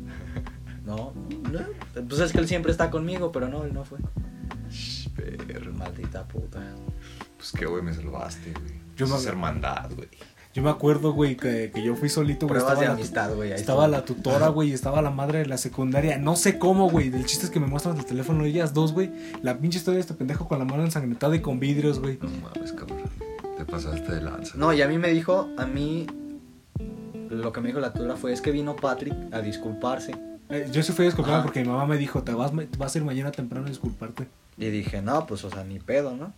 No. 0.84 1.12
no. 1.52 1.60
Pues 2.08 2.20
es 2.20 2.32
que 2.32 2.38
él 2.38 2.48
siempre 2.48 2.72
está 2.72 2.90
conmigo, 2.90 3.30
pero 3.30 3.48
no, 3.48 3.64
él 3.64 3.72
no 3.74 3.84
fue. 3.84 3.98
Shh, 4.70 5.08
perro. 5.10 5.72
Maldita 5.74 6.26
puta. 6.26 6.60
Pues 7.36 7.52
qué, 7.52 7.66
güey, 7.66 7.82
me 7.82 7.92
salvaste, 7.92 8.52
güey. 8.52 8.79
Yo 9.06 9.14
me- 9.14 9.20
es 9.20 9.26
hermandad, 9.26 9.90
güey. 9.94 10.08
Yo 10.52 10.64
me 10.64 10.70
acuerdo, 10.70 11.12
güey, 11.12 11.36
que, 11.36 11.70
que 11.72 11.80
yo 11.80 11.94
fui 11.94 12.08
solito, 12.08 12.48
güey. 12.48 12.58
Estaba, 12.58 12.80
de 12.80 12.86
la, 12.86 12.92
amistad, 12.94 13.32
güey. 13.36 13.52
estaba 13.52 13.84
está. 13.84 13.98
la 13.98 14.04
tutora, 14.04 14.48
güey, 14.48 14.70
y 14.70 14.72
estaba 14.72 15.00
la 15.00 15.10
madre 15.10 15.38
de 15.38 15.46
la 15.46 15.56
secundaria. 15.56 16.18
No 16.18 16.34
sé 16.34 16.58
cómo, 16.58 16.90
güey. 16.90 17.06
El 17.06 17.24
chiste 17.24 17.44
es 17.46 17.52
que 17.52 17.60
me 17.60 17.68
muestran 17.68 17.96
el 17.96 18.04
teléfono 18.04 18.42
de 18.42 18.48
ellas 18.50 18.74
dos, 18.74 18.92
güey. 18.92 19.12
La 19.42 19.58
pinche 19.58 19.78
historia 19.78 19.96
de 19.98 20.00
este 20.00 20.14
pendejo 20.14 20.48
con 20.48 20.58
la 20.58 20.64
mano 20.64 20.82
ensangrentada 20.82 21.36
y 21.36 21.40
con 21.40 21.60
vidrios, 21.60 22.00
güey. 22.00 22.18
No 22.20 22.28
mames, 22.42 22.72
cabrón. 22.72 22.98
Te 23.58 23.64
pasaste 23.64 24.12
de 24.12 24.22
lanza. 24.22 24.54
No, 24.56 24.72
y 24.72 24.82
a 24.82 24.88
mí 24.88 24.98
me 24.98 25.12
dijo, 25.12 25.48
a 25.56 25.66
mí 25.66 26.08
lo 27.28 27.52
que 27.52 27.60
me 27.60 27.68
dijo 27.68 27.78
la 27.78 27.92
tutora 27.92 28.16
fue 28.16 28.32
es 28.32 28.40
que 28.40 28.50
vino 28.50 28.74
Patrick 28.74 29.14
a 29.32 29.40
disculparse. 29.40 30.16
Eh, 30.48 30.68
yo 30.72 30.82
sí 30.82 30.92
fui 30.92 31.04
a 31.04 31.08
disculparme 31.08 31.36
Ajá. 31.38 31.44
porque 31.44 31.62
mi 31.62 31.68
mamá 31.68 31.86
me 31.86 31.96
dijo, 31.96 32.24
te 32.24 32.32
vas, 32.34 32.50
te 32.50 32.76
vas 32.76 32.92
a 32.94 32.98
ir 32.98 33.04
mañana 33.04 33.30
temprano 33.30 33.66
a 33.66 33.68
disculparte. 33.68 34.26
Y 34.58 34.66
dije, 34.70 35.00
no, 35.00 35.26
pues, 35.26 35.44
o 35.44 35.50
sea, 35.50 35.62
ni 35.62 35.78
pedo, 35.78 36.16
¿no? 36.16 36.32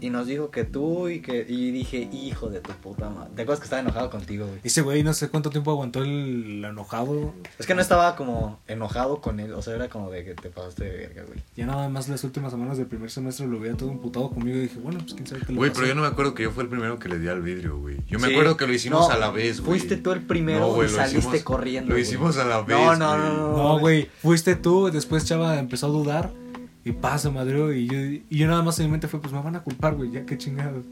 Y 0.00 0.10
nos 0.10 0.26
dijo 0.28 0.50
que 0.50 0.62
tú 0.62 1.08
y 1.08 1.20
que... 1.20 1.44
Y 1.48 1.72
dije, 1.72 2.08
hijo 2.12 2.48
de 2.48 2.60
tu 2.60 2.70
puta 2.72 3.10
madre. 3.10 3.30
¿Te 3.34 3.42
acuerdas 3.42 3.58
que 3.58 3.64
estaba 3.64 3.82
enojado 3.82 4.10
contigo, 4.10 4.46
güey? 4.46 4.60
Ese 4.62 4.82
güey 4.82 5.02
no 5.02 5.12
sé 5.12 5.28
cuánto 5.28 5.50
tiempo 5.50 5.72
aguantó 5.72 6.02
el, 6.02 6.08
el 6.58 6.64
enojado. 6.64 7.34
Es 7.58 7.66
que 7.66 7.74
no 7.74 7.80
estaba 7.82 8.14
como 8.14 8.60
enojado 8.68 9.20
con 9.20 9.40
él, 9.40 9.52
o 9.54 9.60
sea, 9.62 9.74
era 9.74 9.88
como 9.88 10.10
de 10.10 10.24
que 10.24 10.34
te 10.34 10.50
pasaste 10.50 10.84
de 10.84 10.90
verga, 10.96 11.22
güey. 11.26 11.40
Ya 11.56 11.66
nada 11.66 11.88
más 11.88 12.08
las 12.08 12.22
últimas 12.22 12.52
semanas 12.52 12.78
del 12.78 12.86
primer 12.86 13.10
semestre 13.10 13.46
lo 13.48 13.58
veía 13.58 13.76
todo 13.76 13.90
emputado 13.90 14.30
conmigo 14.30 14.56
y 14.58 14.60
dije, 14.62 14.78
bueno, 14.78 15.00
pues 15.00 15.14
quién 15.14 15.26
sabe 15.26 15.40
qué 15.44 15.52
le 15.52 15.58
Güey, 15.58 15.72
pero 15.72 15.86
yo 15.88 15.94
no 15.96 16.02
me 16.02 16.06
acuerdo 16.08 16.32
que 16.34 16.44
yo 16.44 16.52
fui 16.52 16.62
el 16.62 16.68
primero 16.70 16.98
que 17.00 17.08
le 17.08 17.18
di 17.18 17.26
al 17.28 17.42
vidrio, 17.42 17.78
güey. 17.78 17.96
Yo 18.06 18.20
me 18.20 18.28
Sí. 18.28 18.34
acuerdo 18.34 18.56
que 18.56 18.66
lo 18.68 18.72
hicimos 18.74 19.08
No, 19.08 19.14
a 19.14 19.18
la 19.18 19.30
vez, 19.30 19.60
güey. 19.60 19.80
Fuiste 19.80 19.96
tú 19.96 20.12
el 20.12 20.22
primero 20.22 20.60
No, 20.60 20.74
güey, 20.74 20.88
y 20.88 20.92
saliste 20.92 21.18
hicimos- 21.18 21.42
corriendo. 21.42 21.88
Lo 21.88 21.94
güey. 21.96 22.02
hicimos 22.02 22.36
a 22.38 22.44
la 22.44 22.60
vez. 22.60 22.76
No, 22.78 22.94
no, 22.94 23.08
güey. 23.08 23.18
no, 23.18 23.36
no. 23.36 23.56
No, 23.56 23.78
güey, 23.80 24.08
fuiste 24.22 24.54
tú, 24.54 24.90
después 24.92 25.24
Chava 25.24 25.58
empezó 25.58 25.86
a 25.86 25.90
dudar 25.90 26.30
y 26.88 26.92
pasa, 26.92 27.30
madre, 27.30 27.76
y 27.76 27.86
yo, 27.86 27.98
y 27.98 28.38
yo 28.38 28.46
nada 28.46 28.62
más 28.62 28.78
en 28.78 28.86
mi 28.86 28.92
mente 28.92 29.08
fue, 29.08 29.20
pues 29.20 29.30
me 29.30 29.42
van 29.42 29.56
a 29.56 29.62
culpar, 29.62 29.94
güey, 29.94 30.10
ya 30.10 30.24
qué 30.24 30.38
chingado. 30.38 30.82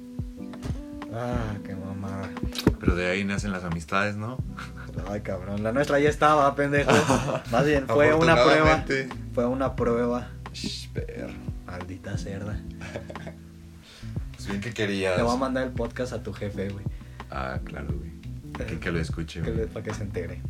Ah, 1.15 1.55
qué 1.65 1.75
mamada. 1.75 2.29
Pero 2.79 2.95
de 2.95 3.07
ahí 3.07 3.25
nacen 3.25 3.51
las 3.51 3.65
amistades, 3.65 4.15
¿no? 4.17 4.37
Ay, 5.09 5.23
cabrón, 5.23 5.63
la 5.63 5.73
nuestra 5.73 5.99
ya 5.99 6.11
estaba, 6.11 6.55
pendejo. 6.55 6.93
Más 7.51 7.65
bien, 7.65 7.87
fue 7.87 8.13
una 8.13 8.35
prueba. 8.35 8.85
Fue 9.33 9.47
una 9.47 9.75
prueba. 9.75 10.29
Shh, 10.53 10.89
perro. 10.93 11.33
Maldita 11.65 12.19
cerda. 12.19 12.61
Pues 14.35 14.49
bien 14.49 14.61
que 14.61 14.75
querías. 14.75 15.17
Le 15.17 15.23
voy 15.23 15.35
a 15.35 15.39
mandar 15.39 15.65
el 15.65 15.73
podcast 15.73 16.13
a 16.13 16.23
tu 16.23 16.35
jefe, 16.35 16.69
güey. 16.69 16.85
Ah, 17.31 17.59
claro, 17.65 17.89
güey. 17.97 18.13
Que, 18.67 18.79
que 18.79 18.93
lo 18.93 19.01
escuche, 19.01 19.41
güey. 19.41 19.67
para 19.67 19.83
que 19.83 19.95
se 19.95 20.03
entere. 20.03 20.43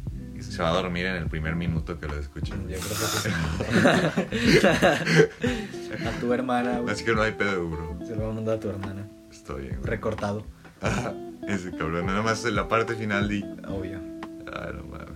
Se 0.43 0.63
va 0.63 0.71
a 0.71 0.75
dormir 0.75 1.07
en 1.07 1.17
el 1.17 1.27
primer 1.29 1.55
minuto 1.57 1.99
que 1.99 2.07
lo 2.07 2.19
escuche. 2.19 2.53
Yo 2.53 2.79
creo 2.79 2.79
que 2.79 3.21
sí. 3.21 4.67
a 6.07 6.11
tu 6.21 6.33
hermana, 6.33 6.79
güey. 6.81 6.93
Así 6.95 7.05
que 7.05 7.15
no 7.15 7.23
hay 7.23 7.33
pedo, 7.33 7.69
bro. 7.69 7.99
Se 8.07 8.11
lo 8.15 8.23
voy 8.23 8.31
a 8.31 8.35
mandar 8.35 8.57
a 8.57 8.61
tu 8.61 8.69
hermana. 8.69 9.07
Está 9.31 9.55
bien, 9.55 9.77
güey. 9.77 9.85
Recortado, 9.91 10.45
Ah, 10.83 11.13
Ese 11.49 11.71
cabrón. 11.71 12.07
Nada 12.07 12.23
más 12.23 12.45
en 12.45 12.55
la 12.57 12.69
parte 12.69 12.95
final 12.95 13.29
di. 13.29 13.43
obvio. 13.69 14.01
Ah, 14.53 14.71
no 14.75 14.85
mames. 14.85 15.09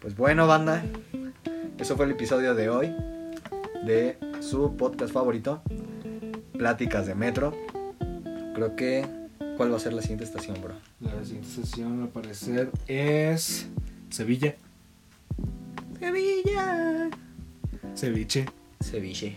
Pues 0.00 0.16
bueno, 0.16 0.46
banda. 0.46 0.84
Eso 1.78 1.96
fue 1.96 2.04
el 2.06 2.12
episodio 2.12 2.54
de 2.54 2.68
hoy. 2.68 2.94
De 3.84 4.18
su 4.40 4.76
podcast 4.76 5.12
favorito. 5.12 5.62
Pláticas 6.56 7.06
de 7.06 7.14
Metro. 7.14 7.54
Creo 8.54 8.76
que. 8.76 9.06
¿Cuál 9.56 9.72
va 9.72 9.76
a 9.76 9.80
ser 9.80 9.92
la 9.92 10.02
siguiente 10.02 10.22
estación, 10.24 10.60
bro? 10.62 10.74
La 11.00 11.24
siguiente 11.24 11.48
sesión, 11.48 12.02
al 12.02 12.08
parecer, 12.10 12.70
es 12.86 13.66
Sevilla. 14.10 14.54
Sevilla. 16.00 17.10
Ceviche. 17.94 18.46
Ceviche. 18.82 19.36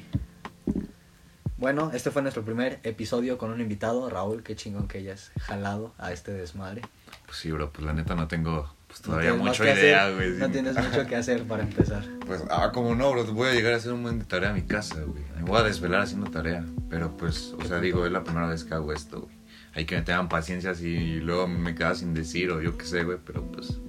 Bueno, 1.57 1.91
este 1.93 2.09
fue 2.09 2.21
nuestro 2.21 2.43
primer 2.43 2.79
episodio 2.83 3.37
con 3.37 3.51
un 3.51 3.61
invitado, 3.61 4.09
Raúl. 4.09 4.41
Qué 4.43 4.55
chingón 4.55 4.87
que 4.87 4.99
hayas 4.99 5.31
jalado 5.41 5.93
a 5.97 6.11
este 6.11 6.31
desmadre. 6.33 6.81
Pues 7.25 7.37
sí, 7.37 7.51
bro. 7.51 7.71
Pues 7.71 7.85
la 7.85 7.93
neta 7.93 8.15
no 8.15 8.27
tengo 8.27 8.73
pues, 8.87 9.01
No 9.01 9.07
todavía 9.07 9.33
más 9.33 9.59
mucha 9.59 9.73
idea, 9.73 10.09
güey. 10.09 10.31
No 10.31 10.49
tienes 10.49 10.75
mucho 10.75 11.05
que 11.05 11.15
hacer 11.15 11.43
para 11.43 11.63
empezar. 11.63 12.03
Pues, 12.25 12.43
ah, 12.49 12.71
como 12.73 12.95
no, 12.95 13.11
bro. 13.11 13.25
Voy 13.25 13.49
a 13.49 13.53
llegar 13.53 13.73
a 13.73 13.75
hacer 13.75 13.93
un 13.93 14.01
buen 14.01 14.19
de 14.19 14.25
tarea 14.25 14.49
a 14.49 14.53
mi 14.53 14.63
casa, 14.63 15.01
güey. 15.01 15.23
Me 15.35 15.43
voy 15.43 15.59
a 15.59 15.63
desvelar 15.63 16.01
haciendo 16.01 16.31
tarea. 16.31 16.65
Pero 16.89 17.15
pues, 17.15 17.53
o 17.59 17.63
sea, 17.65 17.79
digo, 17.79 18.05
es 18.05 18.11
la 18.11 18.23
primera 18.23 18.47
vez 18.47 18.63
que 18.63 18.73
hago 18.73 18.91
esto, 18.93 19.21
güey. 19.21 19.35
Hay 19.73 19.85
que 19.85 19.95
me 19.95 20.01
tengan 20.01 20.29
paciencia 20.29 20.73
si 20.73 21.19
luego 21.19 21.47
me 21.47 21.75
queda 21.75 21.93
sin 21.93 22.13
decir 22.13 22.51
o 22.51 22.61
yo 22.61 22.77
qué 22.77 22.85
sé, 22.85 23.03
güey. 23.03 23.19
Pero 23.23 23.43
pues, 23.51 23.79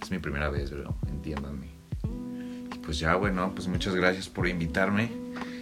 es 0.00 0.10
mi 0.10 0.18
primera 0.18 0.48
vez, 0.50 0.70
bro. 0.70 0.96
Entiéndanme. 1.08 1.68
Y 2.74 2.78
pues 2.78 2.98
ya, 2.98 3.14
güey, 3.14 3.32
no, 3.32 3.54
pues 3.54 3.68
muchas 3.68 3.94
gracias 3.94 4.28
por 4.28 4.48
invitarme. 4.48 5.10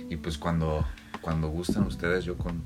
Y 0.09 0.17
pues 0.17 0.39
cuando, 0.39 0.87
cuando 1.21 1.49
gusten 1.49 1.83
ustedes, 1.85 2.25
yo 2.25 2.37
con, 2.37 2.63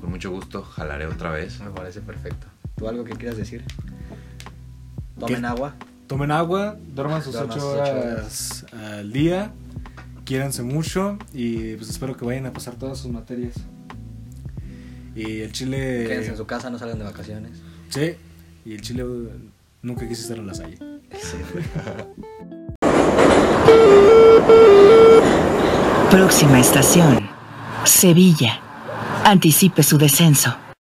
con 0.00 0.10
mucho 0.10 0.30
gusto 0.30 0.62
jalaré 0.62 1.06
otra 1.06 1.30
vez. 1.30 1.60
Me 1.60 1.70
parece 1.70 2.00
perfecto. 2.00 2.46
¿Tú 2.76 2.88
algo 2.88 3.04
que 3.04 3.14
quieras 3.14 3.36
decir? 3.36 3.64
Tomen 5.18 5.40
¿Qué? 5.40 5.46
agua. 5.46 5.74
Tomen 6.06 6.30
agua, 6.30 6.76
duerman 6.94 7.22
sus 7.22 7.32
Duerman 7.32 7.56
8 7.56 7.60
sus 7.60 7.72
ocho 7.72 7.90
horas 7.90 8.66
al 8.72 9.10
día, 9.10 9.52
quiéranse 10.26 10.62
mucho 10.62 11.18
y 11.32 11.76
pues 11.76 11.88
espero 11.88 12.14
que 12.14 12.26
vayan 12.26 12.44
a 12.44 12.52
pasar 12.52 12.74
todas 12.74 12.98
sus 12.98 13.10
materias. 13.10 13.54
Y 15.14 15.40
el 15.40 15.52
chile... 15.52 16.04
Quédense 16.06 16.30
en 16.30 16.36
su 16.36 16.46
casa, 16.46 16.68
no 16.68 16.78
salgan 16.78 16.98
de 16.98 17.04
vacaciones. 17.04 17.62
Sí, 17.88 18.16
y 18.64 18.74
el 18.74 18.82
chile 18.82 19.04
nunca 19.84 20.08
quise 20.08 20.22
estar 20.22 20.38
en 20.38 20.46
la 20.46 20.54
salle. 20.54 20.78
Próxima 26.10 26.58
estación. 26.58 27.28
Sevilla. 27.84 28.60
Anticipe 29.24 29.82
su 29.82 29.98
descenso. 29.98 30.56